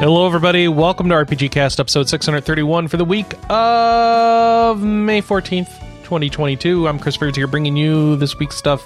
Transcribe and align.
Hello, 0.00 0.26
everybody. 0.26 0.68
Welcome 0.68 1.08
to 1.08 1.14
RPG 1.14 1.50
Cast, 1.52 1.80
episode 1.80 2.08
631 2.08 2.88
for 2.88 2.96
the 2.96 3.04
week 3.04 3.34
of 3.48 4.82
May 4.82 5.22
14th, 5.22 5.68
2022. 6.04 6.86
I'm 6.88 6.98
Chris 6.98 7.16
Beers 7.16 7.34
here 7.36 7.46
bringing 7.46 7.76
you 7.76 8.16
this 8.16 8.36
week's 8.38 8.56
stuff. 8.56 8.84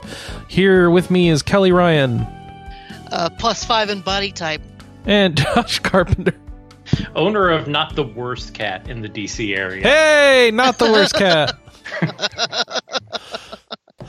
Here 0.49 0.91
with 0.91 1.11
me 1.11 1.29
is 1.31 1.43
Kelley 1.43 1.73
Ryan 1.73 2.21
Uh, 3.11 3.29
plus 3.39 3.65
five 3.65 3.91
in 3.91 4.01
body 4.03 4.31
type. 4.31 4.61
and 5.07 5.37
Josh 5.55 5.79
Carpenter. 5.81 6.35
owner 7.15 7.51
of 7.51 7.67
not 7.69 7.97
the 7.97 8.05
worst 8.05 8.55
cat 8.55 8.89
in 8.89 9.01
the 9.03 9.09
DC 9.09 9.57
area. 9.57 9.83
Hey, 9.83 10.51
not 10.53 10.79
the 10.79 10.91
worst 10.93 11.15
cat. 11.15 11.57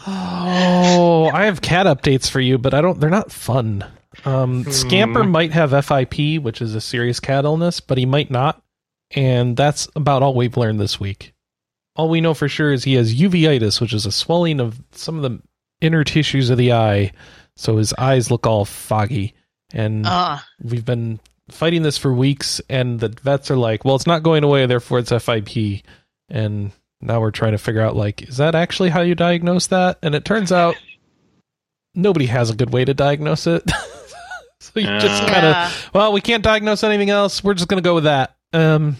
oh, 0.07 1.29
I 1.33 1.45
have 1.45 1.61
cat 1.61 1.85
updates 1.85 2.29
for 2.29 2.39
you, 2.39 2.57
but 2.57 2.73
I 2.73 2.81
don't. 2.81 2.99
They're 2.99 3.09
not 3.09 3.31
fun. 3.31 3.85
Um, 4.25 4.63
Scamper 4.71 5.23
might 5.23 5.51
have 5.51 5.71
FIP, 5.85 6.41
which 6.41 6.61
is 6.61 6.73
a 6.73 6.81
serious 6.81 7.19
cat 7.19 7.45
illness, 7.45 7.79
but 7.79 7.97
he 7.97 8.05
might 8.05 8.31
not, 8.31 8.61
and 9.11 9.55
that's 9.55 9.87
about 9.95 10.23
all 10.23 10.33
we've 10.33 10.57
learned 10.57 10.79
this 10.79 10.99
week. 10.99 11.33
All 11.95 12.09
we 12.09 12.21
know 12.21 12.33
for 12.33 12.47
sure 12.49 12.71
is 12.73 12.83
he 12.83 12.93
has 12.95 13.13
uveitis, 13.15 13.79
which 13.81 13.93
is 13.93 14.05
a 14.05 14.11
swelling 14.11 14.59
of 14.59 14.79
some 14.91 15.17
of 15.17 15.23
the 15.23 15.39
inner 15.81 16.03
tissues 16.03 16.49
of 16.49 16.57
the 16.57 16.73
eye, 16.73 17.11
so 17.55 17.77
his 17.77 17.93
eyes 17.93 18.31
look 18.31 18.47
all 18.47 18.65
foggy. 18.65 19.33
And 19.73 20.05
Uh, 20.05 20.39
we've 20.63 20.85
been 20.85 21.19
fighting 21.49 21.81
this 21.81 21.97
for 21.97 22.13
weeks 22.13 22.59
and 22.69 22.99
the 22.99 23.07
vets 23.07 23.49
are 23.49 23.55
like 23.55 23.85
well 23.85 23.95
it's 23.95 24.05
not 24.05 24.21
going 24.21 24.43
away 24.43 24.65
therefore 24.65 24.99
it's 24.99 25.11
fip 25.23 25.47
and 26.29 26.71
now 27.01 27.19
we're 27.19 27.31
trying 27.31 27.51
to 27.51 27.57
figure 27.57 27.81
out 27.81 27.95
like 27.95 28.23
is 28.29 28.37
that 28.37 28.55
actually 28.55 28.89
how 28.89 29.01
you 29.01 29.15
diagnose 29.15 29.67
that 29.67 29.97
and 30.01 30.15
it 30.15 30.25
turns 30.25 30.51
out 30.51 30.75
nobody 31.95 32.25
has 32.27 32.49
a 32.49 32.55
good 32.55 32.71
way 32.71 32.83
to 32.85 32.93
diagnose 32.93 33.47
it 33.47 33.63
so 34.59 34.79
you 34.79 34.87
just 34.99 35.23
Uh. 35.23 35.27
kind 35.27 35.45
of 35.45 35.51
yeah. 35.53 35.71
well 35.93 36.11
we 36.13 36.21
can't 36.21 36.43
diagnose 36.43 36.83
anything 36.83 37.09
else 37.09 37.43
we're 37.43 37.53
just 37.53 37.67
going 37.67 37.81
to 37.81 37.87
go 37.87 37.95
with 37.95 38.05
that 38.05 38.35
um 38.53 38.95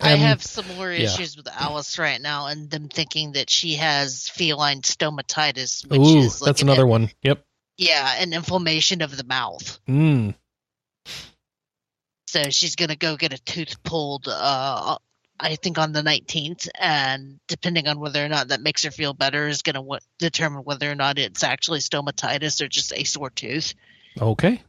I 0.00 0.12
and- 0.12 0.20
have 0.22 0.42
similar 0.42 0.92
yeah. 0.92 1.04
issues 1.04 1.36
with 1.36 1.46
Alice 1.46 1.96
right 1.96 2.20
now, 2.20 2.48
and 2.48 2.68
them 2.68 2.88
thinking 2.88 3.32
that 3.32 3.48
she 3.48 3.74
has 3.76 4.28
feline 4.28 4.80
stomatitis, 4.82 5.86
which 5.88 6.00
ooh 6.00 6.18
is 6.18 6.40
like 6.40 6.46
that's 6.48 6.62
an- 6.62 6.68
another 6.70 6.88
one 6.88 7.08
yep 7.22 7.44
Yeah, 7.78 8.16
an 8.18 8.32
inflammation 8.32 9.00
of 9.02 9.16
the 9.16 9.22
mouth. 9.22 9.78
mm. 9.88 10.34
So 12.26 12.42
she's 12.50 12.74
gonna 12.76 12.96
go 12.96 13.16
get 13.16 13.32
a 13.32 13.38
tooth 13.44 13.80
pulled. 13.84 14.26
Uh, 14.26 14.96
I 15.42 15.56
think 15.56 15.76
on 15.78 15.92
the 15.92 16.02
nineteenth, 16.02 16.68
and 16.80 17.40
depending 17.48 17.88
on 17.88 17.98
whether 18.00 18.24
or 18.24 18.28
not 18.28 18.48
that 18.48 18.60
makes 18.60 18.84
her 18.84 18.90
feel 18.90 19.12
better, 19.12 19.48
is 19.48 19.62
gonna 19.62 19.80
w- 19.80 20.00
determine 20.18 20.62
whether 20.62 20.90
or 20.90 20.94
not 20.94 21.18
it's 21.18 21.42
actually 21.44 21.80
stomatitis 21.80 22.60
or 22.62 22.68
just 22.68 22.92
a 22.92 23.04
sore 23.04 23.30
tooth. 23.30 23.74
okay 24.20 24.62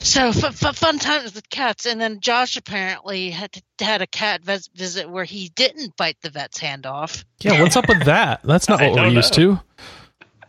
So 0.00 0.28
f- 0.28 0.62
f- 0.64 0.76
fun 0.76 0.98
times 0.98 1.34
with 1.34 1.48
cats, 1.50 1.86
and 1.86 2.00
then 2.00 2.20
Josh 2.20 2.56
apparently 2.56 3.30
had 3.30 3.50
had 3.80 4.02
a 4.02 4.06
cat 4.06 4.42
vis- 4.44 4.68
visit 4.74 5.10
where 5.10 5.24
he 5.24 5.48
didn't 5.48 5.96
bite 5.96 6.16
the 6.22 6.30
vet's 6.30 6.58
hand 6.58 6.86
off. 6.86 7.24
yeah 7.40 7.60
what's 7.60 7.76
up 7.76 7.88
with 7.88 8.04
that 8.04 8.40
that's 8.44 8.68
not 8.68 8.80
I 8.80 8.86
what 8.88 8.96
we're 8.96 9.04
don't 9.04 9.14
used 9.14 9.36
know. 9.38 9.56
to 9.56 9.62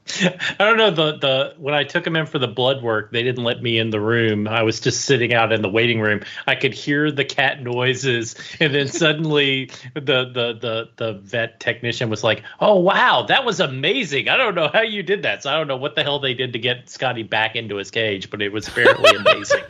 I 0.22 0.56
don't 0.60 0.78
know 0.78 0.92
the 0.92 1.18
the 1.18 1.56
when 1.58 1.74
I 1.74 1.86
took 1.86 2.06
him 2.06 2.16
in 2.16 2.26
for 2.26 2.38
the 2.38 2.48
blood 2.48 2.84
work, 2.84 3.12
they 3.12 3.24
didn't 3.24 3.44
let 3.44 3.64
me 3.64 3.78
in 3.78 3.90
the 3.90 4.02
room. 4.02 4.48
I 4.48 4.64
was 4.64 4.82
just 4.82 5.06
sitting 5.06 5.34
out 5.34 5.54
in 5.54 5.62
the 5.62 5.70
waiting 5.70 6.02
room. 6.02 6.22
I 6.46 6.56
could 6.56 6.74
hear 6.74 7.10
the 7.10 7.24
cat 7.24 7.64
noises, 7.64 8.36
and 8.60 8.76
then 8.76 8.88
suddenly 8.90 9.72
the 9.94 10.26
the 10.26 10.58
the 10.60 10.90
the 10.98 11.14
vet 11.14 11.60
technician 11.60 12.10
was 12.10 12.24
like, 12.24 12.44
"Oh 12.60 12.80
wow, 12.80 13.24
that 13.30 13.46
was 13.46 13.62
amazing! 13.62 14.28
I 14.28 14.36
don't 14.36 14.56
know 14.56 14.70
how 14.72 14.82
you 14.82 15.04
did 15.04 15.24
that. 15.24 15.44
So 15.44 15.50
I 15.50 15.56
don't 15.56 15.68
know 15.68 15.78
what 15.78 15.96
the 15.96 16.04
hell 16.04 16.20
they 16.20 16.34
did 16.34 16.54
to 16.54 16.60
get 16.60 16.90
Scotty 16.90 17.24
back 17.24 17.56
into 17.56 17.78
his 17.78 17.90
cage, 17.90 18.30
but 18.30 18.42
it 18.42 18.52
was 18.52 18.68
apparently 18.68 19.16
amazing." 19.16 19.64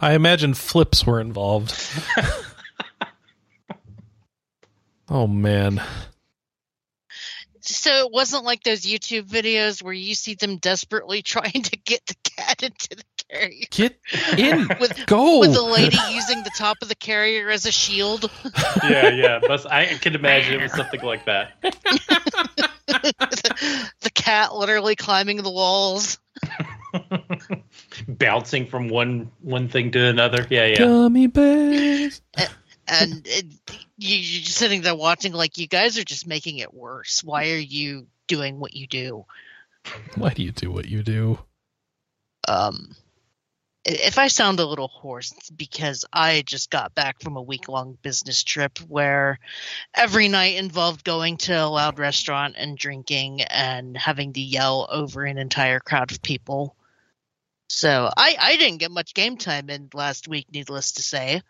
i 0.00 0.12
imagine 0.12 0.54
flips 0.54 1.04
were 1.04 1.20
involved 1.20 1.74
oh 5.08 5.26
man 5.26 5.82
So 7.68 7.90
it 8.06 8.12
wasn't 8.12 8.44
like 8.44 8.62
those 8.62 8.82
YouTube 8.82 9.24
videos 9.28 9.82
where 9.82 9.92
you 9.92 10.14
see 10.14 10.34
them 10.34 10.56
desperately 10.58 11.22
trying 11.22 11.62
to 11.62 11.76
get 11.76 12.04
the 12.06 12.14
cat 12.24 12.62
into 12.62 12.88
the 12.90 13.04
carrier. 13.28 13.64
Get 13.70 13.98
in. 14.38 14.68
With- 14.80 15.06
Go. 15.06 15.40
With 15.40 15.54
the 15.54 15.62
lady 15.62 15.98
using 16.10 16.42
the 16.42 16.50
top 16.56 16.76
of 16.82 16.88
the 16.88 16.94
carrier 16.94 17.50
as 17.50 17.66
a 17.66 17.72
shield. 17.72 18.30
yeah, 18.84 19.08
yeah. 19.10 19.40
Must, 19.46 19.66
I 19.66 19.86
can 19.86 20.14
imagine 20.14 20.54
it 20.54 20.62
was 20.62 20.72
something 20.72 21.02
like 21.02 21.24
that. 21.26 21.52
the 24.00 24.10
cat 24.14 24.54
literally 24.54 24.96
climbing 24.96 25.38
the 25.38 25.50
walls. 25.50 26.18
Bouncing 28.08 28.66
from 28.66 28.88
one 28.88 29.30
one 29.42 29.68
thing 29.68 29.90
to 29.92 30.06
another. 30.06 30.46
Yeah, 30.48 30.66
yeah. 30.66 30.78
Gummy 30.78 31.26
bears. 31.26 32.22
Uh, 32.36 32.46
And 32.88 33.26
it, 33.26 33.46
you, 33.98 34.16
you're 34.16 34.42
just 34.42 34.58
sitting 34.58 34.82
there 34.82 34.94
watching, 34.94 35.32
like, 35.32 35.58
you 35.58 35.66
guys 35.66 35.98
are 35.98 36.04
just 36.04 36.26
making 36.26 36.58
it 36.58 36.72
worse. 36.72 37.22
Why 37.24 37.50
are 37.50 37.58
you 37.58 38.06
doing 38.26 38.58
what 38.58 38.74
you 38.74 38.86
do? 38.86 39.24
Why 40.14 40.30
do 40.30 40.42
you 40.42 40.52
do 40.52 40.70
what 40.70 40.86
you 40.86 41.02
do? 41.02 41.38
um 42.48 42.94
if 43.88 44.18
I 44.18 44.26
sound 44.26 44.58
a 44.58 44.66
little 44.66 44.88
hoarse, 44.88 45.32
it's 45.36 45.48
because 45.48 46.04
I 46.12 46.42
just 46.44 46.70
got 46.70 46.96
back 46.96 47.22
from 47.22 47.36
a 47.36 47.42
week 47.42 47.68
long 47.68 47.96
business 48.02 48.42
trip 48.42 48.80
where 48.80 49.38
every 49.94 50.26
night 50.26 50.56
involved 50.56 51.04
going 51.04 51.36
to 51.36 51.52
a 51.52 51.66
loud 51.66 52.00
restaurant 52.00 52.56
and 52.58 52.76
drinking 52.76 53.42
and 53.42 53.96
having 53.96 54.32
to 54.32 54.40
yell 54.40 54.88
over 54.90 55.24
an 55.24 55.38
entire 55.38 55.78
crowd 55.78 56.10
of 56.10 56.20
people. 56.20 56.74
So 57.68 58.10
I, 58.16 58.36
I 58.40 58.56
didn't 58.56 58.78
get 58.78 58.90
much 58.90 59.14
game 59.14 59.36
time 59.36 59.70
in 59.70 59.88
last 59.94 60.26
week, 60.26 60.48
needless 60.52 60.90
to 60.92 61.02
say. 61.02 61.42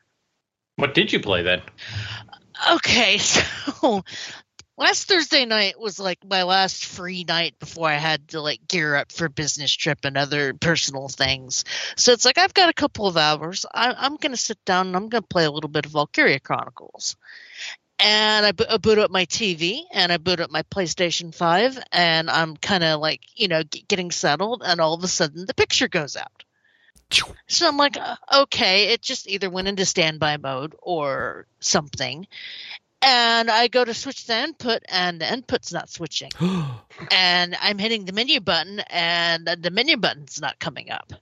What 0.77 0.95
did 0.95 1.13
you 1.13 1.21
play 1.21 1.43
then? 1.43 1.63
Okay, 2.71 3.19
so 3.19 4.05
last 4.77 5.09
Thursday 5.09 5.45
night 5.47 5.81
was 5.81 5.99
like 5.99 6.19
my 6.25 6.43
last 6.43 6.85
free 6.85 7.25
night 7.25 7.59
before 7.59 7.89
I 7.89 7.95
had 7.95 8.29
to 8.29 8.41
like 8.41 8.69
gear 8.69 8.95
up 8.95 9.13
for 9.13 9.29
business 9.29 9.73
trip 9.73 10.01
and 10.05 10.17
other 10.17 10.55
personal 10.55 11.09
things. 11.09 11.65
So 11.97 12.13
it's 12.13 12.25
like 12.25 12.39
I've 12.39 12.55
got 12.55 12.69
a 12.69 12.75
couple 12.75 13.07
of 13.07 13.17
hours. 13.17 13.65
I, 13.73 13.95
I'm 13.97 14.17
going 14.17 14.33
to 14.33 14.39
sit 14.39 14.63
down 14.65 14.89
and 14.89 14.97
I'm 14.97 15.09
going 15.09 15.23
to 15.23 15.29
play 15.29 15.45
a 15.45 15.51
little 15.51 15.71
bit 15.71 15.87
of 15.87 15.93
Valkyria 15.93 16.41
Chronicles. 16.41 17.17
And 17.99 18.45
I, 18.45 18.53
I 18.71 18.77
boot 18.77 18.99
up 18.99 19.11
my 19.11 19.25
TV 19.25 19.81
and 19.91 20.13
I 20.13 20.19
boot 20.19 20.41
up 20.41 20.51
my 20.51 20.63
PlayStation 20.65 21.35
5 21.35 21.79
and 21.93 22.29
I'm 22.29 22.57
kind 22.59 22.85
of 22.85 23.01
like, 23.01 23.23
you 23.35 23.49
know, 23.49 23.63
getting 23.63 24.11
settled 24.11 24.63
and 24.65 24.81
all 24.81 24.93
of 24.93 25.03
a 25.03 25.09
sudden 25.09 25.47
the 25.47 25.55
picture 25.55 25.89
goes 25.89 26.17
out. 26.17 26.45
So 27.47 27.69
I'm 27.69 27.77
like, 27.77 27.97
uh, 27.97 28.17
okay, 28.43 28.89
it 28.89 29.03
just 29.03 29.28
either 29.28 29.49
went 29.49 29.69
into 29.69 29.84
standby 29.84 30.39
mode 30.39 30.75
or 30.83 31.47
something. 31.61 32.27
And 33.03 33.50
I 33.50 33.69
go 33.69 33.84
to 33.84 33.94
switch 33.94 34.27
the 34.27 34.43
input, 34.43 34.83
and 34.89 35.21
the 35.21 35.27
input's 35.27 35.72
not 35.72 35.89
switching. 35.89 36.31
and 37.11 37.56
I'm 37.61 37.78
hitting 37.78 38.05
the 38.05 38.12
menu 38.12 38.41
button, 38.41 38.81
and 38.91 39.47
the 39.47 39.71
menu 39.71 39.97
button's 39.97 40.41
not 40.41 40.59
coming 40.59 40.91
up. 40.91 41.12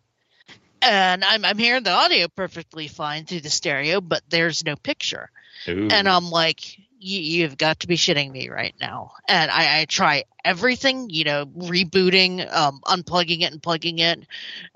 And 0.81 1.25
I'm 1.25 1.45
I'm 1.45 1.59
hearing 1.59 1.83
the 1.83 1.91
audio 1.91 2.29
perfectly 2.29 2.89
fine 2.89 3.25
through 3.25 3.41
the 3.41 3.51
stereo, 3.51 4.01
but 4.01 4.23
there's 4.29 4.65
no 4.65 4.77
picture. 4.77 5.31
Ooh. 5.69 5.89
And 5.91 6.09
I'm 6.09 6.31
like, 6.31 6.79
you, 6.99 7.21
you've 7.21 7.59
got 7.59 7.81
to 7.81 7.87
be 7.87 7.97
shitting 7.97 8.31
me 8.31 8.49
right 8.49 8.75
now. 8.81 9.13
And 9.29 9.51
I, 9.51 9.81
I 9.81 9.85
try 9.85 10.25
everything, 10.45 11.11
you 11.11 11.25
know, 11.25 11.47
rebooting, 11.47 12.53
um, 12.53 12.81
unplugging 12.85 13.41
it 13.41 13.53
and 13.53 13.63
plugging 13.63 13.99
it, 13.99 14.27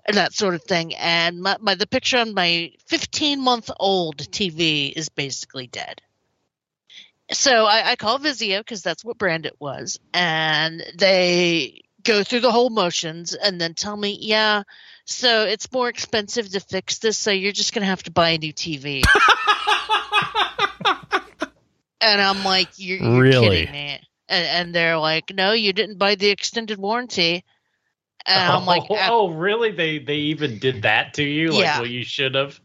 and 0.06 0.16
that 0.16 0.32
sort 0.32 0.54
of 0.54 0.62
thing. 0.62 0.94
And 0.94 1.40
my, 1.40 1.56
my 1.60 1.74
the 1.74 1.86
picture 1.86 2.18
on 2.18 2.34
my 2.34 2.72
15 2.86 3.40
month 3.40 3.70
old 3.78 4.18
TV 4.18 4.92
is 4.92 5.08
basically 5.08 5.66
dead. 5.66 6.00
So 7.30 7.66
I, 7.66 7.90
I 7.90 7.96
call 7.96 8.18
Vizio 8.18 8.60
because 8.60 8.82
that's 8.82 9.04
what 9.04 9.18
brand 9.18 9.44
it 9.44 9.56
was, 9.58 10.00
and 10.14 10.82
they 10.96 11.82
go 12.03 12.24
through 12.24 12.41
the 12.41 12.53
whole 12.53 12.71
motions 12.71 13.34
and 13.34 13.60
then 13.60 13.74
tell 13.74 13.97
me, 13.97 14.16
yeah, 14.21 14.62
so 15.04 15.44
it's 15.44 15.71
more 15.72 15.88
expensive 15.88 16.48
to 16.50 16.60
fix 16.60 16.98
this, 16.98 17.18
so 17.18 17.30
you're 17.30 17.53
just 17.53 17.74
gonna 17.74 17.86
have 17.86 18.03
to 18.04 18.10
buy 18.10 18.30
a 18.30 18.38
new 18.38 18.53
TV. 18.53 19.03
and 22.00 22.21
I'm 22.21 22.45
like, 22.45 22.68
you're, 22.77 22.98
you're 22.98 23.21
Really? 23.22 23.48
kidding 23.66 23.72
me. 23.72 24.00
And, 24.28 24.47
and 24.47 24.74
they're 24.74 24.98
like, 24.98 25.33
no, 25.34 25.53
you 25.53 25.72
didn't 25.72 25.98
buy 25.98 26.15
the 26.15 26.28
extended 26.28 26.78
warranty. 26.78 27.45
And 28.27 28.53
oh, 28.53 28.56
I'm 28.59 28.66
like, 28.66 28.83
"Ah, 28.91 29.09
oh, 29.10 29.30
really? 29.30 29.71
They 29.71 29.98
they 29.98 30.16
even 30.16 30.59
did 30.59 30.83
that 30.83 31.15
to 31.15 31.22
you? 31.24 31.50
Like, 31.50 31.60
Yeah. 31.60 31.78
well, 31.80 31.89
you 31.89 32.04
should 32.04 32.34
have. 32.34 32.60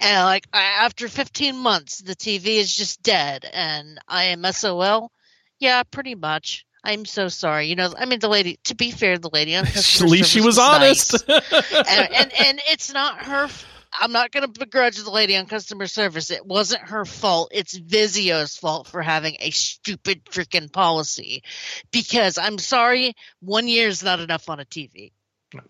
And 0.00 0.24
like 0.24 0.46
after 0.52 1.08
15 1.08 1.56
months, 1.56 1.98
the 1.98 2.16
TV 2.16 2.58
is 2.58 2.74
just 2.74 3.02
dead, 3.02 3.48
and 3.52 3.98
I 4.08 4.24
am 4.24 4.44
SOL. 4.52 5.12
Yeah, 5.60 5.82
pretty 5.84 6.14
much. 6.14 6.66
I'm 6.82 7.04
so 7.04 7.28
sorry. 7.28 7.66
You 7.66 7.76
know, 7.76 7.92
I 7.96 8.06
mean, 8.06 8.18
the 8.20 8.28
lady. 8.28 8.58
To 8.64 8.74
be 8.74 8.90
fair, 8.90 9.18
the 9.18 9.30
lady 9.32 9.54
on 9.54 9.64
At 9.66 10.00
least 10.00 10.30
she 10.30 10.40
service 10.40 10.44
was 10.46 10.58
honest. 10.58 11.28
nice. 11.28 11.42
and, 11.88 12.14
and 12.14 12.32
and 12.32 12.60
it's 12.68 12.92
not 12.92 13.18
her 13.26 13.48
I'm 13.92 14.12
not 14.12 14.30
going 14.30 14.50
to 14.50 14.60
begrudge 14.60 14.96
the 14.96 15.10
lady 15.10 15.36
on 15.36 15.46
customer 15.46 15.86
service. 15.86 16.30
It 16.30 16.46
wasn't 16.46 16.82
her 16.82 17.04
fault. 17.04 17.50
It's 17.52 17.78
Vizio's 17.78 18.56
fault 18.56 18.86
for 18.86 19.02
having 19.02 19.36
a 19.40 19.50
stupid 19.50 20.24
freaking 20.26 20.72
policy. 20.72 21.42
Because 21.90 22.38
I'm 22.38 22.58
sorry, 22.58 23.14
one 23.40 23.68
year 23.68 23.88
is 23.88 24.02
not 24.02 24.20
enough 24.20 24.48
on 24.48 24.60
a 24.60 24.64
TV. 24.64 25.12
No. 25.54 25.60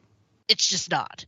It's 0.48 0.68
just 0.68 0.90
not. 0.90 1.24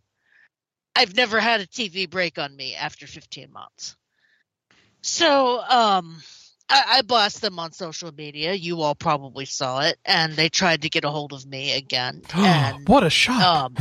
I've 0.94 1.16
never 1.16 1.40
had 1.40 1.60
a 1.60 1.66
TV 1.66 2.08
break 2.08 2.38
on 2.38 2.54
me 2.54 2.74
after 2.74 3.06
15 3.06 3.50
months. 3.50 3.96
So, 5.00 5.60
um, 5.60 6.22
I, 6.68 6.84
I 6.88 7.02
blast 7.02 7.40
them 7.40 7.58
on 7.58 7.72
social 7.72 8.12
media. 8.12 8.52
You 8.52 8.82
all 8.82 8.94
probably 8.94 9.44
saw 9.46 9.80
it, 9.80 9.98
and 10.04 10.34
they 10.34 10.48
tried 10.48 10.82
to 10.82 10.90
get 10.90 11.04
a 11.04 11.10
hold 11.10 11.32
of 11.32 11.44
me 11.46 11.72
again. 11.72 12.22
and 12.34 12.86
what 12.88 13.04
a 13.04 13.10
shock! 13.10 13.42
um 13.42 13.76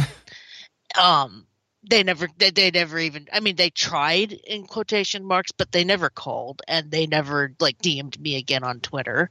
um 1.00 1.46
they 1.83 2.04
never 2.04 2.28
they, 2.38 2.51
they 2.51 2.72
never 2.72 3.00
even 3.00 3.28
i 3.33 3.39
mean 3.39 3.56
they 3.56 3.69
tried 3.69 4.31
in 4.31 4.66
quotation 4.66 5.25
marks 5.25 5.51
but 5.51 5.72
they 5.72 5.83
never 5.83 6.10
called 6.10 6.62
and 6.68 6.92
they 6.92 7.07
never 7.07 7.54
like 7.60 7.78
dm'd 7.80 8.19
me 8.19 8.38
again 8.38 8.63
on 8.63 8.80
twitter. 8.80 9.30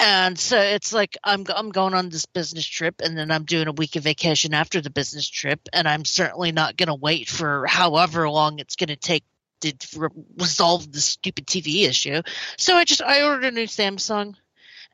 And 0.00 0.36
so 0.36 0.58
it's 0.60 0.92
like 0.92 1.16
i'm 1.22 1.46
i'm 1.54 1.70
going 1.70 1.94
on 1.94 2.08
this 2.08 2.26
business 2.26 2.66
trip 2.66 2.96
and 3.00 3.16
then 3.16 3.30
i'm 3.30 3.44
doing 3.44 3.68
a 3.68 3.72
week 3.72 3.96
of 3.96 4.02
vacation 4.02 4.52
after 4.52 4.80
the 4.80 4.90
business 4.90 5.28
trip 5.28 5.60
and 5.72 5.86
i'm 5.86 6.04
certainly 6.04 6.50
not 6.50 6.76
going 6.76 6.88
to 6.88 6.94
wait 6.94 7.28
for 7.28 7.64
however 7.66 8.28
long 8.28 8.58
it's 8.58 8.76
going 8.76 8.88
to 8.88 8.96
take 8.96 9.24
to 9.60 9.72
re- 9.96 10.08
resolve 10.36 10.90
this 10.92 11.04
stupid 11.04 11.46
tv 11.46 11.88
issue. 11.88 12.22
So 12.58 12.74
i 12.74 12.84
just 12.84 13.02
i 13.02 13.22
ordered 13.22 13.44
a 13.44 13.50
new 13.52 13.66
samsung 13.66 14.34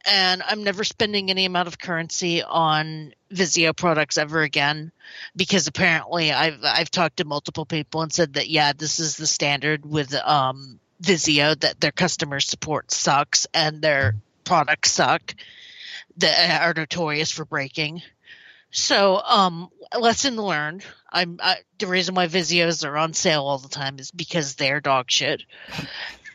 and 0.06 0.42
I'm 0.42 0.64
never 0.64 0.84
spending 0.84 1.30
any 1.30 1.44
amount 1.44 1.68
of 1.68 1.78
currency 1.78 2.42
on 2.42 3.12
Vizio 3.32 3.76
products 3.76 4.18
ever 4.18 4.42
again 4.42 4.92
because 5.36 5.66
apparently 5.66 6.32
I've 6.32 6.60
I've 6.64 6.90
talked 6.90 7.18
to 7.18 7.24
multiple 7.24 7.66
people 7.66 8.02
and 8.02 8.12
said 8.12 8.34
that 8.34 8.48
yeah 8.48 8.72
this 8.72 8.98
is 8.98 9.16
the 9.16 9.26
standard 9.26 9.84
with 9.84 10.14
um, 10.14 10.80
Vizio 11.02 11.58
that 11.60 11.80
their 11.80 11.92
customer 11.92 12.40
support 12.40 12.90
sucks 12.90 13.46
and 13.54 13.82
their 13.82 14.16
products 14.44 14.92
suck 14.92 15.34
that 16.16 16.62
are 16.62 16.74
notorious 16.74 17.30
for 17.30 17.44
breaking. 17.44 18.02
So 18.72 19.20
um, 19.20 19.68
lesson 19.98 20.36
learned. 20.36 20.84
I'm 21.10 21.38
I, 21.42 21.56
the 21.78 21.86
reason 21.86 22.14
why 22.14 22.26
Vizios 22.26 22.88
are 22.88 22.96
on 22.96 23.14
sale 23.14 23.44
all 23.44 23.58
the 23.58 23.68
time 23.68 23.98
is 23.98 24.10
because 24.10 24.54
they're 24.54 24.80
dog 24.80 25.10
shit. 25.10 25.42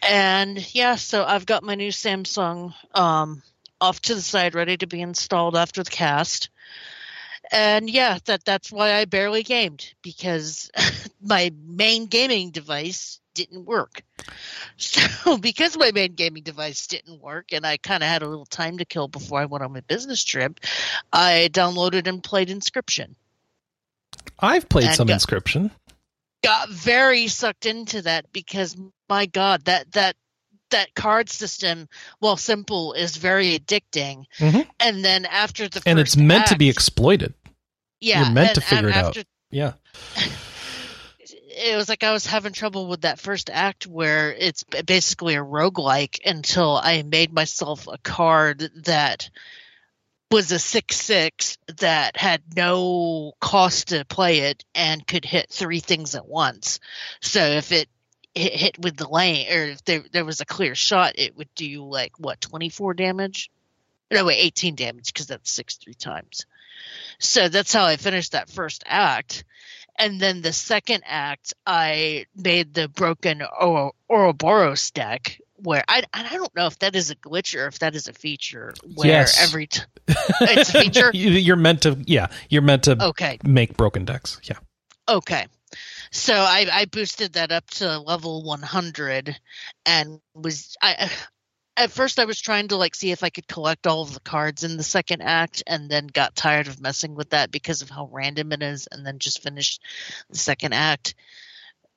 And 0.02 0.76
yeah, 0.76 0.96
so 0.96 1.24
I've 1.24 1.46
got 1.46 1.64
my 1.64 1.76
new 1.76 1.92
Samsung 1.92 2.74
um, 2.94 3.42
off 3.82 4.02
to 4.02 4.16
the 4.16 4.22
side, 4.22 4.56
ready 4.56 4.78
to 4.78 4.88
be 4.88 5.02
installed 5.02 5.56
after 5.56 5.84
the 5.84 5.92
cast. 5.92 6.50
And 7.52 7.90
yeah, 7.90 8.18
that 8.26 8.44
that's 8.44 8.72
why 8.72 8.94
I 8.94 9.06
barely 9.06 9.44
gamed 9.44 9.94
because 10.02 10.72
my 11.22 11.52
main 11.66 12.08
gaming 12.08 12.52
device 12.52 13.20
didn't 13.34 13.66
work. 13.66 14.02
So 14.78 15.38
because 15.38 15.78
my 15.78 15.92
main 15.94 16.16
gaming 16.16 16.44
device 16.44 16.88
didn't 16.88 17.22
work 17.22 17.54
and 17.54 17.66
I 17.66 17.78
kind 17.78 18.04
of 18.04 18.10
had 18.10 18.24
a 18.24 18.28
little 18.28 18.46
time 18.46 18.80
to 18.80 18.86
kill 18.86 19.08
before 19.08 19.40
I 19.40 19.46
went 19.46 19.64
on 19.64 19.72
my 19.72 19.80
business 19.82 20.24
trip, 20.24 20.60
I 21.14 21.50
downloaded 21.52 22.08
and 22.08 22.22
played 22.22 22.50
Inscryption. 22.50 23.16
I've 24.38 24.68
played 24.68 24.94
some 24.94 25.08
go- 25.08 25.14
Inscryption. 25.14 25.72
Got 26.44 26.70
very 26.70 27.28
sucked 27.28 27.66
into 27.66 28.02
that 28.02 28.32
because 28.34 28.76
my 29.08 29.28
god, 29.28 29.66
that 29.66 29.92
that 29.94 30.16
that 30.72 30.94
card 30.96 31.30
system, 31.30 31.88
while 32.20 32.38
simple, 32.38 32.94
is 32.94 33.18
very 33.18 33.58
addicting. 33.58 34.26
Mhm. 34.40 34.68
And 34.80 35.04
then 35.06 35.26
after 35.26 35.68
the 35.68 35.82
and 35.86 36.00
it's 36.00 36.18
meant 36.18 36.48
to 36.48 36.58
be 36.58 36.70
exploited. 36.70 37.34
yeah, 38.02 38.24
you're 38.24 38.32
meant 38.32 38.50
and- 38.50 38.56
to 38.56 38.62
figure 38.62 38.90
it 38.90 38.96
out. 38.96 39.18
Yeah. 39.52 39.74
It 41.58 41.78
was 41.78 41.88
like 41.88 42.04
I 42.04 42.12
was 42.12 42.26
having 42.26 42.52
trouble 42.52 42.88
with 42.88 43.02
that 43.02 43.18
first 43.18 43.50
act 43.50 43.88
where 43.88 44.34
it's 44.34 44.64
basically 44.64 45.36
a 45.36 45.44
roguelike 45.44 46.20
until 46.26 46.76
I 46.76 47.02
made 47.04 47.32
myself 47.32 47.88
a 47.88 47.98
card 47.98 48.70
that 48.84 49.30
was 50.30 50.52
a 50.52 50.60
6 50.60 50.96
6 50.98 51.58
that 51.78 52.18
had 52.18 52.42
no 52.58 53.32
cost 53.40 53.88
to 53.90 54.04
play 54.04 54.40
it 54.40 54.66
and 54.76 55.08
could 55.08 55.24
hit 55.24 55.50
three 55.50 55.80
things 55.80 56.14
at 56.14 56.28
once. 56.28 56.82
So 57.22 57.40
if 57.40 57.72
it 57.72 57.88
hit, 58.36 58.54
hit 58.54 58.80
with 58.80 58.98
the 58.98 59.08
lane, 59.10 59.48
or 59.52 59.64
if 59.66 59.84
there, 59.86 60.04
there 60.12 60.26
was 60.26 60.42
a 60.42 60.46
clear 60.46 60.76
shot, 60.76 61.14
it 61.18 61.36
would 61.38 61.50
do 61.56 61.84
like 61.84 62.20
what, 62.20 62.42
24 62.42 62.94
damage? 62.94 63.50
No, 64.12 64.26
wait, 64.26 64.38
18 64.40 64.76
damage 64.76 65.08
because 65.14 65.28
that's 65.28 65.50
six 65.52 65.76
three 65.78 65.94
times. 65.96 66.46
So 67.20 67.50
that's 67.50 67.74
how 67.74 67.86
I 67.86 67.98
finished 67.98 68.34
that 68.34 68.50
first 68.50 68.84
act. 68.86 69.44
And 69.98 70.20
then 70.20 70.42
the 70.42 70.52
second 70.54 71.04
act, 71.06 71.54
I 71.66 72.26
made 72.36 72.74
the 72.74 72.88
broken 72.90 73.42
Oro- 73.42 73.96
Ouroboros 74.10 74.92
deck 74.92 75.40
where 75.56 75.84
I, 75.88 76.04
I 76.14 76.36
don't 76.36 76.54
know 76.54 76.68
if 76.68 76.78
that 76.80 76.96
is 76.98 77.12
a 77.12 77.16
glitch 77.16 77.58
or 77.58 77.68
if 77.68 77.80
that 77.80 77.96
is 77.96 78.10
a 78.10 78.14
feature 78.14 78.74
where 78.96 79.08
Yes. 79.08 79.42
every 79.42 79.68
t- 79.68 79.82
it's 80.08 80.76
a 80.76 80.82
feature. 80.82 81.12
You- 81.14 81.32
you're 81.32 81.56
meant 81.56 81.84
to. 81.84 81.98
Yeah, 82.06 82.28
you're 82.50 82.62
meant 82.62 82.84
to 82.84 83.02
Okay, 83.06 83.40
make 83.46 83.78
broken 83.78 84.04
decks. 84.04 84.40
Yeah. 84.44 84.58
okay. 85.08 85.48
So 86.16 86.34
I, 86.34 86.66
I 86.72 86.86
boosted 86.86 87.34
that 87.34 87.52
up 87.52 87.70
to 87.72 88.00
level 88.00 88.42
100 88.44 89.38
and 89.86 90.22
was 90.34 90.78
I 90.82 91.12
at 91.76 91.92
first 91.92 92.20
I 92.20 92.26
was 92.26 92.40
trying 92.40 92.70
to 92.70 92.78
like 92.78 92.96
see 92.96 93.12
if 93.12 93.22
I 93.22 93.30
could 93.30 93.50
collect 93.50 93.86
all 93.86 94.02
of 94.02 94.14
the 94.14 94.22
cards 94.22 94.64
in 94.64 94.78
the 94.78 94.82
second 94.82 95.22
act 95.22 95.62
and 95.68 95.90
then 95.90 96.08
got 96.08 96.34
tired 96.34 96.68
of 96.70 96.80
messing 96.80 97.16
with 97.16 97.32
that 97.32 97.52
because 97.52 97.82
of 97.82 97.90
how 97.90 98.08
random 98.14 98.54
it 98.54 98.64
is 98.64 98.88
and 98.90 99.06
then 99.06 99.20
just 99.20 99.44
finished 99.44 99.82
the 100.30 100.38
second 100.38 100.74
act 100.74 101.16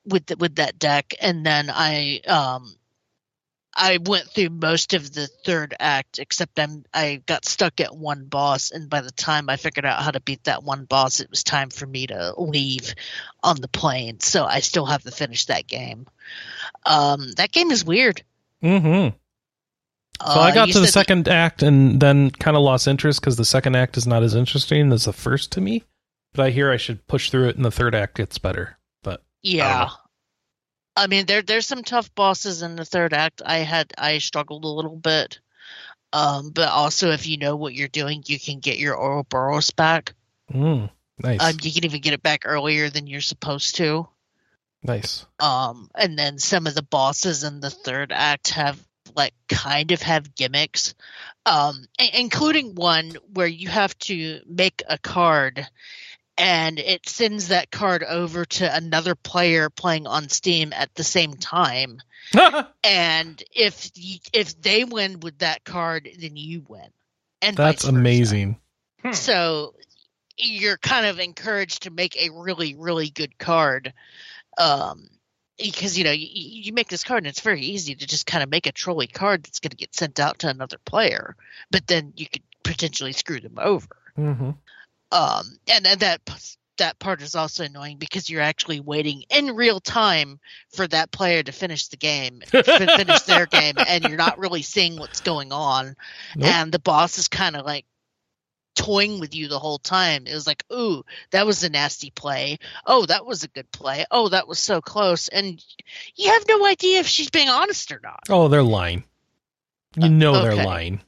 with 0.05 0.25
the, 0.25 0.35
with 0.35 0.55
that 0.55 0.77
deck. 0.77 1.13
And 1.21 1.45
then 1.45 1.69
I 1.73 2.19
um 2.27 2.75
I 3.79 3.97
went 4.03 4.25
through 4.25 4.49
most 4.49 4.93
of 4.93 5.13
the 5.13 5.27
third 5.45 5.73
act 5.79 6.19
except 6.19 6.59
I'm 6.59 6.83
I 6.93 7.23
got 7.25 7.45
stuck 7.45 7.79
at 7.79 7.95
one 7.95 8.25
boss 8.25 8.71
and 8.71 8.89
by 8.89 8.99
the 8.99 9.11
time 9.11 9.49
I 9.49 9.55
figured 9.55 9.85
out 9.85 10.03
how 10.03 10.11
to 10.11 10.19
beat 10.19 10.43
that 10.43 10.63
one 10.63 10.83
boss 10.83 11.21
it 11.21 11.29
was 11.29 11.43
time 11.43 11.69
for 11.69 11.87
me 11.87 12.05
to 12.07 12.33
leave 12.37 12.93
on 13.41 13.61
the 13.61 13.69
plane 13.69 14.19
so 14.19 14.43
I 14.45 14.59
still 14.59 14.85
have 14.85 15.03
to 15.03 15.11
finish 15.11 15.45
that 15.45 15.65
game. 15.65 16.07
Um 16.85 17.31
that 17.37 17.53
game 17.53 17.71
is 17.71 17.85
weird. 17.85 18.21
Mm-hmm. 18.61 19.15
So 20.21 20.39
Uh, 20.39 20.39
I 20.41 20.53
got 20.53 20.67
to 20.69 20.81
the 20.81 20.87
second 20.87 21.29
act 21.29 21.63
and 21.63 22.01
then 22.01 22.31
kind 22.31 22.57
of 22.57 22.63
lost 22.63 22.85
interest 22.85 23.21
because 23.21 23.37
the 23.37 23.45
second 23.45 23.75
act 23.75 23.95
is 23.95 24.05
not 24.05 24.23
as 24.23 24.35
interesting 24.35 24.91
as 24.91 25.05
the 25.05 25.13
first 25.13 25.53
to 25.53 25.61
me. 25.61 25.83
But 26.33 26.47
I 26.47 26.49
hear 26.49 26.69
I 26.69 26.77
should 26.77 27.07
push 27.07 27.31
through 27.31 27.47
it, 27.47 27.55
and 27.55 27.65
the 27.65 27.71
third 27.71 27.95
act 27.95 28.17
gets 28.17 28.37
better. 28.37 28.77
But 29.01 29.23
Yeah. 29.41 29.89
I 30.99 31.07
mean 31.07 31.25
there 31.25 31.41
there's 31.41 31.65
some 31.65 31.83
tough 31.83 32.13
bosses 32.13 32.61
in 32.61 32.75
the 32.75 32.83
third 32.83 33.13
act. 33.13 33.41
I 33.45 33.59
had 33.59 33.93
I 33.97 34.17
struggled 34.17 34.65
a 34.65 34.67
little 34.67 34.97
bit. 34.97 35.39
Um 36.11 36.51
but 36.51 36.67
also 36.69 37.11
if 37.11 37.25
you 37.25 37.37
know 37.37 37.55
what 37.55 37.73
you're 37.73 37.87
doing, 37.87 38.21
you 38.27 38.37
can 38.37 38.59
get 38.59 38.79
your 38.79 38.97
Ouroboros 38.99 39.71
back. 39.71 40.13
mm, 40.51 40.89
nice, 41.23 41.39
Um 41.41 41.55
you 41.61 41.71
can 41.71 41.85
even 41.85 42.01
get 42.01 42.13
it 42.13 42.21
back 42.21 42.41
earlier 42.43 42.89
than 42.89 43.07
you're 43.07 43.21
supposed 43.21 43.75
to. 43.77 44.09
nice. 44.83 45.25
Um 45.39 45.89
and 45.95 46.19
then 46.19 46.37
some 46.37 46.67
of 46.67 46.75
the 46.75 46.83
bosses 46.83 47.45
in 47.45 47.61
the 47.61 47.69
third 47.69 48.11
act 48.11 48.49
have 48.49 48.77
like 49.15 49.33
kind 49.47 49.91
of 49.91 50.01
have 50.01 50.35
gimmicks. 50.35 50.95
Um 51.45 51.85
including 52.13 52.75
one 52.75 53.15
where 53.33 53.47
you 53.47 53.69
have 53.69 53.97
to 53.99 54.41
make 54.45 54.83
a 54.89 54.97
card 54.97 55.65
and 56.39 56.79
it 56.79 57.07
sends 57.07 57.49
that 57.49 57.69
card 57.69 58.01
over 58.01 58.45
to 58.45 58.75
another 58.75 59.13
player 59.13 59.69
playing 59.69 60.07
on 60.07 60.29
Steam 60.29 60.71
at 60.73 60.95
the 60.95 61.03
same 61.03 61.33
time. 61.35 62.01
And 62.83 63.43
if 63.53 63.91
you, 63.95 64.19
if 64.33 64.59
they 64.61 64.83
win 64.83 65.19
with 65.19 65.39
that 65.39 65.63
card, 65.63 66.07
then 66.19 66.37
you 66.37 66.63
win. 66.67 66.87
And 67.41 67.57
That's 67.57 67.83
amazing. 67.83 68.59
Hmm. 69.03 69.13
So 69.13 69.73
you're 70.37 70.77
kind 70.77 71.05
of 71.05 71.19
encouraged 71.19 71.83
to 71.83 71.91
make 71.91 72.15
a 72.15 72.29
really 72.29 72.75
really 72.75 73.09
good 73.09 73.37
card. 73.37 73.93
Um 74.57 75.09
because 75.57 75.97
you 75.97 76.03
know 76.03 76.11
you, 76.11 76.27
you 76.31 76.73
make 76.73 76.87
this 76.87 77.03
card 77.03 77.19
and 77.19 77.27
it's 77.27 77.41
very 77.41 77.61
easy 77.61 77.95
to 77.95 78.07
just 78.07 78.25
kind 78.25 78.43
of 78.43 78.49
make 78.49 78.67
a 78.67 78.71
trolley 78.71 79.07
card 79.07 79.43
that's 79.43 79.59
going 79.59 79.71
to 79.71 79.77
get 79.77 79.95
sent 79.95 80.19
out 80.19 80.39
to 80.39 80.49
another 80.49 80.77
player, 80.85 81.35
but 81.71 81.87
then 81.87 82.13
you 82.15 82.27
could 82.27 82.43
potentially 82.63 83.13
screw 83.13 83.39
them 83.39 83.57
over 83.57 83.87
hmm 84.15 84.51
um 85.11 85.45
and, 85.71 85.85
and 85.87 85.99
that 86.01 86.21
that 86.77 86.97
part 86.97 87.21
is 87.21 87.35
also 87.35 87.65
annoying 87.65 87.97
because 87.97 88.29
you're 88.29 88.41
actually 88.41 88.79
waiting 88.79 89.23
in 89.29 89.53
real 89.55 89.81
time 89.81 90.39
for 90.73 90.87
that 90.87 91.11
player 91.11 91.43
to 91.43 91.51
finish 91.51 91.87
the 91.89 91.97
game 91.97 92.41
finish 92.49 93.21
their 93.23 93.45
game 93.47 93.75
and 93.77 94.05
you're 94.05 94.17
not 94.17 94.39
really 94.39 94.61
seeing 94.61 94.97
what's 94.97 95.19
going 95.19 95.51
on 95.51 95.95
Nope. 96.37 96.49
and 96.49 96.71
the 96.71 96.79
boss 96.79 97.17
is 97.17 97.27
kind 97.27 97.55
of 97.57 97.65
like 97.65 97.85
toying 98.75 99.19
with 99.19 99.35
you 99.35 99.49
the 99.49 99.59
whole 99.59 99.79
time 99.79 100.25
it 100.25 100.33
was 100.33 100.47
like 100.47 100.63
ooh 100.71 101.03
that 101.31 101.45
was 101.45 101.63
a 101.65 101.69
nasty 101.69 102.11
play 102.11 102.57
oh 102.85 103.05
that 103.07 103.25
was 103.25 103.43
a 103.43 103.49
good 103.49 103.69
play 103.73 104.05
oh 104.09 104.29
that 104.29 104.47
was 104.47 104.57
so 104.57 104.79
close 104.79 105.27
and 105.27 105.61
you 106.15 106.31
have 106.31 106.45
no 106.47 106.65
idea 106.65 106.99
if 106.99 107.07
she's 107.07 107.29
being 107.29 107.49
honest 107.49 107.91
or 107.91 107.99
not 108.01 108.19
Oh, 108.29 108.47
they're 108.47 108.63
lying. 108.63 109.03
You 109.97 110.03
Uh, 110.03 110.07
know 110.07 110.35
okay. 110.35 110.55
they're 110.55 110.65
lying. 110.65 111.01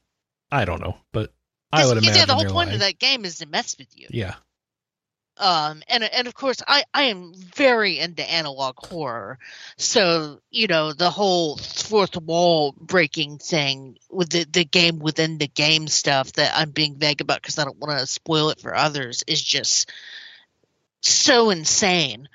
I 0.52 0.66
don't 0.66 0.82
know, 0.82 0.98
but 1.14 1.32
I 1.72 1.86
would 1.86 2.04
yeah, 2.04 2.26
the 2.26 2.34
whole 2.34 2.46
point 2.46 2.70
lying. 2.70 2.74
of 2.76 2.80
that 2.82 3.00
game 3.00 3.26
is 3.26 3.40
to 3.40 3.48
mess 3.48 3.78
with 3.78 3.88
you 3.98 4.08
Yeah. 4.10 4.36
um 5.38 5.82
and 5.88 6.04
and 6.04 6.28
of 6.28 6.34
course 6.34 6.62
i 6.68 6.84
i 6.94 7.04
am 7.04 7.34
very 7.36 8.00
into 8.00 8.30
analog 8.30 8.76
horror 8.78 9.40
so 9.78 10.40
you 10.52 10.68
know 10.68 10.94
the 10.94 11.10
whole 11.10 11.58
fourth 11.58 12.16
wall 12.18 12.74
breaking 12.80 13.38
thing 13.38 13.98
with 14.10 14.30
the 14.30 14.46
the 14.52 14.66
game 14.66 15.00
within 15.00 15.38
the 15.38 15.48
game 15.48 15.88
stuff 15.88 16.32
that 16.34 16.52
i'm 16.56 16.72
being 16.72 16.96
vague 16.98 17.22
about 17.22 17.42
because 17.42 17.58
i 17.58 17.64
don't 17.64 17.80
want 17.80 17.98
to 17.98 18.06
spoil 18.06 18.50
it 18.50 18.60
for 18.60 18.76
others 18.76 19.24
is 19.28 19.42
just 19.42 19.90
so 21.02 21.50
insane 21.50 22.28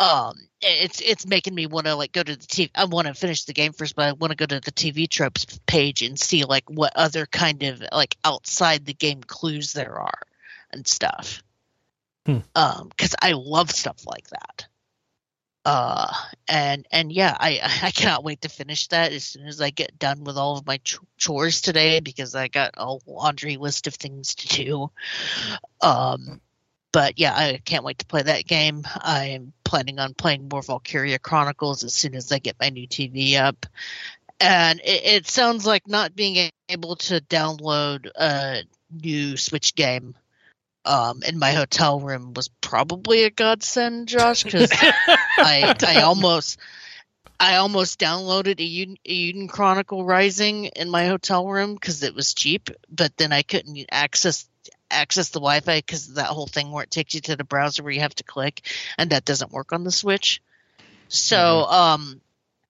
um 0.00 0.47
it's 0.60 1.00
it's 1.00 1.26
making 1.26 1.54
me 1.54 1.66
want 1.66 1.86
to 1.86 1.94
like 1.94 2.12
go 2.12 2.22
to 2.22 2.36
the 2.36 2.46
TV. 2.46 2.70
I 2.74 2.84
want 2.84 3.06
to 3.06 3.14
finish 3.14 3.44
the 3.44 3.52
game 3.52 3.72
first, 3.72 3.94
but 3.94 4.08
I 4.08 4.12
want 4.12 4.32
to 4.32 4.36
go 4.36 4.46
to 4.46 4.60
the 4.60 4.72
TV 4.72 5.08
tropes 5.08 5.46
page 5.66 6.02
and 6.02 6.18
see 6.18 6.44
like 6.44 6.68
what 6.68 6.92
other 6.96 7.26
kind 7.26 7.62
of 7.62 7.82
like 7.92 8.16
outside 8.24 8.84
the 8.84 8.94
game 8.94 9.22
clues 9.22 9.72
there 9.72 9.98
are 9.98 10.20
and 10.72 10.86
stuff. 10.86 11.42
Hmm. 12.26 12.38
Um, 12.54 12.88
because 12.88 13.14
I 13.20 13.32
love 13.32 13.70
stuff 13.70 14.06
like 14.06 14.28
that. 14.30 14.66
Uh, 15.64 16.12
and 16.48 16.86
and 16.90 17.12
yeah, 17.12 17.36
I 17.38 17.60
I 17.82 17.90
cannot 17.90 18.24
wait 18.24 18.40
to 18.42 18.48
finish 18.48 18.88
that 18.88 19.12
as 19.12 19.24
soon 19.24 19.46
as 19.46 19.60
I 19.60 19.70
get 19.70 19.98
done 19.98 20.24
with 20.24 20.36
all 20.36 20.58
of 20.58 20.66
my 20.66 20.78
ch- 20.78 20.98
chores 21.18 21.60
today 21.60 22.00
because 22.00 22.34
I 22.34 22.48
got 22.48 22.74
a 22.76 22.96
laundry 23.06 23.56
list 23.56 23.86
of 23.86 23.94
things 23.94 24.34
to 24.36 24.48
do. 24.48 24.90
Um, 25.80 26.40
but 26.92 27.18
yeah, 27.18 27.34
I 27.34 27.60
can't 27.64 27.84
wait 27.84 27.98
to 27.98 28.06
play 28.06 28.22
that 28.22 28.46
game. 28.46 28.84
I'm 28.96 29.52
planning 29.64 29.98
on 29.98 30.14
playing 30.14 30.48
more 30.50 30.62
Valkyria 30.62 31.18
Chronicles 31.18 31.84
as 31.84 31.94
soon 31.94 32.14
as 32.14 32.32
I 32.32 32.38
get 32.38 32.56
my 32.60 32.70
new 32.70 32.86
TV 32.88 33.38
up. 33.38 33.66
And 34.40 34.80
it, 34.80 35.04
it 35.04 35.26
sounds 35.26 35.66
like 35.66 35.88
not 35.88 36.14
being 36.14 36.50
able 36.68 36.96
to 36.96 37.20
download 37.20 38.08
a 38.14 38.62
new 38.90 39.36
Switch 39.36 39.74
game 39.74 40.14
um, 40.84 41.22
in 41.22 41.38
my 41.38 41.52
hotel 41.52 42.00
room 42.00 42.32
was 42.34 42.48
probably 42.48 43.24
a 43.24 43.30
godsend, 43.30 44.08
Josh, 44.08 44.42
because 44.44 44.70
I 44.72 45.74
I 45.86 46.02
almost 46.02 46.58
I 47.38 47.56
almost 47.56 48.00
downloaded 48.00 48.60
a 48.60 48.96
Eiyuden, 49.06 49.44
a 49.44 49.48
Chronicle 49.48 50.04
Rising 50.04 50.66
in 50.66 50.88
my 50.88 51.06
hotel 51.06 51.46
room 51.46 51.74
because 51.74 52.02
it 52.02 52.14
was 52.14 52.34
cheap, 52.34 52.70
but 52.88 53.16
then 53.16 53.32
I 53.32 53.42
couldn't 53.42 53.78
access 53.90 54.48
access 54.90 55.30
the 55.30 55.40
Wi-Fi 55.40 55.78
because 55.78 56.14
that 56.14 56.26
whole 56.26 56.46
thing 56.46 56.70
where 56.70 56.84
it 56.84 56.90
takes 56.90 57.14
you 57.14 57.20
to 57.22 57.36
the 57.36 57.44
browser 57.44 57.82
where 57.82 57.92
you 57.92 58.00
have 58.00 58.14
to 58.16 58.24
click, 58.24 58.62
and 58.96 59.10
that 59.10 59.24
doesn't 59.24 59.52
work 59.52 59.72
on 59.72 59.84
the 59.84 59.92
Switch. 59.92 60.40
So, 61.08 61.36
Mm-hmm. 61.38 61.72
um, 61.72 62.20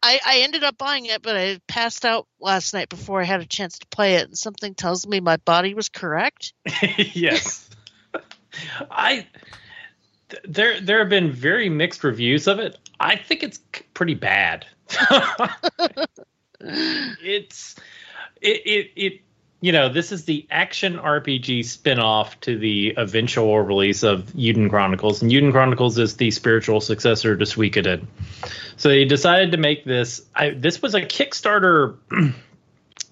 I, 0.02 0.20
I 0.24 0.38
ended 0.40 0.62
up 0.62 0.78
buying 0.78 1.06
it, 1.06 1.22
but 1.22 1.36
I 1.36 1.60
passed 1.66 2.04
out 2.04 2.26
last 2.40 2.72
night 2.72 2.88
before 2.88 3.20
I 3.20 3.24
had 3.24 3.40
a 3.40 3.46
chance 3.46 3.78
to 3.80 3.86
play 3.88 4.16
it, 4.16 4.28
and 4.28 4.38
something 4.38 4.74
tells 4.74 5.06
me 5.06 5.20
my 5.20 5.36
body 5.38 5.74
was 5.74 5.88
correct. 5.88 6.52
yes. 6.98 7.68
I 8.90 9.26
th- 10.28 10.42
there 10.44 10.80
there 10.80 10.98
have 11.00 11.08
been 11.08 11.32
very 11.32 11.68
mixed 11.68 12.04
reviews 12.04 12.46
of 12.46 12.58
it. 12.58 12.78
I 13.00 13.16
think 13.16 13.42
it's 13.42 13.58
pretty 13.94 14.14
bad. 14.14 14.66
it's 16.60 17.76
it, 18.40 18.62
it 18.66 18.90
it 18.96 19.20
you 19.60 19.72
know 19.72 19.88
this 19.88 20.12
is 20.12 20.24
the 20.24 20.46
action 20.50 20.98
RPG 20.98 21.64
spin-off 21.64 22.38
to 22.40 22.58
the 22.58 22.94
eventual 22.96 23.60
release 23.60 24.02
of 24.02 24.26
Eiyuden 24.34 24.70
Chronicles, 24.70 25.22
and 25.22 25.30
Eiyuden 25.30 25.52
Chronicles 25.52 25.98
is 25.98 26.16
the 26.16 26.30
spiritual 26.30 26.80
successor 26.80 27.36
to 27.36 27.44
Suikoden. 27.44 28.06
So 28.76 28.88
they 28.88 29.04
decided 29.04 29.52
to 29.52 29.58
make 29.58 29.84
this. 29.84 30.22
I, 30.34 30.50
this 30.50 30.80
was 30.80 30.94
a 30.94 31.02
Kickstarter 31.02 31.96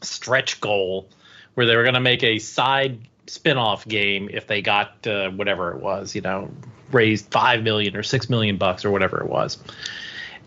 stretch 0.03 0.61
goal 0.61 1.09
where 1.55 1.67
they 1.67 1.75
were 1.75 1.83
going 1.83 1.95
to 1.95 2.01
make 2.01 2.23
a 2.23 2.39
side 2.39 3.01
spin-off 3.27 3.87
game 3.89 4.29
if 4.33 4.47
they 4.47 4.63
got 4.63 5.07
uh, 5.07 5.31
whatever 5.31 5.73
it 5.73 5.83
was, 5.83 6.15
you 6.15 6.21
know, 6.21 6.51
raised 6.93 7.33
5 7.33 7.63
million 7.63 7.97
or 7.97 8.03
6 8.03 8.31
million 8.31 8.57
bucks 8.57 8.85
or 8.85 8.91
whatever 8.91 9.21
it 9.21 9.29
was. 9.29 9.59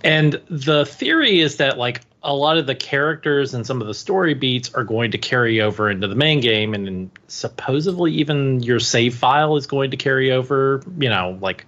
And 0.04 0.42
the 0.50 0.86
theory 0.86 1.42
is 1.42 1.58
that 1.58 1.78
like 1.78 2.02
a 2.22 2.34
lot 2.34 2.58
of 2.58 2.68
the 2.68 2.76
characters 2.76 3.54
and 3.54 3.66
some 3.66 3.82
of 3.82 3.88
the 3.88 3.94
story 3.94 4.34
beats 4.34 4.74
are 4.74 4.84
going 4.84 5.12
to 5.12 5.18
carry 5.18 5.62
over 5.62 5.90
into 5.90 6.08
the 6.08 6.16
main 6.16 6.42
game 6.42 6.74
and 6.74 7.10
supposedly 7.28 8.14
even 8.14 8.62
your 8.62 8.80
save 8.80 9.16
file 9.16 9.56
is 9.56 9.68
going 9.68 9.92
to 9.92 9.98
carry 9.98 10.32
over, 10.32 10.84
you 10.98 11.10
know, 11.10 11.38
like 11.42 11.66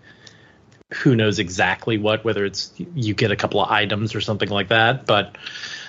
who 0.94 1.16
knows 1.16 1.40
exactly 1.40 1.98
what 1.98 2.26
whether 2.26 2.44
it's 2.44 2.74
you 2.78 3.14
get 3.14 3.32
a 3.32 3.36
couple 3.38 3.62
of 3.62 3.70
items 3.70 4.14
or 4.14 4.20
something 4.20 4.50
like 4.50 4.68
that, 4.68 5.06
but 5.06 5.38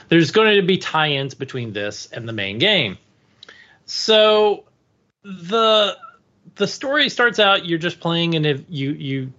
there's 0.09 0.31
going 0.31 0.57
to 0.57 0.63
be 0.63 0.79
tie-ins 0.79 1.35
between 1.35 1.73
this 1.73 2.07
and 2.13 2.29
the 2.29 2.33
main 2.33 2.59
game. 2.59 2.99
So 3.87 4.65
the 5.25 5.97
the 6.55 6.69
story 6.69 7.09
starts 7.09 7.39
out 7.39 7.65
you're 7.67 7.79
just 7.79 7.99
playing 7.99 8.35
and 8.35 8.47
if 8.47 8.63
you 8.69 8.93
you 8.93 9.33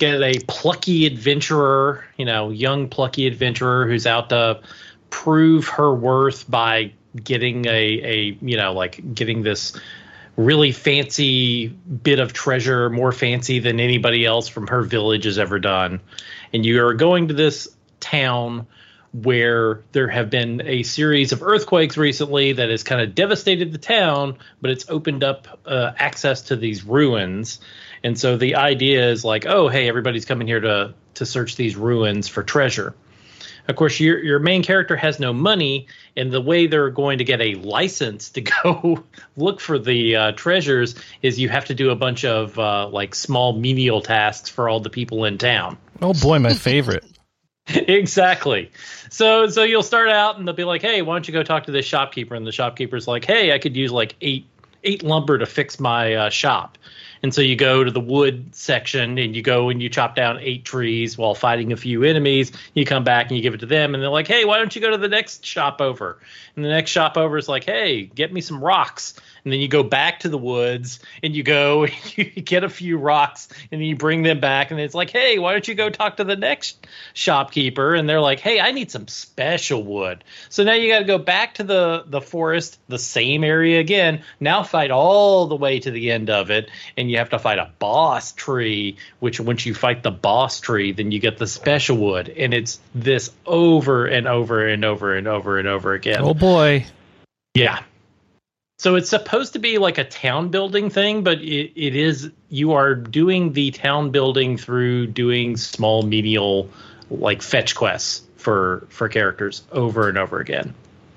get 0.00 0.20
a 0.20 0.40
plucky 0.48 1.06
adventurer, 1.06 2.04
you 2.16 2.24
know, 2.24 2.50
young 2.50 2.88
plucky 2.88 3.28
adventurer 3.28 3.86
who's 3.86 4.06
out 4.06 4.30
to 4.30 4.60
prove 5.10 5.68
her 5.68 5.94
worth 5.94 6.50
by 6.50 6.92
getting 7.24 7.66
a 7.66 7.70
a 7.70 8.38
you 8.40 8.56
know 8.56 8.72
like 8.72 9.14
getting 9.14 9.42
this 9.42 9.78
really 10.36 10.72
fancy 10.72 11.66
bit 11.68 12.20
of 12.20 12.32
treasure 12.32 12.88
more 12.88 13.10
fancy 13.10 13.58
than 13.58 13.80
anybody 13.80 14.24
else 14.24 14.48
from 14.48 14.68
her 14.68 14.82
village 14.82 15.24
has 15.24 15.36
ever 15.36 15.58
done 15.58 16.00
and 16.52 16.64
you 16.64 16.84
are 16.86 16.94
going 16.94 17.26
to 17.26 17.34
this 17.34 17.68
town 17.98 18.64
where 19.12 19.82
there 19.92 20.08
have 20.08 20.30
been 20.30 20.62
a 20.64 20.82
series 20.82 21.32
of 21.32 21.42
earthquakes 21.42 21.96
recently 21.96 22.52
that 22.52 22.70
has 22.70 22.82
kind 22.82 23.00
of 23.00 23.14
devastated 23.14 23.72
the 23.72 23.78
town, 23.78 24.36
but 24.60 24.70
it's 24.70 24.88
opened 24.88 25.24
up 25.24 25.60
uh, 25.66 25.92
access 25.96 26.42
to 26.42 26.56
these 26.56 26.84
ruins. 26.84 27.58
And 28.02 28.18
so 28.18 28.36
the 28.36 28.56
idea 28.56 29.10
is 29.10 29.24
like, 29.24 29.46
oh, 29.46 29.68
hey, 29.68 29.88
everybody's 29.88 30.24
coming 30.24 30.46
here 30.46 30.60
to 30.60 30.94
to 31.14 31.26
search 31.26 31.56
these 31.56 31.76
ruins 31.76 32.28
for 32.28 32.42
treasure. 32.42 32.94
Of 33.68 33.76
course, 33.76 34.00
your 34.00 34.22
your 34.22 34.38
main 34.38 34.62
character 34.62 34.96
has 34.96 35.20
no 35.20 35.32
money, 35.32 35.86
and 36.16 36.32
the 36.32 36.40
way 36.40 36.66
they're 36.66 36.90
going 36.90 37.18
to 37.18 37.24
get 37.24 37.40
a 37.40 37.54
license 37.54 38.30
to 38.30 38.40
go 38.62 39.04
look 39.36 39.60
for 39.60 39.78
the 39.78 40.16
uh, 40.16 40.32
treasures 40.32 40.94
is 41.22 41.38
you 41.38 41.48
have 41.48 41.66
to 41.66 41.74
do 41.74 41.90
a 41.90 41.96
bunch 41.96 42.24
of 42.24 42.58
uh, 42.58 42.88
like 42.88 43.14
small 43.14 43.52
menial 43.52 44.00
tasks 44.00 44.48
for 44.48 44.68
all 44.68 44.80
the 44.80 44.90
people 44.90 45.24
in 45.24 45.38
town. 45.38 45.76
Oh 46.00 46.14
boy, 46.14 46.38
my 46.38 46.54
favorite. 46.54 47.04
exactly. 47.68 48.70
So 49.10 49.48
so 49.48 49.62
you'll 49.62 49.82
start 49.82 50.08
out 50.08 50.38
and 50.38 50.46
they'll 50.46 50.54
be 50.54 50.64
like, 50.64 50.82
"Hey, 50.82 51.02
why 51.02 51.14
don't 51.14 51.26
you 51.28 51.32
go 51.32 51.42
talk 51.42 51.64
to 51.64 51.72
this 51.72 51.86
shopkeeper?" 51.86 52.34
And 52.34 52.46
the 52.46 52.52
shopkeeper's 52.52 53.06
like, 53.06 53.24
"Hey, 53.24 53.52
I 53.52 53.58
could 53.58 53.76
use 53.76 53.92
like 53.92 54.16
eight 54.20 54.46
eight 54.82 55.02
lumber 55.02 55.38
to 55.38 55.46
fix 55.46 55.78
my 55.78 56.14
uh, 56.14 56.30
shop." 56.30 56.78
And 57.22 57.34
so 57.34 57.42
you 57.42 57.54
go 57.54 57.84
to 57.84 57.90
the 57.90 58.00
wood 58.00 58.54
section 58.54 59.18
and 59.18 59.36
you 59.36 59.42
go 59.42 59.68
and 59.68 59.82
you 59.82 59.88
chop 59.88 60.16
down 60.16 60.38
eight 60.40 60.64
trees 60.64 61.18
while 61.18 61.34
fighting 61.34 61.72
a 61.72 61.76
few 61.76 62.02
enemies. 62.02 62.50
You 62.74 62.86
come 62.86 63.04
back 63.04 63.28
and 63.28 63.36
you 63.36 63.42
give 63.42 63.52
it 63.52 63.60
to 63.60 63.66
them, 63.66 63.94
and 63.94 64.02
they're 64.02 64.10
like, 64.10 64.26
"Hey, 64.26 64.44
why 64.44 64.58
don't 64.58 64.74
you 64.74 64.80
go 64.80 64.90
to 64.90 64.96
the 64.96 65.08
next 65.08 65.44
shop 65.44 65.80
over?" 65.80 66.18
And 66.56 66.64
the 66.64 66.70
next 66.70 66.90
shop 66.90 67.16
over 67.18 67.36
is 67.36 67.48
like, 67.48 67.64
"Hey, 67.64 68.04
get 68.04 68.32
me 68.32 68.40
some 68.40 68.62
rocks." 68.62 69.14
And 69.44 69.52
then 69.52 69.60
you 69.60 69.68
go 69.68 69.82
back 69.82 70.20
to 70.20 70.28
the 70.28 70.38
woods 70.38 71.00
and 71.22 71.34
you 71.34 71.42
go 71.42 71.84
and 71.84 71.92
you 72.16 72.24
get 72.24 72.64
a 72.64 72.68
few 72.68 72.98
rocks 72.98 73.48
and 73.70 73.80
then 73.80 73.86
you 73.86 73.96
bring 73.96 74.22
them 74.22 74.40
back 74.40 74.70
and 74.70 74.80
it's 74.80 74.94
like, 74.94 75.10
hey, 75.10 75.38
why 75.38 75.52
don't 75.52 75.66
you 75.66 75.74
go 75.74 75.90
talk 75.90 76.16
to 76.18 76.24
the 76.24 76.36
next 76.36 76.86
shopkeeper? 77.14 77.94
And 77.94 78.08
they're 78.08 78.20
like, 78.20 78.40
hey, 78.40 78.60
I 78.60 78.72
need 78.72 78.90
some 78.90 79.08
special 79.08 79.82
wood. 79.82 80.24
So 80.48 80.64
now 80.64 80.74
you 80.74 80.92
got 80.92 81.00
to 81.00 81.04
go 81.04 81.18
back 81.18 81.54
to 81.54 81.64
the 81.64 82.04
the 82.06 82.20
forest, 82.20 82.78
the 82.88 82.98
same 82.98 83.44
area 83.44 83.80
again. 83.80 84.22
Now 84.38 84.62
fight 84.62 84.90
all 84.90 85.46
the 85.46 85.56
way 85.56 85.80
to 85.80 85.90
the 85.90 86.10
end 86.10 86.30
of 86.30 86.50
it, 86.50 86.70
and 86.96 87.10
you 87.10 87.18
have 87.18 87.30
to 87.30 87.38
fight 87.38 87.58
a 87.58 87.70
boss 87.78 88.32
tree. 88.32 88.96
Which 89.20 89.40
once 89.40 89.66
you 89.66 89.74
fight 89.74 90.02
the 90.02 90.10
boss 90.10 90.60
tree, 90.60 90.92
then 90.92 91.12
you 91.12 91.18
get 91.18 91.38
the 91.38 91.46
special 91.46 91.96
wood, 91.96 92.28
and 92.28 92.54
it's 92.54 92.80
this 92.94 93.30
over 93.46 94.06
and 94.06 94.26
over 94.26 94.66
and 94.66 94.84
over 94.84 95.14
and 95.14 95.26
over 95.28 95.58
and 95.58 95.68
over 95.68 95.94
again. 95.94 96.20
Oh 96.20 96.34
boy. 96.34 96.86
Yeah. 97.54 97.82
So 98.80 98.94
it's 98.94 99.10
supposed 99.10 99.52
to 99.52 99.58
be 99.58 99.76
like 99.76 99.98
a 99.98 100.04
town 100.04 100.48
building 100.48 100.88
thing, 100.88 101.22
but 101.22 101.42
it, 101.42 101.78
it 101.78 101.94
is 101.94 102.30
you 102.48 102.72
are 102.72 102.94
doing 102.94 103.52
the 103.52 103.72
town 103.72 104.08
building 104.08 104.56
through 104.56 105.08
doing 105.08 105.58
small 105.58 106.00
menial 106.00 106.70
like 107.10 107.42
fetch 107.42 107.74
quests 107.74 108.22
for 108.36 108.86
for 108.88 109.10
characters 109.10 109.64
over 109.70 110.08
and 110.08 110.16
over 110.16 110.40
again. 110.40 110.72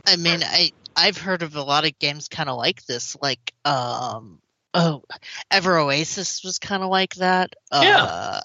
I 0.05 0.17
mean, 0.17 0.43
I 0.43 0.73
I've 0.93 1.15
heard 1.15 1.41
of 1.41 1.55
a 1.55 1.63
lot 1.63 1.85
of 1.85 1.97
games 1.99 2.27
kind 2.27 2.49
of 2.49 2.57
like 2.57 2.85
this, 2.85 3.15
like 3.21 3.53
um 3.63 4.39
oh, 4.73 5.05
Ever 5.49 5.77
Oasis 5.77 6.43
was 6.43 6.59
kind 6.59 6.83
of 6.83 6.89
like 6.89 7.15
that. 7.15 7.53
Uh, 7.71 8.41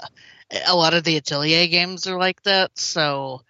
a 0.64 0.76
lot 0.76 0.94
of 0.94 1.02
the 1.02 1.16
Atelier 1.16 1.66
games 1.66 2.06
are 2.06 2.20
like 2.20 2.40
that. 2.44 2.78
So, 2.78 3.42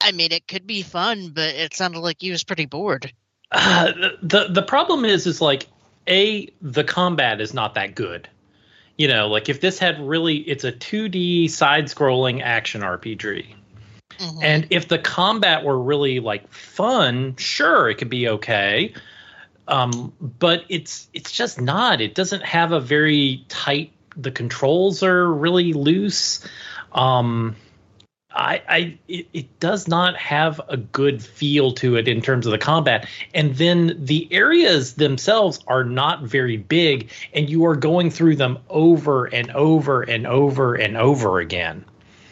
I 0.00 0.10
mean, 0.10 0.32
it 0.32 0.48
could 0.48 0.66
be 0.66 0.82
fun, 0.82 1.28
but 1.28 1.54
it 1.54 1.74
sounded 1.74 2.00
like 2.00 2.24
you 2.24 2.32
was 2.32 2.42
pretty 2.42 2.66
bored. 2.66 3.12
Uh, 3.52 3.92
the 4.22 4.48
the 4.48 4.62
problem 4.62 5.04
is 5.04 5.26
is 5.26 5.40
like 5.40 5.66
a 6.08 6.48
the 6.62 6.84
combat 6.84 7.40
is 7.40 7.54
not 7.54 7.74
that 7.74 7.94
good. 7.94 8.28
You 8.96 9.08
know, 9.08 9.28
like 9.28 9.48
if 9.48 9.60
this 9.60 9.78
had 9.78 10.00
really 10.00 10.36
it's 10.38 10.64
a 10.64 10.72
2D 10.72 11.50
side 11.50 11.86
scrolling 11.86 12.42
action 12.42 12.82
RPG. 12.82 13.54
Mhm. 14.18 14.38
And 14.42 14.66
if 14.70 14.88
the 14.88 14.98
combat 14.98 15.64
were 15.64 15.78
really 15.80 16.18
like 16.18 16.52
fun, 16.52 17.36
sure, 17.36 17.88
it 17.88 17.96
could 17.96 18.10
be 18.10 18.28
okay. 18.28 18.92
Um, 19.68 20.12
but 20.20 20.64
it's 20.68 21.08
it's 21.12 21.30
just 21.30 21.60
not. 21.60 22.00
It 22.00 22.14
doesn't 22.14 22.42
have 22.42 22.72
a 22.72 22.80
very 22.80 23.44
tight 23.48 23.92
the 24.18 24.32
controls 24.32 25.02
are 25.02 25.32
really 25.32 25.72
loose. 25.72 26.46
Um, 26.92 27.54
I, 28.38 28.62
I 28.68 28.98
it, 29.08 29.26
it, 29.32 29.60
does 29.60 29.88
not 29.88 30.16
have 30.16 30.60
a 30.68 30.76
good 30.76 31.22
feel 31.22 31.72
to 31.72 31.96
it 31.96 32.06
in 32.06 32.22
terms 32.22 32.46
of 32.46 32.52
the 32.52 32.58
combat. 32.58 33.08
And 33.34 33.56
then 33.56 33.96
the 33.98 34.28
areas 34.32 34.94
themselves 34.94 35.58
are 35.66 35.82
not 35.82 36.22
very 36.22 36.56
big 36.56 37.10
and 37.34 37.50
you 37.50 37.66
are 37.66 37.74
going 37.74 38.10
through 38.10 38.36
them 38.36 38.58
over 38.70 39.26
and 39.26 39.50
over 39.50 40.02
and 40.02 40.26
over 40.26 40.76
and 40.76 40.96
over 40.96 41.40
again. 41.40 41.84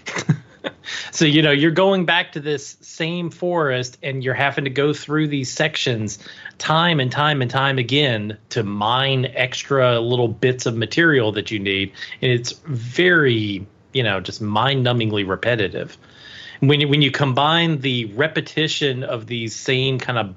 So 1.10 1.24
you 1.24 1.42
know 1.42 1.50
you're 1.50 1.70
going 1.70 2.04
back 2.04 2.32
to 2.32 2.40
this 2.40 2.76
same 2.80 3.30
forest 3.30 3.98
and 4.02 4.22
you're 4.22 4.34
having 4.34 4.64
to 4.64 4.70
go 4.70 4.92
through 4.92 5.28
these 5.28 5.50
sections 5.50 6.18
time 6.58 7.00
and 7.00 7.10
time 7.10 7.42
and 7.42 7.50
time 7.50 7.78
again 7.78 8.36
to 8.50 8.62
mine 8.62 9.26
extra 9.34 10.00
little 10.00 10.28
bits 10.28 10.66
of 10.66 10.76
material 10.76 11.32
that 11.32 11.50
you 11.50 11.58
need. 11.58 11.92
And 12.22 12.30
it's 12.30 12.52
very 12.66 13.66
you 13.96 14.02
know 14.02 14.20
just 14.20 14.40
mind-numbingly 14.40 15.26
repetitive. 15.26 15.96
When 16.60 16.80
you, 16.80 16.88
when 16.88 17.02
you 17.02 17.10
combine 17.10 17.80
the 17.80 18.06
repetition 18.06 19.04
of 19.04 19.26
these 19.26 19.54
same 19.54 19.98
kind 19.98 20.18
of 20.18 20.34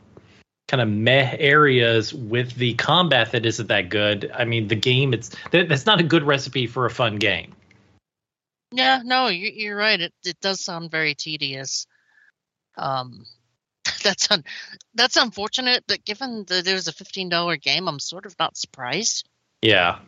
kind 0.67 0.81
of 0.81 0.87
meh 0.87 1.35
areas 1.39 2.13
with 2.13 2.53
the 2.55 2.75
combat 2.75 3.31
that 3.31 3.45
isn't 3.45 3.67
that 3.67 3.89
good, 3.89 4.31
I 4.33 4.45
mean 4.45 4.67
the 4.67 4.75
game 4.75 5.13
it's 5.13 5.35
that's 5.51 5.85
not 5.85 5.99
a 5.99 6.03
good 6.03 6.23
recipe 6.23 6.67
for 6.67 6.85
a 6.85 6.91
fun 6.91 7.17
game. 7.17 7.55
Yeah, 8.71 9.01
no, 9.03 9.27
you're 9.27 9.75
right. 9.75 9.99
It 9.99 10.13
it 10.23 10.39
does 10.39 10.63
sound 10.63 10.91
very 10.91 11.15
tedious. 11.15 11.87
Um, 12.77 13.25
that's 14.03 14.31
un, 14.31 14.43
that's 14.93 15.17
unfortunate, 15.17 15.83
but 15.87 16.05
given 16.05 16.45
that 16.45 16.63
there's 16.63 16.87
a 16.87 16.93
fifteen 16.93 17.29
dollar 17.29 17.57
game, 17.57 17.87
I'm 17.87 17.99
sort 17.99 18.25
of 18.25 18.37
not 18.39 18.55
surprised. 18.55 19.27
Yeah, 19.61 19.99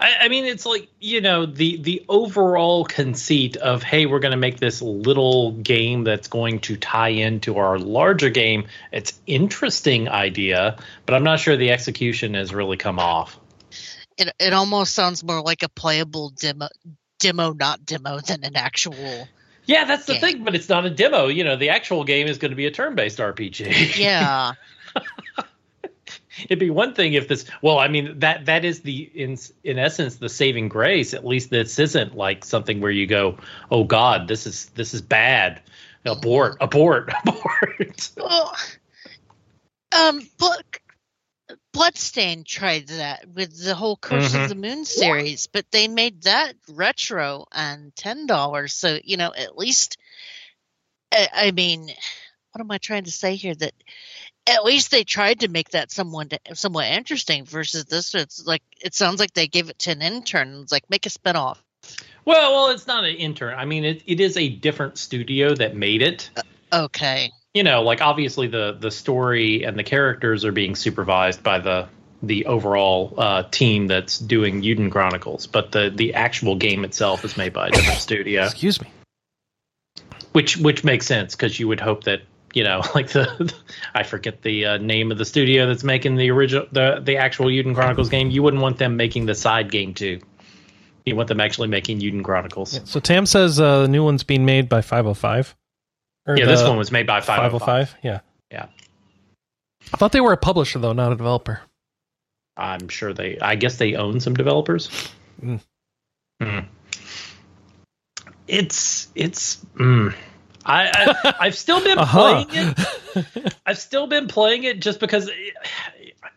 I, 0.00 0.16
I, 0.22 0.28
mean, 0.28 0.46
it's 0.46 0.64
like 0.64 0.88
you 0.98 1.20
know 1.20 1.44
the 1.44 1.76
the 1.76 2.04
overall 2.08 2.84
conceit 2.84 3.56
of 3.56 3.82
hey, 3.82 4.06
we're 4.06 4.18
going 4.18 4.32
to 4.32 4.38
make 4.38 4.58
this 4.58 4.80
little 4.80 5.52
game 5.52 6.04
that's 6.04 6.28
going 6.28 6.60
to 6.60 6.76
tie 6.76 7.10
into 7.10 7.58
our 7.58 7.78
larger 7.78 8.30
game. 8.30 8.66
It's 8.92 9.20
interesting 9.26 10.08
idea, 10.08 10.78
but 11.04 11.14
I'm 11.14 11.24
not 11.24 11.38
sure 11.38 11.56
the 11.56 11.70
execution 11.70 12.34
has 12.34 12.54
really 12.54 12.78
come 12.78 12.98
off. 12.98 13.38
It 14.16 14.32
it 14.38 14.52
almost 14.54 14.94
sounds 14.94 15.22
more 15.22 15.42
like 15.42 15.62
a 15.62 15.68
playable 15.68 16.30
demo 16.30 16.68
demo, 17.18 17.52
not 17.52 17.84
demo, 17.84 18.20
than 18.20 18.42
an 18.44 18.56
actual. 18.56 19.28
Yeah, 19.66 19.84
that's 19.84 20.06
the 20.06 20.14
game. 20.14 20.20
thing, 20.20 20.44
but 20.44 20.54
it's 20.54 20.68
not 20.68 20.86
a 20.86 20.90
demo. 20.90 21.26
You 21.26 21.44
know, 21.44 21.56
the 21.56 21.68
actual 21.68 22.04
game 22.04 22.26
is 22.26 22.38
going 22.38 22.50
to 22.50 22.56
be 22.56 22.66
a 22.66 22.70
turn-based 22.70 23.18
RPG. 23.18 23.98
Yeah. 23.98 24.52
it'd 26.44 26.58
be 26.58 26.70
one 26.70 26.94
thing 26.94 27.14
if 27.14 27.28
this 27.28 27.44
well 27.62 27.78
i 27.78 27.88
mean 27.88 28.18
that 28.18 28.46
that 28.46 28.64
is 28.64 28.80
the 28.80 29.10
in 29.14 29.36
in 29.64 29.78
essence 29.78 30.16
the 30.16 30.28
saving 30.28 30.68
grace 30.68 31.14
at 31.14 31.26
least 31.26 31.50
this 31.50 31.78
isn't 31.78 32.16
like 32.16 32.44
something 32.44 32.80
where 32.80 32.90
you 32.90 33.06
go 33.06 33.36
oh 33.70 33.84
god 33.84 34.28
this 34.28 34.46
is 34.46 34.66
this 34.70 34.94
is 34.94 35.02
bad 35.02 35.60
abort 36.04 36.56
abort 36.60 37.12
abort 37.26 38.10
well, 38.16 38.56
um 39.96 40.20
but 40.38 40.64
Bloodstained 41.72 42.46
tried 42.46 42.88
that 42.88 43.28
with 43.28 43.62
the 43.62 43.74
whole 43.74 43.96
Curse 43.96 44.32
mm-hmm. 44.32 44.42
of 44.42 44.48
the 44.48 44.54
Moon 44.56 44.84
series, 44.84 45.46
but 45.46 45.70
they 45.70 45.86
made 45.86 46.22
that 46.22 46.54
retro 46.68 47.46
and 47.52 47.94
ten 47.94 48.26
dollars. 48.26 48.74
So 48.74 48.98
you 49.04 49.16
know, 49.16 49.32
at 49.36 49.56
least, 49.56 49.96
I 51.12 51.52
mean, 51.52 51.88
what 52.52 52.60
am 52.60 52.70
I 52.70 52.78
trying 52.78 53.04
to 53.04 53.12
say 53.12 53.36
here? 53.36 53.54
That 53.54 53.74
at 54.46 54.64
least 54.64 54.90
they 54.90 55.04
tried 55.04 55.40
to 55.40 55.48
make 55.48 55.70
that 55.70 55.90
someone 55.90 56.28
somewhat 56.54 56.86
interesting 56.86 57.44
versus 57.44 57.84
this 57.84 58.14
it's 58.14 58.44
like 58.46 58.62
it 58.82 58.94
sounds 58.94 59.20
like 59.20 59.32
they 59.34 59.46
gave 59.46 59.70
it 59.70 59.78
to 59.78 59.90
an 59.90 60.02
intern 60.02 60.60
it's 60.62 60.72
like 60.72 60.88
make 60.90 61.06
a 61.06 61.10
spinoff 61.10 61.58
well 62.24 62.52
well 62.52 62.70
it's 62.70 62.86
not 62.86 63.04
an 63.04 63.14
intern 63.16 63.54
i 63.58 63.64
mean 63.64 63.84
it, 63.84 64.02
it 64.06 64.20
is 64.20 64.36
a 64.36 64.48
different 64.48 64.98
studio 64.98 65.54
that 65.54 65.76
made 65.76 66.02
it 66.02 66.30
uh, 66.36 66.84
okay 66.84 67.30
you 67.54 67.62
know 67.62 67.82
like 67.82 68.00
obviously 68.00 68.46
the 68.46 68.76
the 68.80 68.90
story 68.90 69.64
and 69.64 69.78
the 69.78 69.84
characters 69.84 70.44
are 70.44 70.52
being 70.52 70.74
supervised 70.74 71.42
by 71.42 71.58
the 71.58 71.88
the 72.22 72.46
overall 72.46 73.14
uh, 73.16 73.44
team 73.44 73.86
that's 73.86 74.18
doing 74.18 74.62
Eiyuden 74.62 74.90
Chronicles, 74.90 75.46
but 75.46 75.72
the 75.72 75.90
the 75.94 76.14
actual 76.14 76.56
game 76.56 76.84
itself 76.84 77.24
is 77.24 77.36
made 77.36 77.52
by 77.52 77.68
a 77.68 77.70
different 77.70 77.98
studio. 78.00 78.44
Excuse 78.44 78.80
me. 78.80 78.90
Which 80.32 80.56
which 80.56 80.84
makes 80.84 81.06
sense 81.06 81.34
because 81.34 81.58
you 81.58 81.68
would 81.68 81.80
hope 81.80 82.04
that 82.04 82.22
you 82.54 82.64
know, 82.64 82.82
like 82.94 83.08
the 83.08 83.52
I 83.94 84.02
forget 84.02 84.42
the 84.42 84.66
uh, 84.66 84.78
name 84.78 85.12
of 85.12 85.18
the 85.18 85.24
studio 85.24 85.66
that's 85.66 85.84
making 85.84 86.16
the 86.16 86.30
original 86.30 86.66
the 86.72 87.00
the 87.02 87.16
actual 87.16 87.46
Eiyuden 87.46 87.74
Chronicles 87.74 88.08
game. 88.08 88.30
You 88.30 88.42
wouldn't 88.42 88.62
want 88.62 88.78
them 88.78 88.96
making 88.96 89.26
the 89.26 89.34
side 89.34 89.70
game 89.70 89.94
too. 89.94 90.20
You 91.04 91.16
want 91.16 91.28
them 91.28 91.40
actually 91.40 91.68
making 91.68 92.00
Eiyuden 92.00 92.24
Chronicles. 92.24 92.74
Yeah, 92.74 92.80
so 92.84 93.00
Tam 93.00 93.26
says 93.26 93.58
uh, 93.58 93.82
the 93.82 93.88
new 93.88 94.04
one's 94.04 94.22
being 94.22 94.44
made 94.44 94.68
by 94.68 94.82
505. 94.82 95.56
yeah, 96.28 96.44
this 96.44 96.62
one 96.62 96.76
was 96.76 96.92
made 96.92 97.06
by 97.06 97.20
505. 97.20 97.60
505. 97.60 97.98
Yeah. 98.02 98.20
Yeah. 98.50 98.66
I 99.92 99.96
thought 99.96 100.12
they 100.12 100.20
were 100.20 100.32
a 100.32 100.36
publisher 100.36 100.78
though, 100.78 100.92
not 100.92 101.12
a 101.12 101.16
developer. 101.16 101.60
I'm 102.56 102.88
sure 102.88 103.12
they. 103.12 103.38
I 103.40 103.54
guess 103.54 103.76
they 103.76 103.94
own 103.94 104.20
some 104.20 104.34
developers. 104.34 104.90
Mm. 105.42 105.60
Mm. 106.42 106.66
It's 108.46 109.08
it's. 109.14 109.64
Mm. 109.76 110.14
I, 110.64 111.34
I 111.40 111.44
have 111.46 111.56
still 111.56 111.82
been 111.82 111.98
uh-huh. 111.98 112.44
playing 112.44 112.74
it. 113.16 113.54
I've 113.66 113.78
still 113.78 114.06
been 114.06 114.28
playing 114.28 114.64
it 114.64 114.80
just 114.80 115.00
because, 115.00 115.28
it, 115.28 115.54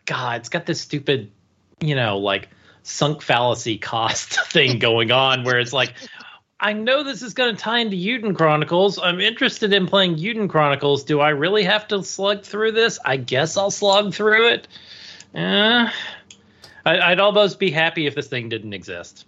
God, 0.06 0.40
it's 0.40 0.48
got 0.48 0.66
this 0.66 0.80
stupid, 0.80 1.30
you 1.80 1.94
know, 1.94 2.18
like 2.18 2.48
sunk 2.82 3.22
fallacy 3.22 3.78
cost 3.78 4.40
thing 4.50 4.78
going 4.78 5.10
on 5.10 5.44
where 5.44 5.58
it's 5.58 5.72
like, 5.72 5.94
I 6.60 6.72
know 6.72 7.02
this 7.02 7.22
is 7.22 7.34
going 7.34 7.54
to 7.54 7.60
tie 7.60 7.80
into 7.80 7.96
Eiyuden 7.96 8.36
Chronicles. 8.36 8.98
I'm 8.98 9.20
interested 9.20 9.72
in 9.72 9.86
playing 9.86 10.16
Eiyuden 10.16 10.48
Chronicles. 10.48 11.04
Do 11.04 11.20
I 11.20 11.30
really 11.30 11.64
have 11.64 11.88
to 11.88 12.02
slug 12.02 12.42
through 12.42 12.72
this? 12.72 12.98
I 13.04 13.16
guess 13.16 13.56
I'll 13.56 13.70
slug 13.70 14.14
through 14.14 14.48
it. 14.48 14.68
Uh, 15.34 15.90
I, 16.86 17.10
would 17.10 17.20
almost 17.20 17.58
be 17.58 17.70
happy 17.70 18.06
if 18.06 18.14
this 18.14 18.28
thing 18.28 18.48
didn't 18.48 18.72
exist. 18.72 19.26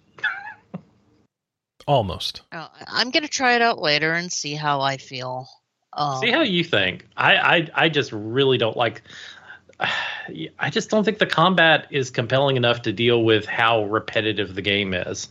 Almost. 1.87 2.43
Oh, 2.53 2.69
I'm 2.89 3.11
gonna 3.11 3.29
try 3.29 3.55
it 3.55 3.63
out 3.63 3.81
later 3.81 4.13
and 4.13 4.33
see 4.33 4.55
how 4.55 4.81
I 4.81 4.97
feel. 4.97 5.49
Um, 5.93 6.21
see 6.21 6.31
how 6.31 6.43
you 6.43 6.65
think. 6.65 7.07
I, 7.17 7.37
I 7.37 7.69
I 7.75 7.89
just 7.89 8.13
really 8.13 8.59
don't 8.59 8.77
like. 8.77 9.03
I 10.59 10.71
just 10.71 10.91
don't 10.91 11.05
think 11.05 11.19
the 11.19 11.27
combat 11.27 11.87
is 11.91 12.11
compelling 12.11 12.57
enough 12.57 12.83
to 12.83 12.93
deal 12.93 13.23
with 13.23 13.47
how 13.47 13.85
repetitive 13.85 14.55
the 14.55 14.63
game 14.63 14.95
is. 14.95 15.29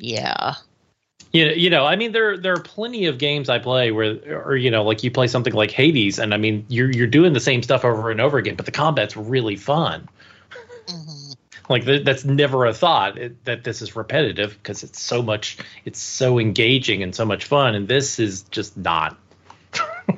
Yeah. 0.00 0.54
You 1.32 1.46
know, 1.46 1.52
you 1.52 1.70
know, 1.70 1.84
I 1.84 1.96
mean, 1.96 2.12
there 2.12 2.38
there 2.38 2.54
are 2.54 2.62
plenty 2.62 3.06
of 3.06 3.18
games 3.18 3.50
I 3.50 3.58
play 3.58 3.90
where, 3.90 4.44
or 4.46 4.56
you 4.56 4.70
know, 4.70 4.84
like 4.84 5.04
you 5.04 5.10
play 5.10 5.26
something 5.26 5.52
like 5.52 5.70
Hades, 5.70 6.18
and 6.18 6.32
I 6.32 6.38
mean, 6.38 6.64
you're 6.68 6.90
you're 6.90 7.06
doing 7.06 7.34
the 7.34 7.40
same 7.40 7.62
stuff 7.62 7.84
over 7.84 8.10
and 8.10 8.22
over 8.22 8.38
again, 8.38 8.54
but 8.54 8.64
the 8.64 8.72
combat's 8.72 9.16
really 9.16 9.56
fun. 9.56 10.08
Like 11.68 11.84
th- 11.84 12.04
that's 12.04 12.24
never 12.24 12.66
a 12.66 12.72
thought 12.72 13.18
it, 13.18 13.44
that 13.44 13.64
this 13.64 13.82
is 13.82 13.96
repetitive 13.96 14.56
because 14.56 14.82
it's 14.84 15.00
so 15.00 15.22
much, 15.22 15.58
it's 15.84 15.98
so 15.98 16.38
engaging 16.38 17.02
and 17.02 17.14
so 17.14 17.24
much 17.24 17.44
fun, 17.44 17.74
and 17.74 17.88
this 17.88 18.18
is 18.18 18.42
just 18.42 18.76
not. 18.76 19.18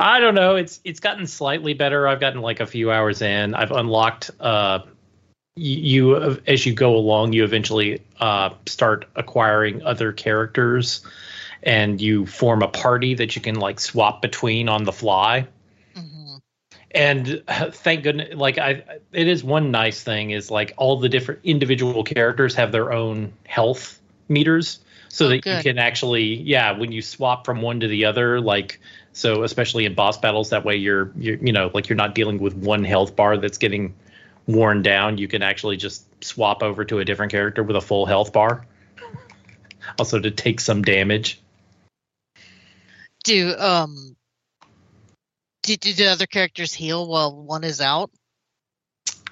I 0.00 0.20
don't 0.20 0.34
know. 0.34 0.56
It's 0.56 0.80
it's 0.84 1.00
gotten 1.00 1.26
slightly 1.26 1.74
better. 1.74 2.08
I've 2.08 2.20
gotten 2.20 2.40
like 2.40 2.60
a 2.60 2.66
few 2.66 2.90
hours 2.90 3.22
in. 3.22 3.54
I've 3.54 3.70
unlocked. 3.70 4.30
Uh, 4.40 4.80
you, 5.54 6.16
you 6.16 6.40
as 6.46 6.66
you 6.66 6.74
go 6.74 6.96
along, 6.96 7.32
you 7.32 7.44
eventually 7.44 8.02
uh, 8.18 8.50
start 8.66 9.06
acquiring 9.14 9.82
other 9.82 10.12
characters, 10.12 11.02
and 11.62 12.00
you 12.00 12.26
form 12.26 12.62
a 12.62 12.68
party 12.68 13.14
that 13.14 13.36
you 13.36 13.42
can 13.42 13.54
like 13.54 13.78
swap 13.78 14.20
between 14.20 14.68
on 14.68 14.84
the 14.84 14.92
fly 14.92 15.46
and 16.96 17.42
thank 17.72 18.02
goodness 18.02 18.34
like 18.34 18.58
i 18.58 18.82
it 19.12 19.28
is 19.28 19.44
one 19.44 19.70
nice 19.70 20.02
thing 20.02 20.30
is 20.30 20.50
like 20.50 20.72
all 20.76 20.98
the 20.98 21.08
different 21.08 21.40
individual 21.44 22.02
characters 22.02 22.54
have 22.54 22.72
their 22.72 22.92
own 22.92 23.32
health 23.46 24.00
meters 24.28 24.80
so 25.08 25.26
oh, 25.26 25.28
that 25.28 25.42
good. 25.42 25.58
you 25.58 25.62
can 25.62 25.78
actually 25.78 26.34
yeah 26.42 26.76
when 26.76 26.90
you 26.90 27.00
swap 27.02 27.44
from 27.44 27.62
one 27.62 27.80
to 27.80 27.86
the 27.86 28.04
other 28.04 28.40
like 28.40 28.80
so 29.12 29.44
especially 29.44 29.84
in 29.84 29.94
boss 29.94 30.18
battles 30.18 30.50
that 30.50 30.64
way 30.64 30.74
you're 30.74 31.12
you're 31.16 31.36
you 31.36 31.52
know 31.52 31.70
like 31.72 31.88
you're 31.88 31.96
not 31.96 32.14
dealing 32.14 32.38
with 32.38 32.54
one 32.54 32.82
health 32.82 33.14
bar 33.14 33.36
that's 33.36 33.58
getting 33.58 33.94
worn 34.46 34.82
down. 34.82 35.18
You 35.18 35.28
can 35.28 35.42
actually 35.42 35.76
just 35.76 36.06
swap 36.24 36.62
over 36.62 36.84
to 36.84 36.98
a 36.98 37.04
different 37.04 37.32
character 37.32 37.62
with 37.62 37.76
a 37.76 37.80
full 37.80 38.06
health 38.06 38.32
bar. 38.32 38.66
Also 39.98 40.18
to 40.18 40.30
take 40.30 40.60
some 40.60 40.82
damage. 40.82 41.40
Do 43.24 43.54
um 43.58 44.16
do, 45.66 45.76
do 45.76 45.92
the 45.92 46.06
other 46.06 46.26
characters 46.26 46.72
heal 46.72 47.06
while 47.06 47.34
one 47.34 47.64
is 47.64 47.80
out? 47.80 48.10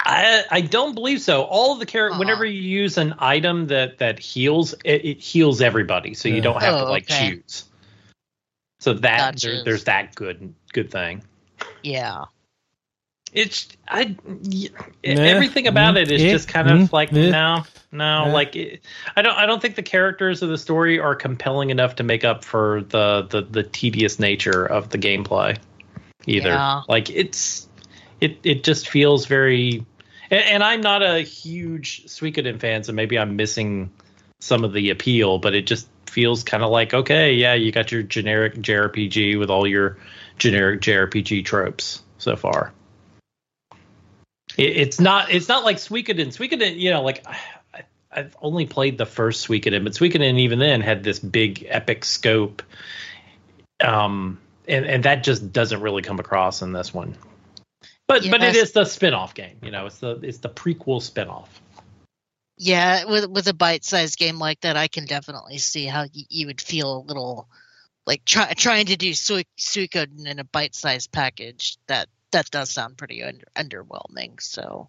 I 0.01 0.45
I 0.51 0.61
don't 0.61 0.95
believe 0.95 1.23
so. 1.23 1.45
All 1.45 1.77
the 1.77 1.87
characters, 1.87 2.15
uh-huh. 2.15 2.19
whenever 2.19 2.45
you 2.45 2.61
use 2.61 2.99
an 2.99 3.15
item 3.19 3.69
that 3.69 3.99
that 3.99 4.19
heals, 4.19 4.75
it, 4.85 5.05
it 5.05 5.21
heals 5.21 5.63
everybody, 5.63 6.15
so 6.15 6.29
yeah. 6.29 6.35
you 6.35 6.41
don't 6.43 6.61
have 6.61 6.75
oh, 6.75 6.85
to 6.85 6.91
like 6.91 7.11
okay. 7.11 7.31
choose. 7.37 7.65
So 8.81 8.95
that 8.95 9.41
there, 9.41 9.65
there's 9.65 9.85
that 9.85 10.15
good 10.15 10.55
good 10.73 10.91
thing. 10.91 11.23
Yeah. 11.83 12.25
it's 13.33 13.69
I 13.89 14.17
y- 14.27 14.69
Nah, 15.05 15.23
everything 15.23 15.69
about 15.69 15.95
mm, 15.95 16.03
it 16.03 16.11
is 16.11 16.23
eh, 16.23 16.31
just 16.33 16.49
kind 16.49 16.69
of 16.69 16.79
mm, 16.79 16.93
like 16.93 17.13
eh. 17.13 17.31
no 17.31 17.65
no 17.93 18.31
like 18.31 18.57
it, 18.57 18.85
I 19.17 19.23
don't 19.23 19.35
I 19.35 19.47
don't 19.47 19.63
think 19.63 19.77
the 19.77 19.83
characters 19.83 20.43
of 20.43 20.51
the 20.51 20.59
story 20.59 20.99
are 20.99 21.15
compelling 21.15 21.71
enough 21.71 21.97
to 21.97 22.03
make 22.03 22.25
up 22.25 22.45
for 22.45 22.83
the 22.83 23.27
the, 23.31 23.41
the 23.41 23.63
tedious 23.63 24.19
nature 24.19 24.67
of 24.67 24.91
the 24.91 24.99
gameplay 24.99 25.57
either. 26.27 26.49
Yeah. 26.49 26.83
Like 26.89 27.11
it's 27.11 27.69
it 28.21 28.39
it 28.45 28.65
just 28.65 28.89
feels 28.89 29.27
very 29.27 29.85
and, 30.31 30.45
and 30.45 30.65
I'm 30.65 30.81
not 30.81 31.03
a 31.03 31.21
huge 31.21 32.05
Suikoden 32.07 32.61
fan, 32.61 32.85
so 32.85 32.93
maybe 32.93 33.19
I'm 33.19 33.37
missing 33.37 33.93
some 34.41 34.65
of 34.65 34.73
the 34.73 34.91
appeal, 34.91 35.39
but 35.39 35.55
it 35.55 35.67
just 35.67 35.89
feels 36.09 36.45
kind 36.45 36.63
of 36.63 36.71
like 36.71 36.95
okay, 36.95 37.35
yeah, 37.35 37.55
you 37.55 37.73
got 37.73 37.93
your 37.93 38.03
generic 38.03 38.55
JRPG 38.55 39.39
with 39.39 39.51
all 39.51 39.67
your 39.67 39.99
generic 40.39 40.81
JRPG 40.81 41.45
tropes 41.45 42.03
so 42.19 42.37
far. 42.37 42.73
It, 44.57 44.77
it's 44.77 45.01
not 45.01 45.31
it's 45.31 45.49
not 45.49 45.65
like 45.65 45.77
Suikoden. 45.77 46.29
Suikoden, 46.29 46.79
you 46.79 46.91
know, 46.91 47.03
like 47.03 47.27
I, 47.27 47.83
I've 48.11 48.37
only 48.41 48.67
played 48.67 48.97
the 48.97 49.07
first 49.07 49.47
Suikoden, 49.47 49.85
but 49.85 49.93
Suikoden 49.93 50.39
even 50.41 50.59
then 50.59 50.81
had 50.81 51.03
this 51.03 51.19
big 51.19 51.67
epic 51.69 52.05
scope, 52.05 52.63
um, 53.83 54.39
and 54.67 54.85
and 54.85 55.05
that 55.05 55.25
just 55.25 55.53
doesn't 55.53 55.81
really 55.81 56.03
come 56.03 56.19
across 56.19 56.63
in 56.63 56.73
this 56.73 56.93
one. 56.93 57.17
But 58.07 58.29
but 58.31 58.43
it 58.43 58.55
is 58.55 58.73
the 58.73 58.85
spin-off 58.85 59.35
game, 59.35 59.59
you 59.63 59.71
know. 59.71 59.87
It's 59.87 59.99
the 59.99 60.21
it's 60.23 60.39
the 60.39 60.51
prequel 60.51 61.01
spin-off. 61.01 61.61
Yeah, 62.57 63.05
with 63.05 63.29
with 63.29 63.49
a 63.49 63.55
bite-sized 63.55 64.19
game 64.19 64.39
like 64.39 64.61
that, 64.61 64.77
I 64.77 64.89
can 64.89 65.07
definitely 65.07 65.59
see 65.59 65.87
how 65.87 66.03
y- 66.03 66.27
you 66.29 66.47
would 66.47 66.61
feel 66.61 66.99
a 66.99 67.07
little 67.07 67.49
like 68.07 68.25
try, 68.25 68.53
trying 68.53 68.87
to 68.87 68.97
do 68.97 69.15
Sui- 69.15 69.47
Suikoden 69.59 70.27
in 70.27 70.39
a 70.39 70.45
bite-sized 70.45 71.11
package. 71.11 71.79
That 71.87 72.09
that 72.33 72.51
does 72.51 72.71
sound 72.71 72.99
pretty 72.99 73.23
under, 73.23 73.47
underwhelming. 73.57 74.41
So, 74.41 74.89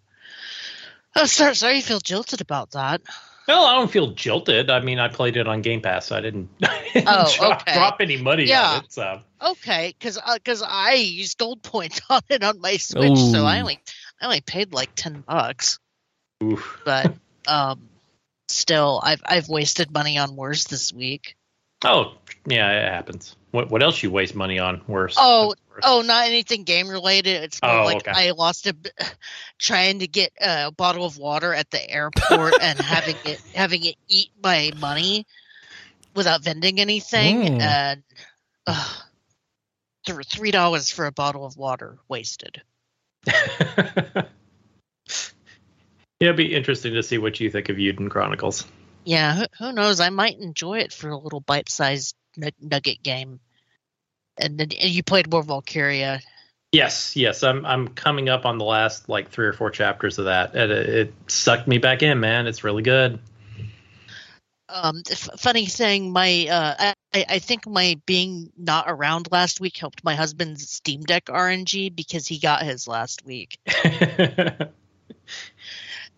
oh, 1.15 1.25
sorry, 1.25 1.55
sorry 1.55 1.75
you 1.77 1.81
feel 1.81 1.99
jilted 1.99 2.41
about 2.41 2.71
that. 2.71 3.01
Well, 3.47 3.65
I 3.65 3.75
don't 3.75 3.91
feel 3.91 4.07
jilted. 4.11 4.69
I 4.69 4.79
mean, 4.79 4.97
I 4.99 5.07
played 5.07 5.37
it 5.37 5.47
on 5.47 5.61
Game 5.61 5.81
Pass, 5.81 6.07
so 6.07 6.15
I 6.15 6.21
didn't, 6.21 6.49
I 6.63 6.89
didn't 6.93 7.07
Oh, 7.07 7.31
drop, 7.37 7.61
okay. 7.61 7.73
drop 7.73 7.97
any 8.01 8.17
money 8.17 8.49
Yeah. 8.49 8.77
on 8.77 8.83
it. 8.83 8.91
So 8.91 9.21
Okay, 9.41 9.93
because 9.99 10.19
because 10.35 10.63
I 10.65 10.93
used 10.93 11.37
gold 11.37 11.61
points 11.61 12.01
on 12.09 12.21
it 12.29 12.43
on 12.43 12.59
my 12.61 12.77
Switch, 12.77 13.17
so 13.17 13.45
I 13.45 13.59
only 13.59 13.79
I 14.21 14.25
only 14.25 14.41
paid 14.41 14.73
like 14.73 14.95
ten 14.95 15.21
bucks. 15.27 15.77
oof. 16.43 16.81
But 16.85 17.13
um, 17.47 17.87
still, 18.47 18.99
I've 19.03 19.21
I've 19.25 19.49
wasted 19.49 19.91
money 19.91 20.17
on 20.17 20.35
worse 20.35 20.63
this 20.65 20.91
week. 20.93 21.35
Oh, 21.83 22.13
yeah, 22.47 22.71
it 22.87 22.91
happens. 22.91 23.35
What 23.55 23.71
what 23.71 23.81
else 23.81 24.03
you 24.03 24.11
waste 24.11 24.35
money 24.35 24.59
on? 24.59 24.81
Worse. 24.87 25.15
Oh, 25.17 25.55
Worse. 25.69 25.79
Oh, 25.83 26.01
not 26.01 26.27
anything 26.27 26.63
game 26.63 26.87
related. 26.89 27.43
It's 27.43 27.61
more 27.61 27.71
Oh, 27.71 27.85
like 27.85 28.07
okay. 28.07 28.11
I 28.13 28.31
lost 28.31 28.67
a 28.67 28.75
trying 29.59 29.99
to 29.99 30.07
get 30.07 30.31
a 30.39 30.71
bottle 30.71 31.05
of 31.05 31.17
water 31.17 31.53
at 31.53 31.71
the 31.71 31.89
airport 31.89 32.53
and 32.61 32.79
having 32.79 33.15
it 33.25 33.41
having 33.53 33.83
it 33.85 33.95
eat 34.07 34.29
my 34.43 34.71
money 34.79 35.25
without 36.15 36.43
vending 36.43 36.79
anything, 36.79 37.41
Mm. 37.41 37.61
and 37.61 38.03
uh, 38.67 38.93
th- 40.05 40.27
three 40.27 40.51
dollars 40.51 40.91
for 40.91 41.05
a 41.07 41.11
bottle 41.11 41.45
of 41.45 41.57
water 41.57 41.97
wasted. 42.07 42.61
It'd 46.19 46.37
be 46.37 46.55
interesting 46.55 46.93
to 46.93 47.03
see 47.03 47.17
what 47.17 47.39
you 47.39 47.51
think 47.51 47.69
of 47.69 47.75
Eiyuden 47.77 48.09
Chronicles. 48.09 48.65
Yeah, 49.05 49.35
who, 49.35 49.45
who 49.59 49.71
knows? 49.71 49.99
I 49.99 50.09
might 50.09 50.39
enjoy 50.39 50.79
it 50.79 50.91
for 50.91 51.09
a 51.09 51.17
little 51.17 51.39
bite-sized 51.39 52.15
nu- 52.35 52.49
nugget 52.59 53.03
game. 53.03 53.39
And 54.37 54.57
then 54.57 54.69
and 54.81 54.89
you 54.89 55.03
played 55.03 55.31
more 55.31 55.43
Valkyria. 55.43 56.19
Yes, 56.71 57.15
yes, 57.15 57.41
I'm 57.43 57.65
I'm 57.65 57.87
coming 57.87 58.27
up 58.27 58.45
on 58.45 58.57
the 58.57 58.65
last 58.65 59.07
like 59.07 59.29
three 59.29 59.45
or 59.45 59.53
four 59.53 59.69
chapters 59.71 60.17
of 60.17 60.25
that, 60.25 60.55
and 60.55 60.71
it, 60.71 60.89
it 60.89 61.13
sucked 61.27 61.69
me 61.69 61.77
back 61.77 62.03
in, 62.03 62.19
man. 62.19 62.47
It's 62.47 62.65
really 62.65 62.83
good. 62.83 63.19
Um, 64.67 65.03
f- 65.09 65.29
funny 65.37 65.67
thing, 65.67 66.11
my 66.11 66.47
uh, 66.49 66.93
I, 67.13 67.25
I 67.29 67.39
think 67.39 67.65
my 67.65 67.97
being 68.05 68.51
not 68.57 68.85
around 68.89 69.29
last 69.31 69.61
week 69.61 69.77
helped 69.77 70.03
my 70.03 70.15
husband's 70.15 70.69
Steam 70.69 71.03
Deck 71.03 71.25
RNG 71.25 71.95
because 71.95 72.27
he 72.27 72.39
got 72.39 72.63
his 72.63 72.89
last 72.89 73.25
week. 73.25 73.57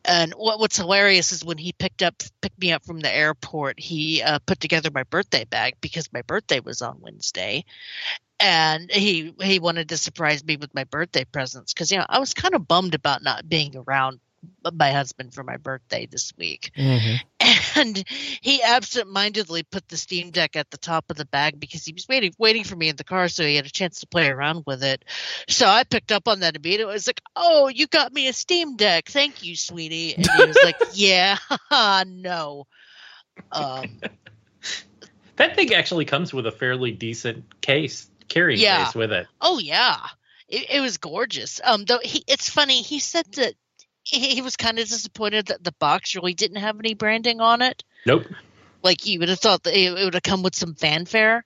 And 0.05 0.33
what, 0.33 0.59
what's 0.59 0.77
hilarious 0.77 1.31
is 1.31 1.43
when 1.43 1.57
he 1.57 1.73
picked 1.73 2.01
up 2.01 2.15
picked 2.41 2.59
me 2.59 2.71
up 2.71 2.85
from 2.85 2.99
the 2.99 3.13
airport, 3.13 3.79
he 3.79 4.21
uh, 4.21 4.39
put 4.45 4.59
together 4.59 4.89
my 4.93 5.03
birthday 5.03 5.43
bag 5.45 5.75
because 5.81 6.11
my 6.13 6.21
birthday 6.21 6.59
was 6.59 6.81
on 6.81 7.01
Wednesday, 7.01 7.65
and 8.39 8.89
he 8.91 9.33
he 9.41 9.59
wanted 9.59 9.89
to 9.89 9.97
surprise 9.97 10.43
me 10.43 10.55
with 10.57 10.73
my 10.73 10.85
birthday 10.85 11.25
presents 11.25 11.73
because 11.73 11.91
you 11.91 11.97
know 11.97 12.05
I 12.07 12.19
was 12.19 12.33
kind 12.33 12.53
of 12.55 12.67
bummed 12.67 12.95
about 12.95 13.23
not 13.23 13.49
being 13.49 13.75
around 13.75 14.19
my 14.73 14.91
husband 14.91 15.33
for 15.33 15.43
my 15.43 15.57
birthday 15.57 16.05
this 16.05 16.31
week, 16.37 16.71
Mhm. 16.77 17.19
And 17.75 18.03
he 18.41 18.61
absent-mindedly 18.61 19.63
put 19.63 19.87
the 19.87 19.97
Steam 19.97 20.31
Deck 20.31 20.55
at 20.55 20.69
the 20.71 20.77
top 20.77 21.05
of 21.09 21.17
the 21.17 21.25
bag 21.25 21.59
because 21.59 21.85
he 21.85 21.93
was 21.93 22.07
waiting 22.07 22.33
waiting 22.37 22.63
for 22.63 22.75
me 22.75 22.89
in 22.89 22.95
the 22.95 23.03
car 23.03 23.27
so 23.27 23.43
he 23.43 23.55
had 23.55 23.65
a 23.65 23.71
chance 23.71 23.99
to 23.99 24.07
play 24.07 24.27
around 24.29 24.63
with 24.65 24.83
it. 24.83 25.03
So 25.49 25.67
I 25.67 25.83
picked 25.83 26.11
up 26.11 26.27
on 26.27 26.41
that 26.41 26.55
immediately. 26.55 26.91
I 26.91 26.93
was 26.93 27.07
like, 27.07 27.21
"Oh, 27.35 27.67
you 27.67 27.87
got 27.87 28.13
me 28.13 28.27
a 28.27 28.33
Steam 28.33 28.75
Deck. 28.75 29.07
Thank 29.09 29.43
you, 29.43 29.55
sweetie." 29.55 30.15
And 30.15 30.25
he 30.27 30.45
was 30.45 30.61
like, 30.63 30.77
"Yeah, 30.91 31.37
no." 32.07 32.65
Um, 33.51 33.99
that 35.35 35.55
thing 35.55 35.73
actually 35.73 36.05
comes 36.05 36.33
with 36.33 36.47
a 36.47 36.51
fairly 36.51 36.91
decent 36.91 37.61
case, 37.61 38.09
carrying 38.27 38.59
Yeah. 38.59 38.85
case 38.85 38.95
with 38.95 39.11
it. 39.11 39.27
oh 39.41 39.59
yeah, 39.59 39.97
it, 40.49 40.69
it 40.69 40.79
was 40.81 40.97
gorgeous. 40.97 41.61
Um, 41.63 41.85
though 41.85 41.99
he, 42.03 42.23
it's 42.27 42.49
funny. 42.49 42.81
He 42.81 42.99
said 42.99 43.25
that 43.33 43.53
he, 44.09 44.35
he 44.35 44.41
was 44.41 44.55
kind 44.55 44.79
of 44.79 44.87
disappointed 44.87 45.47
that 45.47 45.63
the 45.63 45.73
box 45.73 46.15
really 46.15 46.33
didn't 46.33 46.57
have 46.57 46.79
any 46.79 46.93
branding 46.93 47.41
on 47.41 47.61
it. 47.61 47.83
Nope. 48.05 48.23
like 48.83 49.05
you 49.05 49.19
would 49.19 49.29
have 49.29 49.39
thought 49.39 49.63
that 49.63 49.75
it 49.77 49.91
would 49.93 50.13
have 50.13 50.23
come 50.23 50.43
with 50.43 50.55
some 50.55 50.75
fanfare. 50.75 51.43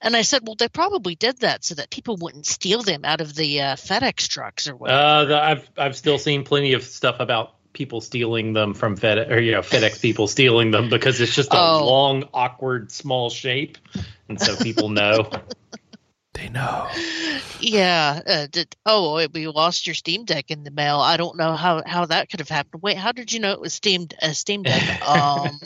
And 0.00 0.16
I 0.16 0.22
said, 0.22 0.42
well, 0.46 0.54
they 0.56 0.68
probably 0.68 1.14
did 1.16 1.40
that 1.40 1.64
so 1.64 1.74
that 1.76 1.90
people 1.90 2.16
wouldn't 2.20 2.46
steal 2.46 2.82
them 2.82 3.04
out 3.04 3.20
of 3.20 3.34
the 3.34 3.60
uh, 3.62 3.74
FedEx 3.76 4.28
trucks 4.28 4.68
or 4.68 4.76
whatever. 4.76 4.98
Uh, 5.00 5.24
the, 5.24 5.40
I've 5.42 5.70
I've 5.76 5.96
still 5.96 6.18
seen 6.18 6.44
plenty 6.44 6.72
of 6.74 6.84
stuff 6.84 7.16
about 7.18 7.54
people 7.72 8.00
stealing 8.00 8.52
them 8.52 8.74
from 8.74 8.96
FedEx 8.96 9.30
or 9.30 9.40
you 9.40 9.52
know 9.52 9.60
FedEx 9.60 10.00
people 10.00 10.26
stealing 10.28 10.70
them 10.70 10.88
because 10.88 11.20
it's 11.20 11.34
just 11.34 11.52
a 11.52 11.58
Oh. 11.58 11.84
long, 11.84 12.24
awkward, 12.32 12.90
small 12.92 13.28
shape, 13.30 13.76
and 14.28 14.40
so 14.40 14.56
people 14.56 14.88
know. 14.88 15.30
They 16.38 16.48
know. 16.48 16.88
yeah. 17.60 18.20
Uh, 18.24 18.46
did, 18.50 18.76
oh, 18.86 19.26
we 19.34 19.48
lost 19.48 19.86
your 19.86 19.94
Steam 19.94 20.24
Deck 20.24 20.50
in 20.50 20.62
the 20.62 20.70
mail. 20.70 21.00
I 21.00 21.16
don't 21.16 21.36
know 21.36 21.54
how, 21.54 21.82
how 21.84 22.06
that 22.06 22.30
could 22.30 22.38
have 22.38 22.48
happened. 22.48 22.82
Wait, 22.82 22.96
how 22.96 23.10
did 23.10 23.32
you 23.32 23.40
know 23.40 23.52
it 23.52 23.60
was 23.60 23.74
Steam 23.74 24.06
a 24.22 24.34
Steam 24.34 24.62
Deck? 24.62 25.02
um, 25.08 25.58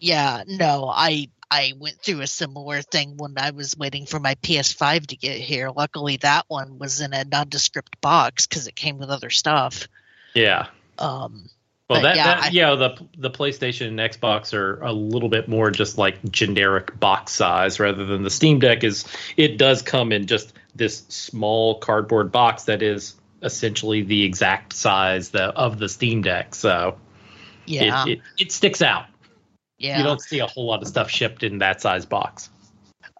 yeah, 0.00 0.44
no, 0.46 0.88
I 0.88 1.30
I 1.50 1.72
went 1.78 2.00
through 2.00 2.20
a 2.20 2.26
similar 2.26 2.82
thing 2.82 3.16
when 3.16 3.34
I 3.38 3.50
was 3.50 3.76
waiting 3.76 4.06
for 4.06 4.20
my 4.20 4.36
PS5 4.36 5.06
to 5.06 5.16
get 5.16 5.38
here. 5.38 5.70
Luckily, 5.70 6.18
that 6.18 6.44
one 6.48 6.78
was 6.78 7.00
in 7.00 7.12
a 7.12 7.24
nondescript 7.24 8.00
box 8.00 8.46
because 8.46 8.66
it 8.68 8.76
came 8.76 8.98
with 8.98 9.10
other 9.10 9.30
stuff. 9.30 9.88
yeah. 10.34 10.66
Um, 10.98 11.50
Well, 11.88 12.00
But 12.00 12.14
that, 12.14 12.16
yeah, 12.16 12.40
that 12.40 12.52
yeah, 12.52 12.74
the 12.74 13.06
the 13.16 13.30
PlayStation 13.30 13.86
and 13.88 13.98
Xbox 14.00 14.52
are 14.54 14.82
a 14.82 14.92
little 14.92 15.28
bit 15.28 15.46
more 15.46 15.70
just 15.70 15.98
like 15.98 16.18
generic 16.32 16.98
box 16.98 17.32
size 17.32 17.78
rather 17.78 18.04
than 18.04 18.24
the 18.24 18.30
Steam 18.30 18.58
Deck 18.58 18.82
is. 18.82 19.04
It 19.36 19.56
does 19.56 19.82
come 19.82 20.10
in 20.10 20.26
just 20.26 20.52
this 20.74 21.04
small 21.08 21.78
cardboard 21.78 22.32
box 22.32 22.64
that 22.64 22.82
is 22.82 23.14
essentially 23.42 24.02
the 24.02 24.24
exact 24.24 24.72
size 24.72 25.30
the, 25.30 25.44
of 25.44 25.78
the 25.78 25.88
Steam 25.88 26.22
Deck. 26.22 26.56
So 26.56 26.98
yeah, 27.66 28.04
it, 28.04 28.08
it 28.08 28.20
it 28.38 28.52
sticks 28.52 28.82
out. 28.82 29.06
yeah. 29.78 29.98
You 29.98 30.04
don't 30.04 30.20
see 30.20 30.40
a 30.40 30.46
whole 30.46 30.66
lot 30.66 30.82
of 30.82 30.88
stuff 30.88 31.08
shipped 31.08 31.44
in 31.44 31.58
that 31.58 31.80
size 31.80 32.04
box. 32.04 32.50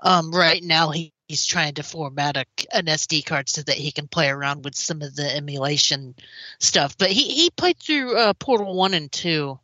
um, 0.02 0.32
right 0.32 0.62
now 0.62 0.90
he, 0.90 1.12
he's 1.28 1.44
trying 1.44 1.74
to 1.74 1.82
format 1.82 2.36
a, 2.36 2.44
an 2.72 2.86
SD 2.86 3.24
card 3.24 3.48
so 3.48 3.62
that 3.62 3.76
he 3.76 3.92
can 3.92 4.08
play 4.08 4.28
around 4.28 4.64
with 4.64 4.74
some 4.74 5.02
of 5.02 5.14
the 5.14 5.36
emulation 5.36 6.14
stuff. 6.60 6.96
But 6.96 7.10
he, 7.10 7.22
he 7.22 7.50
played 7.50 7.78
through 7.78 8.16
uh, 8.16 8.32
Portal 8.34 8.74
One 8.74 8.94
and 8.94 9.10
Two, 9.10 9.58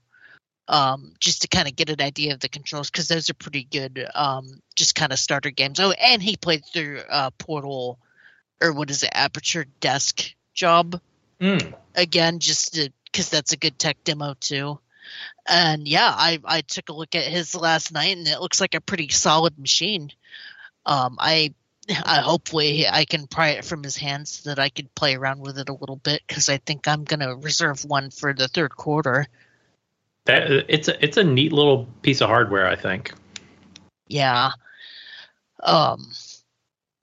um, 0.68 1.14
just 1.20 1.42
to 1.42 1.48
kind 1.48 1.68
of 1.68 1.76
get 1.76 1.90
an 1.90 2.00
idea 2.00 2.34
of 2.34 2.40
the 2.40 2.48
controls 2.48 2.90
because 2.90 3.08
those 3.08 3.30
are 3.30 3.34
pretty 3.34 3.64
good. 3.64 4.06
Um, 4.14 4.60
just 4.74 4.94
kind 4.94 5.12
of 5.12 5.18
starter 5.18 5.50
games. 5.50 5.80
Oh, 5.80 5.92
and 5.92 6.22
he 6.22 6.36
played 6.36 6.64
through 6.64 7.00
uh, 7.08 7.30
Portal, 7.38 7.98
or 8.60 8.72
what 8.72 8.90
is 8.90 9.02
it, 9.02 9.10
Aperture 9.12 9.66
Desk 9.80 10.22
Job 10.54 11.00
Mm. 11.42 11.74
again, 11.96 12.38
just 12.38 12.78
because 13.06 13.28
that's 13.28 13.52
a 13.52 13.56
good 13.56 13.76
tech 13.76 13.96
demo 14.04 14.34
too. 14.38 14.78
And 15.48 15.88
yeah, 15.88 16.12
I 16.14 16.38
I 16.44 16.60
took 16.60 16.88
a 16.88 16.92
look 16.92 17.16
at 17.16 17.24
his 17.24 17.56
last 17.56 17.92
night, 17.92 18.16
and 18.16 18.28
it 18.28 18.40
looks 18.40 18.60
like 18.60 18.74
a 18.74 18.80
pretty 18.80 19.08
solid 19.08 19.58
machine. 19.58 20.12
Um, 20.86 21.16
I 21.18 21.54
I 22.04 22.20
hopefully 22.20 22.86
I 22.88 23.04
can 23.04 23.26
pry 23.26 23.50
it 23.50 23.64
from 23.64 23.82
his 23.82 23.96
hands 23.96 24.30
so 24.30 24.50
that 24.50 24.58
I 24.58 24.68
could 24.68 24.94
play 24.94 25.14
around 25.14 25.40
with 25.40 25.58
it 25.58 25.68
a 25.68 25.74
little 25.74 25.96
bit 25.96 26.22
because 26.26 26.48
I 26.48 26.58
think 26.58 26.86
I'm 26.86 27.04
gonna 27.04 27.36
reserve 27.36 27.84
one 27.84 28.10
for 28.10 28.32
the 28.32 28.48
third 28.48 28.76
quarter. 28.76 29.26
That 30.26 30.50
it's 30.68 30.88
a 30.88 31.04
it's 31.04 31.16
a 31.16 31.24
neat 31.24 31.52
little 31.52 31.86
piece 32.02 32.20
of 32.20 32.28
hardware, 32.28 32.68
I 32.68 32.76
think. 32.76 33.12
Yeah. 34.06 34.52
Um. 35.62 36.12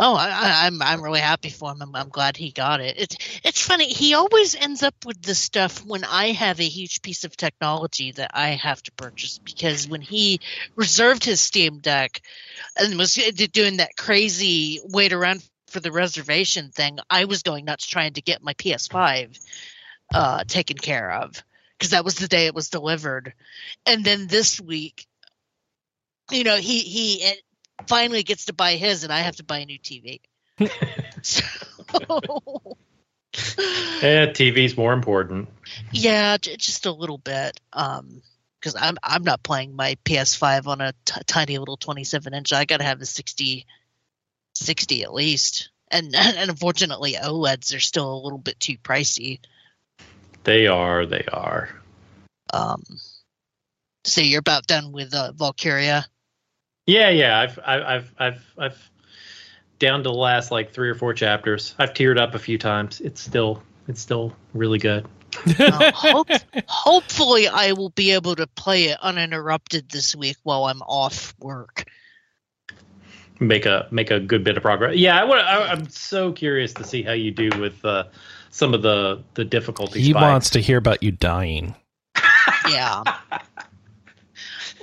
Oh, 0.02 0.16
I, 0.16 0.66
I'm 0.66 0.82
I'm 0.82 1.02
really 1.04 1.20
happy 1.20 1.50
for 1.50 1.72
him. 1.74 1.82
I'm, 1.82 1.94
I'm 1.94 2.08
glad 2.08 2.38
he 2.38 2.52
got 2.52 2.80
it. 2.80 2.96
It's 2.98 3.18
it's 3.44 3.62
funny. 3.62 3.88
He 3.92 4.14
always 4.14 4.56
ends 4.56 4.82
up 4.82 4.96
with 5.06 5.22
this 5.22 5.40
stuff 5.40 5.84
when 5.86 6.06
I 6.06 6.32
have 6.32 6.62
a 6.62 6.68
huge 6.68 7.02
piece 7.02 7.26
of 7.26 7.36
technology 7.36 8.14
that 8.14 8.32
I 8.34 8.50
have 8.52 8.82
to 8.84 8.94
purchase. 8.94 9.40
Because 9.40 9.90
when 9.90 10.02
he 10.02 10.40
reserved 10.78 11.26
his 11.26 11.42
Steam 11.42 11.80
Deck 11.80 12.22
and 12.78 12.98
was 12.98 13.16
doing 13.16 13.78
that 13.78 13.98
crazy 13.98 14.80
wait 14.86 15.12
around 15.12 15.44
for 15.68 15.82
the 15.82 15.92
reservation 15.92 16.70
thing, 16.70 17.00
I 17.10 17.26
was 17.26 17.44
going 17.44 17.66
nuts 17.66 17.86
trying 17.86 18.14
to 18.14 18.22
get 18.22 18.42
my 18.42 18.54
PS5 18.54 19.38
uh, 20.14 20.44
taken 20.46 20.78
care 20.78 21.12
of 21.12 21.44
because 21.78 21.92
that 21.92 22.06
was 22.06 22.16
the 22.16 22.30
day 22.30 22.46
it 22.46 22.56
was 22.56 22.70
delivered. 22.70 23.34
And 23.86 24.06
then 24.06 24.28
this 24.28 24.62
week, 24.62 25.06
you 26.32 26.46
know, 26.46 26.58
he 26.58 26.80
he 26.80 27.34
finally 27.88 28.24
gets 28.24 28.46
to 28.46 28.54
buy 28.54 28.76
his, 28.76 29.04
and 29.04 29.14
I 29.14 29.20
have 29.20 29.38
to 29.38 29.44
buy 29.44 29.60
a 29.60 29.66
new 29.66 29.80
TV. 29.80 30.22
so, 31.22 31.44
yeah, 34.02 34.28
TV's 34.28 34.76
more 34.76 34.94
important. 34.94 35.50
Yeah, 35.92 36.38
j- 36.38 36.58
just 36.58 36.86
a 36.86 36.92
little 36.92 37.18
bit. 37.18 37.60
Um, 37.74 38.22
because 38.60 38.76
I'm 38.76 38.98
I'm 39.02 39.24
not 39.24 39.44
playing 39.44 39.76
my 39.76 39.96
PS5 40.04 40.68
on 40.68 40.82
a 40.82 40.94
t- 41.06 41.22
tiny 41.26 41.58
little 41.58 41.78
27 41.78 42.34
inch. 42.34 42.52
I 42.54 42.66
got 42.66 42.78
to 42.78 42.84
have 42.84 43.02
a 43.02 43.06
60, 43.06 43.66
60 44.54 45.04
at 45.04 45.14
least. 45.14 45.70
And 45.90 46.14
and 46.16 46.50
unfortunately, 46.50 47.14
OLEDs 47.14 47.76
are 47.76 47.80
still 47.80 48.14
a 48.14 48.22
little 48.22 48.38
bit 48.38 48.60
too 48.60 48.78
pricey. 48.78 49.40
They 50.44 50.68
are. 50.68 51.06
They 51.06 51.26
are. 51.32 51.70
Um, 52.52 52.84
so 54.04 54.22
you're 54.22 54.40
about 54.40 54.68
done 54.68 54.92
with 54.92 55.14
uh, 55.14 55.32
Valkyria. 55.34 56.06
Yeah, 56.90 57.10
yeah. 57.10 57.40
I've, 57.40 57.60
I've, 57.64 58.14
I've, 58.18 58.54
I've 58.58 58.90
down 59.78 60.00
to 60.00 60.10
the 60.10 60.14
last 60.14 60.50
like 60.50 60.74
three 60.74 60.90
or 60.90 60.96
four 60.96 61.14
chapters. 61.14 61.76
I've 61.78 61.94
teared 61.94 62.20
up 62.20 62.34
a 62.34 62.40
few 62.40 62.58
times. 62.58 63.00
It's 63.00 63.22
still, 63.22 63.62
it's 63.88 64.02
still 64.02 64.36
really 64.56 64.80
good. 64.80 65.06
uh, 65.60 65.92
hope, 65.94 66.30
hopefully, 66.68 67.48
I 67.48 67.74
will 67.74 67.92
be 67.92 68.12
able 68.12 68.36
to 68.36 68.48
play 68.48 68.86
it 68.86 68.98
uninterrupted 69.00 69.90
this 69.90 70.16
week 70.16 70.38
while 70.42 70.66
I'm 70.66 70.82
off 70.82 71.36
work. 71.40 71.86
Make 73.40 73.68
a 73.68 73.88
make 73.92 74.10
a 74.12 74.20
good 74.20 74.44
bit 74.44 74.58
of 74.58 74.64
progress. 74.64 74.98
Yeah, 74.98 75.22
I, 75.22 75.24
would, 75.24 75.38
I 75.38 75.72
I'm 75.72 75.88
so 75.88 76.34
curious 76.34 76.74
to 76.74 76.84
see 76.84 77.04
how 77.04 77.14
you 77.14 77.32
do 77.32 77.50
with 77.60 77.86
uh, 77.86 78.06
some 78.50 78.74
of 78.74 78.82
the 78.82 79.24
the 79.36 79.46
difficulties. 79.46 80.04
He 80.04 80.12
spikes. 80.12 80.22
wants 80.24 80.50
to 80.52 80.60
hear 80.60 80.78
about 80.78 81.04
you 81.04 81.12
dying. 81.12 81.76
Yeah. 82.70 83.04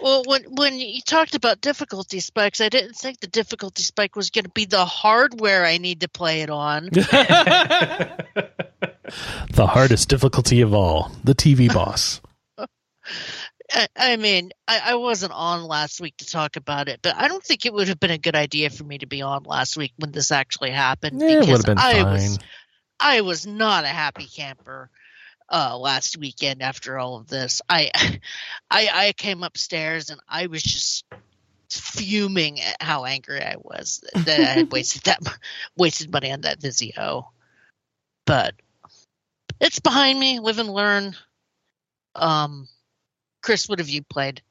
Well, 0.01 0.23
when 0.27 0.45
when 0.45 0.79
you 0.79 1.01
talked 1.01 1.35
about 1.35 1.61
difficulty 1.61 2.21
spikes, 2.21 2.61
I 2.61 2.69
didn't 2.69 2.95
think 2.95 3.21
the 3.21 3.27
difficulty 3.27 3.83
spike 3.83 4.17
was 4.17 4.31
going 4.31 4.45
to 4.45 4.51
be 4.51 4.65
the 4.65 4.85
hardware 4.85 5.65
I 5.65 5.79
need 5.79 6.01
to 6.01 6.09
play 6.09 6.43
it 6.43 6.51
on. 6.51 6.89
the 6.93 8.17
hardest 9.59 10.09
difficulty 10.09 10.61
of 10.61 10.75
all, 10.75 11.11
the 11.25 11.35
TV 11.35 11.73
boss. 11.73 12.21
I, 13.73 13.89
I 13.97 14.17
mean, 14.17 14.51
I, 14.69 14.81
I 14.85 14.95
wasn't 14.97 15.33
on 15.33 15.65
last 15.65 16.01
week 16.01 16.17
to 16.19 16.27
talk 16.27 16.57
about 16.57 16.89
it, 16.89 17.01
but 17.03 17.17
I 17.17 17.29
don't 17.29 17.43
think 17.43 17.67
it 17.67 17.73
would 17.73 17.89
have 17.89 17.99
been 17.99 18.11
a 18.11 18.19
good 18.19 18.37
idea 18.37 18.71
for 18.71 18.85
me 18.85 18.99
to 18.99 19.07
be 19.07 19.23
on 19.23 19.43
last 19.43 19.77
week 19.77 19.93
when 19.97 20.13
this 20.13 20.31
actually 20.31 20.71
happened. 20.71 21.21
Yeah, 21.21 21.41
it 21.43 21.49
would 21.49 21.49
have 21.49 21.65
been 21.65 21.79
I 21.79 21.95
fine. 21.95 22.13
was 22.13 22.39
I 23.01 23.21
was 23.23 23.47
not 23.47 23.85
a 23.85 23.89
happy 23.89 24.27
camper 24.27 24.91
uh, 25.49 25.77
last 25.79 26.17
weekend 26.19 26.63
after 26.63 26.99
all 26.99 27.17
of 27.17 27.29
this. 27.29 27.63
I, 27.69 27.91
I 28.71 28.89
I 28.93 29.13
came 29.17 29.43
upstairs 29.43 30.11
and 30.11 30.21
I 30.29 30.47
was 30.47 30.63
just 30.63 31.05
fuming 31.71 32.61
at 32.61 32.81
how 32.81 33.05
angry 33.05 33.43
I 33.43 33.57
was 33.59 34.03
that 34.15 34.41
I 34.41 34.45
had 34.45 34.73
wasted 34.73 35.03
that 35.05 35.21
wasted 35.77 36.13
money 36.13 36.33
on 36.33 36.43
that 36.43 36.61
Vizio. 36.61 37.27
But 38.25 38.55
it's 39.61 39.81
behind 39.81 40.19
me. 40.19 40.41
Live 40.41 40.59
and 40.59 40.73
learn. 40.73 41.17
Um, 42.15 42.69
Chris, 43.43 43.69
what 43.69 43.79
have 43.79 43.89
you 43.89 44.03
played? 44.03 44.43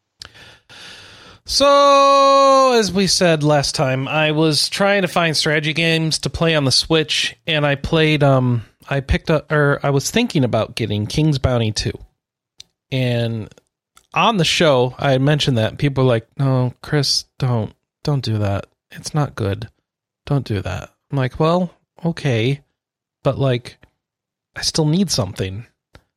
So, 1.48 2.74
as 2.80 2.92
we 2.92 3.06
said 3.06 3.44
last 3.44 3.76
time, 3.76 4.08
I 4.08 4.32
was 4.32 4.68
trying 4.68 5.04
to 5.04 5.08
find 5.08 5.38
strategy 5.38 5.74
games 5.74 6.20
to 6.20 6.30
play 6.32 6.56
on 6.56 6.64
the 6.64 6.72
Switch, 6.72 7.36
and 7.46 7.66
I 7.66 7.76
played. 7.76 8.24
Um, 8.24 8.66
I 8.90 9.00
picked 9.00 9.32
up, 9.32 9.52
or 9.52 9.80
I 9.84 9.90
was 9.90 10.12
thinking 10.12 10.44
about 10.44 10.76
getting 10.76 11.08
King's 11.08 11.40
Bounty 11.40 11.72
two, 11.72 11.98
and 12.92 13.54
on 14.14 14.38
the 14.38 14.46
show, 14.46 14.96
I 14.98 15.18
mentioned 15.18 15.58
that 15.58 15.78
people 15.78 16.04
were 16.04 16.10
like, 16.10 16.28
"No, 16.38 16.74
Chris, 16.82 17.26
don't, 17.38 17.74
don't 18.04 18.24
do 18.24 18.38
that. 18.40 18.68
It's 18.92 19.14
not 19.14 19.36
good. 19.36 19.70
Don't 20.26 20.46
do 20.46 20.62
that." 20.62 20.92
I'm 21.12 21.18
like, 21.18 21.40
"Well, 21.40 21.74
okay, 22.04 22.62
but 23.24 23.38
like, 23.38 23.78
I 24.56 24.62
still 24.62 24.86
need 24.86 25.10
something, 25.10 25.66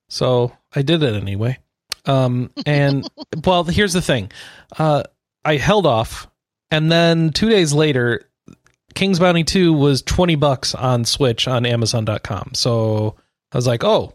so 0.08 0.52
I 0.74 0.82
did 0.82 1.02
it 1.02 1.14
anyway." 1.14 1.58
Um, 2.06 2.50
and 2.66 3.08
well, 3.44 3.64
here's 3.64 3.92
the 3.92 4.02
thing. 4.02 4.30
Uh, 4.78 5.04
I 5.44 5.56
held 5.56 5.86
off, 5.86 6.28
and 6.70 6.90
then 6.90 7.30
two 7.30 7.48
days 7.48 7.72
later, 7.72 8.27
King's 8.94 9.18
Bounty 9.18 9.44
2 9.44 9.72
was 9.72 10.02
20 10.02 10.34
bucks 10.36 10.74
on 10.74 11.04
Switch 11.04 11.46
on 11.46 11.66
Amazon.com. 11.66 12.52
So 12.54 13.16
I 13.52 13.58
was 13.58 13.66
like, 13.66 13.84
oh, 13.84 14.14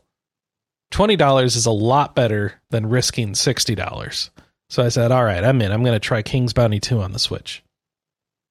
$20 0.91 1.43
is 1.45 1.65
a 1.65 1.71
lot 1.71 2.15
better 2.15 2.53
than 2.69 2.88
risking 2.88 3.33
$60. 3.33 4.29
So 4.69 4.83
I 4.83 4.89
said, 4.89 5.12
all 5.12 5.23
right, 5.23 5.43
I'm 5.43 5.62
in. 5.62 5.71
I'm 5.71 5.83
going 5.83 5.95
to 5.95 5.99
try 5.99 6.21
King's 6.21 6.53
Bounty 6.53 6.79
2 6.79 7.01
on 7.01 7.12
the 7.12 7.19
Switch. 7.19 7.63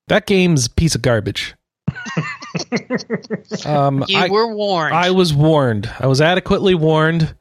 That 0.09 0.27
game's 0.27 0.67
a 0.67 0.71
piece 0.71 0.95
of 0.95 1.03
garbage. 1.03 1.55
um, 3.67 4.05
You 4.09 4.19
I, 4.19 4.29
were 4.29 4.53
warned. 4.55 4.95
I 4.95 5.11
was 5.11 5.33
warned. 5.35 5.93
I 5.99 6.07
was 6.07 6.21
adequately 6.21 6.75
warned. 6.75 7.35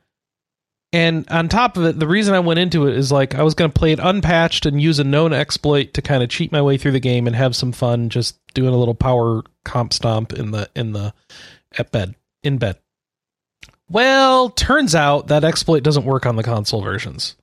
And 0.94 1.26
on 1.30 1.48
top 1.48 1.78
of 1.78 1.86
it, 1.86 2.00
the 2.00 2.08
reason 2.08 2.34
I 2.34 2.40
went 2.40 2.60
into 2.60 2.88
it 2.88 2.98
is 2.98 3.12
like 3.12 3.34
I 3.36 3.44
was 3.44 3.54
going 3.54 3.72
to 3.72 3.80
play 3.80 3.94
it 3.94 4.00
unpatched 4.00 4.66
and 4.66 4.82
use 4.82 5.00
a 5.00 5.06
known 5.06 5.32
exploit 5.32 5.94
to 5.94 6.02
kind 6.02 6.22
of 6.22 6.30
cheat 6.30 6.52
my 6.52 6.62
way 6.62 6.78
through 6.78 6.92
the 6.92 7.00
game 7.00 7.28
and 7.28 7.36
have 7.36 7.56
some 7.56 7.72
fun, 7.72 8.10
just 8.10 8.38
doing 8.54 8.74
a 8.74 8.78
little 8.78 8.96
power 8.96 9.44
comp 9.64 9.94
stomp 9.94 10.34
in 10.34 10.52
the 10.52 10.70
in 10.76 10.92
the 10.92 11.14
at 11.78 11.92
bed 11.92 12.16
in 12.44 12.58
bed. 12.58 12.78
Well, 13.90 14.50
turns 14.50 14.94
out 14.94 15.28
that 15.28 15.44
exploit 15.44 15.84
doesn't 15.84 16.06
work 16.06 16.26
on 16.26 16.36
the 16.36 16.44
console 16.44 16.82
versions. 16.82 17.36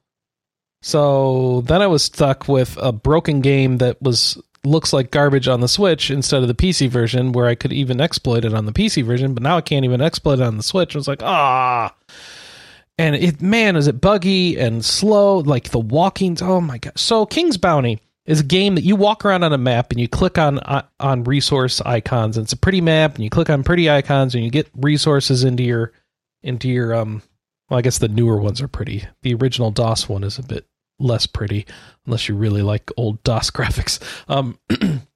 So 0.82 1.62
then 1.62 1.82
I 1.82 1.86
was 1.86 2.04
stuck 2.04 2.48
with 2.48 2.76
a 2.80 2.92
broken 2.92 3.40
game 3.40 3.78
that 3.78 4.00
was 4.00 4.40
looks 4.64 4.92
like 4.92 5.10
garbage 5.10 5.48
on 5.48 5.60
the 5.60 5.68
Switch 5.68 6.10
instead 6.10 6.42
of 6.42 6.48
the 6.48 6.54
PC 6.54 6.88
version, 6.88 7.32
where 7.32 7.46
I 7.46 7.54
could 7.54 7.72
even 7.72 8.00
exploit 8.00 8.44
it 8.44 8.54
on 8.54 8.66
the 8.66 8.72
PC 8.72 9.04
version, 9.04 9.34
but 9.34 9.42
now 9.42 9.56
I 9.56 9.60
can't 9.60 9.84
even 9.84 10.00
exploit 10.00 10.40
it 10.40 10.42
on 10.42 10.56
the 10.56 10.62
Switch. 10.62 10.94
I 10.94 10.98
was 10.98 11.08
like, 11.08 11.22
ah. 11.22 11.94
And 12.98 13.14
it, 13.14 13.40
man, 13.40 13.76
is 13.76 13.86
it 13.86 14.00
buggy 14.00 14.58
and 14.58 14.84
slow? 14.84 15.38
Like 15.38 15.70
the 15.70 15.78
walkings. 15.78 16.42
Oh 16.42 16.60
my 16.60 16.78
god! 16.78 16.98
So 16.98 17.24
King's 17.26 17.56
Bounty 17.56 18.00
is 18.26 18.40
a 18.40 18.44
game 18.44 18.74
that 18.74 18.84
you 18.84 18.96
walk 18.96 19.24
around 19.24 19.44
on 19.44 19.52
a 19.52 19.58
map 19.58 19.90
and 19.92 20.00
you 20.00 20.08
click 20.08 20.36
on 20.36 20.58
uh, 20.58 20.82
on 20.98 21.24
resource 21.24 21.80
icons. 21.80 22.36
And 22.36 22.44
it's 22.44 22.52
a 22.52 22.56
pretty 22.58 22.80
map, 22.80 23.14
and 23.14 23.24
you 23.24 23.30
click 23.30 23.50
on 23.50 23.62
pretty 23.62 23.88
icons, 23.88 24.34
and 24.34 24.42
you 24.42 24.50
get 24.50 24.68
resources 24.76 25.44
into 25.44 25.62
your 25.62 25.92
into 26.42 26.68
your 26.68 26.94
um. 26.94 27.22
Well, 27.70 27.78
I 27.78 27.82
guess 27.82 27.98
the 27.98 28.08
newer 28.08 28.40
ones 28.40 28.62
are 28.62 28.68
pretty. 28.68 29.04
The 29.22 29.34
original 29.34 29.70
DOS 29.70 30.08
one 30.08 30.24
is 30.24 30.38
a 30.38 30.42
bit 30.42 30.66
less 30.98 31.26
pretty, 31.26 31.66
unless 32.06 32.28
you 32.28 32.34
really 32.34 32.62
like 32.62 32.90
old 32.96 33.22
DOS 33.24 33.50
graphics. 33.50 34.00
Um, 34.28 34.58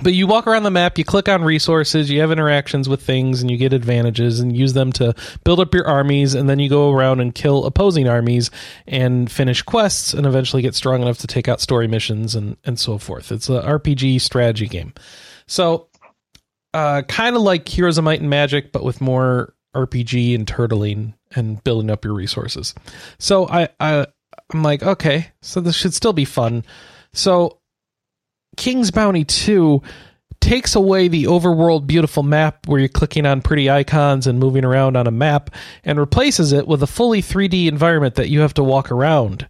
but 0.00 0.14
you 0.14 0.26
walk 0.26 0.46
around 0.46 0.62
the 0.62 0.70
map, 0.70 0.96
you 0.96 1.04
click 1.04 1.28
on 1.28 1.44
resources, 1.44 2.10
you 2.10 2.20
have 2.20 2.32
interactions 2.32 2.88
with 2.88 3.02
things, 3.02 3.42
and 3.42 3.50
you 3.50 3.56
get 3.56 3.72
advantages 3.72 4.40
and 4.40 4.56
use 4.56 4.72
them 4.72 4.90
to 4.92 5.14
build 5.44 5.60
up 5.60 5.74
your 5.74 5.86
armies, 5.86 6.34
and 6.34 6.48
then 6.48 6.58
you 6.58 6.68
go 6.68 6.90
around 6.90 7.20
and 7.20 7.34
kill 7.34 7.64
opposing 7.66 8.08
armies 8.08 8.50
and 8.86 9.30
finish 9.30 9.62
quests 9.62 10.14
and 10.14 10.26
eventually 10.26 10.62
get 10.62 10.74
strong 10.74 11.02
enough 11.02 11.18
to 11.18 11.26
take 11.26 11.48
out 11.48 11.60
story 11.60 11.86
missions 11.86 12.34
and, 12.34 12.56
and 12.64 12.78
so 12.78 12.96
forth. 12.96 13.30
It's 13.30 13.48
a 13.48 13.60
RPG 13.60 14.20
strategy 14.22 14.66
game. 14.66 14.94
So, 15.46 15.88
uh, 16.72 17.02
kind 17.02 17.36
of 17.36 17.42
like 17.42 17.68
Heroes 17.68 17.98
of 17.98 18.04
Might 18.04 18.20
and 18.20 18.30
Magic, 18.30 18.72
but 18.72 18.82
with 18.82 19.00
more 19.00 19.54
RPG 19.74 20.34
and 20.34 20.46
turtling 20.46 21.14
and 21.34 21.62
building 21.64 21.90
up 21.90 22.04
your 22.04 22.14
resources. 22.14 22.74
So 23.18 23.48
I, 23.48 23.68
I 23.78 24.06
I'm 24.52 24.62
like, 24.62 24.82
okay, 24.82 25.28
so 25.40 25.60
this 25.60 25.76
should 25.76 25.94
still 25.94 26.12
be 26.12 26.24
fun. 26.24 26.64
So 27.12 27.58
King's 28.56 28.90
Bounty 28.90 29.24
2 29.24 29.82
takes 30.40 30.74
away 30.74 31.08
the 31.08 31.24
overworld 31.24 31.86
beautiful 31.86 32.22
map 32.22 32.66
where 32.66 32.80
you're 32.80 32.88
clicking 32.88 33.26
on 33.26 33.40
pretty 33.42 33.70
icons 33.70 34.26
and 34.26 34.38
moving 34.40 34.64
around 34.64 34.96
on 34.96 35.06
a 35.06 35.10
map 35.12 35.50
and 35.84 35.98
replaces 35.98 36.52
it 36.52 36.66
with 36.66 36.82
a 36.82 36.86
fully 36.86 37.22
3D 37.22 37.68
environment 37.68 38.16
that 38.16 38.28
you 38.28 38.40
have 38.40 38.54
to 38.54 38.64
walk 38.64 38.90
around 38.90 39.48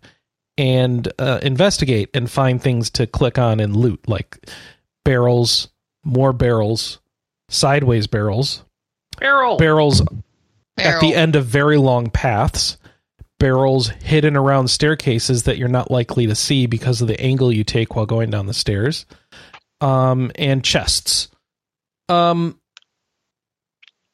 and 0.58 1.10
uh, 1.18 1.38
investigate 1.42 2.10
and 2.12 2.30
find 2.30 2.60
things 2.62 2.90
to 2.90 3.06
click 3.06 3.38
on 3.38 3.58
and 3.58 3.74
loot 3.74 4.06
like 4.06 4.50
barrels, 5.04 5.68
more 6.04 6.34
barrels, 6.34 7.00
sideways 7.48 8.06
barrels, 8.06 8.62
Barrel. 9.18 9.56
barrels 9.56 10.02
at 10.76 11.00
the 11.00 11.14
end 11.14 11.36
of 11.36 11.46
very 11.46 11.78
long 11.78 12.10
paths, 12.10 12.76
barrels 13.42 13.88
hidden 13.88 14.36
around 14.36 14.68
staircases 14.68 15.42
that 15.42 15.58
you're 15.58 15.66
not 15.66 15.90
likely 15.90 16.28
to 16.28 16.34
see 16.36 16.66
because 16.66 17.02
of 17.02 17.08
the 17.08 17.20
angle 17.20 17.52
you 17.52 17.64
take 17.64 17.96
while 17.96 18.06
going 18.06 18.30
down 18.30 18.46
the 18.46 18.54
stairs, 18.54 19.04
um, 19.80 20.30
and 20.36 20.62
chests. 20.62 21.28
Um, 22.08 22.60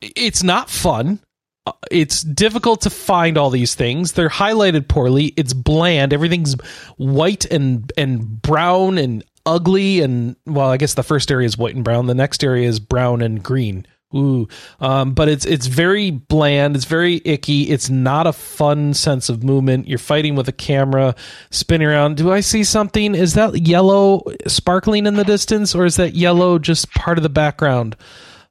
it's 0.00 0.42
not 0.42 0.70
fun. 0.70 1.20
Uh, 1.66 1.72
It's 1.90 2.22
difficult 2.22 2.80
to 2.82 2.90
find 2.90 3.36
all 3.36 3.50
these 3.50 3.74
things. 3.74 4.12
They're 4.12 4.30
highlighted 4.30 4.88
poorly. 4.88 5.34
It's 5.36 5.52
bland. 5.52 6.14
Everything's 6.14 6.54
white 6.96 7.44
and 7.44 7.92
and 7.98 8.40
brown 8.40 8.96
and 8.96 9.22
ugly. 9.44 10.00
And 10.00 10.36
well, 10.46 10.70
I 10.70 10.78
guess 10.78 10.94
the 10.94 11.02
first 11.02 11.30
area 11.30 11.44
is 11.46 11.58
white 11.58 11.74
and 11.74 11.84
brown. 11.84 12.06
The 12.06 12.14
next 12.14 12.42
area 12.42 12.66
is 12.66 12.80
brown 12.80 13.20
and 13.20 13.42
green. 13.42 13.86
Ooh, 14.14 14.48
um, 14.80 15.12
but 15.12 15.28
it's 15.28 15.44
it's 15.44 15.66
very 15.66 16.10
bland. 16.10 16.76
It's 16.76 16.86
very 16.86 17.20
icky. 17.26 17.64
It's 17.64 17.90
not 17.90 18.26
a 18.26 18.32
fun 18.32 18.94
sense 18.94 19.28
of 19.28 19.44
movement. 19.44 19.86
You're 19.86 19.98
fighting 19.98 20.34
with 20.34 20.48
a 20.48 20.52
camera 20.52 21.14
spinning 21.50 21.88
around. 21.88 22.16
Do 22.16 22.32
I 22.32 22.40
see 22.40 22.64
something? 22.64 23.14
Is 23.14 23.34
that 23.34 23.66
yellow 23.66 24.22
sparkling 24.46 25.06
in 25.06 25.16
the 25.16 25.24
distance, 25.24 25.74
or 25.74 25.84
is 25.84 25.96
that 25.96 26.14
yellow 26.14 26.58
just 26.58 26.90
part 26.94 27.18
of 27.18 27.22
the 27.22 27.28
background? 27.28 27.96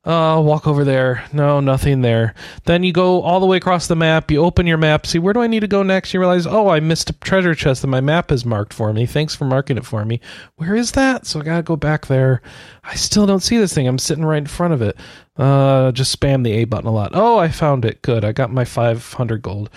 Uh, 0.08 0.40
walk 0.40 0.68
over 0.68 0.86
there. 0.86 1.26
No, 1.34 1.60
nothing 1.60 2.00
there. 2.00 2.34
Then 2.64 2.82
you 2.82 2.94
go 2.94 3.22
all 3.24 3.42
the 3.42 3.46
way 3.46 3.58
across 3.58 3.88
the 3.88 3.96
map. 3.98 4.32
You 4.32 4.42
open 4.42 4.66
your 4.66 4.78
map. 4.78 5.06
See, 5.06 5.20
where 5.20 5.34
do 5.34 5.42
I 5.42 5.48
need 5.48 5.60
to 5.60 5.68
go 5.68 5.84
next? 5.84 6.14
You 6.14 6.22
realize, 6.22 6.48
oh, 6.48 6.70
I 6.70 6.80
missed 6.80 7.10
a 7.10 7.14
treasure 7.14 7.54
chest 7.54 7.82
that 7.82 7.90
my 7.90 8.00
map 8.00 8.30
has 8.30 8.46
marked 8.46 8.74
for 8.74 8.94
me. 8.94 9.06
Thanks 9.06 9.36
for 9.36 9.44
marking 9.44 9.76
it 9.76 9.86
for 9.86 10.06
me. 10.06 10.22
Where 10.56 10.76
is 10.76 10.94
that? 10.94 11.26
So 11.26 11.42
I 11.42 11.44
gotta 11.44 11.62
go 11.62 11.76
back 11.76 12.06
there. 12.06 12.42
I 12.86 12.96
still 12.96 13.26
don't 13.26 13.42
see 13.42 13.58
this 13.58 13.74
thing. 13.74 13.86
I'm 13.86 14.00
sitting 14.00 14.24
right 14.24 14.38
in 14.38 14.46
front 14.46 14.74
of 14.74 14.82
it. 14.82 14.98
Uh, 15.36 15.92
just 15.92 16.18
spam 16.18 16.46
the 16.46 16.54
A 16.54 16.64
button 16.64 16.88
a 16.88 16.94
lot. 16.94 17.12
Oh, 17.14 17.38
I 17.38 17.50
found 17.50 17.84
it. 17.84 18.02
Good. 18.02 18.24
I 18.24 18.32
got 18.32 18.50
my 18.50 18.64
500 18.64 19.42
gold. 19.42 19.70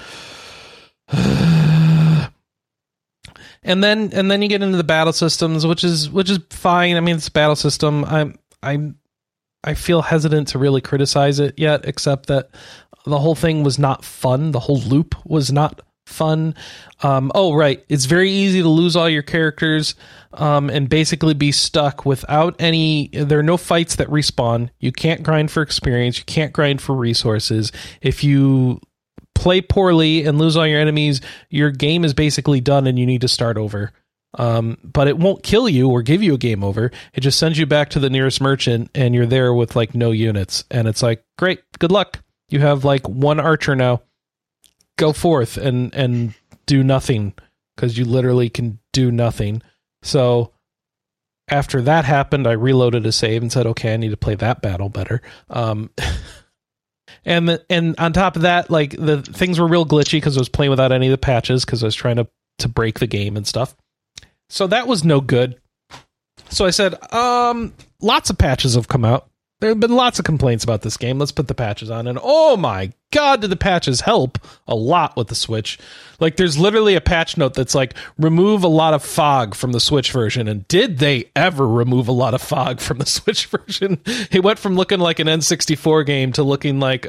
and 1.12 2.30
then 3.64 4.10
and 4.12 4.30
then 4.30 4.42
you 4.42 4.48
get 4.48 4.62
into 4.62 4.76
the 4.76 4.84
battle 4.84 5.12
systems, 5.12 5.66
which 5.66 5.82
is 5.82 6.08
which 6.08 6.30
is 6.30 6.38
fine. 6.50 6.96
I 6.96 7.00
mean, 7.00 7.16
it's 7.16 7.26
a 7.26 7.32
battle 7.32 7.56
system. 7.56 8.04
I'm 8.04 8.38
I'm 8.62 8.99
I 9.62 9.74
feel 9.74 10.02
hesitant 10.02 10.48
to 10.48 10.58
really 10.58 10.80
criticize 10.80 11.38
it 11.38 11.54
yet, 11.58 11.84
except 11.84 12.26
that 12.26 12.50
the 13.04 13.18
whole 13.18 13.34
thing 13.34 13.62
was 13.62 13.78
not 13.78 14.04
fun. 14.04 14.52
The 14.52 14.60
whole 14.60 14.80
loop 14.80 15.14
was 15.24 15.52
not 15.52 15.82
fun. 16.06 16.54
Um, 17.02 17.30
oh, 17.34 17.54
right. 17.54 17.84
It's 17.88 18.04
very 18.04 18.30
easy 18.30 18.62
to 18.62 18.68
lose 18.68 18.96
all 18.96 19.08
your 19.08 19.22
characters 19.22 19.94
um, 20.34 20.68
and 20.68 20.88
basically 20.88 21.34
be 21.34 21.52
stuck 21.52 22.04
without 22.04 22.56
any. 22.58 23.08
There 23.12 23.38
are 23.38 23.44
no 23.44 23.56
fights 23.56 23.96
that 23.96 24.08
respawn. 24.08 24.70
You 24.80 24.92
can't 24.92 25.22
grind 25.22 25.50
for 25.50 25.62
experience. 25.62 26.18
You 26.18 26.24
can't 26.24 26.52
grind 26.52 26.82
for 26.82 26.94
resources. 26.94 27.72
If 28.02 28.24
you 28.24 28.80
play 29.34 29.62
poorly 29.62 30.24
and 30.24 30.38
lose 30.38 30.56
all 30.56 30.66
your 30.66 30.80
enemies, 30.80 31.20
your 31.48 31.70
game 31.70 32.04
is 32.04 32.12
basically 32.12 32.60
done 32.60 32.86
and 32.86 32.98
you 32.98 33.06
need 33.06 33.22
to 33.22 33.28
start 33.28 33.56
over. 33.56 33.92
Um, 34.34 34.78
but 34.84 35.08
it 35.08 35.18
won't 35.18 35.42
kill 35.42 35.68
you 35.68 35.90
or 35.90 36.02
give 36.02 36.22
you 36.22 36.34
a 36.34 36.38
game 36.38 36.62
over. 36.62 36.92
It 37.14 37.20
just 37.20 37.38
sends 37.38 37.58
you 37.58 37.66
back 37.66 37.90
to 37.90 37.98
the 37.98 38.10
nearest 38.10 38.40
merchant 38.40 38.90
and 38.94 39.14
you're 39.14 39.26
there 39.26 39.52
with 39.52 39.74
like 39.74 39.94
no 39.94 40.12
units. 40.12 40.64
And 40.70 40.86
it's 40.86 41.02
like, 41.02 41.24
great, 41.36 41.60
good 41.78 41.90
luck. 41.90 42.20
You 42.48 42.60
have 42.60 42.84
like 42.84 43.08
one 43.08 43.40
archer 43.40 43.74
now. 43.74 44.02
Go 44.98 45.12
forth 45.12 45.56
and 45.56 45.94
and 45.94 46.34
do 46.66 46.84
nothing 46.84 47.32
because 47.74 47.96
you 47.96 48.04
literally 48.04 48.50
can 48.50 48.78
do 48.92 49.10
nothing. 49.10 49.62
So 50.02 50.52
after 51.48 51.82
that 51.82 52.04
happened, 52.04 52.46
I 52.46 52.52
reloaded 52.52 53.06
a 53.06 53.12
save 53.12 53.42
and 53.42 53.50
said, 53.50 53.66
okay, 53.66 53.94
I 53.94 53.96
need 53.96 54.10
to 54.10 54.16
play 54.16 54.34
that 54.36 54.62
battle 54.62 54.88
better. 54.88 55.22
Um, 55.48 55.90
and 57.24 57.48
the, 57.48 57.64
and 57.68 57.94
on 57.98 58.12
top 58.12 58.36
of 58.36 58.42
that, 58.42 58.70
like 58.70 58.96
the 58.96 59.22
things 59.22 59.58
were 59.58 59.66
real 59.66 59.86
glitchy 59.86 60.12
because 60.12 60.36
I 60.36 60.40
was 60.40 60.48
playing 60.48 60.70
without 60.70 60.92
any 60.92 61.06
of 61.06 61.12
the 61.12 61.18
patches 61.18 61.64
because 61.64 61.82
I 61.82 61.86
was 61.86 61.96
trying 61.96 62.16
to 62.16 62.28
to 62.58 62.68
break 62.68 62.98
the 62.98 63.06
game 63.06 63.36
and 63.36 63.46
stuff. 63.46 63.74
So 64.50 64.66
that 64.66 64.88
was 64.88 65.04
no 65.04 65.20
good. 65.20 65.58
So 66.50 66.66
I 66.66 66.70
said, 66.70 67.00
um, 67.12 67.72
lots 68.02 68.30
of 68.30 68.36
patches 68.36 68.74
have 68.74 68.88
come 68.88 69.04
out. 69.04 69.30
There 69.60 69.70
have 69.70 69.80
been 69.80 69.94
lots 69.94 70.18
of 70.18 70.24
complaints 70.24 70.64
about 70.64 70.82
this 70.82 70.96
game. 70.96 71.18
Let's 71.18 71.32
put 71.32 71.46
the 71.48 71.54
patches 71.54 71.90
on. 71.90 72.06
And 72.06 72.18
oh 72.20 72.56
my 72.56 72.92
god, 73.10 73.40
did 73.40 73.50
the 73.50 73.56
patches 73.56 74.02
help 74.02 74.38
a 74.66 74.74
lot 74.74 75.16
with 75.16 75.28
the 75.28 75.34
Switch. 75.34 75.78
Like 76.20 76.36
there's 76.36 76.58
literally 76.58 76.94
a 76.94 77.00
patch 77.00 77.36
note 77.36 77.54
that's 77.54 77.74
like 77.74 77.94
remove 78.18 78.62
a 78.62 78.68
lot 78.68 78.94
of 78.94 79.02
fog 79.02 79.54
from 79.54 79.72
the 79.72 79.80
Switch 79.80 80.12
version. 80.12 80.48
And 80.48 80.68
did 80.68 80.98
they 80.98 81.30
ever 81.34 81.66
remove 81.66 82.08
a 82.08 82.12
lot 82.12 82.34
of 82.34 82.42
fog 82.42 82.80
from 82.80 82.98
the 82.98 83.06
Switch 83.06 83.46
version? 83.46 83.98
It 84.30 84.44
went 84.44 84.58
from 84.58 84.76
looking 84.76 85.00
like 85.00 85.18
an 85.18 85.26
N64 85.26 86.06
game 86.06 86.32
to 86.32 86.42
looking 86.42 86.78
like 86.78 87.06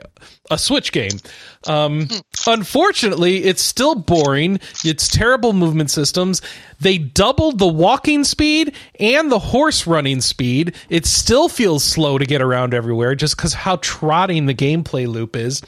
a 0.49 0.57
Switch 0.57 0.91
game. 0.91 1.19
Um, 1.67 2.07
unfortunately, 2.47 3.43
it's 3.43 3.61
still 3.61 3.95
boring. 3.95 4.59
It's 4.83 5.07
terrible 5.07 5.53
movement 5.53 5.91
systems. 5.91 6.41
They 6.79 6.97
doubled 6.97 7.59
the 7.59 7.67
walking 7.67 8.23
speed 8.23 8.75
and 8.99 9.31
the 9.31 9.39
horse 9.39 9.85
running 9.85 10.21
speed. 10.21 10.75
It 10.89 11.05
still 11.05 11.47
feels 11.49 11.83
slow 11.83 12.17
to 12.17 12.25
get 12.25 12.41
around 12.41 12.73
everywhere 12.73 13.13
just 13.13 13.35
because 13.35 13.53
how 13.53 13.75
trotting 13.77 14.47
the 14.47 14.55
gameplay 14.55 15.07
loop 15.07 15.35
is. 15.35 15.61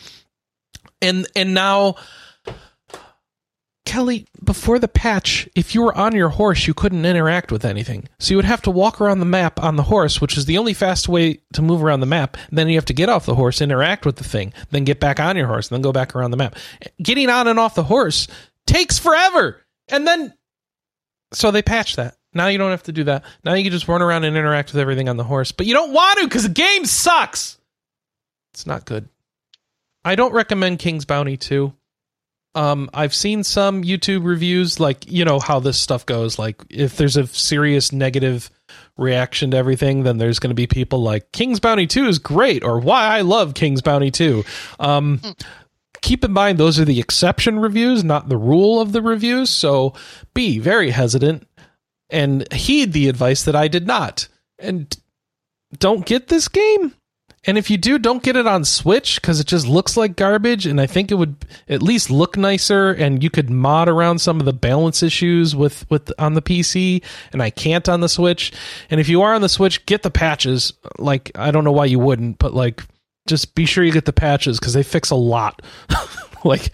And 1.04 1.28
and 1.36 1.54
now 1.54 1.98
Kelley, 3.86 4.28
before 4.44 4.80
the 4.80 4.88
patch, 4.88 5.48
if 5.56 5.76
you 5.76 5.82
were 5.82 5.96
on 5.96 6.16
your 6.16 6.30
horse, 6.30 6.66
you 6.66 6.74
couldn't 6.74 7.06
interact 7.06 7.52
with 7.52 7.66
anything. 7.66 8.08
So 8.18 8.32
you 8.32 8.38
would 8.38 8.46
have 8.46 8.62
to 8.64 8.72
walk 8.72 9.02
around 9.02 9.20
the 9.20 9.26
map 9.26 9.62
on 9.62 9.76
the 9.76 9.84
horse, 9.84 10.22
which 10.22 10.38
is 10.38 10.46
the 10.46 10.58
only 10.58 10.74
fast 10.74 11.10
way 11.10 11.42
to 11.54 11.62
move 11.62 11.84
around 11.84 12.00
the 12.00 12.06
map. 12.06 12.38
Then 12.50 12.70
you 12.70 12.76
have 12.76 12.86
to 12.86 12.94
get 12.94 13.10
off 13.10 13.26
the 13.26 13.36
horse, 13.36 13.62
interact 13.62 14.06
with 14.06 14.16
the 14.16 14.24
thing, 14.24 14.54
then 14.72 14.86
get 14.86 15.00
back 15.00 15.20
on 15.20 15.36
your 15.36 15.48
horse, 15.48 15.68
then 15.68 15.82
go 15.82 15.92
back 15.92 16.16
around 16.16 16.32
the 16.32 16.38
map. 16.38 16.56
Getting 17.02 17.30
on 17.30 17.48
and 17.48 17.60
off 17.60 17.76
the 17.76 17.84
horse 17.84 18.28
takes 18.66 18.98
forever. 18.98 19.62
And 19.90 20.08
then, 20.08 20.34
so 21.34 21.52
they 21.52 21.62
patched 21.62 21.98
that. 21.98 22.16
Now 22.34 22.48
you 22.48 22.58
don't 22.58 22.72
have 22.72 22.84
to 22.84 22.94
do 22.94 23.04
that. 23.04 23.26
Now 23.44 23.54
you 23.54 23.64
can 23.64 23.72
just 23.72 23.88
run 23.88 24.02
around 24.02 24.24
and 24.24 24.36
interact 24.36 24.72
with 24.72 24.80
everything 24.80 25.10
on 25.10 25.18
the 25.18 25.24
horse. 25.24 25.52
But 25.52 25.68
you 25.68 25.74
don't 25.74 25.94
want 25.94 26.20
to 26.20 26.26
because 26.26 26.44
the 26.44 26.50
game 26.50 26.86
sucks. 26.86 27.60
It's 28.54 28.66
not 28.66 28.86
good. 28.86 29.10
I 30.06 30.16
don't 30.16 30.34
recommend 30.34 30.80
King's 30.80 31.06
Bounty 31.06 31.38
2 31.38 31.74
um 32.56 32.88
i've 32.94 33.16
seen 33.16 33.44
some 33.44 33.84
youtube 33.84 34.24
reviews 34.24 34.80
like 34.80 35.12
you 35.12 35.26
know 35.26 35.40
how 35.40 35.60
this 35.60 35.76
stuff 35.76 36.06
goes. 36.06 36.38
Like 36.38 36.62
if 36.70 36.98
there's 36.98 37.18
a 37.18 37.26
serious 37.26 37.92
negative 37.92 38.52
reaction 38.96 39.50
to 39.52 39.58
everything 39.58 40.04
then 40.04 40.20
there's 40.20 40.38
going 40.38 40.52
to 40.52 40.56
be 40.56 40.68
people 40.68 41.02
like 41.02 41.32
king's 41.32 41.60
bounty 41.60 41.88
2 41.88 42.06
is 42.06 42.20
great 42.20 42.64
or 42.64 42.80
why 42.80 43.08
i 43.08 43.22
love 43.22 43.56
king's 43.56 43.82
bounty 43.82 44.12
2 44.12 44.44
um 44.80 45.20
keep 46.04 46.24
in 46.24 46.32
mind 46.32 46.60
those 46.60 46.80
are 46.80 46.86
the 46.86 47.00
exception 47.00 47.58
reviews 47.58 48.04
not 48.04 48.30
the 48.30 48.38
rule 48.38 48.80
of 48.80 48.92
the 48.92 49.02
reviews 49.02 49.50
so 49.50 49.94
be 50.36 50.60
very 50.60 50.92
hesitant 50.92 51.48
and 52.12 52.52
heed 52.54 52.94
the 52.94 53.10
advice 53.10 53.44
that 53.44 53.56
i 53.56 53.68
did 53.68 53.88
not. 53.88 54.28
And 54.60 54.96
don't 55.78 56.06
get 56.06 56.28
this 56.28 56.48
game 56.48 56.94
and 57.46 57.58
if 57.58 57.70
you 57.70 57.78
do, 57.78 58.00
don't 58.00 58.24
get 58.24 58.36
it 58.36 58.48
on 58.48 58.64
Switch 58.64 59.20
because 59.20 59.40
it 59.40 59.48
just 59.48 59.68
looks 59.68 59.98
like 59.98 60.16
garbage. 60.16 60.66
And 60.66 60.80
I 60.80 60.88
think 60.88 61.12
it 61.12 61.16
would 61.16 61.36
at 61.68 61.84
least 61.84 62.10
look 62.10 62.38
nicer, 62.38 62.92
and 62.92 63.22
you 63.22 63.30
could 63.30 63.50
mod 63.50 63.90
around 63.90 64.20
some 64.20 64.40
of 64.40 64.46
the 64.46 64.54
balance 64.54 65.04
issues 65.04 65.56
with 65.56 65.90
with 65.90 66.12
on 66.18 66.36
the 66.36 66.42
PC. 66.42 67.04
And 67.34 67.42
I 67.44 67.50
can't 67.50 67.90
on 67.90 68.00
the 68.00 68.10
Switch. 68.10 68.54
And 68.90 69.00
if 69.00 69.10
you 69.10 69.22
are 69.22 69.34
on 69.34 69.42
the 69.42 69.50
Switch, 69.50 69.86
get 69.86 70.04
the 70.04 70.12
patches. 70.12 70.74
Like 70.98 71.32
I 71.36 71.52
don't 71.52 71.66
know 71.66 71.72
why 71.72 71.86
you 71.86 72.00
wouldn't, 72.00 72.40
but 72.40 72.54
like 72.54 72.84
just 73.28 73.56
be 73.56 73.66
sure 73.66 73.84
you 73.84 73.92
get 73.92 74.06
the 74.06 74.14
patches 74.14 74.60
because 74.60 74.74
they 74.74 74.84
fix 74.84 75.10
a 75.10 75.16
lot. 75.16 75.62
like 76.46 76.72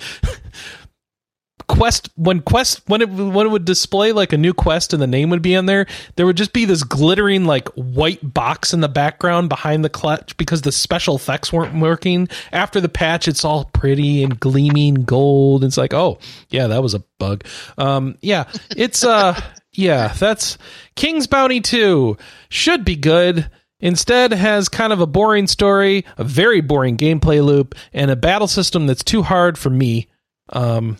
quest 1.69 2.10
when 2.15 2.41
quest 2.41 2.82
when 2.88 3.01
it 3.01 3.10
when 3.10 3.45
it 3.45 3.49
would 3.49 3.63
display 3.63 4.12
like 4.12 4.34
a 4.34 4.38
new 4.38 4.53
quest 4.53 4.91
and 4.91 5.01
the 5.01 5.08
name 5.08 5.29
would 5.29 5.43
be 5.43 5.55
on 5.55 5.67
there 5.67 5.86
there 6.15 6.25
would 6.25 6.36
just 6.36 6.51
be 6.51 6.65
this 6.65 6.84
glittering 6.84 7.45
like 7.45 7.69
white 7.69 8.34
box 8.34 8.73
in 8.73 8.82
the 8.82 8.89
background 8.89 9.47
behind 9.47 9.86
the 9.86 9.89
clutch 9.89 10.36
because 10.38 10.63
the 10.63 10.71
special 10.71 11.15
effects 11.15 11.53
weren't 11.53 11.79
working. 11.79 12.27
After 12.51 12.82
the 12.82 12.89
patch 12.89 13.27
it's 13.27 13.45
all 13.45 13.65
pretty 13.65 14.23
and 14.23 14.39
gleaming 14.39 14.95
gold. 14.95 15.63
It's 15.63 15.77
like 15.77 15.93
oh 15.93 16.17
yeah 16.49 16.67
that 16.67 16.82
was 16.82 16.95
a 16.95 17.03
bug. 17.19 17.45
Um 17.77 18.17
yeah 18.21 18.45
it's 18.75 19.03
uh 19.03 19.39
yeah 19.71 20.10
that's 20.10 20.58
king's 20.95 21.27
bounty 21.27 21.62
2 21.62 22.17
should 22.49 22.84
be 22.84 22.95
good. 22.95 23.49
Instead, 23.82 24.34
has 24.34 24.67
kind 24.67 24.91
of 24.91 24.99
a 24.99 25.08
boring 25.08 25.47
story, 25.47 26.03
a 26.17 26.23
very 26.25 26.60
boring 26.60 26.97
gameplay 26.97 27.41
loop, 27.41 27.75
and 27.93 28.12
a 28.12 28.15
battle 28.17 28.49
system 28.49 28.88
that's 28.88 29.05
too 29.05 29.21
hard 29.21 29.58
for 29.58 29.69
me. 29.69 30.10
Um, 30.49 30.97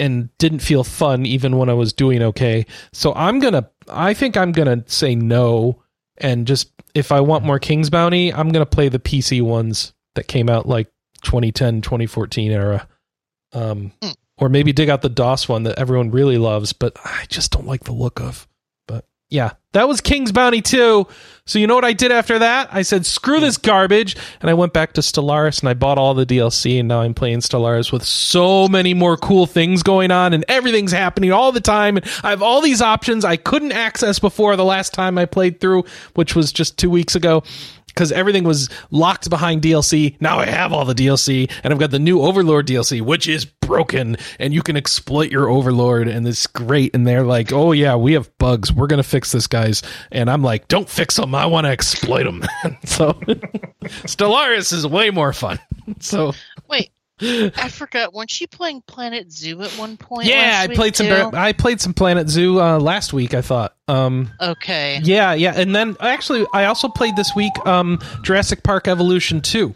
and 0.00 0.36
didn't 0.38 0.60
feel 0.60 0.82
fun 0.82 1.26
even 1.26 1.56
when 1.56 1.68
I 1.68 1.74
was 1.74 1.92
doing 1.92 2.22
okay. 2.22 2.66
So 2.92 3.12
I'm 3.14 3.38
going 3.38 3.52
to 3.54 3.68
I 3.88 4.14
think 4.14 4.36
I'm 4.36 4.52
going 4.52 4.82
to 4.82 4.90
say 4.90 5.14
no 5.14 5.82
and 6.18 6.46
just 6.46 6.72
if 6.94 7.12
I 7.12 7.20
want 7.20 7.44
more 7.44 7.58
King's 7.58 7.90
Bounty, 7.90 8.32
I'm 8.32 8.48
going 8.50 8.64
to 8.64 8.70
play 8.70 8.88
the 8.88 8.98
PC 8.98 9.42
ones 9.42 9.92
that 10.16 10.26
came 10.26 10.50
out 10.50 10.66
like 10.66 10.88
2010, 11.22 11.82
2014 11.82 12.50
era. 12.50 12.88
Um 13.52 13.92
Mm. 14.02 14.14
or 14.38 14.48
maybe 14.48 14.72
dig 14.72 14.88
out 14.88 15.02
the 15.02 15.08
DOS 15.08 15.48
one 15.48 15.64
that 15.64 15.78
everyone 15.78 16.10
really 16.10 16.38
loves, 16.38 16.72
but 16.72 16.96
I 17.04 17.26
just 17.28 17.52
don't 17.52 17.66
like 17.66 17.84
the 17.84 17.92
look 17.92 18.20
of. 18.20 18.48
Yeah, 19.30 19.52
that 19.72 19.86
was 19.86 20.00
King's 20.00 20.32
Bounty 20.32 20.60
2. 20.60 21.06
So 21.46 21.58
you 21.58 21.66
know 21.68 21.76
what 21.76 21.84
I 21.84 21.92
did 21.92 22.10
after 22.10 22.40
that? 22.40 22.68
I 22.72 22.82
said, 22.82 23.06
screw 23.06 23.38
this 23.38 23.56
garbage. 23.56 24.16
And 24.40 24.50
I 24.50 24.54
went 24.54 24.72
back 24.72 24.92
to 24.94 25.00
Stellaris 25.00 25.60
and 25.60 25.68
I 25.68 25.74
bought 25.74 25.98
all 25.98 26.14
the 26.14 26.26
DLC 26.26 26.78
and 26.78 26.88
now 26.88 27.00
I'm 27.00 27.14
playing 27.14 27.38
Stellaris 27.38 27.92
with 27.92 28.04
so 28.04 28.66
many 28.66 28.92
more 28.92 29.16
cool 29.16 29.46
things 29.46 29.84
going 29.84 30.10
on 30.10 30.32
and 30.32 30.44
everything's 30.48 30.92
happening 30.92 31.30
all 31.30 31.52
the 31.52 31.60
time. 31.60 31.96
And 31.96 32.06
I 32.24 32.30
have 32.30 32.42
all 32.42 32.60
these 32.60 32.82
options 32.82 33.24
I 33.24 33.36
couldn't 33.36 33.72
access 33.72 34.18
before 34.18 34.56
the 34.56 34.64
last 34.64 34.92
time 34.92 35.16
I 35.16 35.26
played 35.26 35.60
through, 35.60 35.84
which 36.14 36.34
was 36.34 36.52
just 36.52 36.76
two 36.76 36.90
weeks 36.90 37.14
ago 37.14 37.44
because 38.00 38.12
everything 38.12 38.44
was 38.44 38.70
locked 38.90 39.28
behind 39.28 39.60
DLC. 39.60 40.16
Now 40.22 40.38
I 40.38 40.46
have 40.46 40.72
all 40.72 40.86
the 40.86 40.94
DLC, 40.94 41.50
and 41.62 41.70
I've 41.70 41.78
got 41.78 41.90
the 41.90 41.98
new 41.98 42.22
Overlord 42.22 42.66
DLC, 42.66 43.02
which 43.02 43.28
is 43.28 43.44
broken, 43.44 44.16
and 44.38 44.54
you 44.54 44.62
can 44.62 44.74
exploit 44.74 45.30
your 45.30 45.50
Overlord, 45.50 46.08
and 46.08 46.26
it's 46.26 46.46
great. 46.46 46.94
And 46.94 47.06
they're 47.06 47.24
like, 47.24 47.52
"Oh 47.52 47.72
yeah, 47.72 47.96
we 47.96 48.14
have 48.14 48.30
bugs. 48.38 48.72
We're 48.72 48.86
gonna 48.86 49.02
fix 49.02 49.32
this, 49.32 49.46
guys." 49.46 49.82
And 50.10 50.30
I'm 50.30 50.42
like, 50.42 50.66
"Don't 50.68 50.88
fix 50.88 51.16
them. 51.16 51.34
I 51.34 51.44
want 51.44 51.66
to 51.66 51.70
exploit 51.70 52.24
them." 52.24 52.42
so 52.86 53.12
Stellaris 54.08 54.72
is 54.72 54.86
way 54.86 55.10
more 55.10 55.34
fun. 55.34 55.58
So 55.98 56.32
Wait, 56.68 56.92
I 57.22 57.68
forgot. 57.68 58.14
Weren't 58.14 58.40
you 58.40 58.48
playing 58.48 58.82
Planet 58.86 59.30
Zoo 59.32 59.60
at 59.62 59.70
one 59.72 59.96
point? 59.96 60.26
yeah, 60.26 60.60
I 60.62 60.68
played 60.74 60.96
some. 60.96 61.34
I 61.34 61.52
played 61.52 61.80
some 61.80 61.94
Planet 61.94 62.28
Zoo 62.28 62.60
uh, 62.60 62.78
last 62.78 63.12
week. 63.12 63.34
I 63.34 63.42
thought. 63.42 63.74
Um, 63.88 64.30
Okay. 64.40 65.00
Yeah, 65.02 65.34
yeah, 65.34 65.52
and 65.56 65.74
then 65.74 65.96
actually, 66.00 66.46
I 66.54 66.66
also 66.66 66.88
played 66.88 67.16
this 67.16 67.34
week 67.34 67.52
um, 67.66 67.98
Jurassic 68.22 68.62
Park 68.62 68.88
Evolution 68.88 69.40
two, 69.40 69.74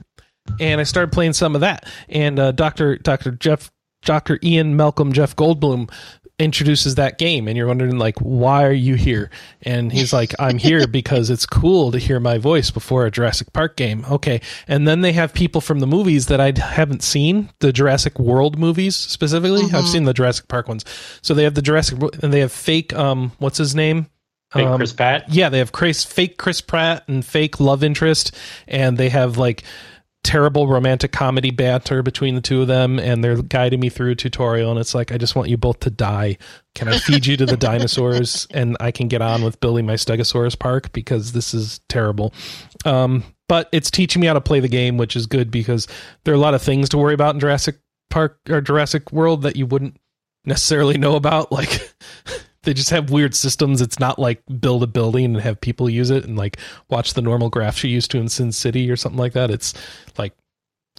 and 0.60 0.80
I 0.80 0.84
started 0.84 1.12
playing 1.12 1.32
some 1.34 1.54
of 1.54 1.60
that. 1.62 1.86
And 2.08 2.38
uh, 2.38 2.52
Doctor 2.52 2.96
Doctor 2.96 3.32
Jeff 3.32 3.70
Doctor 4.04 4.38
Ian 4.42 4.76
Malcolm 4.76 5.12
Jeff 5.12 5.34
Goldblum 5.36 5.90
introduces 6.38 6.96
that 6.96 7.16
game, 7.18 7.46
and 7.46 7.56
you're 7.56 7.66
wondering 7.68 7.96
like, 7.96 8.18
why 8.18 8.64
are 8.64 8.72
you 8.72 8.96
here? 8.96 9.30
And 9.62 9.92
he's 9.92 10.12
like, 10.12 10.34
I'm 10.38 10.58
here 10.58 10.86
because 10.88 11.30
it's 11.30 11.46
cool 11.46 11.92
to 11.92 11.98
hear 11.98 12.18
my 12.18 12.38
voice 12.38 12.70
before 12.70 13.06
a 13.06 13.10
Jurassic 13.10 13.52
Park 13.52 13.76
game. 13.76 14.04
Okay, 14.10 14.40
and 14.66 14.86
then 14.88 15.00
they 15.00 15.12
have 15.12 15.32
people 15.32 15.60
from 15.60 15.80
the 15.80 15.86
movies 15.86 16.26
that 16.26 16.40
I 16.40 16.52
haven't 16.58 17.02
seen, 17.02 17.50
the 17.60 17.72
Jurassic 17.72 18.18
World 18.18 18.58
movies 18.58 18.96
specifically. 18.96 19.62
I've 19.72 19.86
seen 19.88 20.04
the 20.04 20.14
Jurassic 20.14 20.48
Park 20.48 20.68
ones, 20.68 20.84
so 21.22 21.34
they 21.34 21.44
have 21.44 21.54
the 21.54 21.62
Jurassic 21.62 21.98
and 22.22 22.32
they 22.32 22.40
have 22.40 22.52
fake 22.52 22.92
um, 22.94 23.32
what's 23.38 23.58
his 23.58 23.74
name? 23.74 24.06
Fake 24.52 24.66
Um, 24.66 24.76
Chris 24.76 24.92
Pratt. 24.92 25.24
yeah, 25.32 25.48
they 25.48 25.58
have 25.58 25.72
Chris, 25.72 26.04
fake 26.04 26.38
Chris 26.38 26.60
Pratt 26.60 27.02
and 27.08 27.24
fake 27.24 27.58
love 27.58 27.82
interest, 27.82 28.36
and 28.68 28.96
they 28.96 29.08
have 29.08 29.36
like 29.36 29.64
terrible 30.24 30.66
romantic 30.66 31.12
comedy 31.12 31.50
banter 31.50 32.02
between 32.02 32.34
the 32.34 32.40
two 32.40 32.62
of 32.62 32.66
them, 32.66 32.98
and 32.98 33.22
they're 33.22 33.40
guiding 33.42 33.78
me 33.78 33.90
through 33.90 34.12
a 34.12 34.14
tutorial, 34.16 34.70
and 34.70 34.80
it's 34.80 34.94
like, 34.94 35.12
I 35.12 35.18
just 35.18 35.36
want 35.36 35.50
you 35.50 35.56
both 35.56 35.80
to 35.80 35.90
die. 35.90 36.38
Can 36.74 36.88
I 36.88 36.98
feed 36.98 37.26
you 37.26 37.36
to 37.36 37.46
the 37.46 37.56
dinosaurs, 37.58 38.48
and 38.50 38.76
I 38.80 38.90
can 38.90 39.06
get 39.06 39.22
on 39.22 39.44
with 39.44 39.60
building 39.60 39.86
my 39.86 39.94
Stegosaurus 39.94 40.58
Park 40.58 40.92
because 40.92 41.32
this 41.32 41.54
is 41.54 41.80
terrible. 41.88 42.34
Um, 42.84 43.22
but 43.48 43.68
it's 43.70 43.90
teaching 43.90 44.20
me 44.20 44.26
how 44.26 44.32
to 44.32 44.40
play 44.40 44.60
the 44.60 44.68
game, 44.68 44.96
which 44.96 45.14
is 45.14 45.26
good 45.26 45.50
because 45.50 45.86
there 46.24 46.32
are 46.32 46.36
a 46.36 46.40
lot 46.40 46.54
of 46.54 46.62
things 46.62 46.88
to 46.88 46.98
worry 46.98 47.14
about 47.14 47.34
in 47.34 47.40
Jurassic 47.40 47.76
Park 48.08 48.40
or 48.48 48.60
Jurassic 48.60 49.12
World 49.12 49.42
that 49.42 49.56
you 49.56 49.66
wouldn't 49.66 49.98
necessarily 50.44 50.98
know 50.98 51.14
about, 51.14 51.52
like. 51.52 51.94
they 52.64 52.74
just 52.74 52.90
have 52.90 53.10
weird 53.10 53.34
systems. 53.34 53.80
It's 53.80 53.98
not 53.98 54.18
like 54.18 54.42
build 54.60 54.82
a 54.82 54.86
building 54.86 55.26
and 55.26 55.36
have 55.40 55.60
people 55.60 55.88
use 55.88 56.10
it 56.10 56.24
and 56.24 56.36
like 56.36 56.58
watch 56.88 57.14
the 57.14 57.22
normal 57.22 57.50
graphs 57.50 57.84
you 57.84 57.90
used 57.90 58.10
to 58.12 58.18
in 58.18 58.26
SimCity 58.26 58.90
or 58.90 58.96
something 58.96 59.18
like 59.18 59.32
that. 59.34 59.50
It's 59.50 59.74
like 60.18 60.34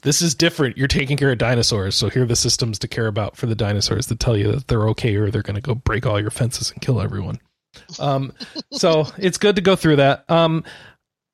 this 0.01 0.21
is 0.21 0.35
different. 0.35 0.77
You're 0.77 0.87
taking 0.87 1.17
care 1.17 1.31
of 1.31 1.37
dinosaurs, 1.37 1.95
so 1.95 2.09
here 2.09 2.23
are 2.23 2.27
the 2.27 2.35
systems 2.35 2.77
to 2.79 2.87
care 2.87 3.07
about 3.07 3.35
for 3.35 3.47
the 3.47 3.55
dinosaurs 3.55 4.07
that 4.07 4.19
tell 4.19 4.37
you 4.37 4.51
that 4.51 4.67
they're 4.67 4.87
okay 4.89 5.15
or 5.15 5.31
they're 5.31 5.41
going 5.41 5.55
to 5.55 5.61
go 5.61 5.75
break 5.75 6.05
all 6.05 6.19
your 6.19 6.29
fences 6.29 6.71
and 6.71 6.81
kill 6.81 7.01
everyone. 7.01 7.39
Um, 7.99 8.33
so 8.71 9.07
it's 9.17 9.37
good 9.37 9.55
to 9.55 9.61
go 9.61 9.75
through 9.75 9.97
that. 9.97 10.29
Um, 10.29 10.63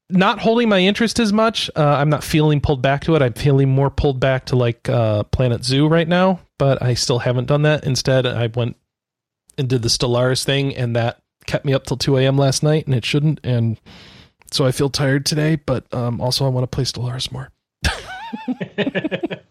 not 0.10 0.40
holding 0.40 0.70
my 0.70 0.80
interest 0.80 1.20
as 1.20 1.32
much. 1.32 1.70
Uh, 1.76 1.86
I'm 1.86 2.10
not 2.10 2.24
feeling 2.24 2.62
pulled 2.62 2.82
back 2.82 3.04
to 3.06 3.16
it. 3.16 3.22
I'm 3.22 3.34
feeling 3.34 3.70
more 3.70 3.90
pulled 3.90 4.20
back 4.20 4.46
to 4.48 4.56
like 4.56 4.90
uh, 4.90 5.24
Planet 5.24 5.64
Zoo 5.64 5.88
right 5.88 6.08
now, 6.08 6.42
but 6.58 6.82
I 6.82 6.94
still 6.94 7.20
haven't 7.20 7.46
done 7.46 7.64
that. 7.64 7.86
Instead, 7.86 8.26
I 8.26 8.48
went 8.48 8.76
and 9.62 9.70
did 9.70 9.82
the 9.82 9.88
Stellaris 9.88 10.44
thing, 10.44 10.76
and 10.76 10.96
that 10.98 11.22
kept 11.46 11.64
me 11.64 11.74
up 11.74 11.86
till 11.86 11.96
2 11.96 12.18
a.m. 12.18 12.38
last 12.38 12.64
night, 12.64 12.86
and 12.86 12.94
it 12.94 13.06
shouldn't. 13.06 13.40
And 13.44 13.80
so 14.52 14.66
I 14.66 14.74
feel 14.74 14.90
tired 14.90 15.26
today, 15.26 15.56
but 15.56 15.86
um, 15.94 16.20
also 16.20 16.46
I 16.46 16.50
want 16.50 16.70
to 16.70 16.76
play 16.76 16.84
Stellaris 16.84 17.32
more. 17.32 17.50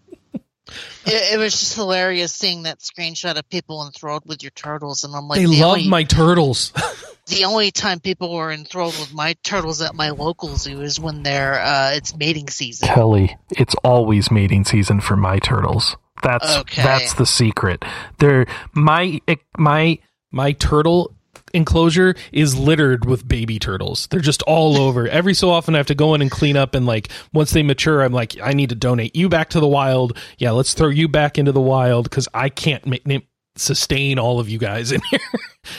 It, 1.07 1.35
it 1.35 1.39
was 1.39 1.59
just 1.59 1.75
hilarious 1.75 2.33
seeing 2.33 2.65
that 2.65 2.79
screenshot 2.81 3.37
of 3.37 3.49
people 3.49 3.85
enthralled 3.85 4.23
with 4.27 4.43
your 4.43 4.51
turtles, 4.51 5.03
and 5.03 5.17
I'm 5.17 5.27
like, 5.29 5.39
they 5.39 5.47
the 5.47 5.61
love 5.61 5.79
only, 5.79 5.89
my 5.89 6.05
turtles. 6.05 6.73
The 7.27 7.45
only 7.45 7.71
time 7.71 8.01
people 8.01 8.35
were 8.35 8.51
enthralled 8.51 8.99
with 8.99 9.15
my 9.15 9.37
turtles 9.45 9.81
at 9.83 9.95
my 9.95 10.11
local 10.11 10.57
zoo 10.57 10.81
is 10.81 10.99
when 10.99 11.23
they're 11.23 11.61
uh, 11.61 11.93
it's 11.95 12.17
mating 12.17 12.49
season. 12.49 12.89
Kelley, 12.89 13.39
it's 13.51 13.77
always 13.85 14.33
mating 14.33 14.65
season 14.65 15.01
for 15.01 15.17
my 15.17 15.39
turtles. 15.39 15.97
That's 16.23 16.57
Okay. 16.59 16.83
that's 16.83 17.15
the 17.15 17.27
secret. 17.27 17.85
They're 18.19 18.47
my 18.75 19.21
my 19.57 19.99
my 20.31 20.53
turtle 20.53 21.15
enclosure 21.53 22.15
is 22.33 22.57
littered 22.57 23.05
with 23.05 23.27
baby 23.27 23.59
turtles. 23.59 24.07
They're 24.11 24.21
just 24.21 24.43
all 24.43 24.77
over. 24.81 25.09
Every 25.09 25.35
so 25.35 25.51
often 25.51 25.75
I 25.75 25.79
have 25.79 25.87
to 25.89 25.95
go 25.95 26.15
in 26.15 26.23
and 26.23 26.31
clean 26.31 26.57
up 26.57 26.75
and 26.75 26.87
like 26.87 27.09
once 27.33 27.51
they 27.53 27.63
mature 27.63 28.03
I'm 28.03 28.13
like 28.13 28.37
I 28.43 28.53
need 28.53 28.69
to 28.69 28.75
donate 28.77 29.17
you 29.17 29.29
back 29.29 29.51
to 29.51 29.61
the 29.61 29.67
wild. 29.67 30.17
Yeah, 30.39 30.53
let's 30.53 30.75
throw 30.75 30.89
you 30.89 31.09
back 31.09 31.39
into 31.39 31.53
the 31.53 31.61
wild 31.61 32.11
cuz 32.11 32.29
I 32.35 32.49
can't 32.51 32.87
make 32.87 33.07
name 33.07 33.23
sustain 33.57 34.19
all 34.19 34.39
of 34.39 34.49
you 34.49 34.59
guys 34.59 34.93
in 34.93 35.01
here. 35.11 35.21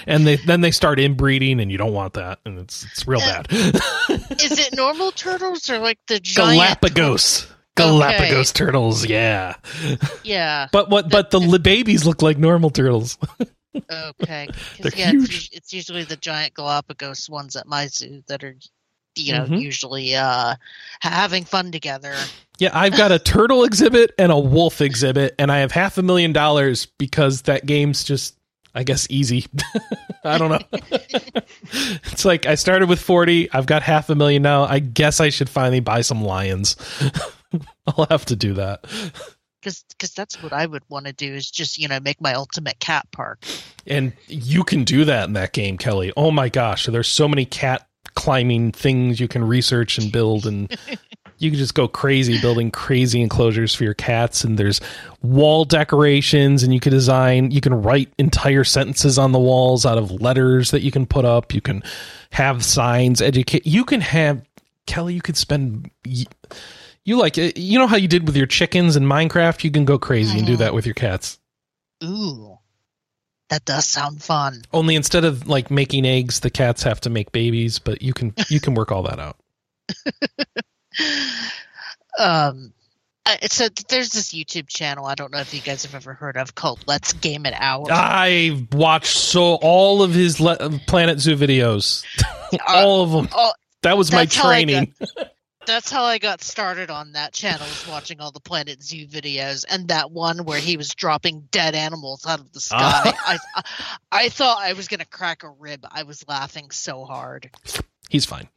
and 0.05 0.27
they 0.27 0.35
then 0.35 0.59
they 0.61 0.71
start 0.71 0.99
inbreeding 0.99 1.59
and 1.61 1.71
you 1.71 1.77
don't 1.77 1.93
want 1.93 2.13
that 2.15 2.39
and 2.45 2.59
it's 2.59 2.83
it's 2.91 3.07
real 3.07 3.21
uh, 3.21 3.43
bad. 3.43 3.47
is 4.41 4.59
it 4.59 4.75
normal 4.75 5.11
turtles 5.11 5.69
or 5.69 5.79
like 5.79 5.97
the 6.07 6.19
giant? 6.19 6.57
Galapagos. 7.85 8.19
Galapagos 8.19 8.51
turtles, 8.53 9.05
yeah. 9.05 9.55
Yeah. 10.23 10.67
But 10.71 10.89
what? 10.89 11.09
But 11.09 11.31
the 11.31 11.59
babies 11.61 12.05
look 12.05 12.21
like 12.21 12.37
normal 12.37 12.69
turtles. 12.69 13.17
okay. 13.91 14.47
They're 14.79 14.91
yeah, 14.95 15.11
huge. 15.11 15.47
It's, 15.47 15.49
it's 15.57 15.73
usually 15.73 16.03
the 16.03 16.17
giant 16.17 16.53
Galapagos 16.53 17.29
ones 17.29 17.55
at 17.55 17.67
my 17.67 17.87
zoo 17.87 18.23
that 18.27 18.43
are, 18.43 18.55
you 19.15 19.33
know, 19.33 19.45
Mhm. 19.45 19.61
usually 19.61 20.15
uh, 20.15 20.55
having 21.01 21.43
fun 21.45 21.71
together. 21.71 22.13
Yeah, 22.59 22.69
I've 22.73 22.95
got 22.97 23.11
a 23.11 23.19
turtle 23.33 23.63
exhibit 23.63 24.11
and 24.17 24.31
a 24.31 24.37
wolf 24.39 24.81
exhibit, 24.81 25.35
and 25.39 25.51
I 25.51 25.59
have 25.59 25.71
half 25.71 25.97
a 25.97 26.01
million 26.03 26.31
dollars 26.33 26.85
because 26.85 27.43
that 27.43 27.65
game's 27.65 28.03
just, 28.03 28.35
I 28.75 28.83
guess, 28.83 29.07
easy. 29.09 29.45
I 30.23 30.37
don't 30.37 30.51
know. 30.51 30.79
it's 32.11 32.25
like 32.25 32.45
I 32.45 32.55
started 32.55 32.87
with 32.89 32.99
forty. 33.01 33.51
I've 33.51 33.65
got 33.65 33.81
half 33.83 34.09
a 34.09 34.15
million 34.15 34.43
now. 34.43 34.63
I 34.65 34.79
guess 34.79 35.19
I 35.19 35.29
should 35.29 35.49
finally 35.49 35.79
buy 35.79 36.01
some 36.01 36.23
lions. 36.23 36.75
I'll 37.87 38.07
have 38.09 38.25
to 38.25 38.35
do 38.35 38.53
that. 38.53 38.85
Because 39.61 40.13
that's 40.15 40.41
what 40.41 40.53
I 40.53 40.65
would 40.65 40.83
want 40.89 41.05
to 41.05 41.13
do 41.13 41.33
is 41.33 41.49
just, 41.49 41.77
you 41.77 41.87
know, 41.87 41.99
make 41.99 42.19
my 42.19 42.33
ultimate 42.33 42.79
cat 42.79 43.05
park. 43.11 43.43
And 43.85 44.13
you 44.27 44.63
can 44.63 44.83
do 44.83 45.05
that 45.05 45.27
in 45.27 45.33
that 45.33 45.53
game, 45.53 45.77
Kelley. 45.77 46.11
Oh 46.17 46.31
my 46.31 46.49
gosh, 46.49 46.87
there's 46.87 47.07
so 47.07 47.27
many 47.27 47.45
cat 47.45 47.87
climbing 48.15 48.71
things 48.71 49.19
you 49.19 49.27
can 49.27 49.43
research 49.43 49.97
and 49.97 50.11
build 50.11 50.45
and 50.45 50.75
you 51.37 51.49
can 51.49 51.57
just 51.57 51.73
go 51.73 51.87
crazy 51.87 52.39
building 52.41 52.69
crazy 52.69 53.21
enclosures 53.21 53.73
for 53.73 53.83
your 53.83 53.93
cats 53.93 54.43
and 54.43 54.57
there's 54.57 54.81
wall 55.21 55.63
decorations 55.63 56.61
and 56.61 56.73
you 56.73 56.79
can 56.79 56.91
design 56.91 57.51
you 57.51 57.61
can 57.61 57.73
write 57.73 58.11
entire 58.17 58.63
sentences 58.63 59.17
on 59.17 59.31
the 59.31 59.39
walls 59.39 59.85
out 59.85 59.97
of 59.97 60.11
letters 60.11 60.71
that 60.71 60.81
you 60.81 60.91
can 60.91 61.05
put 61.05 61.23
up 61.23 61.53
you 61.53 61.61
can 61.61 61.81
have 62.31 62.65
signs 62.65 63.21
educate 63.21 63.65
you 63.65 63.85
can 63.85 64.01
have 64.01 64.43
Kelley 64.87 65.13
you 65.13 65.21
could 65.21 65.37
spend 65.37 65.89
you 67.05 67.19
like 67.19 67.37
you 67.37 67.79
know 67.79 67.87
how 67.87 67.97
you 67.97 68.07
did 68.07 68.25
with 68.27 68.35
your 68.35 68.45
chickens 68.47 68.95
in 68.95 69.03
minecraft 69.03 69.63
you 69.63 69.71
can 69.71 69.85
go 69.85 69.97
crazy 69.97 70.37
and 70.37 70.47
do 70.47 70.55
that 70.55 70.73
with 70.73 70.85
your 70.85 70.95
cats 70.95 71.39
Ooh. 72.03 72.57
That 73.49 73.65
does 73.65 73.85
sound 73.85 74.23
fun. 74.23 74.61
Only 74.71 74.95
instead 74.95 75.25
of 75.25 75.45
like 75.47 75.69
making 75.69 76.05
eggs, 76.05 76.39
the 76.39 76.49
cats 76.49 76.83
have 76.83 77.01
to 77.01 77.09
make 77.09 77.33
babies, 77.33 77.79
but 77.79 78.01
you 78.01 78.13
can 78.13 78.33
you 78.49 78.61
can 78.61 78.75
work 78.75 78.93
all 78.93 79.03
that 79.03 79.19
out. 79.19 79.35
um, 82.17 82.71
uh, 83.25 83.35
so 83.49 83.67
there's 83.89 84.11
this 84.11 84.33
YouTube 84.33 84.67
channel 84.67 85.05
I 85.05 85.15
don't 85.15 85.33
know 85.33 85.39
if 85.39 85.53
you 85.53 85.59
guys 85.59 85.83
have 85.83 85.93
ever 85.95 86.13
heard 86.13 86.37
of 86.37 86.55
called 86.55 86.81
Let's 86.87 87.11
Game 87.11 87.45
It 87.45 87.53
Out. 87.57 87.89
I 87.91 88.65
watched 88.71 89.17
so 89.17 89.55
all 89.55 90.01
of 90.01 90.13
his 90.13 90.39
Le- 90.39 90.69
Planet 90.87 91.19
Zoo 91.19 91.35
videos, 91.35 92.05
all 92.69 93.03
of 93.03 93.11
them. 93.11 93.27
oh, 93.35 93.51
That 93.81 93.97
was 93.97 94.13
my 94.13 94.19
that's 94.19 94.35
how 94.37 94.47
I 94.47 94.63
training. 94.63 94.93
That's 95.65 95.91
how 95.91 96.03
I 96.03 96.17
got 96.17 96.41
started 96.41 96.89
on 96.89 97.11
that 97.13 97.33
channel, 97.33 97.61
was 97.61 97.87
watching 97.87 98.19
all 98.19 98.31
the 98.31 98.39
Planet 98.39 98.81
Zoo 98.81 99.05
videos, 99.07 99.63
and 99.69 99.89
that 99.89 100.11
one 100.11 100.45
where 100.45 100.59
he 100.59 100.75
was 100.77 100.95
dropping 100.95 101.47
dead 101.51 101.75
animals 101.75 102.25
out 102.25 102.39
of 102.39 102.51
the 102.51 102.59
sky. 102.59 102.79
Ah. 102.79 103.13
I, 103.27 103.37
I, 103.55 103.63
I 104.11 104.29
thought 104.29 104.57
I 104.59 104.73
was 104.73 104.87
gonna 104.87 105.05
crack 105.05 105.43
a 105.43 105.49
rib. 105.49 105.85
I 105.89 106.03
was 106.03 106.27
laughing 106.27 106.71
so 106.71 107.05
hard. 107.05 107.51
He's 108.09 108.25
fine. 108.25 108.49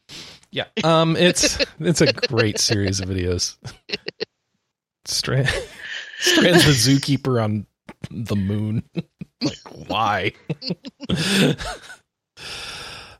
Yeah, 0.50 0.66
um, 0.82 1.16
it's 1.16 1.58
it's 1.78 2.00
a 2.00 2.12
great 2.12 2.58
series 2.58 3.00
of 3.00 3.08
videos. 3.08 3.56
Strand 5.04 5.48
strands 6.18 6.64
the 6.64 6.72
zookeeper 6.72 7.42
on 7.42 7.66
the 8.10 8.36
moon. 8.36 8.82
like 9.42 9.88
why? 9.88 10.32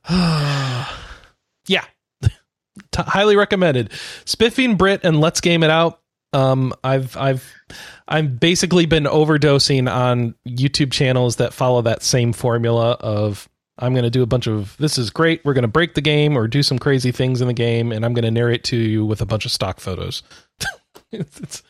T- 2.95 3.03
highly 3.03 3.37
recommended. 3.37 3.91
Spiffing 4.25 4.77
Brit 4.77 5.01
and 5.03 5.21
Let's 5.21 5.41
Game 5.41 5.63
It 5.63 5.71
Out. 5.71 6.01
Um, 6.33 6.73
I've 6.83 7.17
I've 7.17 7.53
I've 8.09 8.41
basically 8.41 8.87
been 8.87 9.05
overdosing 9.05 9.93
on 9.93 10.35
YouTube 10.47 10.93
channels 10.93 11.37
that 11.37 11.53
follow 11.53 11.83
that 11.83 12.03
same 12.03 12.33
formula 12.33 12.93
of 13.01 13.49
I'm 13.79 13.93
going 13.93 14.05
to 14.05 14.11
do 14.11 14.23
a 14.23 14.27
bunch 14.27 14.47
of 14.47 14.77
this 14.79 14.99
is 14.99 15.11
great. 15.11 15.45
We're 15.45 15.55
going 15.55 15.63
to 15.63 15.69
break 15.69 15.95
the 15.95 16.01
game 16.01 16.37
or 16.37 16.47
do 16.47 16.63
some 16.63 16.79
crazy 16.79 17.13
things 17.13 17.41
in 17.41 17.49
the 17.49 17.55
game, 17.55 17.93
and 17.93 18.05
I'm 18.05 18.15
going 18.15 18.25
to 18.25 18.31
narrate 18.31 18.65
to 18.65 18.77
you 18.77 19.05
with 19.05 19.21
a 19.21 19.27
bunch 19.27 19.45
of 19.45 19.53
stock 19.53 19.81
photos. 19.81 20.23
it's, 21.13 21.41
it's 21.41 21.63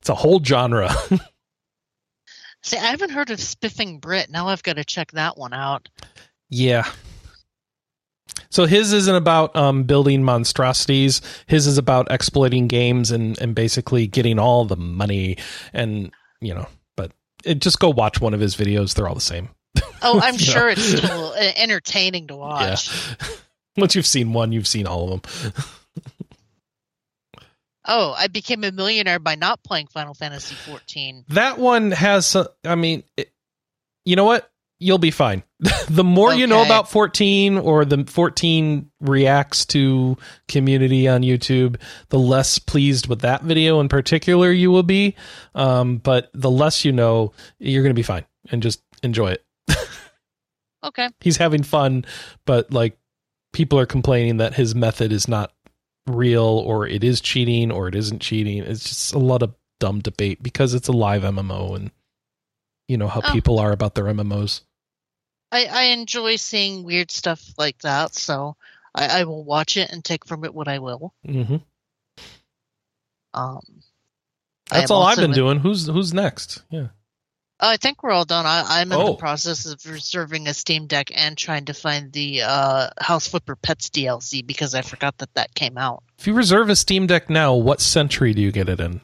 it's 0.00 0.08
a 0.08 0.14
whole 0.14 0.42
genre. 0.42 0.90
See, 2.62 2.78
I 2.78 2.86
haven't 2.86 3.10
heard 3.10 3.30
of 3.30 3.40
Spiffing 3.40 3.98
Brit. 3.98 4.30
Now 4.30 4.48
I've 4.48 4.62
got 4.62 4.76
to 4.76 4.84
check 4.84 5.12
that 5.12 5.36
one 5.36 5.52
out. 5.52 5.88
Yeah. 6.48 6.90
So 8.50 8.66
his 8.66 8.92
isn't 8.92 9.14
about 9.14 9.54
um, 9.56 9.84
building 9.84 10.22
monstrosities. 10.22 11.20
His 11.46 11.66
is 11.66 11.78
about 11.78 12.10
exploiting 12.10 12.68
games 12.68 13.10
and, 13.10 13.38
and 13.40 13.54
basically 13.54 14.06
getting 14.06 14.38
all 14.38 14.64
the 14.64 14.76
money 14.76 15.38
and 15.72 16.10
you 16.40 16.54
know. 16.54 16.66
But 16.96 17.12
it, 17.44 17.60
just 17.60 17.78
go 17.80 17.90
watch 17.90 18.20
one 18.20 18.34
of 18.34 18.40
his 18.40 18.56
videos. 18.56 18.94
They're 18.94 19.08
all 19.08 19.14
the 19.14 19.20
same. 19.20 19.48
Oh, 20.02 20.20
I'm 20.22 20.38
sure 20.38 20.66
know. 20.66 20.68
it's 20.68 20.84
still 20.84 21.34
uh, 21.36 21.52
entertaining 21.56 22.28
to 22.28 22.36
watch. 22.36 22.90
Once 23.76 23.94
you've 23.96 24.06
seen 24.06 24.32
one, 24.32 24.52
you've 24.52 24.68
seen 24.68 24.86
all 24.86 25.12
of 25.12 25.22
them. 25.22 25.52
Oh, 27.86 28.14
I 28.16 28.28
became 28.28 28.64
a 28.64 28.72
millionaire 28.72 29.18
by 29.18 29.34
not 29.34 29.62
playing 29.62 29.88
Final 29.88 30.14
Fantasy 30.14 30.54
14. 30.54 31.26
That 31.28 31.58
one 31.58 31.90
has. 31.90 32.34
I 32.64 32.74
mean, 32.76 33.02
it, 33.16 33.30
you 34.06 34.16
know 34.16 34.24
what? 34.24 34.50
You'll 34.84 34.98
be 34.98 35.10
fine. 35.10 35.42
the 35.88 36.04
more 36.04 36.34
you 36.34 36.46
know 36.46 36.62
about 36.62 36.90
14 36.90 37.56
or 37.56 37.86
the 37.86 38.04
14 38.04 38.90
reacts 39.00 39.64
to 39.66 40.18
community 40.46 41.08
on 41.08 41.22
YouTube, 41.22 41.80
the 42.10 42.18
less 42.18 42.58
pleased 42.58 43.06
with 43.06 43.20
that 43.22 43.42
video 43.42 43.80
in 43.80 43.88
particular 43.88 44.52
you 44.52 44.70
will 44.70 44.82
be. 44.82 45.16
Um, 45.54 45.96
but 45.96 46.28
the 46.34 46.50
less 46.50 46.84
you 46.84 46.92
know, 46.92 47.32
you're 47.58 47.82
going 47.82 47.94
to 47.94 47.98
be 47.98 48.02
fine 48.02 48.26
and 48.50 48.62
just 48.62 48.82
enjoy 49.02 49.32
it. 49.32 49.44
Okay. 50.84 51.08
He's 51.20 51.38
having 51.38 51.62
fun, 51.62 52.04
but 52.44 52.70
like 52.70 52.98
people 53.54 53.78
are 53.78 53.86
complaining 53.86 54.36
that 54.36 54.52
his 54.52 54.74
method 54.74 55.12
is 55.12 55.26
not 55.26 55.50
real 56.06 56.44
or 56.44 56.86
it 56.86 57.02
is 57.02 57.22
cheating 57.22 57.72
or 57.72 57.88
it 57.88 57.94
isn't 57.94 58.20
cheating. 58.20 58.58
It's 58.58 58.84
just 58.86 59.14
a 59.14 59.18
lot 59.18 59.42
of 59.42 59.54
dumb 59.80 60.00
debate 60.00 60.42
because 60.42 60.74
it's 60.74 60.88
a 60.88 60.92
live 60.92 61.22
MMO 61.22 61.74
and 61.74 61.90
you 62.86 62.98
know 62.98 63.08
how 63.08 63.22
Oh. 63.24 63.32
people 63.32 63.58
are 63.58 63.72
about 63.72 63.94
their 63.94 64.04
MMOs. 64.04 64.60
I, 65.52 65.66
I 65.66 65.82
enjoy 65.92 66.36
seeing 66.36 66.84
weird 66.84 67.10
stuff 67.10 67.42
like 67.58 67.78
that, 67.82 68.14
so 68.14 68.56
I, 68.94 69.20
I 69.20 69.24
will 69.24 69.44
watch 69.44 69.76
it 69.76 69.90
and 69.90 70.04
take 70.04 70.26
from 70.26 70.44
it 70.44 70.54
what 70.54 70.68
I 70.68 70.78
will. 70.80 71.14
hmm 71.24 71.56
Um, 73.32 73.60
That's 74.70 74.90
am 74.90 74.96
all 74.96 75.02
I've 75.04 75.16
been 75.16 75.26
in- 75.30 75.36
doing. 75.36 75.58
Who's 75.58 75.86
who's 75.86 76.12
next? 76.14 76.62
Yeah. 76.70 76.88
Oh, 77.60 77.68
I 77.70 77.76
think 77.76 78.02
we're 78.02 78.10
all 78.10 78.24
done. 78.24 78.46
I, 78.46 78.64
I'm 78.80 78.90
in 78.90 78.98
Oh. 78.98 79.06
the 79.12 79.14
process 79.14 79.64
of 79.64 79.80
reserving 79.86 80.48
a 80.48 80.54
Steam 80.54 80.86
Deck 80.88 81.10
and 81.14 81.38
trying 81.38 81.66
to 81.66 81.72
find 81.74 82.12
the 82.12 82.42
uh, 82.42 82.90
House 83.00 83.28
Flipper 83.28 83.54
Pets 83.54 83.90
DLC 83.90 84.44
because 84.44 84.74
I 84.74 84.82
forgot 84.82 85.16
that 85.18 85.32
that 85.34 85.54
came 85.54 85.78
out. 85.78 86.02
If 86.18 86.26
you 86.26 86.34
reserve 86.34 86.68
a 86.68 86.74
Steam 86.76 87.06
Deck 87.06 87.30
now, 87.30 87.54
what 87.54 87.80
century 87.80 88.34
do 88.34 88.42
you 88.42 88.50
get 88.50 88.68
it 88.68 88.80
in? 88.80 89.00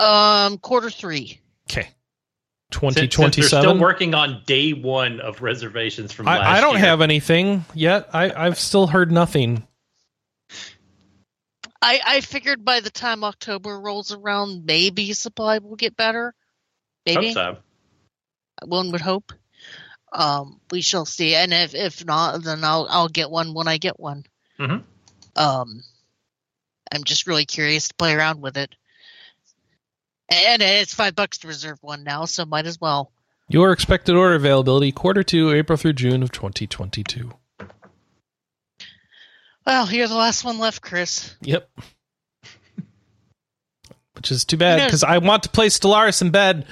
Um, 0.00 0.58
quarter 0.58 0.90
three. 0.90 1.40
Okay. 1.70 1.88
Since, 2.72 3.14
since 3.14 3.36
they're 3.36 3.44
still 3.44 3.78
working 3.78 4.14
on 4.14 4.42
day 4.44 4.72
one 4.72 5.20
of 5.20 5.40
reservations 5.40 6.12
from 6.12 6.26
last 6.26 6.40
I, 6.40 6.58
I 6.58 6.60
don't 6.60 6.74
year. 6.74 6.84
have 6.86 7.00
anything 7.00 7.64
yet. 7.74 8.08
I, 8.12 8.32
I've 8.32 8.58
still 8.58 8.88
heard 8.88 9.12
nothing. 9.12 9.66
I, 11.80 12.00
I 12.04 12.20
figured 12.20 12.64
by 12.64 12.80
the 12.80 12.90
time 12.90 13.22
October 13.22 13.78
rolls 13.78 14.12
around, 14.12 14.66
maybe 14.66 15.12
supply 15.12 15.58
will 15.58 15.76
get 15.76 15.96
better. 15.96 16.34
Maybe 17.04 17.26
Hope 17.32 17.34
so. 17.34 17.58
one 18.66 18.90
would 18.90 19.00
hope. 19.00 19.32
Um, 20.12 20.60
we 20.72 20.80
shall 20.80 21.06
see. 21.06 21.34
And 21.36 21.52
if 21.52 21.74
if 21.74 22.04
not, 22.04 22.42
then 22.42 22.64
I'll 22.64 22.86
I'll 22.90 23.08
get 23.08 23.30
one 23.30 23.54
when 23.54 23.68
I 23.68 23.78
get 23.78 24.00
one. 24.00 24.24
Mhm. 24.58 24.82
Um, 25.36 25.82
I'm 26.90 27.04
just 27.04 27.26
really 27.26 27.44
curious 27.44 27.88
to 27.88 27.94
play 27.94 28.14
around 28.14 28.40
with 28.40 28.56
it. 28.56 28.74
And 30.28 30.60
it's 30.62 30.92
five 30.94 31.14
bucks 31.14 31.38
to 31.38 31.48
reserve 31.48 31.78
one 31.82 32.02
now, 32.02 32.24
so 32.24 32.44
might 32.44 32.66
as 32.66 32.80
well. 32.80 33.12
Your 33.48 33.70
expected 33.72 34.16
order 34.16 34.34
availability 34.34 34.90
quarter 34.92 35.22
two, 35.22 35.52
April 35.52 35.76
through 35.76 35.92
June 35.92 36.22
of 36.22 36.32
2022. 36.32 37.32
Well, 39.64 39.90
you're 39.90 40.08
the 40.08 40.14
last 40.14 40.44
one 40.44 40.58
left, 40.58 40.80
Chris. 40.82 41.34
Yep. 41.42 41.68
Which 44.14 44.30
is 44.32 44.44
too 44.44 44.56
bad 44.56 44.86
because 44.86 45.04
I 45.04 45.18
want 45.18 45.42
to 45.44 45.48
play 45.50 45.68
Stellaris 45.68 46.22
in 46.22 46.30
bed, 46.30 46.66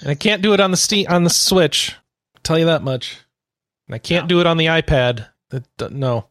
and 0.00 0.08
I 0.08 0.14
can't 0.14 0.40
do 0.42 0.54
it 0.54 0.60
on 0.60 0.70
the 0.70 0.76
Steam 0.76 1.06
on 1.08 1.24
the 1.24 1.30
Switch. 1.30 1.94
I'll 2.34 2.40
tell 2.42 2.58
you 2.58 2.64
that 2.66 2.82
much. 2.82 3.18
And 3.86 3.94
I 3.94 3.98
can't 3.98 4.24
No. 4.24 4.28
do 4.28 4.40
it 4.40 4.46
on 4.46 4.56
the 4.56 4.66
iPad. 4.66 5.28
That, 5.50 5.64
that- 5.78 5.92
no. 5.92 6.26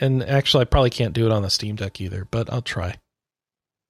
And 0.00 0.22
actually, 0.22 0.62
I 0.62 0.64
probably 0.64 0.90
can't 0.90 1.12
do 1.14 1.26
it 1.26 1.32
on 1.32 1.42
the 1.42 1.50
Steam 1.50 1.76
Deck 1.76 2.00
either. 2.00 2.26
But 2.30 2.52
I'll 2.52 2.62
try. 2.62 2.96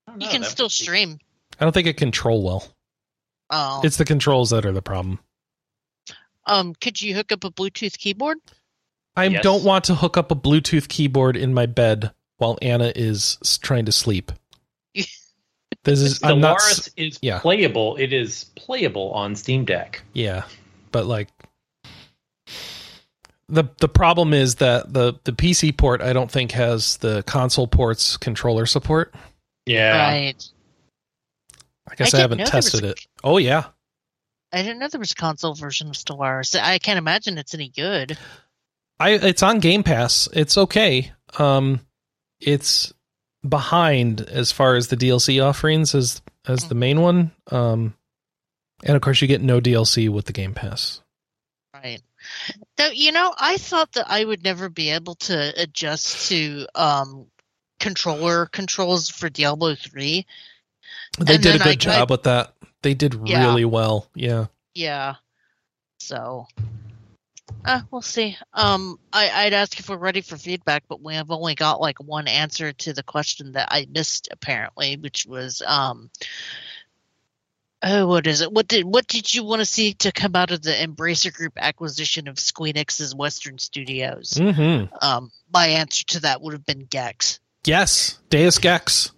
You 0.08 0.26
know, 0.26 0.30
can 0.30 0.44
still 0.44 0.66
would 0.66 0.70
be- 0.70 0.84
stream. 0.84 1.18
I 1.60 1.64
don't 1.64 1.72
think 1.72 1.86
it 1.86 1.96
control 1.96 2.42
well. 2.42 2.66
Oh, 3.50 3.80
It's 3.84 3.96
the 3.96 4.04
controls 4.04 4.50
that 4.50 4.66
are 4.66 4.72
the 4.72 4.82
problem. 4.82 5.18
um, 6.46 6.74
could 6.80 7.00
you 7.00 7.14
hook 7.14 7.32
up 7.32 7.44
a 7.44 7.50
Bluetooth 7.50 7.96
keyboard? 7.98 8.38
I 9.16 9.24
Yes. 9.26 9.42
don't 9.42 9.64
want 9.64 9.84
to 9.84 9.94
hook 9.94 10.16
up 10.16 10.30
a 10.30 10.34
Bluetooth 10.36 10.88
keyboard 10.88 11.36
in 11.36 11.54
my 11.54 11.66
bed 11.66 12.12
while 12.38 12.58
Anna 12.60 12.92
is 12.94 13.38
trying 13.62 13.86
to 13.86 13.92
sleep. 13.92 14.32
This 15.84 16.00
is 16.00 16.20
I'm 16.24 16.40
not. 16.40 16.60
is 16.96 17.18
yeah. 17.22 17.38
playable. 17.38 17.94
It 17.96 18.12
is 18.12 18.44
playable 18.56 19.12
on 19.12 19.36
Steam 19.36 19.64
Deck. 19.64 20.02
Yeah, 20.14 20.42
but 20.90 21.06
like 21.06 21.28
the 23.48 23.64
the 23.78 23.88
problem 23.88 24.34
is 24.34 24.56
that 24.56 24.92
the 24.92 25.14
the 25.24 25.32
PC 25.32 25.76
port 25.76 26.00
I 26.02 26.12
don't 26.12 26.30
think 26.30 26.50
has 26.52 26.96
the 26.98 27.22
console 27.24 27.68
ports 27.68 28.16
controller 28.16 28.66
support. 28.66 29.14
Yeah. 29.64 29.96
Right. 30.08 30.44
I 31.90 31.94
guess 31.94 32.14
I 32.14 32.18
I, 32.18 32.20
haven't 32.22 32.38
know 32.38 32.44
there 32.44 32.56
was 32.56 32.64
tested 32.70 32.84
a- 32.84 32.90
it. 32.92 33.06
Oh 33.22 33.38
yeah, 33.38 33.64
I 34.52 34.62
didn't 34.62 34.78
know 34.78 34.88
there 34.88 34.98
was 34.98 35.12
a 35.12 35.16
console 35.16 35.54
version 35.54 35.88
of 35.88 35.94
Stellaris. 35.94 36.58
I 36.58 36.78
can't 36.78 36.98
imagine 36.98 37.38
it's 37.38 37.54
any 37.54 37.68
good. 37.68 38.18
I 38.98 39.10
it's 39.10 39.42
on 39.42 39.60
Game 39.60 39.82
Pass. 39.82 40.28
It's 40.32 40.56
okay. 40.56 41.12
Um, 41.38 41.80
it's 42.40 42.92
behind 43.46 44.20
as 44.20 44.52
far 44.52 44.74
as 44.74 44.88
the 44.88 44.96
DLC 44.96 45.44
offerings 45.44 45.94
as 45.94 46.22
as 46.46 46.68
the 46.68 46.74
main 46.74 47.00
one. 47.00 47.32
Um, 47.50 47.94
and 48.84 48.96
of 48.96 49.02
course 49.02 49.20
you 49.20 49.28
get 49.28 49.42
no 49.42 49.60
DLC 49.60 50.08
with 50.08 50.26
the 50.26 50.32
Game 50.32 50.54
Pass. 50.54 51.00
Right. 51.74 52.00
Though 52.76 52.90
you 52.90 53.12
know, 53.12 53.34
I 53.36 53.56
thought 53.58 53.92
that 53.92 54.06
I 54.08 54.24
would 54.24 54.42
never 54.42 54.68
be 54.68 54.90
able 54.90 55.16
to 55.16 55.52
adjust 55.60 56.28
to 56.30 56.66
um 56.74 57.26
controller 57.78 58.46
controls 58.46 59.10
for 59.10 59.28
Diablo 59.28 59.74
three. 59.74 60.26
They 61.18 61.34
And 61.34 61.42
did 61.42 61.54
a 61.54 61.58
then 61.58 61.62
I 61.68 61.70
good 61.72 61.80
job 61.80 62.10
with 62.10 62.22
that. 62.24 62.54
They 62.82 62.94
did 62.94 63.18
Yeah. 63.24 63.46
really 63.46 63.64
well. 63.64 64.08
Yeah. 64.14 64.46
Yeah. 64.74 65.14
So 65.98 66.46
uh, 67.64 67.80
we'll 67.90 68.02
see. 68.02 68.36
Um 68.52 68.98
I, 69.12 69.30
I'd 69.46 69.52
ask 69.52 69.78
if 69.78 69.88
we're 69.88 69.96
ready 69.96 70.20
for 70.20 70.36
feedback, 70.36 70.84
but 70.88 71.00
we 71.02 71.14
have 71.14 71.30
only 71.30 71.54
got 71.54 71.80
like 71.80 71.98
one 71.98 72.28
answer 72.28 72.72
to 72.72 72.92
the 72.92 73.02
question 73.02 73.52
that 73.52 73.68
I 73.70 73.86
missed 73.90 74.28
apparently, 74.30 74.96
which 74.96 75.26
was 75.26 75.62
um 75.66 76.10
Oh, 77.82 78.06
what 78.06 78.26
is 78.26 78.40
it? 78.40 78.50
What 78.50 78.68
did 78.68 78.84
what 78.84 79.06
did 79.06 79.32
you 79.32 79.44
want 79.44 79.60
to 79.60 79.66
see 79.66 79.92
to 79.94 80.10
come 80.10 80.34
out 80.34 80.50
of 80.50 80.62
the 80.62 80.70
Embracer 80.72 81.32
Group 81.32 81.52
acquisition 81.56 82.26
of 82.26 82.36
Squeenix's 82.36 83.14
Western 83.14 83.58
Studios? 83.58 84.30
Mm-hmm. 84.30 84.92
Um, 85.04 85.30
my 85.52 85.66
answer 85.66 86.04
to 86.06 86.20
that 86.20 86.40
would 86.40 86.54
have 86.54 86.64
been 86.64 86.86
Gex, 86.86 87.38
Yes, 87.64 88.18
Deus 88.30 88.58
Gex. 88.58 89.12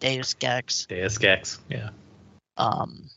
Deus 0.00 0.34
Gex. 0.34 0.86
Deus 0.86 1.22
Ex. 1.22 1.58
Yeah. 1.68 1.90
Um, 2.56 3.10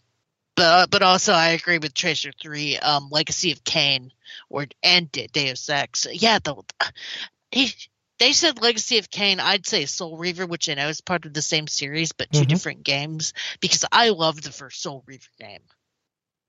but 0.55 0.89
but 0.89 1.01
also 1.01 1.33
I 1.33 1.49
agree 1.49 1.77
with 1.77 1.93
Tracer 1.93 2.31
Three, 2.39 2.77
um, 2.77 3.09
Legacy 3.11 3.51
of 3.51 3.63
Kain, 3.63 4.11
or 4.49 4.65
and 4.83 5.11
De- 5.11 5.27
Deus 5.27 5.69
Ex. 5.69 6.07
Yeah, 6.11 6.39
the 6.39 6.55
he 7.51 7.73
they 8.19 8.33
said 8.33 8.61
Legacy 8.61 8.97
of 8.99 9.09
Kain. 9.09 9.39
I'd 9.39 9.65
say 9.65 9.85
Soul 9.85 10.17
Reaver, 10.17 10.45
which 10.45 10.69
I 10.69 10.75
know 10.75 10.89
is 10.89 11.01
part 11.01 11.25
of 11.25 11.33
the 11.33 11.41
same 11.41 11.67
series, 11.67 12.11
but 12.11 12.31
2 12.31 12.41
Mhm. 12.41 12.47
different 12.47 12.83
games. 12.83 13.33
Because 13.61 13.83
I 13.91 14.09
loved 14.09 14.43
the 14.43 14.51
first 14.51 14.81
Soul 14.81 15.03
Reaver 15.07 15.29
game, 15.39 15.63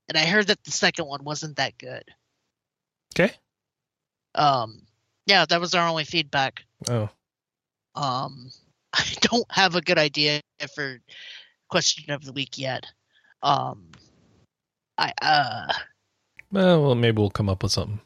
and 0.09 0.19
I 0.19 0.27
heard 0.27 0.49
that 0.49 0.63
the 0.65 0.71
second 0.71 1.07
one 1.07 1.25
wasn't 1.25 1.57
that 1.57 1.79
good. 1.79 2.05
Okay. 3.19 3.35
Um, 4.35 4.87
yeah, 5.27 5.47
that 5.47 5.61
was 5.61 5.75
our 5.75 5.89
only 5.89 6.05
feedback. 6.05 6.65
Oh, 6.89 7.09
Um, 7.95 8.51
I 8.95 9.15
don't 9.21 9.51
have 9.51 9.75
a 9.75 9.81
good 9.81 9.99
idea 9.99 10.41
for 10.75 10.99
question 11.69 12.13
of 12.13 12.25
the 12.25 12.33
week 12.33 12.59
yet. 12.59 12.87
Um, 13.43 13.89
I 14.99 15.13
uh, 15.21 15.73
well, 16.53 16.83
well, 16.83 16.95
maybe 16.95 17.19
we'll 17.19 17.31
come 17.31 17.49
up 17.49 17.63
with 17.63 17.73
something. 17.73 18.01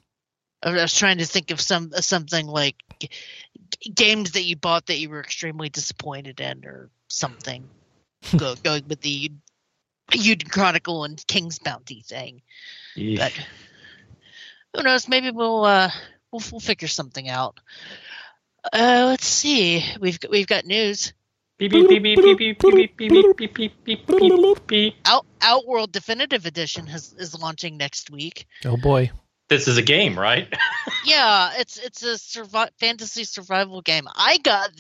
I 0.63 0.71
was 0.71 0.97
trying 0.97 1.19
to 1.19 1.27
think 1.27 1.51
of 1.51 1.61
some 1.61 1.93
something 1.93 2.47
like 2.47 2.77
g- 3.01 3.11
games 3.95 4.33
that 4.33 4.45
you 4.45 4.57
bought 4.57 4.87
that 4.87 4.99
you 4.99 5.11
were 5.11 5.21
extremely 5.21 5.69
disappointed 5.69 6.41
in, 6.41 6.65
or 6.65 6.91
something. 7.09 7.69
Go, 8.37 8.55
going 8.55 8.89
with 8.89 9.01
the 9.01 9.31
Eiyuden 10.11 10.51
Chronicle 10.51 11.05
and 11.05 11.25
King's 11.27 11.59
Bounty 11.59 12.03
thing. 12.03 12.43
But 13.19 13.33
who 14.75 14.83
knows? 14.83 15.09
Maybe 15.09 15.31
we'll 15.31 15.65
uh, 15.65 15.91
we'll, 16.33 16.43
we'll 16.51 16.61
figure 16.61 16.89
something 16.89 17.29
out. 17.29 17.61
Uh, 18.73 19.07
let's 19.09 19.27
see. 19.27 19.85
We've 20.01 20.19
we've 20.31 20.47
got 20.47 20.65
news. 20.65 21.13
Out 25.07 25.25
Outworld 25.41 25.93
Definitive 25.93 26.45
Edition 26.45 26.87
has, 26.87 27.15
is 27.19 27.39
launching 27.39 27.79
next 27.79 28.11
week. 28.11 28.47
Oh 28.65 28.77
boy, 28.77 29.11
this 29.49 29.69
is 29.69 29.79
a 29.79 29.83
game, 29.83 30.19
right? 30.19 30.53
yeah, 31.05 31.53
it's 31.57 31.79
it's 31.79 32.03
a 32.37 32.69
fantasy 32.79 33.25
survival 33.25 33.81
game. 33.81 34.07
I 34.15 34.39
got, 34.39 34.71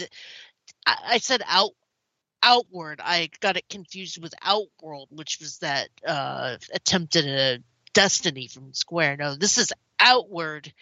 I, 0.86 1.18
said 1.18 1.42
out 1.46 1.70
outward. 2.42 3.00
I 3.02 3.30
got 3.40 3.56
it 3.56 3.68
confused 3.68 4.20
with 4.20 4.34
Outworld, 4.42 5.08
which 5.10 5.38
was 5.40 5.58
that 5.58 5.88
uh, 6.06 6.56
attempt 6.74 7.16
at 7.16 7.24
a 7.24 7.62
Destiny 7.94 8.48
from 8.48 8.74
Square. 8.74 9.16
No, 9.18 9.36
this 9.36 9.56
is 9.56 9.72
Outward, 9.98 10.72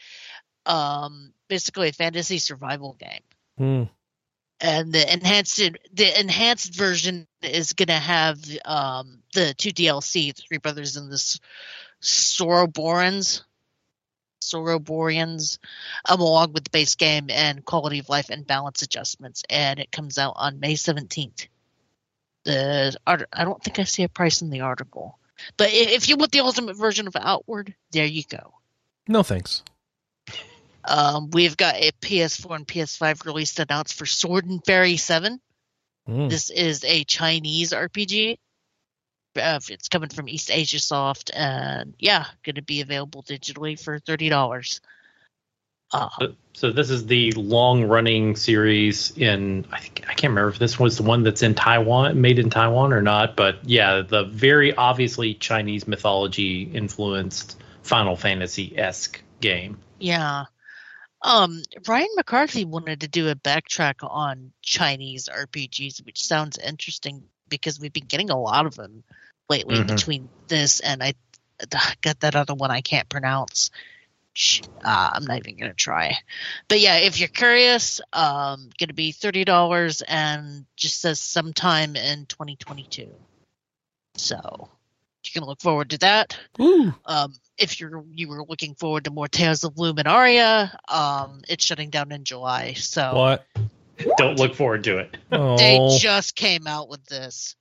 um 0.66 1.32
basically 1.48 1.88
a 1.88 1.92
fantasy 1.92 2.38
survival 2.38 2.96
game. 2.98 3.20
Hmm. 3.56 3.82
and 4.60 4.92
the 4.92 5.12
enhanced 5.12 5.58
the 5.92 6.20
enhanced 6.20 6.74
version 6.74 7.26
is 7.42 7.72
going 7.72 7.88
to 7.88 7.92
have 7.94 8.38
um, 8.64 9.18
the 9.34 9.54
two 9.54 9.70
DLC, 9.70 10.34
the 10.34 10.42
Three 10.48 10.58
Brothers 10.58 10.96
and 10.96 11.10
the 11.10 11.38
Soroborans, 12.02 13.42
Soroboreans, 14.40 15.58
um, 16.08 16.20
along 16.20 16.52
with 16.52 16.64
the 16.64 16.70
base 16.70 16.94
game 16.94 17.26
and 17.30 17.64
quality 17.64 17.98
of 17.98 18.08
life 18.08 18.30
and 18.30 18.46
balance 18.46 18.82
adjustments, 18.82 19.42
and 19.48 19.78
it 19.78 19.92
comes 19.92 20.18
out 20.18 20.34
on 20.36 20.60
May 20.60 20.74
seventeenth. 20.74 21.46
The 22.44 22.96
art- 23.06 23.28
I 23.32 23.44
don't 23.44 23.62
think 23.62 23.78
I 23.78 23.84
see 23.84 24.02
a 24.02 24.08
price 24.08 24.42
in 24.42 24.50
the 24.50 24.60
article, 24.62 25.18
but 25.56 25.70
if 25.72 26.08
you 26.08 26.16
want 26.16 26.32
the 26.32 26.40
ultimate 26.40 26.76
version 26.76 27.06
of 27.06 27.16
Outward, 27.16 27.74
there 27.92 28.04
you 28.06 28.22
go. 28.28 28.54
No 29.06 29.22
thanks. 29.22 29.62
Um, 30.86 31.30
we've 31.30 31.56
got 31.56 31.76
a 31.76 31.92
PS4 32.00 32.56
and 32.56 32.66
PS5 32.68 33.24
release 33.24 33.58
announced 33.58 33.94
for 33.94 34.06
Sword 34.06 34.46
and 34.46 34.64
Fairy 34.64 34.96
Seven. 34.96 35.40
Hmm. 36.06 36.28
This 36.28 36.50
is 36.50 36.84
a 36.84 37.04
Chinese 37.04 37.72
RPG. 37.72 38.38
Uh, 39.36 39.58
it's 39.68 39.88
coming 39.88 40.10
from 40.10 40.28
East 40.28 40.50
Asia 40.50 40.78
Soft, 40.78 41.30
and 41.34 41.94
yeah, 41.98 42.26
going 42.44 42.54
to 42.56 42.62
be 42.62 42.82
available 42.82 43.22
digitally 43.22 43.80
for 43.82 43.98
thirty 43.98 44.28
dollars. 44.28 44.80
Uh, 45.92 46.08
So- 46.20 46.34
So 46.52 46.70
this 46.70 46.88
is 46.90 47.06
the 47.06 47.32
long-running 47.32 48.36
series 48.36 49.10
in 49.16 49.66
I 49.72 49.80
think 49.80 50.02
I 50.08 50.14
can't 50.14 50.30
remember 50.30 50.50
if 50.50 50.58
this 50.60 50.78
was 50.78 50.96
the 50.98 51.02
one 51.02 51.24
that's 51.24 51.42
in 51.42 51.54
Taiwan, 51.54 52.20
made 52.20 52.38
in 52.38 52.48
Taiwan 52.50 52.92
or 52.92 53.02
not, 53.02 53.34
but 53.34 53.56
yeah, 53.64 54.02
the 54.02 54.22
very 54.24 54.72
obviously 54.74 55.34
Chinese 55.34 55.88
mythology 55.88 56.62
influenced 56.72 57.56
Final 57.82 58.14
Fantasy 58.16 58.78
esque 58.78 59.20
game. 59.40 59.78
yeah. 59.98 60.44
Um, 61.24 61.62
Ryan 61.88 62.08
McCarthy 62.16 62.66
wanted 62.66 63.00
to 63.00 63.08
do 63.08 63.30
a 63.30 63.34
backtrack 63.34 63.94
on 64.02 64.52
Chinese 64.60 65.28
RPGs, 65.28 66.04
which 66.04 66.22
sounds 66.22 66.58
interesting 66.58 67.24
because 67.48 67.80
we've 67.80 67.92
been 67.92 68.04
getting 68.04 68.30
a 68.30 68.38
lot 68.38 68.66
of 68.66 68.74
them 68.74 69.02
lately 69.48 69.76
Mhm. 69.76 69.88
between 69.88 70.28
this 70.48 70.80
and 70.80 71.02
I 71.02 71.14
got 72.02 72.20
that 72.20 72.36
other 72.36 72.54
one 72.54 72.70
I 72.70 72.82
can't 72.82 73.08
pronounce. 73.08 73.70
Uh, 74.84 75.10
I'm 75.14 75.24
not 75.24 75.38
even 75.38 75.56
gonna 75.56 75.72
try. 75.74 76.18
But 76.68 76.80
yeah, 76.80 76.96
if 76.96 77.18
you're 77.18 77.28
curious, 77.28 78.00
um, 78.12 78.68
gonna 78.78 78.92
be 78.92 79.12
thirty 79.12 79.44
dollars 79.44 80.02
and 80.02 80.66
just 80.76 81.00
says 81.00 81.20
sometime 81.20 81.96
in 81.96 82.26
2022. 82.26 83.14
So 84.16 84.68
you 85.26 85.32
can 85.40 85.46
look 85.46 85.60
forward 85.60 85.90
to 85.90 85.98
that. 85.98 86.36
Ooh. 86.60 86.94
Um, 87.04 87.34
if 87.58 87.78
you're 87.80 88.04
you 88.12 88.28
were 88.28 88.44
looking 88.44 88.74
forward 88.74 89.04
to 89.04 89.10
more 89.10 89.28
Tales 89.28 89.64
of 89.64 89.74
Luminaria, 89.74 90.74
um, 90.88 91.42
it's 91.48 91.64
shutting 91.64 91.90
down 91.90 92.10
in 92.12 92.24
July. 92.24 92.72
So 92.74 93.14
What? 93.14 93.46
Don't 94.18 94.38
look 94.38 94.54
forward 94.56 94.82
to 94.84 94.98
it. 94.98 95.16
they 95.30 95.78
Oh. 95.80 95.96
just 95.98 96.34
came 96.34 96.66
out 96.66 96.88
with 96.88 97.04
this. 97.06 97.54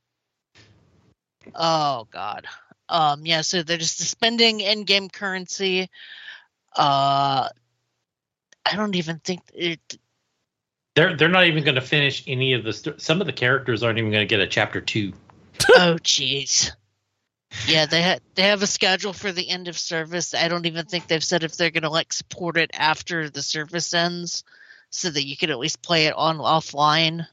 Oh 1.53 2.07
god. 2.11 2.47
Um 2.89 3.25
yeah, 3.25 3.41
so 3.41 3.63
they're 3.63 3.77
just 3.77 3.97
suspending 3.97 4.59
in-game 4.61 5.09
currency. 5.09 5.89
Uh 6.75 7.49
I 8.65 8.75
don't 8.75 8.95
even 8.95 9.19
think 9.19 9.41
it 9.53 9.79
They're 10.95 11.15
they're 11.17 11.27
not 11.29 11.45
even 11.47 11.63
going 11.63 11.75
to 11.75 11.81
finish 11.81 12.23
any 12.27 12.53
of 12.53 12.63
the. 12.63 12.71
St- 12.73 13.01
some 13.01 13.19
of 13.19 13.27
the 13.27 13.33
characters 13.33 13.83
aren't 13.83 13.97
even 13.99 14.09
going 14.11 14.25
to 14.27 14.29
get 14.29 14.39
a 14.39 14.47
chapter 14.47 14.79
two. 14.81 15.13
Oh 15.69 15.97
jeez. 16.01 16.71
Yeah, 17.67 17.85
they 17.85 18.01
ha- 18.01 18.19
they 18.35 18.43
have 18.43 18.63
a 18.63 18.67
schedule 18.67 19.13
for 19.13 19.31
the 19.31 19.49
end 19.49 19.67
of 19.67 19.77
service. 19.77 20.33
I 20.33 20.47
don't 20.47 20.65
even 20.65 20.85
think 20.85 21.07
they've 21.07 21.23
said 21.23 21.43
if 21.43 21.55
they're 21.55 21.71
going 21.71 21.83
to 21.83 21.89
like 21.89 22.11
support 22.13 22.57
it 22.57 22.71
after 22.73 23.29
the 23.29 23.41
service 23.41 23.93
ends 23.93 24.43
so 24.89 25.09
that 25.09 25.25
you 25.25 25.37
can 25.37 25.49
at 25.49 25.59
least 25.59 25.81
play 25.81 26.07
it 26.07 26.13
on 26.15 26.37
offline. 26.37 27.27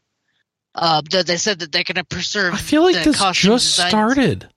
Uh, 0.75 1.03
though 1.11 1.23
they 1.23 1.37
said 1.37 1.59
that 1.61 1.73
they're 1.73 1.83
going 1.85 1.97
to 1.97 2.05
preserve 2.05 2.55
I 2.55 2.59
feel 2.59 2.83
like 2.83 2.95
the 3.03 3.11
this 3.11 3.19
just 3.19 3.77
designs. 3.77 3.89
started. 3.91 4.49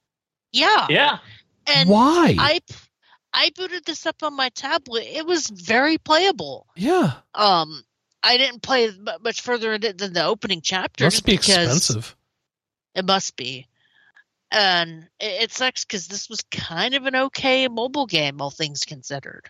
Yeah. 0.51 0.85
Yeah, 0.89 1.17
And 1.65 1.89
Why? 1.89 2.35
I 2.37 2.59
I 3.33 3.49
booted 3.55 3.83
this 3.85 4.05
up 4.05 4.21
on 4.21 4.35
my 4.35 4.49
tablet. 4.49 5.05
It 5.07 5.25
was 5.25 5.47
very 5.47 5.97
playable. 5.97 6.67
yeah. 6.75 7.13
Um, 7.33 7.83
I 8.21 8.37
didn't 8.37 8.61
play 8.61 8.89
much 9.21 9.41
further 9.41 9.73
in 9.73 9.83
it 9.83 9.97
than 9.97 10.13
the 10.13 10.23
opening 10.23 10.61
chapter. 10.61 11.05
Must 11.05 11.25
be 11.25 11.31
because 11.33 11.49
expensive. 11.65 12.15
It 12.95 13.05
must 13.05 13.35
be. 13.35 13.67
And 14.53 15.09
it, 15.19 15.43
it 15.43 15.51
sucks 15.51 15.83
because 15.83 16.07
this 16.07 16.29
was 16.29 16.41
kind 16.51 16.93
of 16.93 17.05
an 17.05 17.15
okay 17.15 17.67
mobile 17.67 18.05
game, 18.05 18.39
all 18.39 18.51
things 18.51 18.85
considered. 18.85 19.49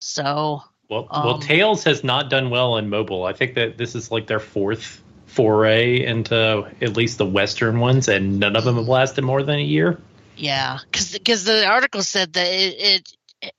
So 0.00 0.62
Well, 0.88 1.08
well, 1.10 1.34
Um, 1.34 1.40
Tales 1.40 1.84
has 1.84 2.04
not 2.04 2.30
done 2.30 2.50
well 2.50 2.76
in 2.76 2.88
mobile. 2.88 3.24
I 3.24 3.32
think 3.32 3.54
that 3.54 3.76
this 3.78 3.94
is 3.94 4.10
like 4.10 4.26
their 4.26 4.40
fourth 4.40 5.02
foray 5.26 6.04
into 6.04 6.70
at 6.80 6.96
least 6.96 7.18
the 7.18 7.26
Western 7.26 7.80
ones, 7.80 8.08
and 8.08 8.38
none 8.38 8.56
of 8.56 8.64
them 8.64 8.76
have 8.76 8.88
lasted 8.88 9.22
more 9.22 9.42
than 9.42 9.58
a 9.58 9.62
year. 9.62 9.98
yeah, 10.36 10.78
because 10.90 11.44
the 11.44 11.66
article 11.66 12.02
said 12.02 12.32
that 12.34 12.46
it, 12.46 13.12
it, 13.42 13.54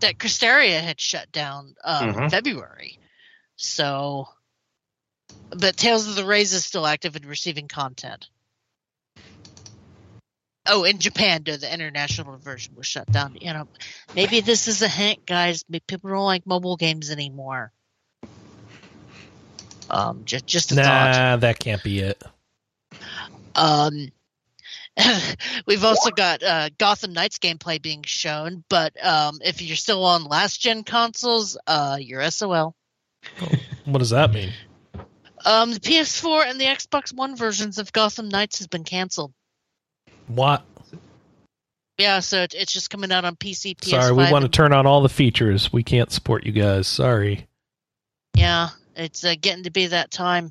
that 0.00 0.18
Crestoria 0.18 0.80
had 0.80 1.00
shut 1.00 1.30
down 1.32 1.74
um, 1.84 2.08
Mhm. 2.14 2.30
February. 2.30 2.98
So, 3.56 4.28
but 5.50 5.76
Tales 5.76 6.08
of 6.08 6.16
the 6.16 6.24
Rays 6.24 6.52
is 6.52 6.64
still 6.64 6.86
active 6.86 7.16
and 7.16 7.24
receiving 7.24 7.68
content. 7.68 8.28
Oh, 10.68 10.84
in 10.84 10.98
Japan, 10.98 11.42
though, 11.44 11.56
the 11.56 11.72
international 11.72 12.36
version 12.38 12.74
was 12.76 12.86
shut 12.86 13.10
down. 13.10 13.36
You 13.40 13.52
know, 13.52 13.68
maybe 14.14 14.40
this 14.40 14.68
is 14.68 14.82
a 14.82 14.88
hint, 14.88 15.26
guys. 15.26 15.64
Maybe 15.68 15.84
people 15.86 16.10
don't 16.10 16.24
like 16.24 16.46
mobile 16.46 16.76
games 16.76 17.10
anymore. 17.10 17.72
Um, 19.88 20.22
just 20.24 20.46
just 20.46 20.72
a 20.72 20.76
thought. 20.76 21.16
Nah, 21.16 21.36
that 21.36 21.58
can't 21.58 21.82
be 21.82 22.00
it. 22.00 22.22
Um, 23.54 24.10
we've 25.66 25.84
also 25.84 26.10
got 26.10 26.42
uh, 26.42 26.70
Gotham 26.78 27.12
Knights 27.12 27.38
gameplay 27.38 27.80
being 27.80 28.02
shown, 28.02 28.64
but 28.68 28.92
um, 29.04 29.38
if 29.44 29.62
you're 29.62 29.76
still 29.76 30.04
on 30.04 30.24
last 30.24 30.60
gen 30.60 30.84
consoles, 30.84 31.56
uh, 31.66 31.98
you're 32.00 32.28
SOL. 32.30 32.74
What 33.84 34.00
does 34.00 34.10
that 34.10 34.32
mean? 34.32 34.50
Um, 35.44 35.72
the 35.72 35.78
PS4 35.78 36.50
and 36.50 36.60
the 36.60 36.64
Xbox 36.64 37.14
One 37.14 37.36
versions 37.36 37.78
of 37.78 37.92
Gotham 37.92 38.28
Knights 38.28 38.58
has 38.58 38.66
been 38.66 38.82
canceled. 38.82 39.32
What? 40.26 40.64
Yeah, 41.98 42.20
so 42.20 42.42
it, 42.42 42.54
it's 42.54 42.72
just 42.72 42.90
coming 42.90 43.10
out 43.10 43.24
on 43.24 43.36
PC, 43.36 43.76
PS5. 43.76 43.88
Sorry, 43.88 44.12
we 44.12 44.30
want 44.30 44.44
to 44.44 44.50
turn 44.50 44.72
on 44.72 44.86
all 44.86 45.02
the 45.02 45.08
features. 45.08 45.72
We 45.72 45.82
can't 45.82 46.12
support 46.12 46.44
you 46.44 46.52
guys. 46.52 46.86
Sorry. 46.86 47.46
Yeah, 48.36 48.68
it's 48.94 49.24
uh, 49.24 49.34
getting 49.40 49.64
to 49.64 49.70
be 49.70 49.86
that 49.86 50.10
time. 50.10 50.50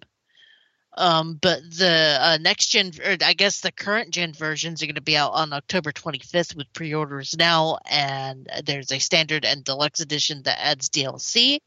Um, 0.98 1.38
but 1.42 1.62
the 1.78 2.18
uh, 2.20 2.38
next 2.42 2.68
gen, 2.68 2.94
or 3.06 3.18
I 3.24 3.34
guess 3.34 3.60
the 3.60 3.72
current 3.72 4.12
gen 4.12 4.34
versions 4.34 4.82
are 4.82 4.86
going 4.86 4.96
to 4.96 5.02
be 5.02 5.18
out 5.18 5.34
on 5.34 5.52
October 5.52 5.92
25th 5.92 6.56
with 6.56 6.72
pre-orders 6.74 7.36
now, 7.38 7.80
and 7.90 8.50
there's 8.64 8.92
a 8.92 9.00
standard 9.00 9.44
and 9.44 9.64
deluxe 9.64 10.00
edition 10.00 10.42
that 10.44 10.58
adds 10.60 10.90
DLC. 10.90 11.60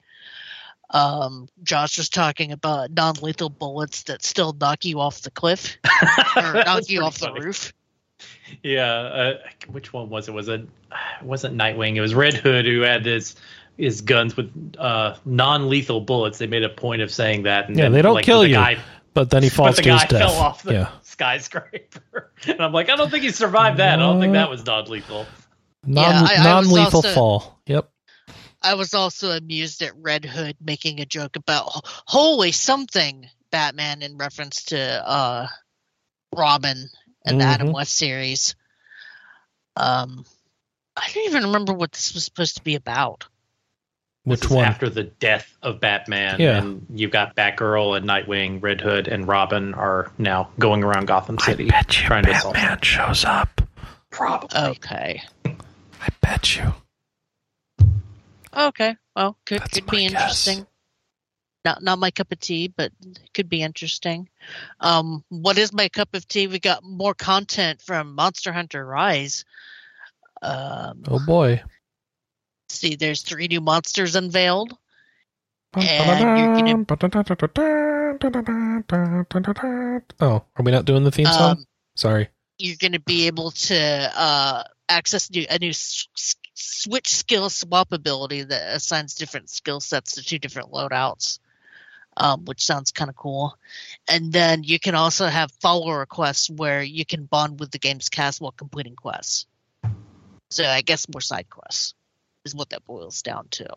Um, 0.90 1.48
Josh 1.62 1.98
was 1.98 2.08
talking 2.08 2.52
about 2.52 2.90
non-lethal 2.90 3.50
bullets 3.50 4.04
that 4.04 4.24
still 4.24 4.56
knock 4.58 4.86
you 4.86 5.00
off 5.00 5.20
the 5.20 5.30
cliff 5.30 5.76
or 6.36 6.54
knock 6.54 6.88
you 6.88 7.02
off 7.02 7.18
the 7.18 7.32
roof. 7.32 7.74
Yeah, 8.62 8.84
uh, 8.92 9.38
which 9.70 9.92
one 9.92 10.08
was 10.08 10.28
it? 10.28 10.32
Was 10.32 10.48
it? 10.48 10.60
It 10.62 11.22
wasn't 11.22 11.56
Nightwing. 11.56 11.96
It 11.96 12.00
was 12.00 12.14
Red 12.14 12.34
Hood 12.34 12.64
who 12.66 12.80
had 12.80 13.04
his 13.06 13.36
his 13.76 14.00
guns 14.00 14.36
with 14.36 14.74
uh, 14.78 15.16
non-lethal 15.24 16.00
bullets. 16.00 16.38
They 16.38 16.46
made 16.48 16.64
a 16.64 16.68
point 16.68 17.00
of 17.02 17.10
saying 17.12 17.44
that. 17.44 17.68
And 17.68 17.76
Yeah, 17.76 17.84
then, 17.84 17.92
they 17.92 18.02
don't 18.02 18.14
like, 18.14 18.24
kill 18.24 18.40
the 18.40 18.48
you, 18.48 18.54
Guy, 18.54 18.78
But 19.14 19.30
then 19.30 19.42
he 19.44 19.48
but 19.50 19.54
falls 19.54 19.76
the 19.76 19.82
to 19.82 19.92
his 19.92 20.02
guy 20.02 20.06
death. 20.08 20.20
fell 20.20 20.32
off 20.40 20.62
the 20.64 20.72
yeah. 20.72 20.88
skyscraper, 21.02 22.32
and 22.46 22.60
I'm 22.60 22.72
like, 22.72 22.90
I 22.90 22.96
don't 22.96 23.10
think 23.10 23.22
he 23.24 23.30
survived 23.30 23.78
that. 23.78 23.94
I 23.98 24.02
don't 24.02 24.20
think 24.20 24.32
that 24.32 24.50
was 24.50 24.64
non-lethal. 24.66 25.26
Non 25.86 26.04
Yeah, 26.04 26.10
I- 26.42 26.48
I 26.54 26.58
was 26.58 26.68
non 26.68 26.84
lethal 26.84 26.96
also- 26.98 27.12
fall. 27.14 27.60
Yep. 27.66 27.88
I 28.60 28.72
I 28.72 28.74
was 28.74 28.92
also 28.94 29.30
amused 29.30 29.82
at 29.82 29.92
Red 29.96 30.24
Hood 30.24 30.56
making 30.60 31.00
a 31.00 31.06
joke 31.06 31.36
about 31.36 31.68
holy 32.06 32.50
something 32.50 33.28
Batman 33.52 34.02
in 34.02 34.16
reference 34.16 34.64
to 34.64 34.78
uh, 35.08 35.46
Robin 36.36 36.88
and 37.28 37.40
the 37.40 37.44
Adam 37.44 37.68
Mhm. 37.68 37.74
West 37.74 37.96
series. 37.96 38.54
Um, 39.76 40.24
I 40.96 41.08
don't 41.14 41.26
even 41.26 41.44
remember 41.44 41.72
what 41.72 41.92
this 41.92 42.12
was 42.14 42.24
supposed 42.24 42.56
to 42.56 42.62
be 42.62 42.74
about. 42.74 43.26
This 44.24 44.40
Which 44.40 44.44
is 44.46 44.56
one? 44.56 44.64
After 44.64 44.88
the 44.90 45.04
death 45.04 45.56
of 45.62 45.80
Batman, 45.80 46.40
Yeah. 46.40 46.58
and 46.58 46.86
you've 46.92 47.12
got 47.12 47.34
Batgirl 47.36 47.96
and 47.96 48.06
Nightwing, 48.06 48.62
Red 48.62 48.80
Hood, 48.80 49.08
and 49.08 49.26
Robin 49.26 49.72
are 49.74 50.10
now 50.18 50.50
going 50.58 50.82
around 50.82 51.06
Gotham 51.06 51.38
City 51.38 51.70
trying 51.88 52.24
to 52.24 52.34
solve. 52.38 52.54
Batman 52.54 52.80
shows 52.82 53.24
up. 53.24 53.62
Probably. 54.10 54.58
Okay. 54.70 55.22
I 55.46 56.08
bet 56.20 56.56
you. 56.56 56.74
Okay. 58.54 58.96
Well, 59.14 59.38
could 59.46 59.60
That's 59.60 59.74
could 59.74 59.86
be 59.86 60.08
guess. 60.08 60.12
interesting. 60.48 60.66
Not 61.64 61.82
not 61.82 61.98
my 61.98 62.10
cup 62.10 62.32
of 62.32 62.38
tea, 62.38 62.68
but 62.68 62.92
could 63.34 63.48
be 63.48 63.62
interesting. 63.62 64.28
Um, 64.80 65.24
what 65.28 65.58
is 65.58 65.72
my 65.72 65.88
cup 65.88 66.14
of 66.14 66.26
tea? 66.26 66.46
We 66.46 66.58
got 66.60 66.84
more 66.84 67.14
content 67.14 67.82
from 67.82 68.14
Monster 68.14 68.52
Hunter 68.52 68.84
Rise. 68.86 69.44
Um, 70.40 71.02
Oh 71.08 71.18
boy. 71.18 71.62
see, 72.68 72.94
there's 72.94 73.22
three 73.22 73.48
new 73.48 73.60
monsters 73.60 74.14
unveiled. 74.14 74.76
And 75.74 75.86
Oh, 80.20 80.44
are 80.56 80.62
we 80.62 80.72
not 80.72 80.84
doing 80.84 81.04
the 81.04 81.10
theme 81.10 81.26
song? 81.26 81.50
Um, 81.50 81.64
Sorry. 81.94 82.28
you're 82.58 82.76
going 82.80 82.92
to 82.92 83.00
be 83.00 83.26
able 83.26 83.50
to 83.50 84.12
uh, 84.16 84.62
access 84.88 85.30
new, 85.30 85.44
a 85.50 85.58
new 85.58 85.72
switch 85.72 87.08
skill 87.14 87.50
swap 87.50 87.92
ability 87.92 88.44
that 88.44 88.74
assigns 88.76 89.14
different 89.14 89.50
skill 89.50 89.80
sets 89.80 90.12
to 90.14 90.24
two 90.24 90.38
different 90.38 90.72
loadouts, 90.72 91.38
um, 92.18 92.44
which 92.44 92.64
sounds 92.64 92.90
kind 92.90 93.08
of 93.08 93.16
cool. 93.16 93.56
And 94.08 94.32
then 94.32 94.64
you 94.64 94.78
can 94.78 94.94
also 94.94 95.26
have 95.26 95.52
follower 95.60 96.04
quests 96.04 96.50
where 96.50 96.82
you 96.82 97.06
can 97.06 97.24
bond 97.24 97.60
with 97.60 97.70
the 97.70 97.78
game's 97.78 98.08
cast 98.08 98.40
while 98.40 98.52
completing 98.52 98.96
quests. 98.96 99.46
So 100.50 100.64
I 100.64 100.82
guess 100.82 101.08
more 101.08 101.20
side 101.20 101.48
quests 101.48 101.94
is 102.44 102.54
what 102.54 102.70
that 102.70 102.84
boils 102.84 103.22
down 103.22 103.46
to. 103.50 103.68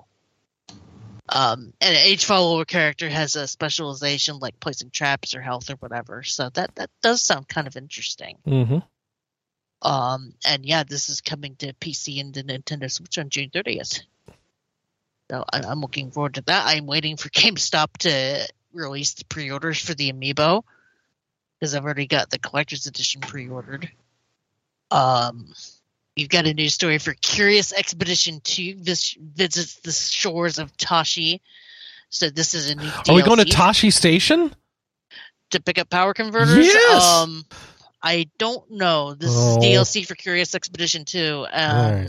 Um, 1.29 1.71
and 1.79 2.07
each 2.07 2.25
follower 2.25 2.65
character 2.65 3.07
has 3.07 3.35
a 3.35 3.47
specialization 3.47 4.39
like 4.39 4.59
placing 4.59 4.89
traps 4.89 5.35
or 5.35 5.41
health 5.41 5.69
or 5.69 5.75
whatever. 5.75 6.23
So 6.23 6.49
that 6.49 6.75
that 6.75 6.89
does 7.01 7.21
sound 7.21 7.47
kind 7.47 7.67
of 7.67 7.77
interesting. 7.77 8.37
Mm-hmm. 8.45 8.79
Um, 9.83 10.33
and 10.45 10.65
yeah, 10.65 10.83
this 10.83 11.09
is 11.09 11.21
coming 11.21 11.55
to 11.57 11.73
PC 11.73 12.19
and 12.19 12.33
the 12.33 12.43
Nintendo 12.43 12.91
Switch 12.91 13.17
on 13.17 13.29
June 13.29 13.49
30th. 13.49 14.01
So 15.32 15.45
I, 15.51 15.61
I'm 15.61 15.79
looking 15.79 16.11
forward 16.11 16.34
to 16.34 16.41
that. 16.41 16.65
I'm 16.67 16.86
waiting 16.88 17.15
for 17.15 17.29
GameStop 17.29 17.97
to 17.99 18.45
release 18.73 19.13
the 19.13 19.23
pre-orders 19.25 19.79
for 19.79 19.93
the 19.93 20.11
Amiibo 20.11 20.63
because 21.59 21.73
I've 21.73 21.86
already 21.86 22.05
got 22.05 22.29
the 22.29 22.38
collector's 22.38 22.86
edition 22.86 23.21
pre-ordered. 23.21 23.89
Um, 24.89 25.53
you've 26.17 26.27
got 26.27 26.47
a 26.47 26.53
new 26.53 26.67
story 26.67 26.97
for 26.97 27.13
Curious 27.13 27.71
Expedition 27.71 28.41
2 28.43 28.75
vis- 28.79 29.15
visits 29.21 29.75
the 29.75 29.93
shores 29.93 30.59
of 30.59 30.75
Tashi. 30.75 31.41
So 32.09 32.29
this 32.29 32.53
is 32.53 32.69
a 32.69 32.75
new. 32.75 32.89
Are 33.07 33.15
we 33.15 33.21
going 33.21 33.38
to 33.39 33.45
Tashi 33.45 33.89
Station? 33.89 34.53
to 35.51 35.61
pick 35.61 35.77
up 35.77 35.89
power 35.89 36.13
converters? 36.13 36.65
Yes! 36.65 37.03
Um, 37.03 37.45
I 38.01 38.29
don't 38.38 38.69
know. 38.71 39.13
This 39.13 39.32
Oh. 39.34 39.57
is 39.59 39.65
DLC 39.65 40.05
for 40.07 40.15
Curious 40.15 40.55
Expedition 40.55 41.03
2. 41.05 41.45
Um. 41.51 42.07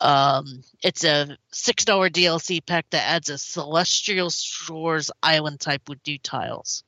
Um, 0.00 0.62
it's 0.82 1.04
a 1.04 1.36
$6 1.52 2.10
DLC 2.10 2.64
pack 2.64 2.90
that 2.90 3.02
adds 3.08 3.30
a 3.30 3.38
Celestial 3.38 4.30
Shores 4.30 5.10
island 5.22 5.60
type 5.60 5.88
with 5.88 5.98
new 6.06 6.18
tiles. 6.18 6.84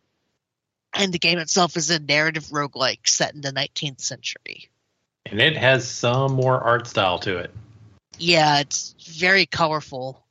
And 0.94 1.12
the 1.12 1.18
game 1.18 1.38
itself 1.38 1.76
is 1.76 1.90
a 1.90 1.98
narrative 1.98 2.44
roguelike 2.44 3.06
set 3.06 3.34
in 3.34 3.40
the 3.40 3.52
19th 3.52 4.00
century. 4.00 4.68
And 5.26 5.40
it 5.40 5.56
has 5.56 5.86
some 5.88 6.32
more 6.32 6.58
art 6.60 6.86
style 6.86 7.18
to 7.20 7.38
it. 7.38 7.52
Yeah, 8.18 8.60
it's 8.60 8.94
very 9.06 9.46
colorful, 9.46 10.24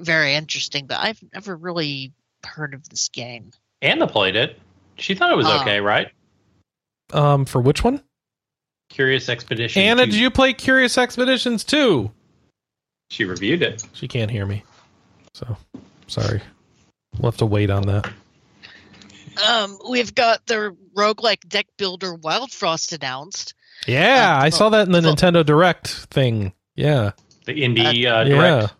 very 0.00 0.34
interesting, 0.34 0.86
but 0.86 0.98
I've 0.98 1.22
never 1.32 1.56
really 1.56 2.12
heard 2.44 2.74
of 2.74 2.88
this 2.88 3.08
game. 3.08 3.52
Anna 3.80 4.06
played 4.08 4.36
it. 4.36 4.58
She 4.96 5.14
thought 5.14 5.30
it 5.30 5.36
was 5.36 5.46
Ah. 5.46 5.62
okay, 5.62 5.80
right? 5.80 6.10
Um, 7.12 7.44
for 7.44 7.60
which 7.60 7.84
one? 7.84 8.02
Curious 8.88 9.28
Expedition. 9.28 9.82
Anna, 9.82 10.04
2. 10.06 10.12
did 10.12 10.20
you 10.20 10.30
play 10.30 10.52
Curious 10.52 10.96
Expeditions 10.98 11.64
too? 11.64 12.10
She 13.10 13.24
reviewed 13.24 13.62
it. 13.62 13.82
She 13.92 14.08
can't 14.08 14.30
hear 14.30 14.44
me. 14.46 14.64
So, 15.34 15.56
sorry. 16.06 16.40
We'll 17.18 17.30
have 17.30 17.38
to 17.38 17.46
wait 17.46 17.70
on 17.70 17.82
that. 17.86 18.10
Um, 19.46 19.78
we've 19.88 20.14
got 20.14 20.46
the 20.46 20.76
roguelike 20.96 21.48
deck 21.48 21.66
builder 21.76 22.14
Wild 22.14 22.50
Frost 22.50 22.92
announced. 22.92 23.54
Yeah, 23.86 24.36
Uh, 24.38 24.42
I 24.44 24.50
saw 24.50 24.70
that 24.70 24.86
in 24.86 24.92
the 24.92 25.00
well- 25.00 25.14
Nintendo 25.14 25.44
Direct 25.46 25.86
thing. 25.88 26.52
Yeah. 26.74 27.12
The 27.44 27.52
indie 27.54 27.84
Uh, 28.06 28.18
uh, 28.18 28.24
yeah. 28.24 28.24
direct. 28.24 28.74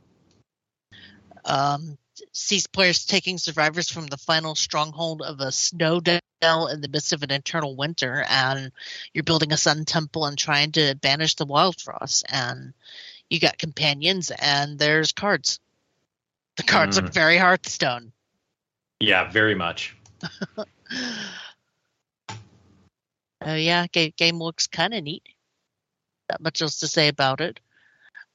Um, 1.44 1.96
sees 2.32 2.66
players 2.66 3.04
taking 3.06 3.38
survivors 3.38 3.90
from 3.90 4.06
the 4.06 4.16
final 4.18 4.54
stronghold 4.54 5.22
of 5.22 5.40
a 5.40 5.52
snow 5.52 6.00
dell 6.40 6.68
in 6.68 6.80
the 6.80 6.88
midst 6.88 7.12
of 7.12 7.22
an 7.22 7.30
eternal 7.30 7.76
winter, 7.76 8.24
and 8.28 8.72
you're 9.12 9.24
building 9.24 9.52
a 9.52 9.56
sun 9.56 9.84
temple 9.84 10.26
and 10.26 10.38
trying 10.38 10.72
to 10.72 10.94
banish 10.96 11.34
the 11.34 11.46
wild 11.46 11.80
frost. 11.80 12.24
And 12.28 12.72
you 13.30 13.40
got 13.40 13.58
companions, 13.58 14.30
and 14.30 14.78
there's 14.78 15.12
cards. 15.12 15.60
The 16.56 16.62
cards 16.62 16.98
Mm. 16.98 17.02
look 17.04 17.12
very 17.12 17.38
Hearthstone. 17.38 18.12
Yeah, 19.00 19.30
very 19.30 19.54
much. 19.54 19.96
Oh 23.40 23.54
yeah, 23.54 23.86
game, 23.86 24.12
game 24.16 24.38
looks 24.40 24.66
kind 24.66 24.92
of 24.92 25.04
neat. 25.04 25.22
Not 26.28 26.40
much 26.40 26.60
else 26.60 26.80
to 26.80 26.88
say 26.88 27.06
about 27.06 27.40
it. 27.40 27.60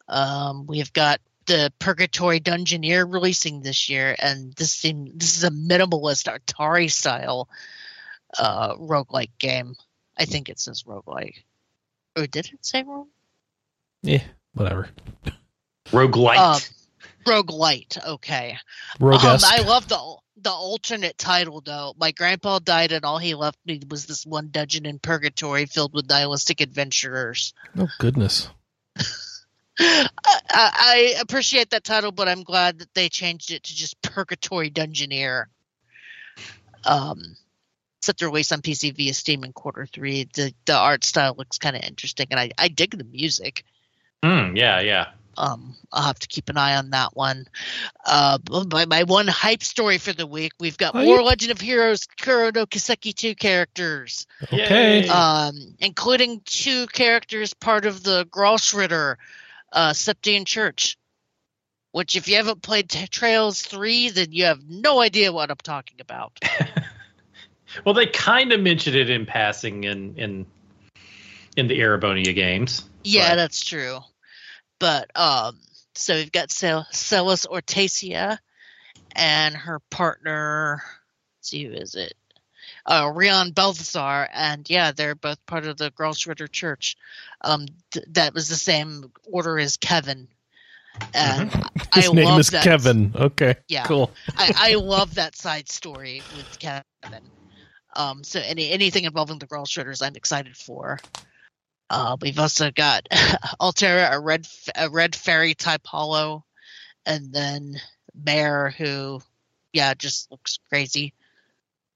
Um, 0.08 0.66
we've 0.66 0.94
got 0.94 1.20
the 1.46 1.74
Purgatory 1.78 2.40
Dungeoneer 2.40 3.12
releasing 3.12 3.62
this 3.62 3.90
year, 3.90 4.16
and 4.18 4.54
this 4.54 4.74
seem, 4.74 5.12
this 5.18 5.36
is 5.36 5.44
a 5.44 5.50
minimalist 5.50 6.32
Atari 6.32 6.90
style 6.90 7.50
uh, 8.40 8.76
roguelike 8.76 9.32
game. 9.40 9.76
I 10.18 10.26
think 10.26 10.50
it 10.50 10.60
says 10.60 10.84
roguelike. 10.84 11.44
Or 12.16 12.28
did 12.28 12.50
it 12.54 12.66
say 12.66 12.84
rogue? 12.84 13.08
Yeah, 14.02 14.24
whatever. 14.54 14.90
Roguelite. 15.88 16.38
Um, 16.38 16.62
roguelite, 17.26 18.06
okay. 18.06 18.58
Roguesque. 19.00 19.46
Um, 19.46 19.60
I 19.60 19.68
love 19.68 19.88
the 19.88 20.18
the 20.42 20.52
alternate 20.52 21.18
title 21.18 21.62
though. 21.62 21.94
My 21.98 22.12
grandpa 22.12 22.60
died, 22.60 22.92
and 22.92 23.06
all 23.06 23.18
he 23.18 23.36
left 23.36 23.58
me 23.66 23.82
was 23.90 24.06
this 24.06 24.26
one 24.26 24.50
dungeon 24.52 24.86
in 24.86 25.00
purgatory 25.00 25.66
filled 25.66 25.94
with 25.94 26.10
nihilistic 26.10 26.62
adventurers. 26.62 27.54
oh, 27.78 27.88
goodness. 28.00 28.50
I, 29.80 30.08
I 30.52 31.16
appreciate 31.20 31.72
that 31.72 31.84
title, 31.84 32.12
but 32.12 32.28
I'm 32.28 32.44
glad 32.44 32.80
that 32.80 32.94
they 32.94 33.10
changed 33.10 33.52
it 33.52 33.64
to 33.64 33.76
just 33.76 34.02
Purgatory 34.02 34.70
Dungeoneer. 34.70 35.46
Um, 36.86 37.36
set 38.04 38.18
to 38.18 38.26
release 38.26 38.52
on 38.52 38.62
PC 38.62 38.96
via 38.96 39.14
Steam 39.14 39.44
in 39.44 39.54
quarter 39.54 39.86
three. 39.86 40.30
The 40.34 40.54
the 40.66 40.76
art 40.76 41.04
style 41.04 41.36
looks 41.38 41.58
kind 41.58 41.76
of 41.76 41.84
interesting, 41.84 42.28
and 42.32 42.40
I 42.40 42.52
I 42.58 42.68
dig 42.68 42.98
the 42.98 43.04
music. 43.04 43.64
Hmm, 44.24 44.56
yeah, 44.56 44.80
yeah. 44.80 45.08
Um, 45.36 45.76
I'll 45.92 46.04
have 46.04 46.20
to 46.20 46.28
keep 46.28 46.50
an 46.50 46.58
eye 46.58 46.76
on 46.76 46.92
that 46.92 47.16
one. 47.16 47.48
Uh, 48.06 48.38
my, 48.72 48.86
my 48.86 49.04
one 49.04 49.28
hype 49.28 49.64
story 49.64 49.98
for 49.98 50.14
the 50.14 50.28
week: 50.28 50.54
we've 50.60 50.78
got 50.78 50.94
Hype? 50.94 51.06
more 51.06 51.24
Legend 51.24 51.52
of 51.52 51.60
Heroes 51.60 52.08
Kuro 52.22 52.52
no 52.54 52.66
Kiseki 52.66 53.16
two 53.16 53.36
characters, 53.36 54.28
Okay. 54.52 55.08
Um, 55.08 55.76
including 55.80 56.42
two 56.46 56.88
characters 56.88 57.54
part 57.54 57.86
of 57.86 58.04
the 58.04 58.26
Gralsritter 58.26 59.16
uh, 59.72 59.92
Septian 59.92 60.46
Church. 60.46 60.98
Which, 61.92 62.16
if 62.16 62.28
you 62.28 62.38
haven't 62.38 62.64
played 62.64 62.90
T- 62.90 63.06
Trails 63.06 63.62
three, 63.62 64.10
then 64.10 64.32
you 64.32 64.46
have 64.46 64.68
no 64.68 65.00
idea 65.00 65.32
what 65.32 65.52
I'm 65.52 65.58
talking 65.58 66.02
about. 66.02 66.40
Well, 67.86 67.94
they 67.94 68.08
kind 68.08 68.52
of 68.52 68.60
mentioned 68.62 68.96
it 68.96 69.10
in 69.10 69.26
passing 69.26 69.84
in 69.84 70.16
in 70.18 70.46
in 71.56 71.68
the 71.68 71.80
Erebonia 71.80 72.34
games. 72.34 72.84
Yeah, 73.04 73.30
Right. 73.30 73.36
that's 73.36 73.64
true. 73.64 74.00
But 74.80 75.10
um, 75.16 75.60
so 75.96 76.16
we've 76.16 76.32
got 76.32 76.52
Cel- 76.52 76.88
Celis 76.92 77.46
Ortesia 77.46 78.38
and 79.16 79.56
her 79.56 79.80
partner. 79.90 80.82
Let's 81.38 81.50
see 81.50 81.66
who 81.66 81.74
is 81.74 81.96
it? 81.96 82.14
Uh, 82.86 83.12
Rion 83.14 83.52
Balthazar, 83.52 84.28
and 84.34 84.70
yeah, 84.70 84.92
they're 84.92 85.16
both 85.16 85.44
part 85.46 85.66
of 85.66 85.78
the 85.78 85.92
Gralsritter 85.92 86.52
Church. 86.52 86.98
Um, 87.42 87.68
th- 87.92 88.06
that 88.12 88.34
was 88.34 88.50
the 88.50 88.56
same 88.56 89.12
order 89.32 89.58
as 89.60 89.78
Kevin. 89.78 90.28
And 91.14 91.52
His 91.94 92.10
I 92.10 92.14
name 92.14 92.26
love 92.26 92.40
is 92.40 92.50
that. 92.50 92.64
Kevin. 92.64 93.14
Okay. 93.16 93.56
Yeah, 93.68 93.86
Cool. 93.86 94.12
I, 94.38 94.54
I 94.56 94.76
love 94.76 95.16
that 95.16 95.36
side 95.36 95.70
story 95.70 96.22
with 96.36 96.60
Kevin. 96.60 97.24
Um, 97.96 98.24
so 98.24 98.40
any 98.40 98.72
anything 98.72 99.06
involving 99.06 99.40
the 99.40 99.46
Girl 99.46 99.66
Shredders, 99.66 100.06
I'm 100.06 100.16
excited 100.16 100.58
for. 100.58 101.00
Uh, 101.90 102.18
we've 102.22 102.40
also 102.40 102.72
got 102.72 103.08
Altera, 103.60 104.10
a 104.12 104.20
red 104.20 104.48
a 104.76 104.90
red 104.90 105.16
fairy 105.16 105.54
type 105.54 105.86
hollow, 105.86 106.44
and 107.06 107.32
then 107.34 107.76
Mare, 108.16 108.72
who, 108.72 109.22
yeah, 109.72 109.94
just 109.94 110.32
looks 110.32 110.60
crazy. 110.70 111.14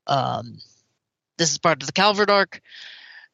Um, 0.06 0.60
this 1.38 1.52
is 1.52 1.58
part 1.58 1.82
of 1.82 1.88
the 1.88 1.94
Calvard 1.94 2.30
arc. 2.30 2.62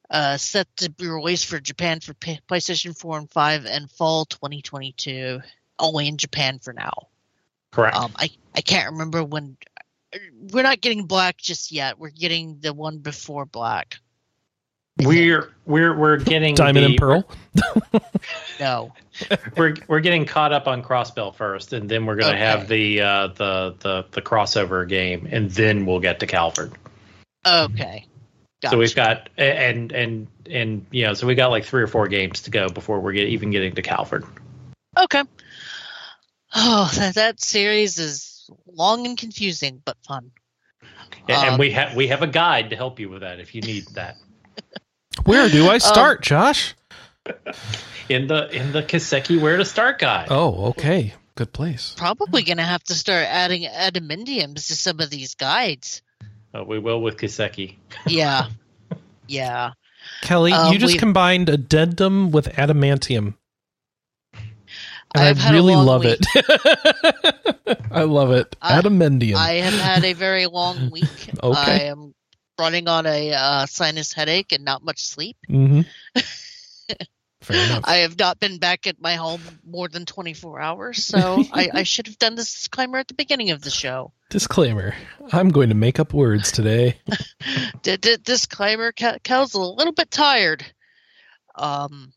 Uh, 0.09 0.37
set 0.37 0.67
to 0.77 0.91
be 0.91 1.07
released 1.07 1.47
for 1.47 1.59
Japan 1.59 1.99
for 1.99 2.13
P- 2.13 2.39
PlayStation 2.47 2.95
4 2.97 3.17
and 3.19 3.31
5 3.31 3.65
and 3.65 3.89
fall 3.89 4.25
2022. 4.25 5.41
Only 5.79 6.07
in 6.07 6.17
Japan 6.17 6.59
for 6.59 6.71
now. 6.71 7.07
Correct. 7.71 7.95
Um, 7.95 8.11
I 8.15 8.29
I 8.55 8.61
can't 8.61 8.91
remember 8.91 9.23
when. 9.23 9.57
We're 10.51 10.63
not 10.63 10.81
getting 10.81 11.05
black 11.05 11.37
just 11.37 11.71
yet. 11.71 11.97
We're 11.99 12.09
getting 12.09 12.59
the 12.59 12.73
one 12.73 12.99
before 12.99 13.45
black. 13.45 13.97
we're 15.01 15.51
we're 15.65 15.95
we're 15.97 16.17
getting 16.17 16.55
Diamond 16.55 16.77
the- 16.85 16.89
and 16.89 16.97
Pearl. 16.97 17.29
No. 18.59 18.93
We're 19.57 19.75
we're 19.87 19.99
getting 19.99 20.25
caught 20.25 20.53
up 20.53 20.67
on 20.67 20.81
Crossbell 20.83 21.35
first, 21.35 21.73
and 21.73 21.89
then 21.89 22.05
we're 22.05 22.15
going 22.15 22.31
to 22.31 22.37
Okay. 22.37 22.45
have 22.45 22.67
the 22.67 23.01
uh, 23.01 23.27
the 23.27 23.75
the 23.79 24.05
the 24.11 24.21
crossover 24.21 24.87
game, 24.87 25.27
and 25.29 25.49
then 25.51 25.85
we'll 25.85 25.99
get 25.99 26.19
to 26.21 26.27
Calvard. 26.27 26.71
Okay. 27.45 28.05
So 28.69 28.77
we've 28.77 28.95
got 28.95 29.29
and 29.37 29.91
and 29.91 30.27
and 30.49 30.85
you 30.91 31.03
know, 31.05 31.13
so 31.15 31.27
we 31.27 31.35
got 31.35 31.47
like 31.51 31.65
three 31.65 31.81
or 31.83 31.87
four 31.87 32.07
games 32.07 32.41
to 32.43 32.51
go 32.51 32.69
before 32.69 32.99
we're 33.01 33.11
get, 33.13 33.27
even 33.27 33.51
getting 33.51 33.75
to 33.75 33.81
Calvard. 33.81 34.23
Okay. 34.97 35.23
Oh, 36.55 36.89
that, 36.95 37.15
that 37.15 37.41
series 37.41 37.97
is 37.99 38.32
long 38.67 39.05
and 39.05 39.17
confusing, 39.17 39.81
but 39.83 39.97
fun. 40.07 40.31
And, 40.81 41.29
and 41.29 41.49
Um, 41.53 41.59
we 41.59 41.71
have 41.71 41.95
we 41.95 42.07
have 42.07 42.21
a 42.21 42.27
guide 42.27 42.69
to 42.71 42.75
help 42.75 42.99
you 42.99 43.09
with 43.09 43.21
that 43.21 43.39
if 43.39 43.55
you 43.55 43.61
need 43.61 43.85
that 43.93 44.15
Where 45.25 45.47
do 45.49 45.65
Um, 45.65 45.69
I 45.69 45.77
start, 45.77 46.21
Josh? 46.21 46.75
in 48.09 48.27
the 48.27 48.49
in 48.49 48.71
the 48.73 48.83
Kiseki 48.83 49.39
Where 49.39 49.57
to 49.57 49.63
Start 49.65 49.99
guide. 49.99 50.27
Oh, 50.29 50.65
okay. 50.67 51.13
Good 51.35 51.53
place. 51.53 51.95
Probably 51.97 52.43
going 52.43 52.57
to 52.57 52.63
have 52.63 52.83
to 52.83 52.93
start 52.93 53.25
adding 53.27 53.63
adamantiums 53.63 54.67
to 54.67 54.75
some 54.75 54.99
of 54.99 55.09
these 55.09 55.33
guides. 55.35 56.01
Uh, 56.53 56.63
we 56.63 56.77
will 56.77 57.01
with 57.01 57.17
Kiseki. 57.17 57.77
Yeah. 58.05 58.47
yeah. 59.27 59.71
Kelley, 60.21 60.51
Um, 60.51 60.71
you 60.73 60.77
just 60.79 60.91
we've- 60.91 60.99
combined 60.99 61.49
addendum 61.49 62.29
with 62.31 62.47
adamantium. 62.49 63.35
And 65.15 65.39
I 65.39 65.51
really 65.51 65.75
love 65.75 66.03
week. 66.03 66.19
it. 66.35 67.77
I 67.91 68.03
love 68.03 68.31
it. 68.31 68.55
I- 68.61 68.81
Adamantium. 68.81 69.35
I 69.35 69.53
have 69.55 69.73
had 69.73 70.03
a 70.05 70.13
very 70.13 70.47
long 70.47 70.89
week. 70.91 71.29
Okay. 71.41 71.59
I 71.59 71.79
am 71.85 72.13
running 72.57 72.87
on 72.87 73.05
a 73.05 73.33
uh, 73.33 73.65
sinus 73.65 74.13
headache 74.13 74.51
and 74.51 74.63
not 74.65 74.83
much 74.83 75.03
sleep. 75.05 75.37
hmm 75.47 75.81
Fair 77.41 77.65
enough. 77.65 77.81
I 77.83 77.97
have 77.97 78.17
not 78.17 78.39
been 78.39 78.57
back 78.57 78.87
at 78.87 79.01
my 79.01 79.15
home 79.15 79.41
more 79.65 79.89
than 79.89 80.05
24 80.05 80.61
hours, 80.61 81.03
so 81.03 81.43
I, 81.51 81.69
I 81.73 81.83
should 81.83 82.07
have 82.07 82.17
done 82.17 82.35
this 82.35 82.53
disclaimer 82.53 82.99
at 82.99 83.09
the 83.09 83.15
beginning 83.15 83.51
of 83.51 83.61
the 83.61 83.69
show. 83.69 84.13
Disclaimer: 84.29 84.95
I'm 85.33 85.49
going 85.49 85.67
to 85.67 85.75
make 85.75 85.99
up 85.99 86.13
words 86.13 86.53
today. 86.53 87.01
D- 87.81 87.97
d- 87.97 88.15
disclaimer: 88.23 88.93
Kel's 88.93 89.55
a 89.55 89.59
little 89.59 89.91
bit 89.91 90.09
tired. 90.09 90.65
Um, 91.55 92.13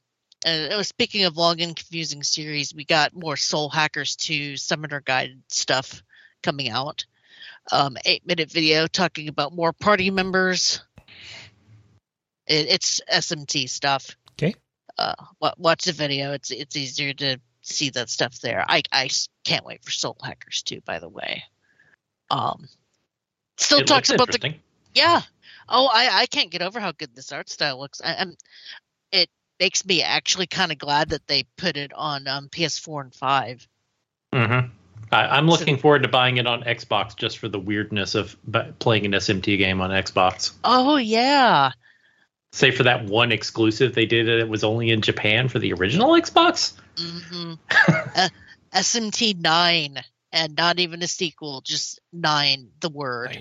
and 0.46 0.72
it 0.72 0.76
was 0.76 0.86
speaking 0.86 1.24
of 1.24 1.36
long 1.36 1.60
and 1.60 1.74
confusing 1.74 2.22
series, 2.22 2.72
we 2.72 2.84
got 2.84 3.14
more 3.14 3.36
Soul 3.36 3.68
Hackers 3.68 4.14
2 4.14 4.56
Summoner 4.56 5.00
Guide 5.00 5.42
stuff 5.48 6.04
coming 6.44 6.70
out. 6.70 7.04
Um, 7.72 7.96
eight 8.04 8.24
minute 8.24 8.50
video 8.50 8.86
talking 8.86 9.28
about 9.28 9.52
more 9.52 9.72
party 9.72 10.08
members. 10.12 10.80
It, 12.46 12.68
it's 12.68 13.00
SMT 13.12 13.68
stuff. 13.68 14.16
Okay. 14.32 14.54
Uh, 14.96 15.14
watch 15.58 15.84
the 15.84 15.92
video. 15.92 16.32
It's 16.32 16.52
it's 16.52 16.76
easier 16.76 17.12
to 17.14 17.40
see 17.62 17.90
that 17.90 18.08
stuff 18.08 18.40
there. 18.40 18.64
I 18.68 18.82
I 18.92 19.10
can't 19.44 19.66
wait 19.66 19.84
for 19.84 19.90
Soul 19.90 20.16
Hackers 20.22 20.62
2, 20.62 20.80
by 20.82 21.00
the 21.00 21.08
way. 21.08 21.42
Um, 22.30 22.68
still 23.56 23.80
It 23.80 23.88
talks 23.88 24.10
about 24.10 24.30
the 24.30 24.54
yeah. 24.94 25.22
Oh, 25.68 25.90
I, 25.92 26.20
I 26.20 26.26
can't 26.26 26.52
get 26.52 26.62
over 26.62 26.78
how 26.78 26.92
good 26.92 27.16
this 27.16 27.32
art 27.32 27.50
style 27.50 27.80
looks. 27.80 28.00
I, 28.00 28.14
I'm, 28.14 28.36
it 29.10 29.28
makes 29.58 29.84
me 29.84 30.02
actually 30.02 30.46
kind 30.46 30.72
of 30.72 30.78
glad 30.78 31.10
that 31.10 31.26
they 31.26 31.44
put 31.56 31.76
it 31.76 31.92
on 31.94 32.28
um, 32.28 32.48
PS4 32.48 33.02
and 33.02 33.14
5. 33.14 33.68
Mm-hmm. 34.32 34.68
I, 35.12 35.26
I'm 35.26 35.46
looking 35.46 35.78
forward 35.78 36.02
to 36.02 36.08
buying 36.08 36.36
it 36.36 36.46
on 36.46 36.62
Xbox 36.62 37.16
just 37.16 37.38
for 37.38 37.48
the 37.48 37.58
weirdness 37.58 38.14
of 38.14 38.36
playing 38.78 39.06
an 39.06 39.12
SMT 39.12 39.58
game 39.58 39.80
on 39.80 39.90
Xbox. 39.90 40.52
Oh, 40.64 40.96
yeah. 40.96 41.72
Say 42.52 42.70
for 42.70 42.84
that 42.84 43.04
one 43.04 43.32
exclusive 43.32 43.94
they 43.94 44.06
did 44.06 44.28
it, 44.28 44.40
it 44.40 44.48
was 44.48 44.64
only 44.64 44.90
in 44.90 45.02
Japan 45.02 45.48
for 45.48 45.58
the 45.58 45.72
original 45.74 46.10
Xbox. 46.10 46.72
hmm 46.98 47.54
uh, 47.88 48.28
SMT 48.74 49.40
9, 49.40 50.02
and 50.32 50.56
not 50.56 50.78
even 50.78 51.02
a 51.02 51.06
sequel, 51.06 51.62
just 51.62 52.00
9, 52.12 52.68
the 52.80 52.90
word. 52.90 53.36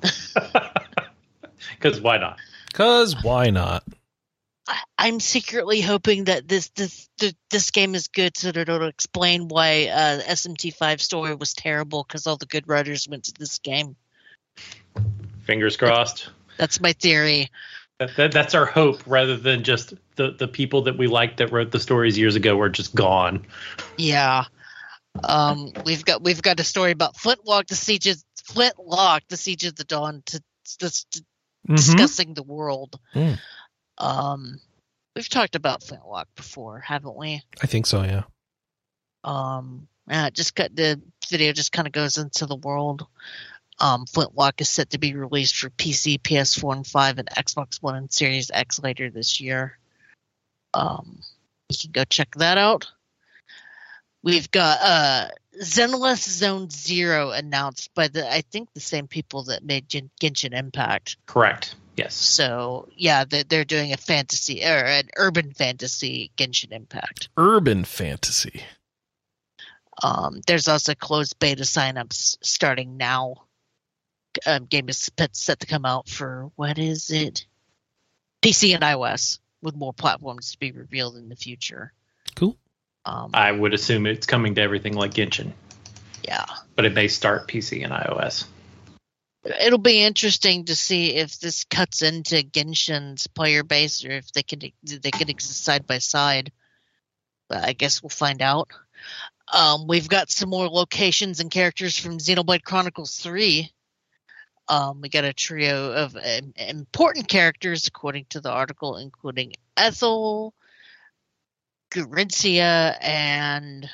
Because 0.00 2.00
why 2.00 2.18
not? 2.18 2.38
Cause 2.72 3.16
why 3.22 3.50
not? 3.50 3.84
I, 4.70 4.78
I'm 4.98 5.18
secretly 5.18 5.80
hoping 5.80 6.24
that 6.24 6.46
this 6.46 6.68
this 6.70 7.08
this 7.50 7.70
game 7.72 7.94
is 7.94 8.06
good 8.06 8.36
so 8.36 8.52
that 8.52 8.68
it'll 8.68 8.86
explain 8.86 9.48
why 9.48 9.88
uh, 9.88 10.20
SMT 10.20 10.74
5 10.74 11.02
story 11.02 11.34
was 11.34 11.52
terrible 11.54 12.04
because 12.06 12.26
all 12.26 12.36
the 12.36 12.46
good 12.46 12.68
writers 12.68 13.08
went 13.08 13.24
to 13.24 13.32
this 13.38 13.58
game. 13.58 13.96
Fingers 15.42 15.76
crossed. 15.76 16.30
That's 16.56 16.80
my 16.80 16.92
theory. 16.92 17.50
That, 17.98 18.16
that, 18.16 18.32
that's 18.32 18.54
our 18.54 18.64
hope, 18.64 19.02
rather 19.06 19.36
than 19.36 19.62
just 19.64 19.92
the, 20.16 20.30
the 20.30 20.48
people 20.48 20.82
that 20.82 20.96
we 20.96 21.06
liked 21.06 21.38
that 21.38 21.52
wrote 21.52 21.70
the 21.70 21.80
stories 21.80 22.16
years 22.16 22.36
ago 22.36 22.58
are 22.60 22.70
just 22.70 22.94
gone. 22.94 23.44
Yeah. 23.98 24.44
Um, 25.24 25.72
we've 25.84 26.04
got 26.04 26.22
we've 26.22 26.40
got 26.40 26.60
a 26.60 26.64
story 26.64 26.92
about 26.92 27.16
Flintlock, 27.16 27.66
the 27.66 27.74
siege 27.74 28.06
of 28.06 28.16
Flintlock, 28.44 29.22
the 29.28 29.36
siege 29.36 29.64
of 29.64 29.74
the 29.74 29.84
dawn, 29.84 30.22
to, 30.26 30.40
that's 30.78 31.06
Mhm. 31.68 31.76
discussing 31.76 32.34
the 32.34 32.42
world. 32.42 32.98
Mm. 33.14 33.38
Um, 34.00 34.58
we've 35.14 35.28
talked 35.28 35.54
about 35.54 35.82
Flintlock 35.82 36.26
before, 36.34 36.80
haven't 36.80 37.16
we? 37.16 37.42
I 37.62 37.66
think 37.66 37.86
so. 37.86 38.02
Yeah. 38.02 38.22
Um, 39.22 39.86
uh, 40.10 40.30
just 40.30 40.56
cut 40.56 40.74
the 40.74 41.00
video 41.28 41.52
just 41.52 41.72
kind 41.72 41.86
of 41.86 41.92
goes 41.92 42.18
into 42.18 42.46
the 42.46 42.56
world. 42.56 43.06
Um, 43.78 44.06
Flintlock 44.06 44.60
is 44.60 44.68
set 44.68 44.90
to 44.90 44.98
be 44.98 45.14
released 45.14 45.56
for 45.56 45.70
PC, 45.70 46.20
PS4, 46.20 46.76
and 46.76 46.86
5, 46.86 47.18
and 47.18 47.28
Xbox 47.28 47.82
One 47.82 47.94
and 47.94 48.12
Series 48.12 48.50
X 48.52 48.82
later 48.82 49.10
this 49.10 49.40
year. 49.40 49.78
Um, 50.74 51.20
you 51.70 51.76
can 51.80 51.92
go 51.92 52.04
check 52.04 52.34
that 52.36 52.58
out. 52.58 52.90
We've 54.22 54.50
got 54.50 54.78
uh, 54.82 55.28
Zenless 55.62 56.28
Zone 56.28 56.68
Zero 56.68 57.30
announced 57.30 57.94
by 57.94 58.08
the 58.08 58.30
I 58.30 58.42
think 58.42 58.68
the 58.74 58.80
same 58.80 59.06
people 59.06 59.44
that 59.44 59.64
made 59.64 59.88
Gen- 59.88 60.10
Genshin 60.20 60.52
Impact. 60.52 61.16
Correct. 61.26 61.74
Yes. 62.00 62.14
So 62.14 62.88
yeah, 62.96 63.24
they're, 63.24 63.44
they're 63.44 63.64
doing 63.66 63.92
a 63.92 63.98
fantasy 63.98 64.64
or 64.64 64.84
an 64.84 65.10
urban 65.16 65.52
fantasy 65.52 66.30
Genshin 66.34 66.72
Impact. 66.72 67.28
Urban 67.36 67.84
fantasy. 67.84 68.62
Um, 70.02 70.40
there's 70.46 70.66
also 70.66 70.94
closed 70.94 71.38
beta 71.38 71.64
signups 71.64 72.38
starting 72.40 72.96
now. 72.96 73.34
Um, 74.46 74.64
game 74.64 74.88
is 74.88 75.10
set 75.18 75.36
set 75.36 75.60
to 75.60 75.66
come 75.66 75.84
out 75.84 76.08
for 76.08 76.50
what 76.56 76.78
is 76.78 77.10
it? 77.10 77.44
PC 78.40 78.72
and 78.74 78.82
iOS 78.82 79.38
with 79.60 79.76
more 79.76 79.92
platforms 79.92 80.52
to 80.52 80.58
be 80.58 80.72
revealed 80.72 81.16
in 81.16 81.28
the 81.28 81.36
future. 81.36 81.92
Cool. 82.34 82.56
Um, 83.04 83.32
I 83.34 83.52
would 83.52 83.74
assume 83.74 84.06
it's 84.06 84.26
coming 84.26 84.54
to 84.54 84.62
everything 84.62 84.94
like 84.94 85.12
Genshin, 85.12 85.52
yeah, 86.26 86.46
but 86.76 86.86
it 86.86 86.94
may 86.94 87.08
start 87.08 87.46
PC 87.46 87.84
and 87.84 87.92
iOS. 87.92 88.46
It'll 89.44 89.78
be 89.78 90.02
interesting 90.02 90.66
to 90.66 90.76
see 90.76 91.14
if 91.14 91.38
this 91.38 91.64
cuts 91.64 92.02
into 92.02 92.42
Genshin's 92.42 93.26
player 93.26 93.62
base 93.62 94.04
or 94.04 94.10
if 94.10 94.30
they 94.32 94.42
can 94.42 94.60
they 94.82 95.10
can 95.10 95.30
exist 95.30 95.64
side 95.64 95.86
by 95.86 95.98
side. 95.98 96.52
But 97.48 97.64
I 97.64 97.72
guess 97.72 98.02
we'll 98.02 98.10
find 98.10 98.42
out. 98.42 98.70
Um, 99.52 99.86
we've 99.86 100.08
got 100.08 100.30
some 100.30 100.50
more 100.50 100.68
locations 100.68 101.40
and 101.40 101.50
characters 101.50 101.98
from 101.98 102.18
Xenoblade 102.18 102.62
Chronicles 102.62 103.18
3. 103.18 103.70
Um, 104.68 105.00
we 105.00 105.08
got 105.08 105.24
a 105.24 105.32
trio 105.32 105.92
of 105.92 106.14
um, 106.14 106.52
important 106.56 107.26
characters, 107.26 107.88
according 107.88 108.26
to 108.30 108.40
the 108.40 108.52
article, 108.52 108.96
including 108.98 109.54
Ethel, 109.76 110.54
Gorintia, 111.90 112.96
and 113.00 113.90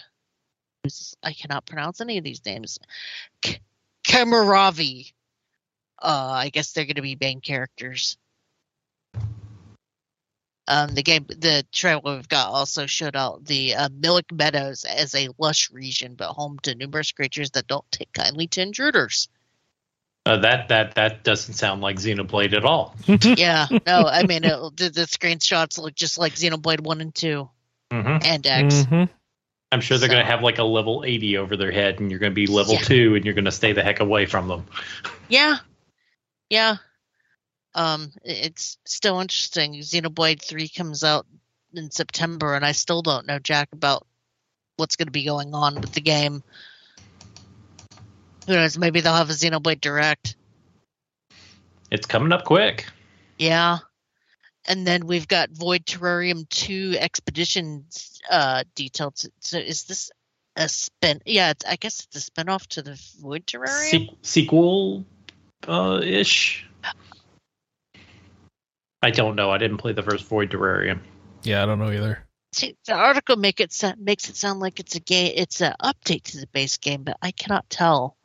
I 1.22 1.32
cannot 1.32 1.64
pronounce 1.64 2.02
any 2.02 2.18
of 2.18 2.24
these 2.24 2.44
names. 2.44 2.78
K- 3.40 3.60
Cammuravi. 4.06 5.12
Uh, 6.02 6.30
I 6.34 6.48
guess 6.50 6.72
they're 6.72 6.84
going 6.84 6.96
to 6.96 7.02
be 7.02 7.16
main 7.20 7.40
characters. 7.40 8.16
Um, 10.68 10.94
the 10.94 11.02
game, 11.02 11.26
the 11.28 11.64
trailer 11.72 12.16
we've 12.16 12.28
got 12.28 12.48
also 12.48 12.86
showed 12.86 13.14
out 13.14 13.44
the 13.44 13.74
uh, 13.76 13.88
Millick 13.88 14.32
Meadows 14.32 14.84
as 14.84 15.14
a 15.14 15.28
lush 15.38 15.70
region, 15.70 16.14
but 16.16 16.32
home 16.32 16.58
to 16.64 16.74
numerous 16.74 17.12
creatures 17.12 17.50
that 17.52 17.68
don't 17.68 17.88
take 17.92 18.12
kindly 18.12 18.48
to 18.48 18.62
intruders. 18.62 19.28
Uh, 20.26 20.38
that 20.38 20.68
that 20.70 20.96
that 20.96 21.22
doesn't 21.22 21.54
sound 21.54 21.82
like 21.82 21.98
Xenoblade 21.98 22.52
at 22.52 22.64
all. 22.64 22.96
yeah, 23.06 23.68
no, 23.86 24.06
I 24.08 24.24
mean 24.26 24.42
it, 24.42 24.76
the, 24.76 24.88
the 24.90 25.02
screenshots 25.02 25.78
look 25.78 25.94
just 25.94 26.18
like 26.18 26.34
Xenoblade 26.34 26.80
One 26.80 27.00
and 27.00 27.14
Two 27.14 27.48
hmm 27.92 28.18
and 28.24 28.44
X. 28.44 28.74
Mhm. 28.74 29.08
I 29.08 29.08
I'm 29.70 29.80
sure 29.80 29.98
they're 29.98 30.08
So- 30.08 30.14
going 30.14 30.26
to 30.26 30.30
have 30.32 30.42
like 30.42 30.58
a 30.58 30.64
level 30.64 31.04
80 31.06 31.36
over 31.38 31.56
their 31.56 31.70
head, 31.70 32.00
and 32.00 32.10
you're 32.10 32.18
going 32.18 32.32
to 32.32 32.34
be 32.34 32.48
level 32.48 32.74
Yeah. 32.74 32.80
two, 32.80 33.14
and 33.14 33.24
you're 33.24 33.34
going 33.34 33.44
to 33.44 33.52
stay 33.52 33.72
the 33.72 33.84
heck 33.84 34.00
away 34.00 34.26
from 34.26 34.48
them. 34.48 34.66
Yeah, 35.28 35.58
yeah. 36.50 36.76
Um, 37.74 38.12
it's 38.24 38.78
still 38.86 39.20
interesting. 39.20 39.74
Xenoblade 39.74 40.42
Three 40.42 40.68
comes 40.68 41.04
out 41.04 41.26
in 41.74 41.90
September, 41.90 42.54
and 42.54 42.64
I 42.64 42.72
still 42.72 43.02
don't 43.02 43.26
know 43.26 43.38
jack 43.38 43.68
about 43.72 44.06
what's 44.76 44.96
going 44.96 45.06
to 45.06 45.12
be 45.12 45.24
going 45.24 45.54
on 45.54 45.80
with 45.80 45.92
the 45.92 46.00
game. 46.00 46.42
Who 48.46 48.54
knows? 48.54 48.78
Maybe 48.78 49.00
they'll 49.00 49.14
have 49.14 49.30
a 49.30 49.34
Xenoblade 49.34 49.80
Direct. 49.80 50.36
It's 51.90 52.06
coming 52.06 52.32
up 52.32 52.44
quick. 52.44 52.86
Yeah. 53.38 53.78
And 54.66 54.86
then 54.86 55.06
we've 55.06 55.28
got 55.28 55.50
Void 55.50 55.84
Terrarium 55.84 56.48
2 56.48 56.96
Expeditions 56.98 58.20
uh, 58.30 58.64
detailed. 58.74 59.20
So 59.40 59.58
is 59.58 59.84
this 59.84 60.10
a 60.56 60.68
spin? 60.68 61.20
Yeah, 61.24 61.50
it's, 61.50 61.64
I 61.64 61.76
guess 61.76 62.04
it's 62.04 62.28
a 62.28 62.30
spinoff 62.30 62.66
to 62.68 62.82
the 62.82 63.00
Void 63.20 63.46
Terrarium. 63.46 63.90
Se- 63.90 64.16
sequel 64.22 65.04
uh, 65.66 66.00
ish. 66.02 66.66
I 69.02 69.10
don't 69.10 69.36
know. 69.36 69.50
I 69.50 69.58
didn't 69.58 69.76
play 69.78 69.92
the 69.92 70.02
first 70.02 70.24
Void 70.24 70.50
Terrarium. 70.50 71.00
Yeah, 71.42 71.62
I 71.62 71.66
don't 71.66 71.78
know 71.78 71.92
either. 71.92 72.26
See, 72.52 72.76
the 72.86 72.94
article 72.94 73.36
make 73.36 73.60
it 73.60 73.72
sa- 73.72 73.94
makes 73.98 74.28
it 74.28 74.36
sound 74.36 74.60
like 74.60 74.80
it's 74.80 74.94
a 74.94 75.00
game. 75.00 75.32
It's 75.36 75.60
an 75.60 75.74
update 75.82 76.24
to 76.24 76.40
the 76.40 76.46
base 76.48 76.78
game, 76.78 77.02
but 77.02 77.16
I 77.20 77.30
cannot 77.30 77.68
tell. 77.68 78.16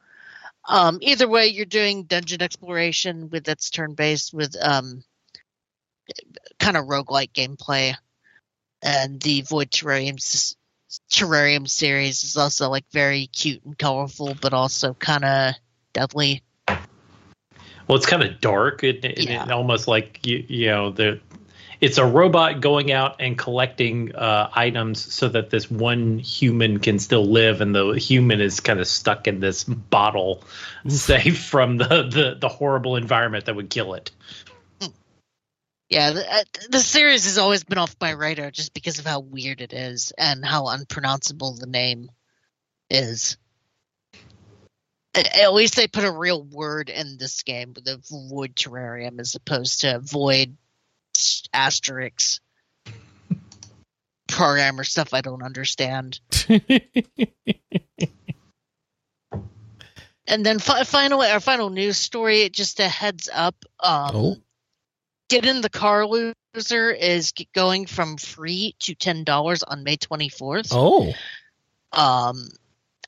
Um, 0.68 1.00
either 1.02 1.28
way, 1.28 1.48
you're 1.48 1.66
doing 1.66 2.04
dungeon 2.04 2.42
exploration 2.42 3.30
with 3.30 3.44
that's 3.44 3.70
turn 3.70 3.94
based 3.94 4.34
with 4.34 4.56
um, 4.62 5.04
kind 6.60 6.78
of 6.78 6.86
roguelike 6.86 7.34
gameplay, 7.34 7.96
and 8.82 9.20
the 9.20 9.42
Void 9.42 9.72
Terrarium 9.72 10.18
Terrarium 11.12 11.70
series 11.70 12.24
is 12.24 12.38
also 12.38 12.70
like 12.70 12.86
very 12.92 13.28
cute 13.28 13.64
and 13.66 13.78
colorful, 13.78 14.36
but 14.40 14.54
also 14.54 14.94
kind 14.94 15.26
of 15.26 15.56
deadly. 15.94 16.44
Well, 17.92 17.98
it's 17.98 18.06
kind 18.06 18.24
of 18.24 18.40
dark. 18.40 18.86
It, 18.86 19.04
it, 19.04 19.20
Yeah. 19.20 19.44
it 19.44 19.52
almost 19.52 19.86
like 19.86 20.26
you, 20.26 20.46
you 20.48 20.68
know 20.68 20.92
the. 20.92 21.20
It's 21.82 21.98
a 21.98 22.06
robot 22.06 22.62
going 22.62 22.90
out 22.90 23.18
and 23.20 23.38
collecting 23.38 24.16
uh, 24.16 24.50
items 24.54 25.14
so 25.14 25.28
that 25.28 25.50
this 25.50 25.70
one 25.70 26.18
human 26.18 26.80
can 26.80 27.00
still 27.00 27.26
live, 27.26 27.60
and 27.60 27.76
the 27.76 27.92
human 27.96 28.40
is 28.40 28.62
kind 28.62 28.80
of 28.80 28.88
stuck 28.88 29.28
in 29.28 29.42
this 29.42 29.66
bottle, 29.66 30.42
safe 30.88 31.44
from 31.44 31.76
the, 31.76 31.86
the, 32.10 32.38
the 32.40 32.48
horrible 32.48 32.96
environment 32.96 33.44
that 33.44 33.58
would 33.58 33.70
kill 33.70 33.94
it. 33.96 34.10
Yeah, 35.90 36.12
the, 36.12 36.34
uh, 36.34 36.44
the 36.70 36.80
series 36.80 37.26
has 37.26 37.38
always 37.38 37.66
been 37.66 37.78
off 37.78 37.94
my 38.00 38.12
radar 38.12 38.52
just 38.52 38.74
because 38.74 39.00
of 39.00 39.06
how 39.06 39.20
weird 39.20 39.60
it 39.60 39.74
is 39.74 40.14
and 40.18 40.46
how 40.46 40.70
unpronounceable 40.70 41.56
the 41.56 41.68
name 41.68 42.10
is. 42.90 43.36
At 45.14 45.54
least 45.54 45.76
they 45.76 45.88
put 45.88 46.06
a 46.06 46.12
real 46.12 46.44
word 46.44 46.90
in 46.90 47.18
this 47.18 47.44
game 47.44 47.74
with 47.76 47.88
a 47.88 47.98
void 48.10 48.56
terrarium 48.56 49.20
as 49.20 49.36
opposed 49.36 49.82
to 49.82 50.00
void 50.00 50.56
asterisk 51.54 52.42
programmer 54.28 54.84
stuff 54.86 55.14
I 55.14 55.22
don't 55.22 55.44
understand. 55.44 56.20
And 60.28 60.46
then 60.46 60.60
fi- 60.60 60.84
finally, 60.84 61.28
our 61.30 61.42
final 61.42 61.70
news 61.70 61.98
story, 61.98 62.48
just 62.50 62.80
a 62.80 62.88
heads 62.88 63.28
up. 63.34 63.56
Um, 63.82 64.12
Oh. 64.16 64.38
Get 65.30 65.46
in 65.46 65.60
the 65.62 65.70
car 65.70 66.06
loser 66.06 66.92
is 66.92 67.34
going 67.54 67.86
from 67.86 68.16
free 68.18 68.76
to 68.80 68.96
ten 68.96 69.24
dollars 69.26 69.64
on 69.64 69.84
May 69.84 69.98
twenty 69.98 70.30
fourth. 70.30 70.68
oh, 70.72 71.14
Um, 71.92 72.48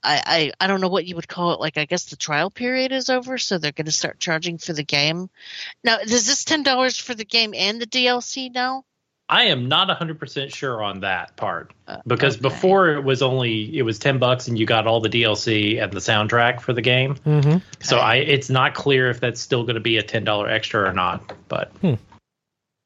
I, 0.03 0.51
I 0.59 0.65
I 0.65 0.67
don't 0.67 0.81
know 0.81 0.87
what 0.89 1.05
you 1.05 1.15
would 1.15 1.27
call 1.27 1.53
it. 1.53 1.59
Like 1.59 1.77
I 1.77 1.85
guess 1.85 2.05
the 2.05 2.15
trial 2.15 2.49
period 2.49 2.91
is 2.91 3.09
over, 3.09 3.37
so 3.37 3.57
they're 3.57 3.71
going 3.71 3.85
to 3.85 3.91
start 3.91 4.19
charging 4.19 4.57
for 4.57 4.73
the 4.73 4.83
game. 4.83 5.29
Now, 5.83 5.97
is 5.99 6.09
this 6.27 6.43
ten 6.43 6.63
dollars 6.63 6.97
for 6.97 7.15
the 7.15 7.25
game 7.25 7.53
and 7.55 7.81
the 7.81 7.87
DLC 7.87 8.53
now? 8.53 8.83
I 9.29 9.43
am 9.45 9.69
not 9.69 9.87
100% 9.87 10.53
sure 10.53 10.83
on 10.83 10.99
that 10.99 11.37
part 11.37 11.71
Uh, 11.87 11.97
because 12.05 12.35
okay. 12.35 12.41
before 12.41 12.89
it 12.89 13.03
was 13.03 13.21
only 13.21 13.75
it 13.75 13.81
was 13.83 13.97
10 13.97 14.19
bucks 14.19 14.49
and 14.49 14.59
you 14.59 14.65
got 14.65 14.85
all 14.85 14.99
the 14.99 15.09
DLC 15.09 15.81
and 15.81 15.91
the 15.93 16.01
soundtrack 16.01 16.59
for 16.59 16.73
the 16.73 16.81
game. 16.81 17.15
hmm 17.15 17.57
So 17.79 17.97
I 17.97 18.15
it's 18.17 18.49
not 18.49 18.73
clear 18.75 19.09
if 19.09 19.21
that's 19.21 19.39
still 19.39 19.63
going 19.63 19.75
to 19.75 19.81
be 19.81 19.97
a 19.97 20.03
$10 20.03 20.49
extra 20.51 20.87
or 20.87 20.93
not, 20.93 21.31
but 21.47 21.71
Hmm. 21.81 21.93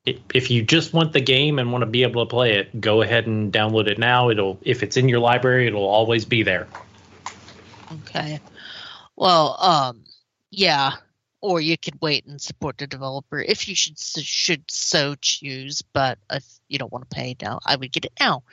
i- 0.08 0.20
if 0.34 0.52
you 0.52 0.62
just 0.62 0.94
want 0.94 1.12
the 1.12 1.22
game 1.22 1.58
and 1.60 1.72
want 1.72 1.82
to 1.82 1.88
be 1.88 2.04
able 2.04 2.24
to 2.26 2.30
play 2.30 2.54
it, 2.60 2.80
go 2.80 3.02
ahead 3.02 3.26
and 3.26 3.52
download 3.52 3.88
it 3.88 3.98
now. 3.98 4.30
It'll 4.30 4.60
if 4.62 4.84
it's 4.84 4.96
in 4.96 5.10
your 5.10 5.20
library, 5.20 5.68
it'll 5.68 5.88
always 5.88 6.24
be 6.24 6.44
there. 6.44 6.68
Okay. 7.92 8.40
Well, 9.16 9.58
um, 9.62 10.04
yeah. 10.52 10.94
Or 11.40 11.62
you 11.62 11.78
could 11.78 12.02
wait 12.02 12.26
and 12.26 12.42
support 12.42 12.78
the 12.78 12.88
developer 12.88 13.40
if 13.40 13.68
you 13.68 13.76
should 13.76 13.98
should 14.00 14.64
so 14.70 15.16
choose. 15.22 15.84
But 15.94 16.18
if 16.32 16.44
you 16.68 16.80
don't 16.80 16.92
want 16.92 17.10
to 17.10 17.16
pay 17.16 17.36
now, 17.42 17.60
I 17.64 17.76
would 17.76 17.92
get 17.92 18.06
it 18.06 18.14
now. 18.20 18.44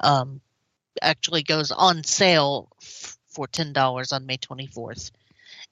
Um, 0.00 0.40
actually 1.00 1.44
goes 1.44 1.70
on 1.70 2.02
sale 2.02 2.68
f- 2.82 3.16
for 3.28 3.46
ten 3.46 3.72
dollars 3.72 4.12
on 4.12 4.26
May 4.26 4.38
twenty 4.38 4.66
fourth, 4.66 5.12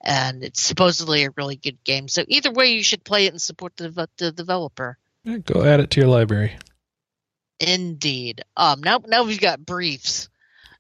and 0.01 0.45
it's 0.45 0.63
supposedly 0.63 1.25
a 1.25 1.31
really 1.37 1.57
good 1.57 1.83
game. 1.83 2.07
So 2.07 2.25
either 2.29 2.53
way, 2.53 2.73
you 2.73 2.85
should 2.85 3.03
play 3.05 3.27
it 3.27 3.33
and 3.33 3.43
support 3.43 3.77
the, 3.77 3.91
dev- 3.91 4.09
the 4.17 4.33
developer. 4.33 4.97
Go 5.45 5.65
add 5.65 5.81
it 5.81 5.91
to 5.91 6.01
your 6.01 6.09
library. 6.09 6.57
Indeed. 7.59 8.43
Um, 8.57 8.81
now 8.83 9.03
now 9.07 9.25
we've 9.25 9.41
got 9.41 9.67
briefs. 9.67 10.30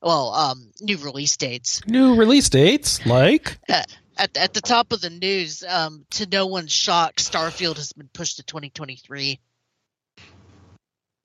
Well, 0.02 0.32
um, 0.32 0.70
new 0.80 0.96
release 0.98 1.36
dates. 1.36 1.86
New 1.86 2.14
release 2.14 2.48
dates 2.48 3.04
like 3.04 3.58
at 3.68 4.36
at 4.36 4.54
the 4.54 4.60
top 4.60 4.92
of 4.92 5.00
the 5.00 5.10
news, 5.10 5.64
um, 5.66 6.04
to 6.10 6.26
no 6.26 6.46
one's 6.46 6.72
shock, 6.72 7.16
Starfield 7.16 7.76
has 7.76 7.92
been 7.92 8.08
pushed 8.12 8.36
to 8.36 8.42
2023. 8.42 9.40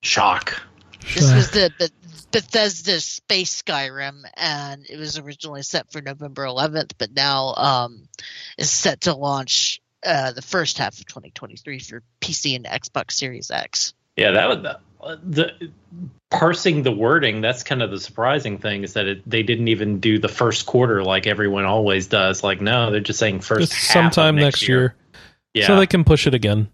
Shock. 0.02 0.62
This 1.14 1.34
was 1.34 1.52
the 1.52 1.72
Beth- 1.78 2.32
Bethesda 2.32 3.00
Space 3.00 3.62
Skyrim, 3.62 4.24
and 4.36 4.86
it 4.90 4.98
was 4.98 5.18
originally 5.18 5.62
set 5.62 5.92
for 5.92 6.02
November 6.02 6.46
11th, 6.46 6.94
but 6.98 7.12
now 7.14 7.54
um, 7.56 8.08
is 8.58 8.72
set 8.72 9.02
to 9.02 9.14
launch 9.14 9.82
uh, 10.06 10.32
the 10.32 10.42
first 10.42 10.78
half 10.78 11.00
of 11.00 11.06
2023 11.06 11.80
for 11.80 12.04
PC 12.22 12.56
and 12.56 12.66
Xbox 12.66 13.12
Series 13.12 13.52
X. 13.52 13.94
Yeah, 14.16 14.32
that 14.32 14.48
was 14.48 14.76
the, 15.24 15.72
parsing 16.32 16.84
the 16.84 16.92
wording. 16.92 17.42
That's 17.42 17.64
kind 17.64 17.82
of 17.82 17.92
the 17.92 18.00
surprising 18.00 18.58
thing 18.58 18.84
is 18.84 18.94
that 18.94 19.08
it, 19.08 19.30
they 19.30 19.44
didn't 19.44 19.68
even 19.68 20.00
do 20.00 20.20
the 20.20 20.28
first 20.28 20.66
quarter 20.66 21.04
like 21.04 21.28
everyone 21.28 21.66
always 21.66 22.08
does. 22.08 22.44
Like, 22.44 22.62
no, 22.62 22.92
they're 22.92 23.00
just 23.00 23.20
saying 23.20 23.42
first 23.42 23.72
sometime 23.74 24.36
next, 24.36 24.46
next 24.62 24.68
year, 24.68 24.96
Yeah, 25.54 25.68
so 25.68 25.76
they 25.78 25.88
can 25.88 26.04
push 26.04 26.28
it 26.28 26.34
again. 26.34 26.70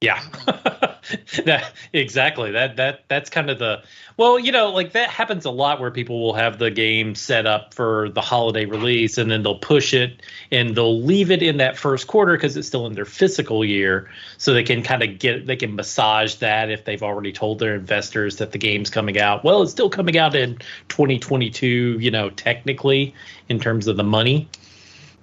yeah, 0.00 0.20
that 1.44 1.72
exactly. 1.92 2.50
That 2.50 2.76
that 2.76 3.04
that's 3.08 3.30
kind 3.30 3.50
of 3.50 3.58
the 3.58 3.82
well, 4.16 4.38
you 4.38 4.50
know, 4.50 4.70
like 4.70 4.92
that 4.92 5.10
happens 5.10 5.44
a 5.44 5.50
lot 5.50 5.80
where 5.80 5.90
people 5.90 6.20
will 6.20 6.32
have 6.34 6.58
the 6.58 6.70
game 6.70 7.14
set 7.14 7.46
up 7.46 7.74
for 7.74 8.08
the 8.10 8.20
holiday 8.20 8.64
release 8.64 9.18
and 9.18 9.30
then 9.30 9.42
they'll 9.42 9.58
push 9.58 9.92
it 9.92 10.22
and 10.50 10.74
they'll 10.74 11.00
leave 11.00 11.30
it 11.30 11.42
in 11.42 11.58
that 11.58 11.76
first 11.76 12.06
quarter 12.06 12.32
because 12.32 12.56
it's 12.56 12.66
still 12.66 12.86
in 12.86 12.94
their 12.94 13.04
physical 13.04 13.64
year, 13.64 14.10
so 14.38 14.54
they 14.54 14.64
can 14.64 14.82
kind 14.82 15.02
of 15.02 15.18
get 15.18 15.46
they 15.46 15.56
can 15.56 15.74
massage 15.74 16.36
that 16.36 16.70
if 16.70 16.84
they've 16.84 17.02
already 17.02 17.32
told 17.32 17.58
their 17.58 17.74
investors 17.74 18.36
that 18.36 18.52
the 18.52 18.58
game's 18.58 18.90
coming 18.90 19.18
out. 19.18 19.44
Well, 19.44 19.62
it's 19.62 19.72
still 19.72 19.90
coming 19.90 20.18
out 20.18 20.34
in 20.34 20.58
2022, 20.88 21.98
you 22.00 22.10
know, 22.10 22.30
technically 22.30 23.14
in 23.48 23.60
terms 23.60 23.86
of 23.86 23.96
the 23.96 24.04
money. 24.04 24.48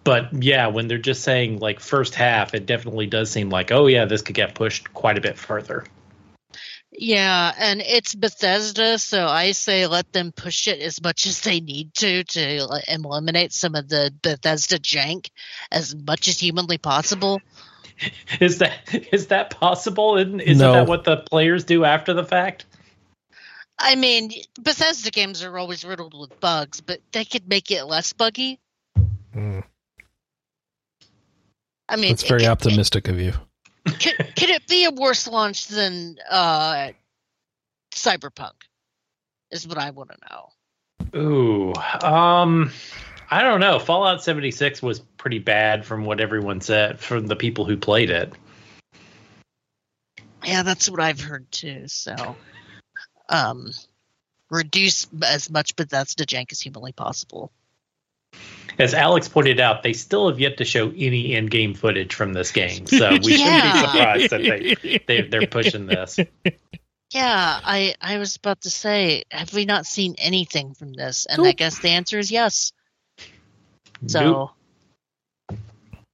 But 0.03 0.43
yeah, 0.43 0.67
when 0.67 0.87
they're 0.87 0.97
just 0.97 1.23
saying 1.23 1.59
like 1.59 1.79
first 1.79 2.15
half, 2.15 2.53
it 2.53 2.65
definitely 2.65 3.07
does 3.07 3.31
seem 3.31 3.49
like, 3.49 3.71
oh 3.71 3.87
yeah, 3.87 4.05
this 4.05 4.21
could 4.21 4.35
get 4.35 4.55
pushed 4.55 4.93
quite 4.93 5.17
a 5.17 5.21
bit 5.21 5.37
further. 5.37 5.85
Yeah, 6.95 7.53
and 7.57 7.81
it's 7.81 8.13
Bethesda, 8.13 8.99
so 8.99 9.25
I 9.25 9.53
say 9.53 9.87
let 9.87 10.11
them 10.13 10.31
push 10.31 10.67
it 10.67 10.79
as 10.79 11.01
much 11.01 11.25
as 11.25 11.41
they 11.41 11.59
need 11.59 11.93
to 11.95 12.23
to 12.23 12.81
eliminate 12.87 13.51
some 13.51 13.73
of 13.75 13.89
the 13.89 14.13
Bethesda 14.21 14.77
jank 14.77 15.29
as 15.71 15.95
much 15.95 16.27
as 16.27 16.39
humanly 16.39 16.77
possible. 16.77 17.41
Is 18.39 18.57
that 18.57 18.73
is 19.13 19.27
that 19.27 19.51
possible? 19.51 20.17
Isn't, 20.17 20.41
isn't 20.41 20.57
No. 20.57 20.73
that 20.73 20.87
what 20.87 21.03
the 21.03 21.17
players 21.17 21.63
do 21.63 21.85
after 21.85 22.13
the 22.13 22.23
fact? 22.23 22.65
I 23.77 23.95
mean, 23.95 24.31
Bethesda 24.59 25.11
games 25.11 25.43
are 25.43 25.57
always 25.57 25.85
riddled 25.85 26.19
with 26.19 26.39
bugs, 26.39 26.81
but 26.81 26.99
they 27.11 27.23
could 27.23 27.47
make 27.47 27.69
it 27.69 27.83
less 27.85 28.11
buggy. 28.11 28.59
Mm, 29.35 29.63
I 31.93 31.95
mean, 31.95 32.09
that's 32.09 32.27
very 32.27 32.45
it- 32.45 32.47
optimistic 32.47 33.07
of 33.07 33.19
you. 33.19 33.33
could, 33.85 34.17
could 34.17 34.49
it 34.49 34.67
be 34.67 34.85
a 34.85 34.91
worse 34.91 35.27
launch 35.27 35.67
than 35.67 36.17
uh, 36.29 36.89
Cyberpunk? 37.93 38.53
Is 39.51 39.67
what 39.67 39.77
I 39.77 39.91
want 39.91 40.09
to 40.09 40.17
know. 40.31 41.19
Ooh, 41.21 41.73
um, 42.03 42.71
I 43.29 43.43
don't 43.43 43.59
know. 43.59 43.77
Fallout 43.77 44.23
76 44.23 44.81
was 44.81 44.99
pretty 44.99 45.37
bad 45.37 45.85
from 45.85 46.05
what 46.05 46.19
everyone 46.19 46.61
said 46.61 46.99
from 46.99 47.27
the 47.27 47.35
people 47.35 47.65
who 47.65 47.77
played 47.77 48.09
it. 48.09 48.33
Yeah, 50.43 50.63
that's 50.63 50.89
what 50.89 50.99
I've 50.99 51.21
heard 51.21 51.51
too. 51.51 51.87
So, 51.87 52.35
um, 53.29 53.69
reduce 54.49 55.05
as 55.23 55.51
much 55.51 55.75
Bethesda 55.75 56.25
jank 56.25 56.51
as 56.51 56.59
humanly 56.59 56.93
possible. 56.93 57.51
As 58.79 58.93
Alex 58.93 59.27
pointed 59.27 59.59
out, 59.59 59.83
they 59.83 59.93
still 59.93 60.29
have 60.29 60.39
yet 60.39 60.57
to 60.57 60.65
show 60.65 60.91
any 60.95 61.35
in-game 61.35 61.75
footage 61.75 62.15
from 62.15 62.33
this 62.33 62.51
game, 62.51 62.87
so 62.87 63.11
we 63.23 63.37
shouldn't 63.37 63.63
be 63.63 63.79
surprised 63.79 64.29
that 64.31 64.41
they, 64.41 64.99
they 65.05 65.21
they're 65.27 65.45
pushing 65.47 65.85
this. 65.85 66.17
Yeah, 67.11 67.59
I 67.63 67.93
I 68.01 68.17
was 68.17 68.35
about 68.35 68.61
to 68.61 68.71
say, 68.71 69.23
have 69.29 69.53
we 69.53 69.65
not 69.65 69.85
seen 69.85 70.15
anything 70.17 70.73
from 70.73 70.93
this? 70.93 71.27
And 71.27 71.45
I 71.45 71.51
guess 71.51 71.77
the 71.79 71.89
answer 71.89 72.17
is 72.17 72.31
yes. 72.31 72.71
So 74.07 74.51
Nope. 75.49 75.59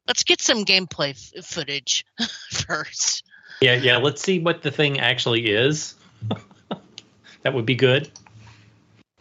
let's 0.06 0.24
get 0.24 0.42
some 0.42 0.66
gameplay 0.66 1.12
f- 1.12 1.46
footage 1.46 2.06
first. 2.52 3.24
Yeah, 3.62 3.76
yeah. 3.76 3.98
Let's 3.98 4.22
see 4.22 4.40
what 4.40 4.62
the 4.62 4.72
thing 4.72 5.00
actually 5.00 5.50
is. 5.50 5.96
that 7.44 7.54
would 7.54 7.66
be 7.66 7.76
good. 7.76 8.12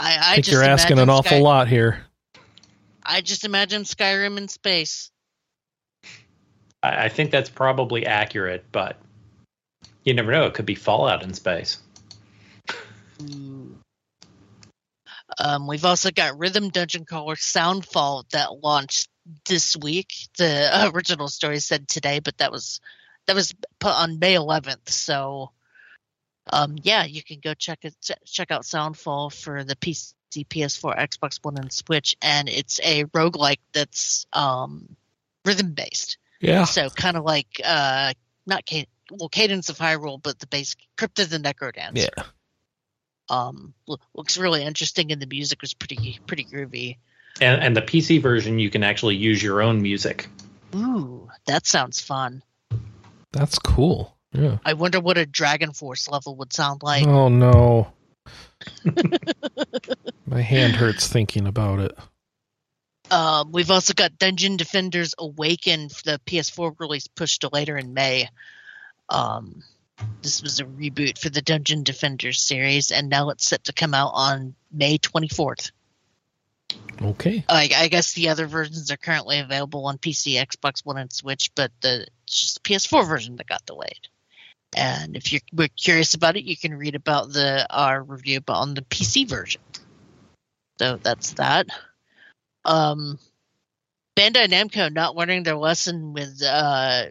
I, 0.00 0.14
I, 0.14 0.18
I 0.18 0.34
think 0.34 0.46
just 0.46 0.52
you're 0.52 0.64
asking 0.64 0.98
an 0.98 1.08
awful 1.08 1.30
Sky- 1.30 1.40
lot 1.40 1.68
here. 1.68 2.04
I 3.08 3.22
just 3.22 3.44
imagine 3.44 3.84
Skyrim 3.84 4.36
in 4.36 4.48
space. 4.48 5.10
I, 6.82 7.06
I 7.06 7.08
think 7.08 7.30
that's 7.30 7.48
probably 7.48 8.04
accurate, 8.04 8.66
but 8.70 9.00
you 10.04 10.12
never 10.12 10.30
know. 10.30 10.44
It 10.44 10.54
could 10.54 10.66
be 10.66 10.74
Fallout 10.74 11.22
in 11.22 11.32
space. 11.32 11.78
Um, 15.40 15.66
we've 15.66 15.84
also 15.84 16.10
got 16.10 16.38
Rhythm 16.38 16.70
Dungeon 16.70 17.04
Crawler 17.04 17.36
Soundfall 17.36 18.28
that 18.30 18.62
launched 18.62 19.08
this 19.46 19.76
week. 19.76 20.12
The 20.36 20.90
original 20.94 21.28
story 21.28 21.60
said 21.60 21.86
today, 21.86 22.20
but 22.20 22.38
that 22.38 22.50
was 22.50 22.80
that 23.26 23.36
was 23.36 23.54
put 23.78 23.92
on 23.92 24.18
May 24.18 24.34
11th. 24.34 24.88
So, 24.88 25.52
um, 26.50 26.76
yeah, 26.82 27.04
you 27.04 27.22
can 27.22 27.40
go 27.40 27.54
check 27.54 27.80
it 27.82 27.94
check 28.26 28.50
out 28.50 28.62
Soundfall 28.62 29.32
for 29.32 29.64
the 29.64 29.76
PC, 29.76 30.14
PS4, 30.30 30.96
Xbox 30.98 31.38
One, 31.42 31.56
and 31.58 31.72
Switch, 31.72 32.16
and 32.22 32.48
it's 32.48 32.80
a 32.84 33.04
roguelike 33.06 33.60
that's 33.72 34.26
um, 34.32 34.96
rhythm 35.44 35.72
based. 35.72 36.18
Yeah. 36.40 36.64
So 36.64 36.88
kind 36.90 37.16
of 37.16 37.24
like 37.24 37.60
uh, 37.64 38.12
not 38.46 38.64
Cad- 38.66 38.86
well 39.10 39.28
Cadence 39.28 39.68
of 39.68 39.78
Hyrule, 39.78 40.22
but 40.22 40.38
the 40.38 40.46
base 40.46 40.76
Crypt 40.96 41.18
of 41.18 41.30
the 41.30 41.38
Necrodancer 41.38 42.08
Yeah. 42.16 42.24
um 43.30 43.74
looks 44.14 44.38
really 44.38 44.62
interesting 44.64 45.12
and 45.12 45.20
the 45.20 45.26
music 45.26 45.60
was 45.62 45.74
pretty 45.74 46.18
pretty 46.26 46.44
groovy 46.44 46.96
And, 47.40 47.62
and 47.62 47.76
the 47.76 47.82
PC 47.82 48.20
version, 48.22 48.58
you 48.58 48.70
can 48.70 48.82
actually 48.84 49.16
use 49.16 49.42
your 49.42 49.62
own 49.62 49.82
music. 49.82 50.28
ooh 50.74 51.28
that 51.46 51.66
sounds 51.66 52.00
fun 52.00 52.42
That's 53.32 53.58
cool. 53.58 54.16
Yeah. 54.32 54.58
i 54.64 54.74
wonder 54.74 55.00
what 55.00 55.16
a 55.18 55.24
DragonForce 55.26 56.10
level 56.10 56.36
would 56.36 56.52
sound 56.52 56.82
like 56.82 57.06
oh 57.06 57.28
no. 57.28 57.92
My 60.26 60.40
hand 60.42 60.76
hurts 60.76 61.08
thinking 61.08 61.46
about 61.46 61.80
it. 61.80 61.96
um 63.10 63.52
we've 63.52 63.70
also 63.70 63.94
got 63.94 64.18
dungeon 64.18 64.56
defenders 64.56 65.14
awaken 65.18 65.88
for 65.88 66.02
the 66.04 66.20
ps4 66.26 66.78
release 66.78 67.06
pushed 67.08 67.40
to 67.42 67.48
later 67.52 67.76
in 67.76 67.94
may 67.94 68.28
um 69.08 69.62
this 70.22 70.42
was 70.42 70.60
a 70.60 70.64
reboot 70.64 71.18
for 71.18 71.30
the 71.30 71.40
dungeon 71.42 71.82
defenders 71.82 72.40
series 72.40 72.90
and 72.90 73.08
now 73.08 73.30
it's 73.30 73.46
set 73.48 73.64
to 73.64 73.72
come 73.72 73.94
out 73.94 74.10
on 74.14 74.54
may 74.72 74.98
24th 74.98 75.70
Okay. 77.00 77.44
I, 77.48 77.70
I 77.74 77.88
guess 77.88 78.12
the 78.12 78.28
other 78.28 78.46
versions 78.46 78.90
are 78.90 78.96
currently 78.96 79.38
available 79.38 79.86
on 79.86 79.98
PC, 79.98 80.34
Xbox 80.34 80.84
One, 80.84 80.98
and 80.98 81.12
Switch, 81.12 81.50
but 81.54 81.70
the 81.80 82.08
it's 82.24 82.40
just 82.40 82.54
the 82.62 82.68
PS4 82.68 83.06
version 83.08 83.36
that 83.36 83.46
got 83.46 83.64
delayed. 83.66 84.08
And 84.76 85.16
if 85.16 85.32
you're 85.32 85.40
we're 85.52 85.68
curious 85.68 86.14
about 86.14 86.36
it, 86.36 86.44
you 86.44 86.56
can 86.56 86.74
read 86.74 86.94
about 86.94 87.32
the 87.32 87.66
our 87.70 88.02
review 88.02 88.38
about 88.38 88.62
on 88.62 88.74
the 88.74 88.82
PC 88.82 89.28
version. 89.28 89.62
So 90.78 90.98
that's 91.02 91.32
that. 91.34 91.68
Um, 92.64 93.18
Bandai 94.16 94.46
Namco 94.46 94.92
not 94.92 95.16
learning 95.16 95.44
their 95.44 95.56
lesson 95.56 96.12
with 96.12 96.42
uh, 96.42 97.06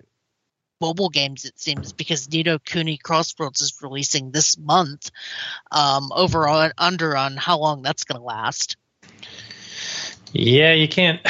mobile 0.80 1.10
games, 1.10 1.46
it 1.46 1.60
seems, 1.60 1.94
because 1.94 2.30
Ni 2.32 2.44
no 2.44 2.60
Kuni 2.60 2.98
Crossroads 2.98 3.62
is 3.62 3.82
releasing 3.82 4.32
this 4.32 4.58
month. 4.58 5.12
Um, 5.72 6.12
overall, 6.14 6.62
and 6.62 6.74
under 6.78 7.16
on 7.16 7.38
how 7.38 7.60
long 7.60 7.82
that's 7.82 8.04
going 8.04 8.20
to 8.20 8.26
last. 8.26 8.78
Yeah, 10.34 10.74
you 10.74 10.88
can't. 10.88 11.22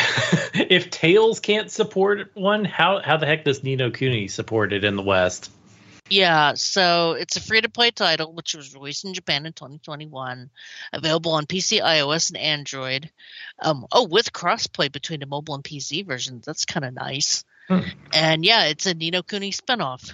if 0.53 0.89
Tales 0.89 1.39
can't 1.39 1.71
support 1.71 2.31
one, 2.33 2.65
how 2.65 2.99
how 2.99 3.17
the 3.17 3.25
heck 3.25 3.45
does 3.45 3.63
Ni 3.63 3.75
no 3.75 3.91
Kuni 3.91 4.27
support 4.27 4.73
it 4.73 4.83
in 4.83 4.95
the 4.95 5.03
West? 5.03 5.51
Yeah, 6.09 6.53
so 6.53 7.13
it's 7.13 7.35
a 7.35 7.41
free 7.41 7.61
to 7.61 7.69
play 7.69 7.91
title, 7.91 8.33
which 8.33 8.55
was 8.55 8.73
released 8.73 9.05
in 9.05 9.13
Japan 9.13 9.45
in 9.45 9.53
2021, 9.53 10.49
available 10.93 11.33
on 11.33 11.45
PC, 11.45 11.81
iOS, 11.81 12.29
and 12.29 12.37
Android. 12.37 13.09
Um, 13.61 13.85
oh, 13.91 14.07
with 14.07 14.31
crossplay 14.31 14.91
between 14.91 15.19
the 15.19 15.25
mobile 15.25 15.55
and 15.55 15.63
PC 15.63 16.05
versions. 16.05 16.45
That's 16.45 16.65
kind 16.65 16.85
of 16.85 16.93
nice. 16.93 17.43
Hmm. 17.67 17.81
And 18.13 18.45
yeah, 18.45 18.65
it's 18.65 18.85
a 18.85 18.93
Ni 18.93 19.11
no 19.11 19.21
Kuni 19.21 19.51
spinoff. 19.51 20.13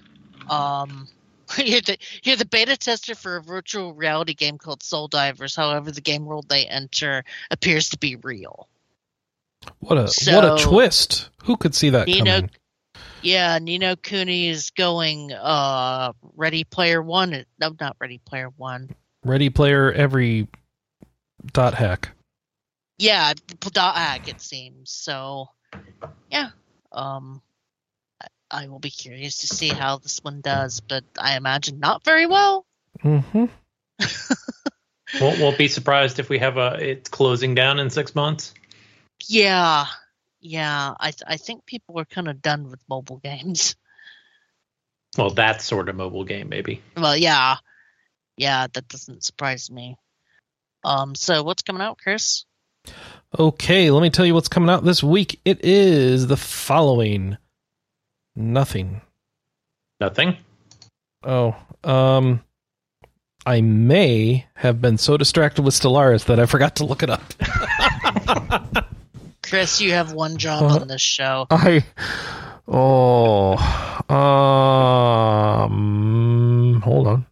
Um, 0.49 1.07
you're 1.57 1.81
the 1.81 1.97
you're 2.23 2.35
the 2.35 2.45
beta 2.45 2.77
tester 2.77 3.15
for 3.15 3.37
a 3.37 3.41
virtual 3.41 3.93
reality 3.93 4.33
game 4.33 4.57
called 4.57 4.81
Soul 4.81 5.07
Divers. 5.07 5.55
However, 5.55 5.91
the 5.91 6.01
game 6.01 6.25
world 6.25 6.47
they 6.49 6.65
enter 6.65 7.23
appears 7.51 7.89
to 7.89 7.97
be 7.97 8.15
real. 8.15 8.67
What 9.79 9.97
a 9.97 10.31
what 10.31 10.45
a 10.45 10.63
twist. 10.63 11.29
Who 11.43 11.57
could 11.57 11.75
see 11.75 11.91
that 11.91 12.07
Nino- 12.07 12.25
coming? 12.25 12.51
Yeah, 13.23 13.57
Ni 13.59 13.77
no 13.77 13.95
Kuni 13.95 14.49
is 14.49 14.71
going 14.71 15.31
uh 15.31 16.11
Ready 16.35 16.65
Player 16.65 17.01
One. 17.01 17.45
No, 17.59 17.75
not 17.79 17.95
Ready 17.99 18.19
Player 18.19 18.49
One. 18.49 18.89
Ready 19.23 19.49
player 19.49 19.91
every 19.91 20.49
dot 21.53 21.73
hack. 21.73 22.11
Yeah, 22.97 23.33
dot 23.59 23.95
hack 23.95 24.27
it 24.27 24.41
seems. 24.41 24.91
So, 24.91 25.47
yeah, 26.29 26.49
um, 26.91 27.41
I, 28.21 28.27
I 28.51 28.67
will 28.67 28.79
be 28.79 28.89
curious 28.89 29.37
to 29.37 29.47
see 29.47 29.69
how 29.69 29.97
this 29.97 30.19
one 30.21 30.41
does, 30.41 30.81
but 30.81 31.05
I 31.19 31.37
imagine 31.37 31.79
not 31.79 32.03
very 32.03 32.25
well. 32.25 32.65
Mm-hmm. 33.01 33.45
Won't 35.21 35.39
won't 35.39 35.57
be 35.57 35.67
surprised 35.67 36.19
if 36.19 36.27
we 36.27 36.39
have 36.39 36.57
a 36.57 36.77
it's 36.79 37.09
closing 37.09 37.53
down 37.53 37.79
in 37.79 37.91
six 37.91 38.15
months. 38.15 38.53
Yeah, 39.27 39.85
yeah, 40.43 40.93
I 40.99 41.11
th- 41.11 41.23
I 41.25 41.37
think 41.37 41.65
people 41.65 41.97
are 41.99 42.05
kind 42.05 42.27
of 42.27 42.41
done 42.41 42.69
with 42.69 42.81
mobile 42.89 43.17
games. 43.17 43.75
Well, 45.15 45.29
that 45.35 45.61
sort 45.61 45.89
of 45.89 45.95
mobile 45.95 46.23
game, 46.23 46.49
maybe. 46.49 46.81
Well, 46.97 47.15
yeah, 47.15 47.57
yeah, 48.35 48.65
that 48.73 48.87
doesn't 48.87 49.23
surprise 49.23 49.69
me. 49.69 49.95
Um, 50.83 51.13
so 51.13 51.43
what's 51.43 51.61
coming 51.61 51.83
out, 51.83 51.99
Chris? 51.99 52.45
Okay, 53.37 53.91
let 53.91 54.01
me 54.01 54.09
tell 54.09 54.25
you 54.25 54.33
what's 54.33 54.47
coming 54.47 54.71
out 54.71 54.83
this 54.83 55.03
week. 55.03 55.39
It 55.45 55.63
is 55.63 56.25
the 56.25 56.35
following. 56.35 57.37
Nothing. 58.35 59.01
Nothing. 59.99 60.37
Oh, 61.23 61.55
um, 61.83 62.43
I 63.45 63.61
may 63.61 64.47
have 64.55 64.81
been 64.81 64.97
so 64.97 65.15
distracted 65.15 65.61
with 65.61 65.75
Stellaris 65.75 66.25
that 66.25 66.39
I 66.39 66.47
forgot 66.47 66.77
to 66.77 66.85
look 66.85 67.03
it 67.03 67.11
up. 67.11 67.35
Chris, 69.53 69.79
you 69.79 69.91
have 69.91 70.13
one 70.13 70.37
job 70.37 70.63
Uh, 70.63 70.79
on 70.79 70.87
this 70.87 70.99
show. 70.99 71.45
I 71.51 71.85
oh 72.67 73.53
um 75.69 76.81
hold 76.81 77.05
on. 77.05 77.27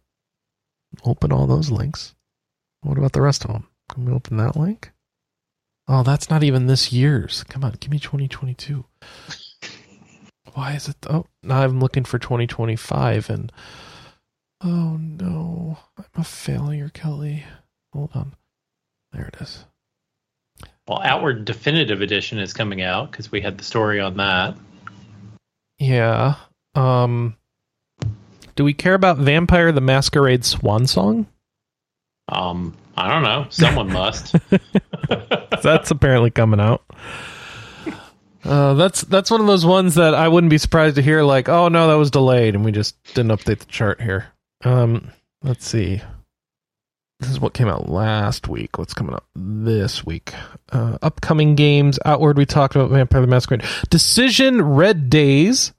Open 1.04 1.32
all 1.32 1.48
those 1.48 1.72
links. 1.72 2.14
What 2.82 2.96
about 2.96 3.10
the 3.10 3.22
rest 3.22 3.44
of 3.44 3.50
them? 3.50 3.66
Can 3.88 4.04
we 4.04 4.12
open 4.12 4.36
that 4.36 4.54
link? 4.54 4.92
Oh, 5.88 6.04
that's 6.04 6.30
not 6.30 6.44
even 6.44 6.68
this 6.68 6.92
year's. 6.92 7.42
Come 7.48 7.64
on, 7.64 7.72
give 7.80 7.90
me 7.90 7.98
2022. 7.98 8.84
Why 10.54 10.74
is 10.74 10.86
it? 10.86 10.98
Oh, 11.10 11.26
now 11.42 11.64
I'm 11.64 11.80
looking 11.80 12.04
for 12.04 12.20
2025 12.20 13.30
and 13.30 13.50
oh 14.62 14.96
no, 14.96 15.76
I'm 15.98 16.04
a 16.14 16.22
failure, 16.22 16.88
Kelley. 16.88 17.42
Hold 17.92 18.10
on. 18.14 18.36
There 19.10 19.26
it 19.26 19.38
is. 19.40 19.64
Well, 20.92 21.00
Outward 21.02 21.46
Definitive 21.46 22.02
Edition 22.02 22.38
is 22.38 22.52
coming 22.52 22.82
out 22.82 23.10
because 23.10 23.32
we 23.32 23.40
had 23.40 23.56
the 23.56 23.64
story 23.64 23.98
on 23.98 24.18
that. 24.18 24.54
Yeah. 25.78 26.34
Um 26.74 27.34
Do 28.56 28.64
we 28.64 28.74
care 28.74 28.92
about 28.92 29.16
Vampire 29.16 29.72
the 29.72 29.80
Masquerade 29.80 30.44
Swan 30.44 30.86
Song? 30.86 31.26
Um, 32.28 32.76
I 32.94 33.08
don't 33.08 33.22
know. 33.22 33.46
Someone 33.48 33.90
must. 33.90 34.36
That's 35.62 35.90
apparently 35.90 36.30
coming 36.30 36.60
out. 36.60 36.84
Uh, 38.44 38.74
that's 38.74 39.02
that's 39.02 39.30
one 39.30 39.40
of 39.40 39.46
those 39.46 39.64
ones 39.64 39.94
that 39.94 40.14
I 40.14 40.26
wouldn't 40.26 40.50
be 40.50 40.58
surprised 40.58 40.96
to 40.96 41.02
hear 41.02 41.22
like, 41.22 41.48
oh 41.48 41.68
no, 41.68 41.88
that 41.88 41.94
was 41.94 42.10
delayed 42.10 42.54
and 42.54 42.64
we 42.64 42.72
just 42.72 43.02
didn't 43.14 43.30
update 43.30 43.60
the 43.60 43.66
chart 43.66 44.00
here. 44.02 44.26
Um, 44.62 45.10
let's 45.42 45.66
see. 45.66 46.02
This 47.22 47.30
is 47.30 47.40
what 47.40 47.54
came 47.54 47.68
out 47.68 47.88
last 47.88 48.48
week. 48.48 48.78
What's 48.78 48.94
coming 48.94 49.14
out 49.14 49.24
this 49.36 50.04
week? 50.04 50.34
Uh, 50.72 50.98
upcoming 51.02 51.54
games. 51.54 52.00
Outward, 52.04 52.36
we 52.36 52.44
talked 52.44 52.74
about 52.74 52.90
Vampire 52.90 53.20
the 53.20 53.28
Masquerade. 53.28 53.62
Decision 53.90 54.60
Red 54.60 55.08
Days, 55.08 55.72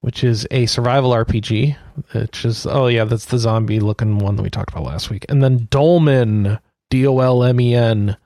which 0.00 0.22
is 0.22 0.46
a 0.52 0.66
survival 0.66 1.10
RPG. 1.10 1.76
Which 2.12 2.44
is 2.44 2.66
oh 2.66 2.86
yeah, 2.86 3.02
that's 3.04 3.24
the 3.24 3.38
zombie 3.38 3.80
looking 3.80 4.18
one 4.18 4.36
that 4.36 4.44
we 4.44 4.50
talked 4.50 4.70
about 4.70 4.84
last 4.84 5.10
week. 5.10 5.26
And 5.28 5.42
then 5.42 5.66
Dolmen, 5.72 6.60
D 6.88 7.04
O 7.08 7.18
L 7.18 7.42
M 7.42 7.60
E 7.60 7.74
N, 7.74 8.16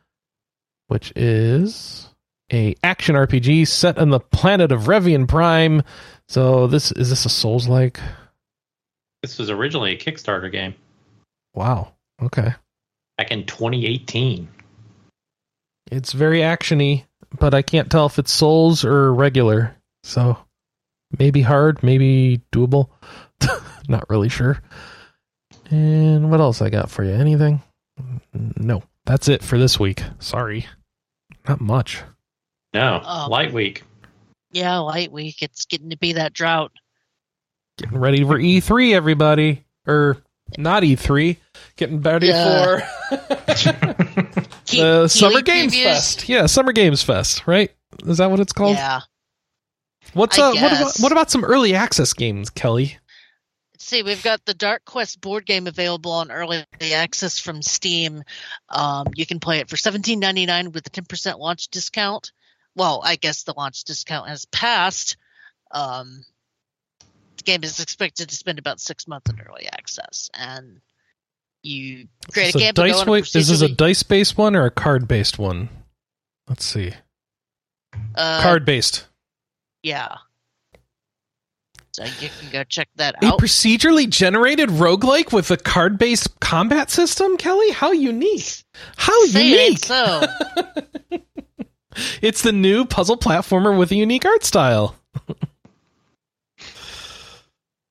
which 0.89 1.15
is 1.17 2.13
a 2.53 2.75
action 2.85 3.15
RPG 3.15 3.69
set 3.69 3.97
on 3.97 4.11
the 4.11 4.21
planet 4.21 4.71
of 4.71 4.83
Revion 4.83 5.27
Prime. 5.27 5.83
So 6.29 6.67
this 6.67 6.93
is 6.93 7.09
this 7.09 7.25
a 7.25 7.31
Souls 7.31 7.69
like? 7.69 7.99
This 9.23 9.39
was 9.39 9.49
originally 9.49 9.93
a 9.93 9.99
Kickstarter 9.99 10.53
game 10.53 10.75
Wow. 11.55 11.95
Okay. 12.23 12.53
back 13.17 13.31
in 13.31 13.47
2018. 13.47 14.49
It's 15.91 16.13
very 16.13 16.41
actiony, 16.41 17.05
but 17.39 17.55
I 17.55 17.63
can't 17.63 17.91
tell 17.91 18.07
if 18.07 18.19
it's 18.19 18.33
Souls 18.33 18.85
or 18.85 19.13
regular. 19.15 19.75
So 20.03 20.37
maybe 21.19 21.41
hard, 21.43 21.83
maybe 21.83 22.41
doable. 22.53 22.91
Not 23.89 24.09
really 24.11 24.29
sure. 24.29 24.61
And 25.71 26.31
what 26.31 26.41
else 26.41 26.61
I 26.63 26.71
got 26.71 26.91
for 26.91 27.05
you? 27.05 27.13
Anything? 27.13 27.63
No. 28.35 28.83
That's 29.07 29.29
it 29.29 29.43
for 29.43 29.57
this 29.59 29.79
week. 29.81 30.03
Sorry. 30.19 30.67
Not 31.49 31.61
much. 31.61 32.03
No, 32.75 33.01
Oh. 33.05 33.29
Light 33.31 33.53
Week. 33.53 33.83
Yeah, 34.53 34.79
light 34.79 35.11
week. 35.13 35.43
It's 35.43 35.65
getting 35.67 35.91
to 35.91 35.97
be 35.99 36.15
that 36.15 36.33
drought. 36.33 36.73
Getting 37.79 37.99
ready 37.99 38.25
for 38.25 38.39
E3, 38.39 38.93
everybody. 38.95 39.65
Or 39.87 40.19
not 40.57 40.83
E3. 40.83 41.37
Getting 41.77 42.01
ready 42.01 42.29
Yeah. 42.29 42.81
for 43.11 43.17
Keep, 44.67 44.81
the 44.81 45.09
Summer 45.09 45.31
Keely 45.31 45.43
Games 45.43 45.75
previews? 45.75 45.83
Fest. 45.85 46.29
Yeah, 46.29 46.47
Summer 46.47 46.73
Games 46.73 47.03
Fest, 47.03 47.47
right? 47.47 47.71
Is 48.07 48.19
that 48.19 48.31
what 48.31 48.41
it's 48.41 48.53
called? 48.53 48.77
Yeah. 48.77 49.01
What's 50.15 50.39
uh, 50.39 50.53
what 50.55 50.73
about 50.73 50.93
what 51.01 51.13
about 51.13 51.31
some 51.31 51.45
early 51.45 51.75
access 51.75 52.13
games, 52.15 52.49
Kelley? 52.51 52.99
Let's 53.75 53.85
see, 53.85 54.03
we've 54.03 54.23
got 54.23 54.45
the 54.45 54.55
Dark 54.55 54.85
Quest 54.85 55.21
board 55.21 55.45
game 55.47 55.67
available 55.67 56.13
on 56.13 56.31
early 56.31 56.65
access 56.81 57.39
from 57.39 57.61
Steam. 57.63 58.23
Um, 58.71 59.07
you 59.15 59.27
can 59.27 59.39
play 59.39 59.59
it 59.59 59.69
for 59.69 59.77
seventeen 59.77 60.19
ninety 60.19 60.47
nine 60.47 60.73
with 60.73 60.87
a 60.87 60.91
ten 60.91 61.05
percent 61.05 61.39
launch 61.39 61.69
discount. 61.69 62.33
Well, 62.75 63.03
I 63.05 63.17
guess 63.17 63.43
the 63.43 63.55
launch 63.57 63.85
discount 63.85 64.29
has 64.29 64.47
passed. 64.47 65.17
Um, 65.71 66.25
the 67.39 67.45
game 67.45 67.65
is 67.65 67.81
expected 67.81 68.29
to 68.29 68.37
spend 68.37 68.59
about 68.59 68.81
six 68.81 69.09
months 69.09 69.31
in 69.31 69.41
early 69.41 69.67
access, 69.67 70.29
and 70.35 70.81
you 71.63 72.09
create 72.33 72.51
Is 72.51 72.55
a 72.57 72.59
game 72.59 72.71
a 72.71 72.73
dice 72.75 72.97
on 73.01 73.09
a 73.09 73.13
is 73.13 73.33
this 73.33 73.63
a 73.63 73.69
dice 73.69 74.03
based 74.03 74.37
one 74.39 74.55
or 74.55 74.65
a 74.67 74.71
card 74.71 75.09
based 75.09 75.39
one? 75.39 75.69
Let's 76.49 76.65
see. 76.65 76.93
uh, 78.15 78.43
card 78.43 78.65
based. 78.65 79.07
Yeah. 79.83 80.17
So 81.93 82.05
you 82.05 82.29
can 82.41 82.51
go 82.53 82.63
check 82.65 82.89
that 82.97 83.17
A 83.23 83.27
out. 83.27 83.41
procedurally 83.41 84.09
generated 84.09 84.69
roguelike 84.69 85.33
with 85.33 85.51
a 85.51 85.57
card 85.57 85.99
based 85.99 86.39
combat 86.39 86.91
system, 86.91 87.37
Kelley? 87.37 87.71
How 87.73 87.91
unique. 87.93 88.63
How 88.97 89.25
Say 89.27 89.51
it 89.51 89.61
unique. 89.63 89.79
so. 89.85 90.23
It's 92.23 92.43
the 92.43 92.53
new 92.53 92.85
puzzle 92.85 93.17
platformer 93.17 93.77
with 93.77 93.91
a 93.91 93.97
unique 93.97 94.25
art 94.25 94.45
style. 94.45 94.95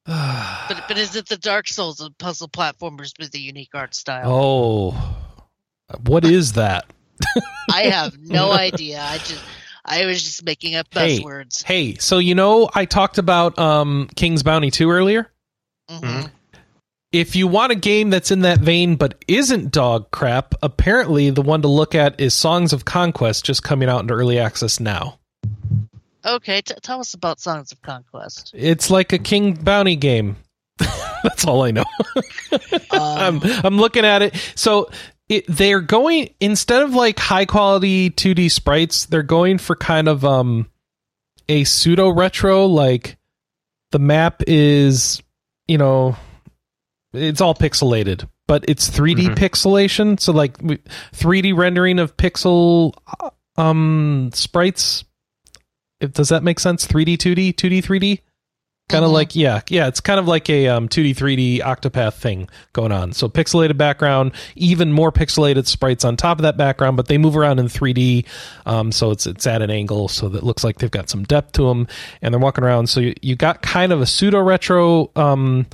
But 0.70 0.84
but 0.88 0.98
is 0.98 1.16
it 1.16 1.28
the 1.28 1.38
Dark 1.38 1.68
Souls 1.68 2.00
of 2.00 2.18
puzzle 2.18 2.48
platformers 2.48 3.12
with 3.20 3.34
a 3.36 3.40
unique 3.40 3.72
art 3.74 3.94
style? 3.96 4.24
oh. 4.32 5.16
What 6.06 6.26
is 6.26 6.54
that? 6.54 6.86
I 7.72 7.84
have 7.84 8.18
no 8.20 8.52
idea. 8.66 9.02
I 9.02 9.18
just 9.20 9.42
I 9.86 10.06
was 10.06 10.22
just 10.24 10.44
making 10.46 10.76
up 10.76 10.90
buzzwords. 10.90 11.64
Hey, 11.64 11.96
so 11.96 12.18
you 12.20 12.36
know 12.36 12.70
I 12.74 12.86
talked 12.86 13.18
about 13.18 13.58
um 13.58 14.10
King's 14.16 14.44
Bounty 14.44 14.70
2 14.72 14.90
earlier? 14.90 15.32
Mhm. 15.90 16.30
if 17.14 17.38
you 17.38 17.48
want 17.48 17.72
a 17.72 17.76
game 17.76 18.10
that's 18.10 18.30
in 18.32 18.42
that 18.42 18.60
vein 18.60 18.98
but 18.98 19.24
isn't 19.30 19.72
dog 19.72 20.12
crap, 20.12 20.54
apparently 20.62 21.30
the 21.30 21.42
one 21.42 21.62
to 21.62 21.70
look 21.70 21.96
at 21.96 22.20
is 22.20 22.34
Songs 22.34 22.74
of 22.74 22.84
Conquest, 22.84 23.46
just 23.46 23.64
coming 23.64 23.88
out 23.88 24.02
into 24.02 24.14
early 24.14 24.38
access 24.40 24.80
now. 24.82 25.18
Okay, 26.26 26.62
t- 26.62 26.74
tell 26.82 27.00
us 27.00 27.14
about 27.14 27.40
Songs 27.40 27.72
of 27.72 27.82
Conquest. 27.82 28.52
It's 28.54 28.90
like 28.90 29.14
a 29.14 29.18
King 29.20 29.54
Bounty 29.54 29.96
game. 29.96 30.38
that's 31.24 31.46
all 31.46 31.64
I 31.64 31.72
know. 31.72 31.86
I'm 32.92 33.38
Um, 33.38 33.42
I'm 33.64 33.78
looking 33.78 34.06
at 34.06 34.22
it. 34.22 34.36
So 34.56 34.90
it, 35.30 35.46
they're 35.48 35.82
going 35.82 36.30
instead 36.40 36.84
of 36.84 36.94
like 36.94 37.20
high 37.20 37.46
quality 37.46 38.10
2D 38.10 38.52
sprites, 38.52 39.06
they're 39.06 39.24
going 39.24 39.58
for 39.58 39.76
kind 39.76 40.08
of 40.08 40.24
um 40.26 40.70
a 41.50 41.64
pseudo 41.64 42.10
retro. 42.10 42.66
Like 42.66 43.18
the 43.92 44.00
map 44.00 44.44
is, 44.48 45.22
you 45.68 45.78
know, 45.78 46.16
it's 47.14 47.42
all 47.42 47.56
pixelated, 47.56 48.28
but 48.48 48.66
it's 48.68 48.90
3D 48.90 49.30
Mhm. 49.30 49.36
pixelation. 49.36 50.20
So 50.20 50.32
like 50.34 50.58
3D 51.14 51.54
rendering 51.58 52.00
of 52.00 52.16
pixel 52.18 52.94
uh, 53.20 53.30
um 53.60 54.30
sprites. 54.34 55.04
If, 56.00 56.14
does 56.14 56.30
that 56.30 56.44
make 56.44 56.60
sense? 56.60 56.86
3D, 56.86 57.18
2D, 57.18 57.54
2D, 57.54 57.82
3D. 57.84 58.20
Kind 58.90 59.04
of 59.04 59.12
Mhm. 59.12 59.16
like 59.16 59.36
yeah, 59.36 59.60
yeah. 59.68 59.88
It's 59.88 60.00
kind 60.00 60.18
of 60.18 60.30
like 60.30 60.50
a 60.50 60.70
um, 60.70 60.88
2D, 60.88 61.14
3D 61.14 61.60
Octopath 61.60 62.14
thing 62.14 62.48
going 62.72 62.94
on. 62.94 63.12
So 63.12 63.28
pixelated 63.28 63.76
background, 63.76 64.32
even 64.56 64.94
more 64.94 65.12
pixelated 65.12 65.68
sprites 65.68 66.06
on 66.06 66.16
top 66.16 66.38
of 66.40 66.44
that 66.44 66.56
background, 66.56 66.96
but 66.96 67.08
they 67.08 67.18
move 67.18 67.36
around 67.36 67.60
in 67.60 67.68
3D. 67.68 68.24
Um, 68.66 68.94
so 68.94 69.12
it's 69.12 69.28
it's 69.28 69.46
at 69.46 69.62
an 69.62 69.70
angle, 69.70 70.08
so 70.08 70.30
that 70.30 70.44
looks 70.44 70.64
like 70.64 70.78
they've 70.78 70.90
got 70.90 71.10
some 71.10 71.24
depth 71.26 71.52
to 71.54 71.64
them, 71.68 71.86
and 72.22 72.34
they're 72.34 72.40
walking 72.40 72.64
around. 72.64 72.88
So 72.88 73.02
you, 73.02 73.14
you 73.22 73.36
got 73.36 73.62
kind 73.62 73.92
of 73.92 74.00
a 74.00 74.06
pseudo 74.06 74.40
retro. 74.40 75.12
Um, 75.18 75.66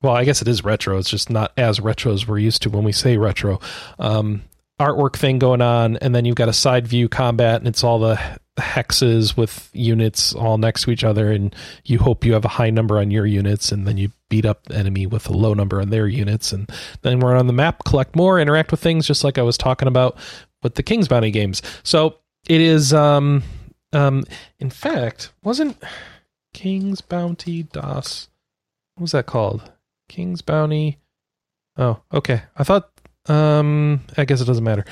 well, 0.00 0.14
I 0.14 0.22
guess 0.24 0.40
it 0.40 0.46
is 0.46 0.62
retro. 0.62 0.96
It's 0.98 1.10
just 1.10 1.28
not 1.28 1.50
as 1.56 1.80
retro 1.80 2.12
as 2.12 2.28
we're 2.28 2.38
used 2.38 2.62
to 2.62 2.70
when 2.70 2.84
we 2.84 2.92
say 2.92 3.16
retro. 3.16 3.58
Um, 3.98 4.42
artwork 4.80 5.14
thing 5.14 5.38
going 5.38 5.60
on, 5.60 5.98
and 5.98 6.14
then 6.14 6.24
you've 6.24 6.36
got 6.36 6.48
a 6.48 6.54
side 6.54 6.86
view 6.86 7.08
combat, 7.08 7.60
and 7.60 7.68
it's 7.68 7.84
all 7.84 7.98
the 7.98 8.18
hexes 8.58 9.36
with 9.36 9.68
units 9.72 10.34
all 10.34 10.56
next 10.56 10.82
to 10.82 10.90
each 10.90 11.04
other, 11.04 11.30
and 11.30 11.54
you 11.84 11.98
hope 11.98 12.24
you 12.24 12.32
have 12.32 12.46
a 12.46 12.48
high 12.48 12.70
number 12.70 12.98
on 12.98 13.10
your 13.10 13.26
units, 13.26 13.70
and 13.72 13.86
then 13.86 13.98
you 13.98 14.10
beat 14.30 14.46
up 14.46 14.64
the 14.64 14.76
enemy 14.76 15.06
with 15.06 15.28
a 15.28 15.32
low 15.32 15.52
number 15.52 15.80
on 15.80 15.90
their 15.90 16.08
units, 16.08 16.52
and 16.52 16.70
then 17.02 17.20
we're 17.20 17.36
on 17.36 17.46
the 17.46 17.52
map, 17.52 17.84
collect 17.84 18.16
more, 18.16 18.40
interact 18.40 18.70
with 18.70 18.80
things, 18.80 19.06
just 19.06 19.22
like 19.22 19.36
I 19.36 19.42
was 19.42 19.58
talking 19.58 19.86
about 19.88 20.16
with 20.62 20.74
the 20.76 20.82
King's 20.82 21.08
Bounty 21.08 21.30
games. 21.30 21.60
So 21.82 22.16
it 22.48 22.62
is, 22.62 22.94
um, 22.94 23.42
um, 23.92 24.24
in 24.58 24.70
fact, 24.70 25.30
wasn't 25.42 25.76
King's 26.54 27.02
Bounty 27.02 27.64
DOS? 27.64 28.28
What 28.94 29.02
was 29.02 29.12
that 29.12 29.26
called? 29.26 29.70
King's 30.08 30.40
Bounty. 30.40 30.98
Oh, 31.76 32.00
okay. 32.12 32.42
I 32.56 32.64
thought. 32.64 32.90
Um, 33.30 34.00
I 34.16 34.24
guess 34.24 34.40
it 34.40 34.46
doesn't 34.46 34.64
matter. 34.64 34.84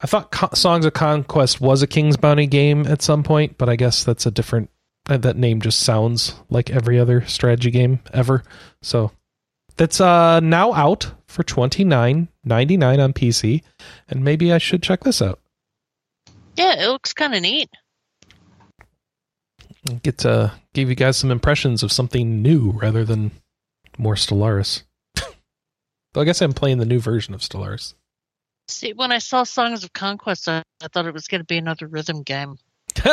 I 0.00 0.06
thought 0.06 0.30
Co- 0.30 0.50
Songs 0.54 0.84
of 0.84 0.92
Conquest 0.92 1.60
was 1.60 1.82
a 1.82 1.86
King's 1.86 2.16
Bounty 2.16 2.46
game 2.46 2.86
at 2.86 3.02
some 3.02 3.22
point, 3.22 3.56
but 3.58 3.68
I 3.68 3.76
guess 3.76 4.04
that's 4.04 4.26
a 4.26 4.30
different. 4.30 4.70
uh, 5.08 5.16
That 5.16 5.36
name 5.36 5.60
just 5.60 5.80
sounds 5.80 6.34
like 6.50 6.70
every 6.70 6.98
other 7.00 7.22
strategy 7.26 7.70
game 7.70 8.00
ever. 8.12 8.42
So 8.82 9.10
that's 9.76 10.00
uh 10.00 10.40
now 10.40 10.72
out 10.74 11.10
for 11.26 11.42
twenty 11.42 11.84
nine 11.84 12.28
ninety 12.44 12.76
nine 12.76 13.00
on 13.00 13.12
PC, 13.12 13.62
and 14.08 14.22
maybe 14.22 14.52
I 14.52 14.58
should 14.58 14.82
check 14.82 15.02
this 15.04 15.20
out. 15.22 15.40
yeah, 16.56 16.80
it 16.82 16.86
looks 16.88 17.12
kind 17.12 17.34
of 17.34 17.42
neat. 17.42 17.70
Get 20.02 20.18
to 20.18 20.52
give 20.72 20.88
you 20.88 20.94
guys 20.94 21.16
some 21.16 21.30
impressions 21.30 21.82
of 21.82 21.92
something 21.92 22.40
new 22.40 22.70
rather 22.70 23.04
than 23.04 23.32
more 23.98 24.14
Stellaris. 24.14 24.82
Though 26.14 26.22
I 26.22 26.24
guess 26.24 26.40
I'm 26.40 26.52
playing 26.52 26.78
the 26.78 26.86
new 26.86 27.00
version 27.00 27.34
of 27.34 27.40
Stellaris. 27.40 27.94
See, 28.68 28.92
when 28.94 29.12
I 29.12 29.18
saw 29.18 29.42
Songs 29.42 29.84
of 29.84 29.92
Conquest, 29.92 30.48
I, 30.48 30.62
I 30.82 30.88
thought 30.88 31.06
it 31.06 31.12
was 31.12 31.26
going 31.26 31.40
to 31.40 31.46
be 31.46 31.58
another 31.58 31.86
rhythm 31.86 32.22
game. 32.22 32.56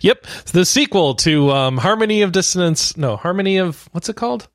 yep, 0.00 0.26
the 0.52 0.64
sequel 0.64 1.14
to 1.16 1.52
um, 1.52 1.76
Harmony 1.76 2.22
of 2.22 2.32
Dissonance. 2.32 2.96
No, 2.96 3.16
Harmony 3.16 3.58
of 3.58 3.88
what's 3.92 4.08
it 4.08 4.16
called? 4.16 4.48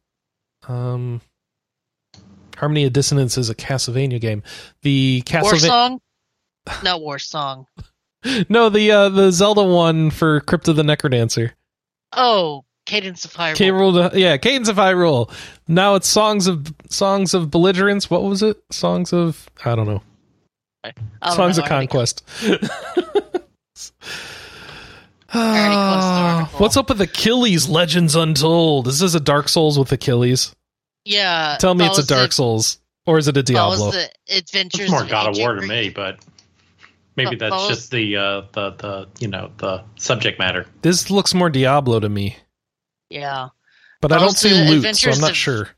Um, 0.67 1.21
Harmony 2.57 2.85
of 2.85 2.93
Dissonance 2.93 3.37
is 3.37 3.49
a 3.49 3.55
Castlevania 3.55 4.19
game. 4.19 4.43
The 4.81 5.23
War 5.31 5.41
Castlevania. 5.41 5.67
Song? 5.67 6.01
Not 6.83 7.01
War 7.01 7.19
Song. 7.19 7.67
No, 8.49 8.69
the 8.69 8.91
uh, 8.91 9.09
the 9.09 9.31
Zelda 9.31 9.61
one 9.61 10.09
for 10.09 10.41
Crypt 10.41 10.67
of 10.67 10.75
the 10.75 10.81
Necrodancer. 10.81 11.51
Oh, 12.11 12.64
Cadence 12.85 13.25
of 13.25 13.33
Hyrule. 13.33 13.55
K 13.55 13.71
rule, 13.71 14.09
yeah, 14.13 14.37
Cadence 14.37 14.69
of 14.69 14.75
Hyrule. 14.77 15.31
Now 15.67 15.95
it's 15.95 16.07
songs 16.07 16.47
of 16.47 16.73
songs 16.89 17.33
of 17.33 17.49
belligerence. 17.51 18.09
What 18.09 18.23
was 18.23 18.43
it? 18.43 18.57
Songs 18.71 19.11
of 19.13 19.49
I 19.65 19.75
don't 19.75 19.87
know. 19.87 20.01
I 20.83 20.91
don't 21.23 21.33
songs 21.35 21.57
know. 21.57 21.63
of 21.63 21.69
conquest. 21.69 22.23
already 22.43 22.67
closed 22.67 23.93
the 25.33 25.33
Ah, 25.33 26.37
article. 26.41 26.59
What's 26.59 26.77
up 26.77 26.89
with 26.89 27.01
Achilles 27.01 27.67
Legends 27.67 28.15
Untold? 28.15 28.87
Is 28.87 28.99
this 28.99 29.15
a 29.15 29.19
Dark 29.19 29.49
Souls 29.49 29.77
with 29.79 29.91
Achilles? 29.91 30.55
Yeah. 31.03 31.57
Tell 31.59 31.73
me 31.75 31.85
it's 31.85 31.97
a 31.97 32.05
Dark 32.05 32.29
the- 32.29 32.35
Souls. 32.35 32.79
Or 33.07 33.19
is 33.19 33.27
it 33.27 33.37
a 33.37 33.43
Diablo? 33.43 33.91
the 33.91 34.09
adventures 34.35 34.81
It's 34.81 34.91
more 34.91 35.03
of 35.03 35.09
God 35.09 35.27
of 35.29 35.37
War 35.37 35.53
to 35.53 35.61
me, 35.61 35.89
but 35.89 36.19
maybe 37.15 37.35
that's 37.35 37.67
just 37.67 37.91
the 37.91 38.17
uh, 38.17 38.41
the 38.53 38.71
the 38.71 39.07
you 39.19 39.27
know 39.27 39.51
the 39.57 39.83
subject 39.95 40.39
matter. 40.39 40.65
This 40.81 41.11
looks 41.11 41.33
more 41.35 41.51
Diablo 41.51 41.99
to 41.99 42.09
me. 42.09 42.37
Yeah. 43.09 43.49
But 44.01 44.11
I 44.11 44.19
don't 44.19 44.37
see 44.37 44.53
loot, 44.53 44.95
so 44.95 45.11
I'm 45.11 45.19
not 45.19 45.31
of- 45.31 45.37
sure. 45.37 45.69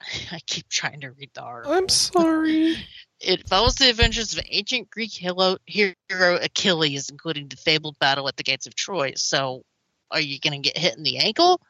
I 0.32 0.38
keep 0.46 0.68
trying 0.68 1.00
to 1.00 1.10
read 1.10 1.30
the 1.34 1.42
article. 1.42 1.74
I'm 1.74 1.88
sorry. 1.88 2.76
It 3.20 3.48
follows 3.48 3.74
the 3.74 3.90
adventures 3.90 4.32
of 4.32 4.44
ancient 4.48 4.90
Greek 4.90 5.10
hero, 5.12 5.56
hero 5.66 6.36
Achilles, 6.40 7.08
including 7.10 7.48
the 7.48 7.56
fabled 7.56 7.98
battle 7.98 8.28
at 8.28 8.36
the 8.36 8.44
gates 8.44 8.68
of 8.68 8.76
Troy. 8.76 9.14
So, 9.16 9.64
are 10.12 10.20
you 10.20 10.38
going 10.38 10.62
to 10.62 10.68
get 10.68 10.78
hit 10.78 10.96
in 10.96 11.02
the 11.02 11.18
ankle? 11.18 11.60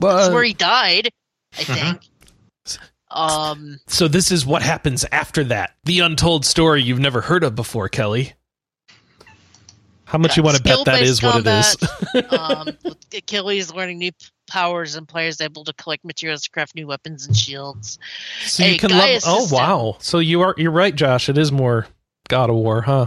That's 0.00 0.34
where 0.34 0.42
he 0.42 0.54
died, 0.54 1.10
I 1.56 1.62
Mhm. 1.62 2.00
think. 2.02 2.80
Um, 3.12 3.78
so 3.86 4.08
this 4.08 4.32
is 4.32 4.44
what 4.44 4.62
happens 4.62 5.04
after 5.12 5.44
that. 5.44 5.76
The 5.84 6.00
untold 6.00 6.44
story 6.44 6.82
you've 6.82 6.98
never 6.98 7.20
heard 7.20 7.44
of 7.44 7.54
before, 7.54 7.88
Kelley. 7.88 8.34
How 10.10 10.18
much 10.18 10.36
you 10.36 10.42
want 10.42 10.56
to 10.56 10.62
bet 10.62 10.84
that 10.86 11.02
is 11.02 11.18
skill-based 11.18 11.82
what 11.82 12.14
it 12.16 12.32
is? 12.32 12.32
um, 12.38 12.66
with 12.84 12.96
Achilles 13.14 13.72
learning 13.72 13.98
new 13.98 14.10
powers 14.48 14.96
and 14.96 15.06
players 15.06 15.40
able 15.40 15.62
to 15.62 15.72
collect 15.74 16.04
materials 16.04 16.42
to 16.42 16.50
craft 16.50 16.74
new 16.74 16.88
weapons 16.88 17.26
and 17.28 17.36
shields. 17.36 17.96
so 18.42 18.64
Hey, 18.64 18.72
you 18.72 18.78
can 18.80 18.90
Gaius 18.90 19.24
level. 19.24 19.46
Oh 19.52 19.54
wow! 19.54 19.96
So 20.00 20.18
you 20.18 20.40
are 20.42 20.54
you're 20.58 20.72
right, 20.72 20.94
Josh. 20.94 21.28
It 21.28 21.38
is 21.38 21.52
more 21.52 21.86
God 22.28 22.50
of 22.50 22.56
War, 22.56 22.82
huh? 22.82 23.06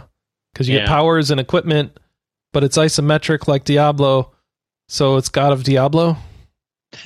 Because 0.53 0.69
you 0.69 0.77
get 0.79 0.87
powers 0.87 1.29
and 1.29 1.41
equipment, 1.41 1.99
but 2.53 2.63
it's 2.63 2.77
isometric 2.77 3.49
like 3.49 3.65
Diablo. 3.65 4.31
So 4.87 5.17
it's 5.17 5.27
God 5.27 5.51
of 5.51 5.63
Diablo. 5.63 6.17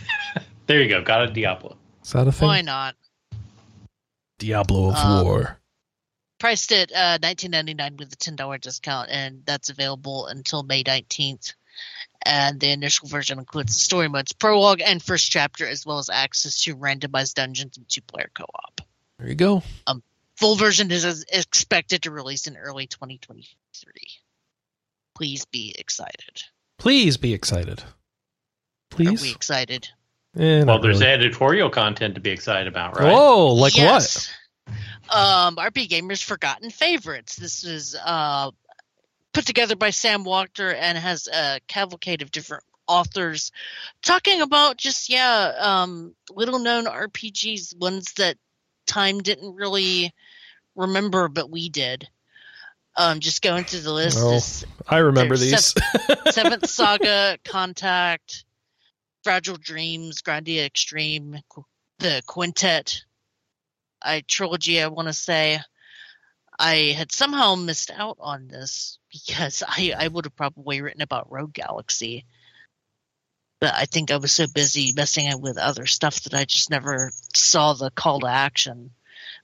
There 0.67 0.81
you 0.81 0.89
go. 0.89 1.01
God 1.01 1.29
of 1.29 1.33
Diablo. 1.33 1.77
Is 2.03 2.11
that 2.11 2.27
a 2.27 2.31
thing? 2.33 2.45
Why 2.45 2.59
not? 2.61 2.93
Diablo 4.37 4.89
of 4.89 4.95
Um, 4.95 5.23
War. 5.25 5.59
Priced 6.39 6.71
at 6.71 6.91
uh, 6.91 7.17
19.99 7.19 7.97
with 7.97 8.13
a 8.13 8.15
$10 8.15 8.61
discount, 8.61 9.09
and 9.11 9.41
that's 9.45 9.69
available 9.69 10.27
until 10.27 10.63
May 10.63 10.83
19th. 10.83 11.53
And 12.25 12.59
the 12.59 12.71
initial 12.71 13.07
version 13.07 13.39
includes 13.39 13.73
the 13.73 13.79
story 13.79 14.07
modes, 14.09 14.33
prologue, 14.33 14.81
and 14.85 15.01
first 15.01 15.31
chapter, 15.31 15.67
as 15.67 15.85
well 15.85 15.99
as 15.99 16.09
access 16.09 16.61
to 16.63 16.75
randomized 16.75 17.35
dungeons 17.35 17.77
and 17.77 17.87
two-player 17.87 18.29
co-op. 18.33 18.81
There 19.19 19.29
you 19.29 19.35
go. 19.35 19.63
Full 20.35 20.55
version 20.55 20.91
is 20.91 21.03
is 21.03 21.25
expected 21.31 22.03
to 22.03 22.11
release 22.11 22.45
in 22.45 22.57
early 22.57 22.85
2023. 22.85 23.91
Please 25.15 25.45
be 25.45 25.73
excited. 25.79 26.43
Please 26.77 27.17
be 27.17 27.33
excited. 27.33 27.83
Please. 28.91 29.07
Are 29.07 29.11
Please. 29.11 29.21
we 29.23 29.31
excited? 29.31 29.89
Eh, 30.37 30.63
Well, 30.63 30.79
there's 30.79 30.99
really. 30.99 31.11
editorial 31.11 31.69
content 31.71 32.13
to 32.15 32.21
be 32.21 32.29
excited 32.29 32.67
about, 32.67 32.99
right? 32.99 33.11
Oh, 33.11 33.53
like 33.53 33.73
what? 33.73 33.81
Yes. 33.81 34.29
Um, 35.09 35.55
RP 35.55 35.89
Gamer's 35.89 36.21
Forgotten 36.21 36.69
Favorites. 36.69 37.35
This 37.35 37.63
is 37.63 37.95
uh, 37.95 38.51
put 39.33 39.45
together 39.45 39.75
by 39.75 39.91
Sam 39.91 40.23
Walker 40.23 40.69
and 40.69 40.97
has 40.97 41.27
a 41.27 41.59
cavalcade 41.67 42.21
of 42.21 42.31
different 42.31 42.63
authors 42.87 43.51
talking 44.01 44.41
about 44.41 44.77
just, 44.77 45.09
yeah, 45.09 45.53
um, 45.59 46.15
little 46.31 46.59
known 46.59 46.85
RPGs, 46.85 47.77
ones 47.77 48.13
that 48.13 48.37
time 48.85 49.19
didn't 49.19 49.55
really 49.55 50.13
remember, 50.75 51.27
but 51.27 51.49
we 51.49 51.69
did. 51.69 52.07
Um, 52.95 53.19
just 53.19 53.43
going 53.43 53.63
through 53.63 53.81
the 53.81 53.93
list. 53.93 54.17
Oh. 54.19 54.31
This 54.31 54.65
I 54.87 54.99
remember 54.99 55.37
these. 55.37 55.75
Seventh 56.31 56.67
Saga, 56.67 57.37
Contact, 57.45 58.43
Fragile 59.23 59.57
Dreams, 59.57 60.23
Grandia 60.23 60.65
Extreme, 60.65 61.37
the 61.99 62.23
Quintet, 62.25 63.03
I 64.07 64.21
trilogy. 64.21 64.81
I 64.81 64.87
want 64.87 65.07
to 65.07 65.13
say 65.13 65.59
I 66.57 66.95
had 66.97 67.11
somehow 67.11 67.55
missed 67.55 67.91
out 67.91 68.17
on 68.19 68.47
this 68.47 68.99
because 69.11 69.63
I 69.67 69.93
I 69.97 70.07
would 70.07 70.25
have 70.25 70.35
probably 70.35 70.81
written 70.81 71.01
about 71.01 71.31
Rogue 71.31 71.53
Galaxy, 71.53 72.25
but 73.59 73.73
I 73.73 73.85
think 73.85 74.11
I 74.11 74.17
was 74.17 74.31
so 74.31 74.45
busy 74.53 74.93
messing 74.95 75.41
with 75.41 75.57
other 75.57 75.85
stuff 75.85 76.21
that 76.21 76.33
I 76.33 76.45
just 76.45 76.69
never 76.69 77.11
saw 77.33 77.73
the 77.73 77.91
call 77.91 78.21
to 78.21 78.27
action. 78.27 78.91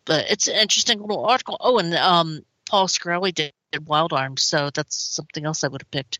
But 0.06 0.30
it's 0.30 0.48
an 0.48 0.56
interesting 0.56 1.00
little 1.00 1.26
article. 1.26 1.58
Oh, 1.60 1.78
and 1.78 1.94
um, 1.96 2.42
Paul 2.70 2.88
Scarelli 2.88 3.34
did, 3.34 3.54
did 3.72 3.88
Wild 3.88 4.12
Arms, 4.12 4.44
so 4.44 4.70
that's 4.74 4.96
something 4.96 5.46
else 5.46 5.64
I 5.64 5.70
would 5.70 5.82
have 5.82 5.92
picked. 5.92 6.20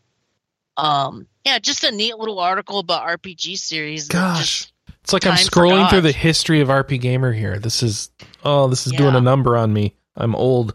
Um, 0.76 1.26
yeah, 1.44 1.58
just 1.58 1.84
a 1.84 1.90
neat 1.90 2.16
little 2.16 2.40
article 2.40 2.78
about 2.78 3.06
RPG 3.06 3.58
series. 3.58 4.08
Gosh. 4.08 4.72
It's 5.04 5.12
like 5.12 5.26
I'm 5.26 5.34
scrolling 5.34 5.76
forgot. 5.76 5.90
through 5.90 6.00
the 6.00 6.12
history 6.12 6.62
of 6.62 6.68
RP 6.68 6.98
Gamer 6.98 7.30
here. 7.30 7.58
This 7.58 7.82
is 7.82 8.10
oh, 8.42 8.68
this 8.68 8.86
is 8.86 8.94
doing 8.94 9.14
a 9.14 9.20
number 9.20 9.54
on 9.54 9.70
me. 9.70 9.94
I'm 10.16 10.34
old. 10.34 10.74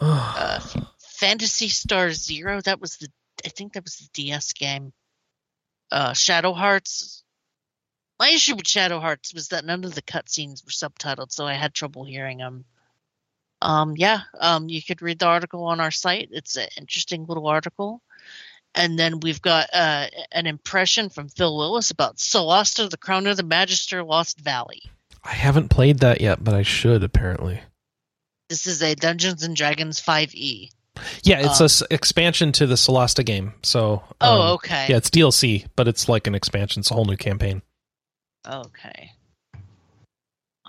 uh, 0.00 0.58
Phantasy 0.98 1.68
Star 1.68 2.10
Zero. 2.10 2.60
That 2.60 2.80
was 2.80 2.96
the 2.96 3.08
I 3.44 3.48
think 3.50 3.74
that 3.74 3.84
was 3.84 3.98
the 3.98 4.08
DS 4.12 4.54
game. 4.54 4.92
Uh, 5.92 6.14
Shadow 6.14 6.52
Hearts. 6.52 7.22
My 8.18 8.30
issue 8.30 8.56
with 8.56 8.66
Shadow 8.66 8.98
Hearts 8.98 9.32
was 9.32 9.48
that 9.48 9.64
none 9.64 9.84
of 9.84 9.94
the 9.94 10.02
cutscenes 10.02 10.64
were 10.64 10.70
subtitled, 10.70 11.30
so 11.30 11.46
I 11.46 11.52
had 11.52 11.74
trouble 11.74 12.04
hearing 12.04 12.38
them. 12.38 12.64
Um, 13.62 13.94
yeah, 13.96 14.22
um, 14.40 14.68
you 14.68 14.82
could 14.82 15.00
read 15.00 15.20
the 15.20 15.26
article 15.26 15.64
on 15.66 15.78
our 15.78 15.92
site. 15.92 16.30
It's 16.32 16.56
an 16.56 16.66
interesting 16.76 17.26
little 17.26 17.46
article. 17.46 18.02
And 18.74 18.98
then 18.98 19.20
we've 19.20 19.40
got 19.40 19.68
uh, 19.72 20.06
an 20.32 20.46
impression 20.46 21.08
from 21.08 21.28
Phil 21.28 21.56
Willis 21.56 21.90
about 21.92 22.16
Solasta, 22.16 22.90
the 22.90 22.96
Crown 22.96 23.26
of 23.28 23.36
the 23.36 23.42
Magister, 23.44 24.02
Lost 24.02 24.40
Valley. 24.40 24.82
I 25.22 25.32
haven't 25.32 25.68
played 25.68 26.00
that 26.00 26.20
yet, 26.20 26.42
but 26.42 26.54
I 26.54 26.62
should 26.62 27.02
apparently. 27.04 27.60
This 28.48 28.66
is 28.66 28.82
a 28.82 28.94
Dungeons 28.94 29.42
and 29.44 29.54
Dragons 29.56 30.00
5e. 30.00 30.70
Yeah, 31.22 31.40
it's 31.40 31.60
Um, 31.60 31.64
a 31.64 31.66
s- 31.66 31.82
expansion 31.90 32.52
to 32.52 32.66
the 32.66 32.74
Solasta 32.74 33.24
game. 33.24 33.54
So 33.62 34.02
Oh, 34.20 34.42
um, 34.42 34.50
okay. 34.54 34.86
Yeah, 34.88 34.96
it's 34.98 35.10
DLC, 35.10 35.66
but 35.76 35.88
it's 35.88 36.08
like 36.08 36.26
an 36.26 36.34
expansion. 36.34 36.80
It's 36.80 36.90
a 36.90 36.94
whole 36.94 37.04
new 37.04 37.16
campaign. 37.16 37.62
Okay. 38.46 39.12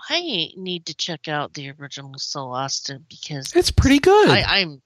I 0.08 0.50
need 0.56 0.86
to 0.86 0.94
check 0.94 1.28
out 1.28 1.54
the 1.54 1.70
original 1.72 2.12
Solasta 2.14 3.02
because 3.08 3.52
It's 3.54 3.70
pretty 3.72 3.98
good. 3.98 4.30
I, 4.30 4.60
I'm 4.60 4.82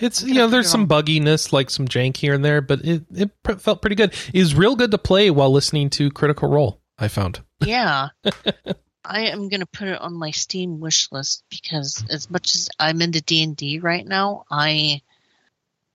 it's 0.00 0.22
you 0.22 0.34
know 0.34 0.48
there's 0.48 0.70
some 0.70 0.88
bugginess, 0.88 1.52
like 1.52 1.70
some 1.70 1.86
jank 1.86 2.16
here 2.16 2.34
and 2.34 2.44
there, 2.44 2.60
but 2.60 2.84
it 2.84 3.04
it 3.14 3.42
pr- 3.42 3.54
felt 3.54 3.80
pretty 3.80 3.96
good. 3.96 4.14
It 4.32 4.38
was 4.38 4.54
real 4.54 4.76
good 4.76 4.90
to 4.90 4.98
play 4.98 5.30
while 5.30 5.50
listening 5.50 5.90
to 5.90 6.10
Critical 6.10 6.48
Role. 6.48 6.80
I 6.98 7.08
found. 7.08 7.40
yeah. 7.60 8.08
I 9.04 9.22
am 9.22 9.48
gonna 9.48 9.66
put 9.66 9.88
it 9.88 10.00
on 10.00 10.12
my 10.14 10.30
Steam 10.30 10.78
wish 10.80 11.10
list 11.10 11.44
because 11.50 12.04
as 12.10 12.30
much 12.30 12.54
as 12.54 12.68
I'm 12.78 13.00
into 13.02 13.20
D 13.20 13.42
and 13.42 13.56
D 13.56 13.78
right 13.78 14.06
now, 14.06 14.44
I 14.50 15.02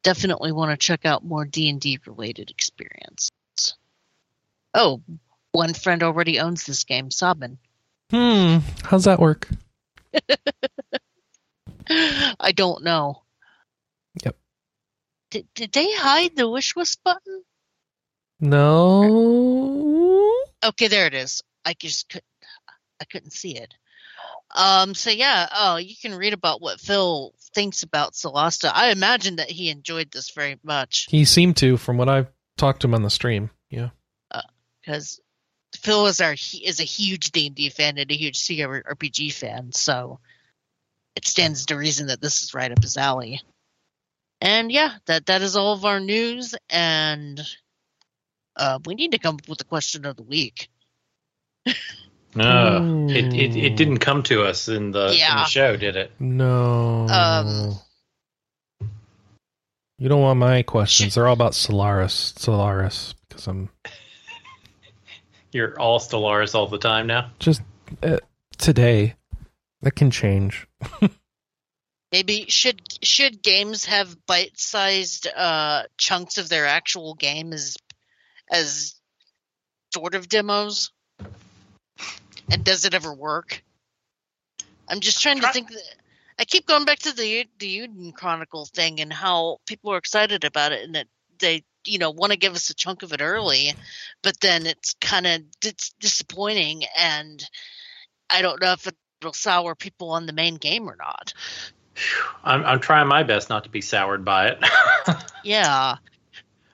definitely 0.03 0.51
want 0.51 0.71
to 0.71 0.77
check 0.77 1.05
out 1.05 1.23
more 1.23 1.45
D 1.45 1.69
and 1.69 1.79
D 1.79 1.99
related 2.05 2.49
experience. 2.49 3.31
Oh, 4.73 5.01
one 5.51 5.73
friend 5.73 6.03
already 6.03 6.39
owns 6.39 6.65
this 6.65 6.83
game, 6.83 7.09
Sabin. 7.09 7.57
Hmm. 8.11 8.57
How's 8.83 9.05
that 9.05 9.19
work? 9.19 9.47
I 11.89 12.51
don't 12.53 12.83
know. 12.83 13.21
Yep. 14.23 14.37
Did 15.31 15.47
did 15.53 15.71
they 15.71 15.93
hide 15.93 16.35
the 16.35 16.49
wish 16.49 16.75
list 16.75 17.03
button? 17.03 17.43
No. 18.39 20.31
Okay, 20.63 20.87
there 20.87 21.07
it 21.07 21.13
is. 21.13 21.41
I 21.63 21.73
just 21.73 22.09
could 22.09 22.21
I 23.01 23.05
couldn't 23.05 23.31
see 23.33 23.57
it. 23.57 23.73
Um 24.55 24.93
so 24.93 25.09
yeah, 25.09 25.47
oh 25.53 25.77
you 25.77 25.95
can 25.99 26.15
read 26.15 26.33
about 26.33 26.61
what 26.61 26.79
Phil 26.79 27.33
thinks 27.53 27.83
about 27.83 28.13
Solasta. 28.13 28.71
I 28.73 28.91
imagine 28.91 29.37
that 29.37 29.49
he 29.49 29.69
enjoyed 29.69 30.11
this 30.11 30.31
very 30.31 30.59
much 30.63 31.07
He 31.09 31.25
seemed 31.25 31.57
to, 31.57 31.77
from 31.77 31.97
what 31.97 32.09
I've 32.09 32.27
talked 32.57 32.81
to 32.81 32.87
him 32.87 32.93
on 32.93 33.03
the 33.03 33.09
stream. 33.09 33.49
Yeah. 33.69 33.89
because 34.81 35.19
Phil 35.75 36.05
is 36.07 36.21
our 36.21 36.33
he 36.33 36.65
is 36.65 36.79
a 36.79 36.83
huge 36.83 37.31
D 37.31 37.47
and 37.47 37.55
D 37.55 37.69
fan 37.69 37.97
and 37.97 38.09
a 38.09 38.15
huge 38.15 38.37
CRPG 38.39 39.33
fan, 39.33 39.71
so 39.71 40.19
it 41.15 41.25
stands 41.25 41.65
to 41.65 41.75
reason 41.75 42.07
that 42.07 42.21
this 42.21 42.41
is 42.43 42.53
right 42.53 42.71
up 42.71 42.81
his 42.81 42.97
alley. 42.97 43.41
And 44.41 44.71
yeah, 44.71 44.95
that 45.05 45.27
that 45.27 45.41
is 45.41 45.55
all 45.55 45.73
of 45.73 45.85
our 45.85 45.99
news, 45.99 46.55
and 46.69 47.39
uh, 48.55 48.79
we 48.85 48.95
need 48.95 49.11
to 49.11 49.17
come 49.17 49.35
up 49.35 49.47
with 49.47 49.59
the 49.59 49.63
question 49.65 50.05
of 50.05 50.17
the 50.17 50.23
week. 50.23 50.69
No, 52.35 53.07
it, 53.09 53.33
it 53.33 53.55
it 53.55 53.75
didn't 53.77 53.99
come 53.99 54.23
to 54.23 54.43
us 54.43 54.67
in 54.67 54.91
the, 54.91 55.05
in 55.07 55.37
the 55.37 55.45
show, 55.45 55.77
did 55.77 55.95
it? 55.95 56.11
No. 56.19 57.07
Um, 57.07 57.75
you 59.97 60.09
don't 60.09 60.21
want 60.21 60.39
my 60.39 60.61
questions. 60.63 61.15
They're 61.15 61.27
all 61.27 61.33
about 61.33 61.55
Solaris. 61.55 62.33
Solaris, 62.37 63.15
because 63.27 63.47
I'm 63.47 63.69
You're 65.53 65.79
all 65.79 65.99
Stellaris 65.99 66.53
all 66.53 66.67
the 66.67 66.77
time 66.77 67.07
now. 67.07 67.31
just 67.39 67.61
uh, 68.03 68.17
today. 68.57 69.15
That 69.81 69.91
can 69.91 70.11
change. 70.11 70.67
Maybe 72.15 72.45
should 72.47 72.81
should 73.03 73.43
games 73.43 73.83
have 73.83 74.25
bite-sized 74.25 75.27
uh, 75.27 75.83
chunks 75.97 76.37
of 76.37 76.47
their 76.47 76.65
actual 76.65 77.13
game 77.13 77.51
as 77.51 77.75
as 78.49 78.95
sort 79.93 80.15
of 80.15 80.29
demos? 80.29 80.93
And 82.49 82.63
does 82.63 82.85
it 82.85 82.93
ever 82.93 83.13
work? 83.13 83.61
I'm 84.87 85.01
just 85.01 85.21
trying 85.21 85.41
to 85.41 85.51
think. 85.51 85.67
That, 85.67 85.83
I 86.39 86.45
keep 86.45 86.65
going 86.65 86.85
back 86.85 86.99
to 86.99 87.13
the 87.13 87.47
the 87.59 87.79
Eiyuden 87.79 88.13
Chronicle 88.13 88.65
thing 88.65 89.01
and 89.01 89.11
how 89.11 89.57
people 89.67 89.91
are 89.91 89.97
excited 89.97 90.45
about 90.45 90.71
it, 90.71 90.85
and 90.85 90.95
that 90.95 91.07
they 91.39 91.65
you 91.85 91.99
know 91.99 92.11
want 92.11 92.31
to 92.31 92.39
give 92.39 92.55
us 92.55 92.69
a 92.69 92.75
chunk 92.75 93.03
of 93.03 93.11
it 93.11 93.19
early, 93.19 93.73
but 94.23 94.39
then 94.39 94.67
it's 94.67 94.93
kind 95.01 95.27
of 95.27 95.41
it's 95.61 95.89
disappointing, 95.99 96.85
and 96.97 97.43
I 98.29 98.41
don't 98.41 98.61
know 98.61 98.71
if 98.71 98.87
it'll 99.19 99.33
sour 99.33 99.75
people 99.75 100.11
on 100.11 100.27
the 100.27 100.31
main 100.31 100.55
game 100.55 100.89
or 100.89 100.95
not. 100.95 101.33
I'm 102.43 102.63
I'm 102.65 102.79
trying 102.79 103.07
my 103.07 103.23
best 103.23 103.49
not 103.49 103.63
to 103.63 103.69
be 103.69 103.81
soured 103.81 104.25
by 104.25 104.49
it. 104.49 104.63
Yeah, 105.43 105.97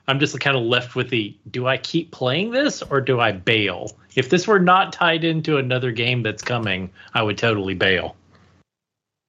I'm 0.07 0.19
just 0.21 0.39
kind 0.39 0.55
of 0.55 0.63
left 0.63 0.95
with 0.95 1.09
the 1.09 1.35
do 1.49 1.67
I 1.67 1.75
keep 1.75 2.11
playing 2.11 2.51
this 2.51 2.81
or 2.81 3.01
do 3.01 3.19
I 3.19 3.33
bail? 3.33 3.91
If 4.15 4.29
this 4.29 4.47
were 4.47 4.59
not 4.59 4.93
tied 4.93 5.25
into 5.25 5.57
another 5.57 5.91
game 5.91 6.23
that's 6.23 6.41
coming, 6.41 6.89
I 7.13 7.21
would 7.21 7.37
totally 7.37 7.73
bail. 7.73 8.15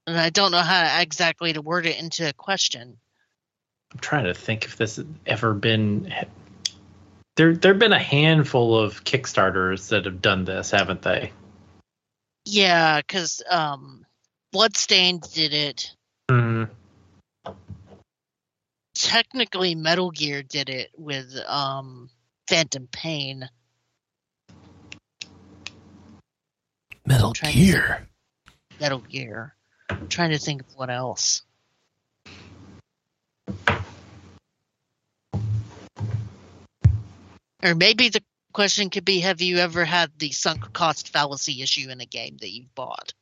and 0.06 0.16
I 0.16 0.30
don't 0.30 0.52
know 0.52 0.60
how 0.60 1.00
exactly 1.00 1.52
to 1.52 1.60
word 1.60 1.86
it 1.86 1.98
into 1.98 2.28
a 2.28 2.32
question. 2.32 2.98
I'm 3.92 3.98
trying 3.98 4.24
to 4.24 4.34
think 4.34 4.64
if 4.64 4.76
this 4.76 4.96
has 4.96 5.06
ever 5.26 5.54
been 5.54 6.14
there 7.36 7.54
there've 7.54 7.78
been 7.78 7.92
a 7.92 7.98
handful 7.98 8.78
of 8.78 9.04
Kickstarters 9.04 9.88
that 9.88 10.04
have 10.04 10.22
done 10.22 10.44
this, 10.44 10.70
haven't 10.70 11.02
they? 11.02 11.32
Yeah, 12.44 12.98
because 12.98 13.42
um, 13.48 14.04
Bloodstained 14.52 15.22
did 15.32 15.54
it. 15.54 15.90
Mm, 16.30 16.68
Technically, 18.94 19.74
Metal 19.74 20.10
Gear 20.10 20.42
did 20.42 20.68
it 20.68 20.90
with 20.96 21.34
um, 21.48 22.10
Phantom 22.46 22.88
Pain. 22.92 23.48
Metal 27.06 27.32
Trying 27.32 27.52
to 27.52 27.58
Gear. 27.58 28.08
Metal 28.80 29.00
Gear. 29.00 29.54
I'm 29.90 30.08
trying 30.08 30.30
to 30.30 30.38
think 30.38 30.62
of 30.62 30.68
what 30.76 30.90
else. 30.90 31.42
Or 37.64 37.74
maybe 37.74 38.08
the 38.08 38.22
question 38.52 38.90
could 38.90 39.04
be 39.04 39.20
Have 39.20 39.40
you 39.40 39.58
ever 39.58 39.84
had 39.84 40.10
the 40.18 40.30
sunk 40.30 40.72
cost 40.72 41.12
fallacy 41.12 41.62
issue 41.62 41.90
in 41.90 42.00
a 42.00 42.06
game 42.06 42.36
that 42.40 42.50
you've 42.50 42.74
bought? 42.74 43.14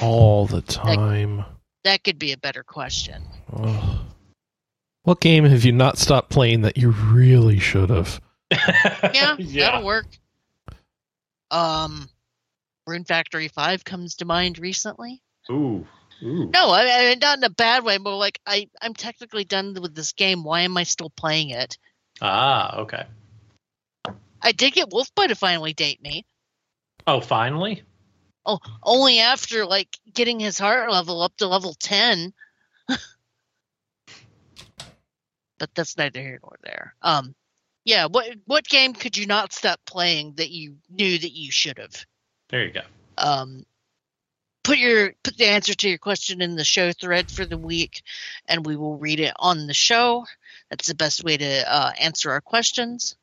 All 0.00 0.46
the 0.46 0.60
time. 0.62 1.44
That 1.84 2.04
could 2.04 2.18
be 2.18 2.32
a 2.32 2.36
better 2.36 2.62
question. 2.62 3.22
Ugh. 3.52 3.98
What 5.04 5.20
game 5.20 5.44
have 5.44 5.64
you 5.64 5.72
not 5.72 5.96
stopped 5.96 6.28
playing 6.28 6.60
that 6.62 6.76
you 6.76 6.90
really 6.90 7.58
should 7.58 7.90
have? 7.90 8.20
Yeah, 8.50 9.36
yeah. 9.38 9.70
that'll 9.70 9.84
work. 9.84 10.06
Um, 11.50 12.08
Rune 12.86 13.04
Factory 13.04 13.48
5 13.48 13.84
comes 13.84 14.16
to 14.16 14.24
mind 14.24 14.58
recently. 14.58 15.22
Ooh. 15.50 15.86
Ooh. 16.22 16.50
No, 16.52 16.70
I, 16.70 16.82
I 16.82 17.08
mean, 17.08 17.18
not 17.20 17.38
in 17.38 17.44
a 17.44 17.50
bad 17.50 17.84
way, 17.84 17.98
but 17.98 18.16
like, 18.16 18.40
I, 18.46 18.68
I'm 18.82 18.94
technically 18.94 19.44
done 19.44 19.76
with 19.80 19.94
this 19.94 20.12
game. 20.12 20.44
Why 20.44 20.62
am 20.62 20.76
I 20.76 20.82
still 20.82 21.10
playing 21.10 21.50
it? 21.50 21.78
Ah, 22.20 22.78
okay. 22.80 23.04
I 24.42 24.52
did 24.52 24.72
get 24.72 24.90
Wolfboy 24.90 25.28
to 25.28 25.34
finally 25.34 25.72
date 25.72 26.02
me. 26.02 26.26
Oh, 27.06 27.20
finally? 27.20 27.82
Oh, 28.50 28.60
only 28.82 29.18
after 29.18 29.66
like 29.66 29.98
getting 30.14 30.40
his 30.40 30.58
heart 30.58 30.90
level 30.90 31.20
up 31.20 31.36
to 31.36 31.46
level 31.46 31.74
ten. 31.74 32.32
but 32.88 32.98
that's 35.74 35.98
neither 35.98 36.22
here 36.22 36.38
nor 36.42 36.56
there. 36.62 36.94
Um, 37.02 37.34
yeah. 37.84 38.06
What 38.06 38.30
what 38.46 38.66
game 38.66 38.94
could 38.94 39.18
you 39.18 39.26
not 39.26 39.52
stop 39.52 39.80
playing 39.84 40.36
that 40.36 40.48
you 40.48 40.76
knew 40.88 41.18
that 41.18 41.32
you 41.32 41.52
should 41.52 41.76
have? 41.76 42.06
There 42.48 42.64
you 42.64 42.72
go. 42.72 42.80
Um, 43.18 43.66
put 44.64 44.78
your 44.78 45.12
put 45.22 45.36
the 45.36 45.48
answer 45.48 45.74
to 45.74 45.88
your 45.90 45.98
question 45.98 46.40
in 46.40 46.56
the 46.56 46.64
show 46.64 46.92
thread 46.92 47.30
for 47.30 47.44
the 47.44 47.58
week, 47.58 48.00
and 48.46 48.64
we 48.64 48.76
will 48.76 48.96
read 48.96 49.20
it 49.20 49.34
on 49.36 49.66
the 49.66 49.74
show. 49.74 50.24
That's 50.70 50.86
the 50.86 50.94
best 50.94 51.22
way 51.22 51.36
to 51.36 51.70
uh, 51.70 51.92
answer 52.00 52.30
our 52.30 52.40
questions. 52.40 53.14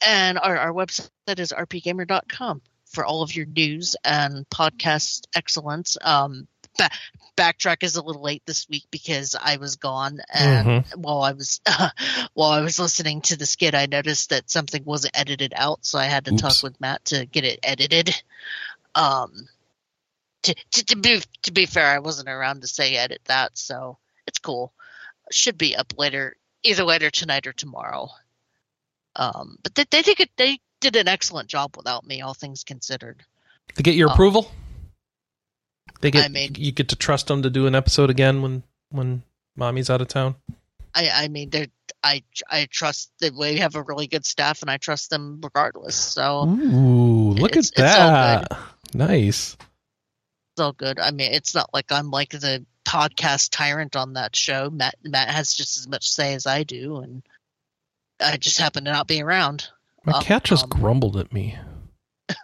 And 0.00 0.38
our, 0.38 0.56
our 0.56 0.72
website 0.72 1.40
is 1.40 1.52
rpgamer.com 1.52 2.62
for 2.98 3.04
all 3.04 3.22
of 3.22 3.36
your 3.36 3.46
news 3.46 3.94
and 4.04 4.44
podcast 4.48 5.28
excellence. 5.32 5.96
Um, 6.02 6.48
ba- 6.76 6.90
backtrack 7.36 7.84
is 7.84 7.94
a 7.94 8.02
little 8.02 8.24
late 8.24 8.42
this 8.44 8.68
week 8.68 8.86
because 8.90 9.36
I 9.40 9.58
was 9.58 9.76
gone, 9.76 10.18
and 10.34 10.84
while 10.96 11.22
I 11.22 11.30
was 11.30 11.60
while 12.34 12.50
I 12.50 12.60
was 12.60 12.80
listening 12.80 13.20
to 13.20 13.36
the 13.36 13.46
skit, 13.46 13.76
I 13.76 13.86
noticed 13.86 14.30
that 14.30 14.50
something 14.50 14.82
wasn't 14.84 15.16
edited 15.16 15.52
out, 15.54 15.86
so 15.86 15.96
I 15.96 16.06
had 16.06 16.24
to 16.24 16.32
Oops. 16.32 16.42
talk 16.42 16.62
with 16.64 16.80
Matt 16.80 17.04
to 17.04 17.24
get 17.24 17.44
it 17.44 17.60
edited. 17.62 18.20
Um, 18.96 19.46
to, 20.42 20.56
to 20.72 20.84
to 20.86 20.96
be 20.96 21.22
to 21.42 21.52
be 21.52 21.66
fair, 21.66 21.86
I 21.86 22.00
wasn't 22.00 22.28
around 22.28 22.62
to 22.62 22.66
say 22.66 22.96
edit 22.96 23.20
that, 23.26 23.56
so 23.56 23.96
it's 24.26 24.40
cool. 24.40 24.72
Should 25.30 25.56
be 25.56 25.76
up 25.76 25.92
later, 25.96 26.34
either 26.64 26.82
later 26.82 27.10
tonight 27.10 27.46
or 27.46 27.52
tomorrow. 27.52 28.08
Um, 29.14 29.56
but 29.62 29.76
they 29.76 29.84
they 29.88 30.02
did 30.02 30.30
they 30.36 30.58
did 30.80 30.96
an 30.96 31.08
excellent 31.08 31.48
job 31.48 31.76
without 31.76 32.06
me, 32.06 32.20
all 32.20 32.34
things 32.34 32.64
considered. 32.64 33.24
They 33.74 33.82
get 33.82 33.94
your 33.94 34.10
Oh. 34.10 34.12
approval? 34.12 34.50
They 36.00 36.10
get 36.10 36.24
I 36.24 36.28
mean- 36.28 36.54
you 36.56 36.72
get 36.72 36.88
to 36.88 36.96
trust 36.96 37.26
them 37.26 37.42
to 37.42 37.50
do 37.50 37.66
an 37.66 37.74
episode 37.74 38.10
again 38.10 38.42
when 38.42 38.62
when 38.90 39.22
mommy's 39.56 39.90
out 39.90 40.00
of 40.00 40.08
town. 40.08 40.36
I 40.94 41.10
I 41.10 41.28
mean 41.28 41.50
they 41.50 41.68
I 42.02 42.22
I 42.48 42.66
trust 42.70 43.10
that 43.20 43.34
we 43.34 43.58
have 43.58 43.74
a 43.74 43.82
really 43.82 44.06
good 44.06 44.24
staff, 44.24 44.62
and 44.62 44.70
I 44.70 44.76
trust 44.76 45.10
them 45.10 45.40
regardless. 45.42 45.96
So 45.96 46.44
Ooh, 46.48 47.32
look 47.32 47.56
at 47.56 47.70
that. 47.76 48.52
Nice. 48.94 49.54
it's 49.54 50.60
all 50.60 50.72
good. 50.72 50.98
I 51.00 51.10
mean, 51.10 51.32
it's 51.32 51.54
not 51.54 51.70
like 51.74 51.90
I'm 51.90 52.10
like 52.10 52.30
the 52.30 52.64
podcast 52.84 53.50
tyrant 53.50 53.96
on 53.96 54.12
that 54.14 54.34
show. 54.36 54.70
Matt 54.70 54.94
Matt 55.02 55.28
has 55.30 55.52
just 55.52 55.76
as 55.78 55.88
much 55.88 56.08
say 56.10 56.34
as 56.34 56.46
I 56.46 56.62
do, 56.62 56.98
and 56.98 57.22
I 58.20 58.36
just 58.36 58.58
happen 58.60 58.84
to 58.84 58.92
not 58.92 59.06
be 59.08 59.20
around. 59.20 59.68
My 60.04 60.14
Um, 60.14 60.22
cat 60.22 60.44
just 60.44 60.64
um, 60.64 60.70
grumbled 60.70 61.16
at 61.16 61.32
me. 61.32 61.58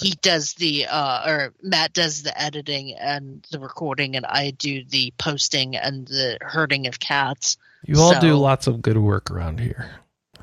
He 0.00 0.10
does 0.22 0.54
the 0.54 0.86
uh, 0.86 1.28
or 1.28 1.54
Matt 1.60 1.92
does 1.92 2.22
the 2.22 2.40
editing 2.40 2.94
and 2.94 3.44
the 3.50 3.58
recording, 3.58 4.14
and 4.14 4.24
I 4.24 4.52
do 4.52 4.84
the 4.84 5.12
posting 5.18 5.74
and 5.74 6.06
the 6.06 6.38
herding 6.40 6.86
of 6.86 7.00
cats. 7.00 7.56
You 7.84 8.00
all 8.00 8.18
do 8.20 8.34
lots 8.34 8.68
of 8.68 8.80
good 8.80 8.98
work 8.98 9.28
around 9.28 9.58
here. 9.58 9.90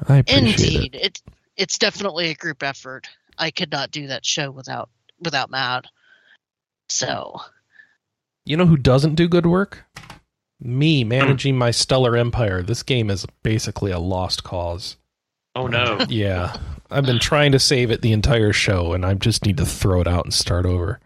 I 0.09 0.17
appreciate 0.17 0.43
it. 0.43 0.59
Indeed, 0.61 0.95
it. 0.95 1.21
it's 1.55 1.77
definitely 1.77 2.31
a 2.31 2.35
group 2.35 2.63
effort. 2.63 3.07
I 3.37 3.49
could 3.51 3.71
not 3.71 3.91
do 3.91 4.07
that 4.07 4.25
show 4.25 4.51
without 4.51 4.89
without 5.21 5.49
Matt. 5.49 5.85
So 6.89 7.39
You 8.43 8.57
know 8.57 8.65
who 8.65 8.77
doesn't 8.77 9.15
do 9.15 9.29
good 9.29 9.45
work? 9.45 9.85
Me 10.59 11.05
managing 11.05 11.57
my 11.57 11.71
stellar 11.71 12.17
empire. 12.17 12.61
This 12.61 12.83
game 12.83 13.09
is 13.09 13.25
basically 13.41 13.91
a 13.91 13.99
lost 13.99 14.43
cause. 14.43 14.97
Oh 15.55 15.67
no. 15.67 15.99
Yeah. 16.09 16.55
I've 16.91 17.05
been 17.05 17.19
trying 17.19 17.51
to 17.53 17.59
save 17.59 17.91
it 17.91 18.01
the 18.01 18.11
entire 18.13 18.53
show 18.53 18.93
and 18.93 19.05
I 19.05 19.13
just 19.15 19.45
need 19.45 19.57
to 19.57 19.65
throw 19.65 20.01
it 20.01 20.07
out 20.07 20.25
and 20.25 20.33
start 20.33 20.65
over. 20.65 20.99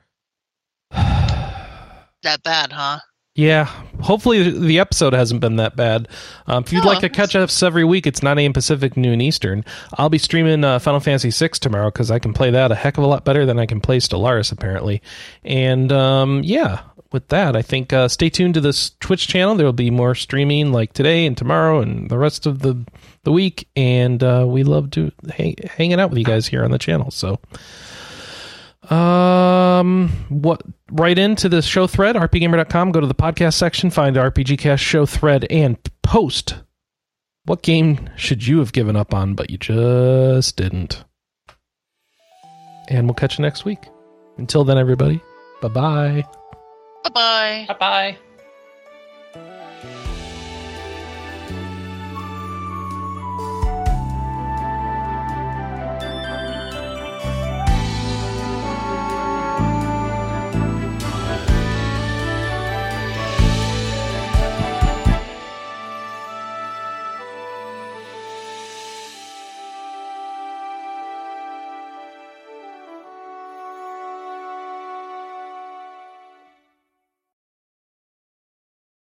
that 0.91 2.43
bad, 2.43 2.71
huh? 2.71 2.99
Yeah, 3.35 3.65
hopefully 4.01 4.51
the 4.51 4.79
episode 4.79 5.13
hasn't 5.13 5.39
been 5.39 5.55
that 5.57 5.77
bad. 5.77 6.09
Um, 6.47 6.63
if 6.63 6.73
you'd 6.73 6.83
No, 6.83 6.89
like 6.89 6.99
to 6.99 7.09
catch 7.09 7.37
us 7.37 7.63
every 7.63 7.85
week, 7.85 8.05
it's 8.05 8.21
9 8.21 8.37
a.m. 8.37 8.51
Pacific, 8.51 8.97
noon 8.97 9.21
Eastern. 9.21 9.63
I'll 9.93 10.09
be 10.09 10.17
streaming 10.17 10.65
uh, 10.65 10.79
Final 10.79 10.99
Fantasy 10.99 11.29
VI 11.31 11.53
tomorrow 11.53 11.89
because 11.89 12.11
I 12.11 12.19
can 12.19 12.33
play 12.33 12.51
that 12.51 12.69
a 12.71 12.75
heck 12.75 12.97
of 12.97 13.05
a 13.05 13.07
lot 13.07 13.23
better 13.23 13.45
than 13.45 13.57
I 13.57 13.65
can 13.65 13.79
play 13.79 13.99
Stellaris, 13.99 14.51
apparently. 14.51 15.01
And 15.45 15.89
um, 15.93 16.41
yeah, 16.43 16.81
with 17.11 17.27
that, 17.29 17.55
I 17.55 17.61
think 17.61 17.91
uh, 17.91 18.07
stay 18.07 18.29
tuned 18.29 18.53
to 18.53 18.61
this 18.61 18.91
Twitch 18.99 19.27
channel. 19.27 19.55
There 19.55 19.65
will 19.65 19.73
be 19.73 19.89
more 19.91 20.15
streaming 20.15 20.71
like 20.71 20.93
today 20.93 21.25
and 21.25 21.35
tomorrow 21.35 21.81
and 21.81 22.09
the 22.09 22.17
rest 22.17 22.45
of 22.45 22.59
the 22.59 22.85
the 23.23 23.31
week. 23.31 23.67
And 23.75 24.23
uh, 24.23 24.45
we 24.47 24.63
love 24.63 24.91
to 24.91 25.11
hang, 25.31 25.55
hanging 25.69 25.99
out 25.99 26.09
with 26.09 26.19
you 26.19 26.25
guys 26.25 26.47
here 26.47 26.63
on 26.63 26.71
the 26.71 26.79
channel. 26.79 27.11
So. 27.11 27.39
Um, 28.89 30.09
what? 30.29 30.63
Write 30.91 31.19
into 31.19 31.47
the 31.47 31.61
show 31.61 31.85
thread, 31.85 32.15
rpgamer.com. 32.15 32.91
Go 32.91 32.99
to 32.99 33.07
the 33.07 33.13
podcast 33.13 33.53
section, 33.53 33.91
find 33.91 34.15
RPG 34.15 34.57
Cast 34.57 34.83
show 34.83 35.05
thread, 35.05 35.45
and 35.51 35.77
post. 36.01 36.55
What 37.45 37.61
game 37.61 38.09
should 38.15 38.45
you 38.45 38.59
have 38.59 38.73
given 38.73 38.95
up 38.95 39.13
on, 39.13 39.35
but 39.35 39.49
you 39.49 39.57
just 39.57 40.55
didn't? 40.55 41.03
And 42.87 43.05
we'll 43.05 43.13
catch 43.13 43.37
you 43.37 43.43
next 43.43 43.65
week. 43.65 43.87
Until 44.37 44.63
then, 44.63 44.77
everybody, 44.77 45.21
bye 45.61 45.67
bye. 45.67 46.38
Bye 47.03 47.11
bye. 47.13 47.65
bye 47.67 47.77
bye. 47.79 48.17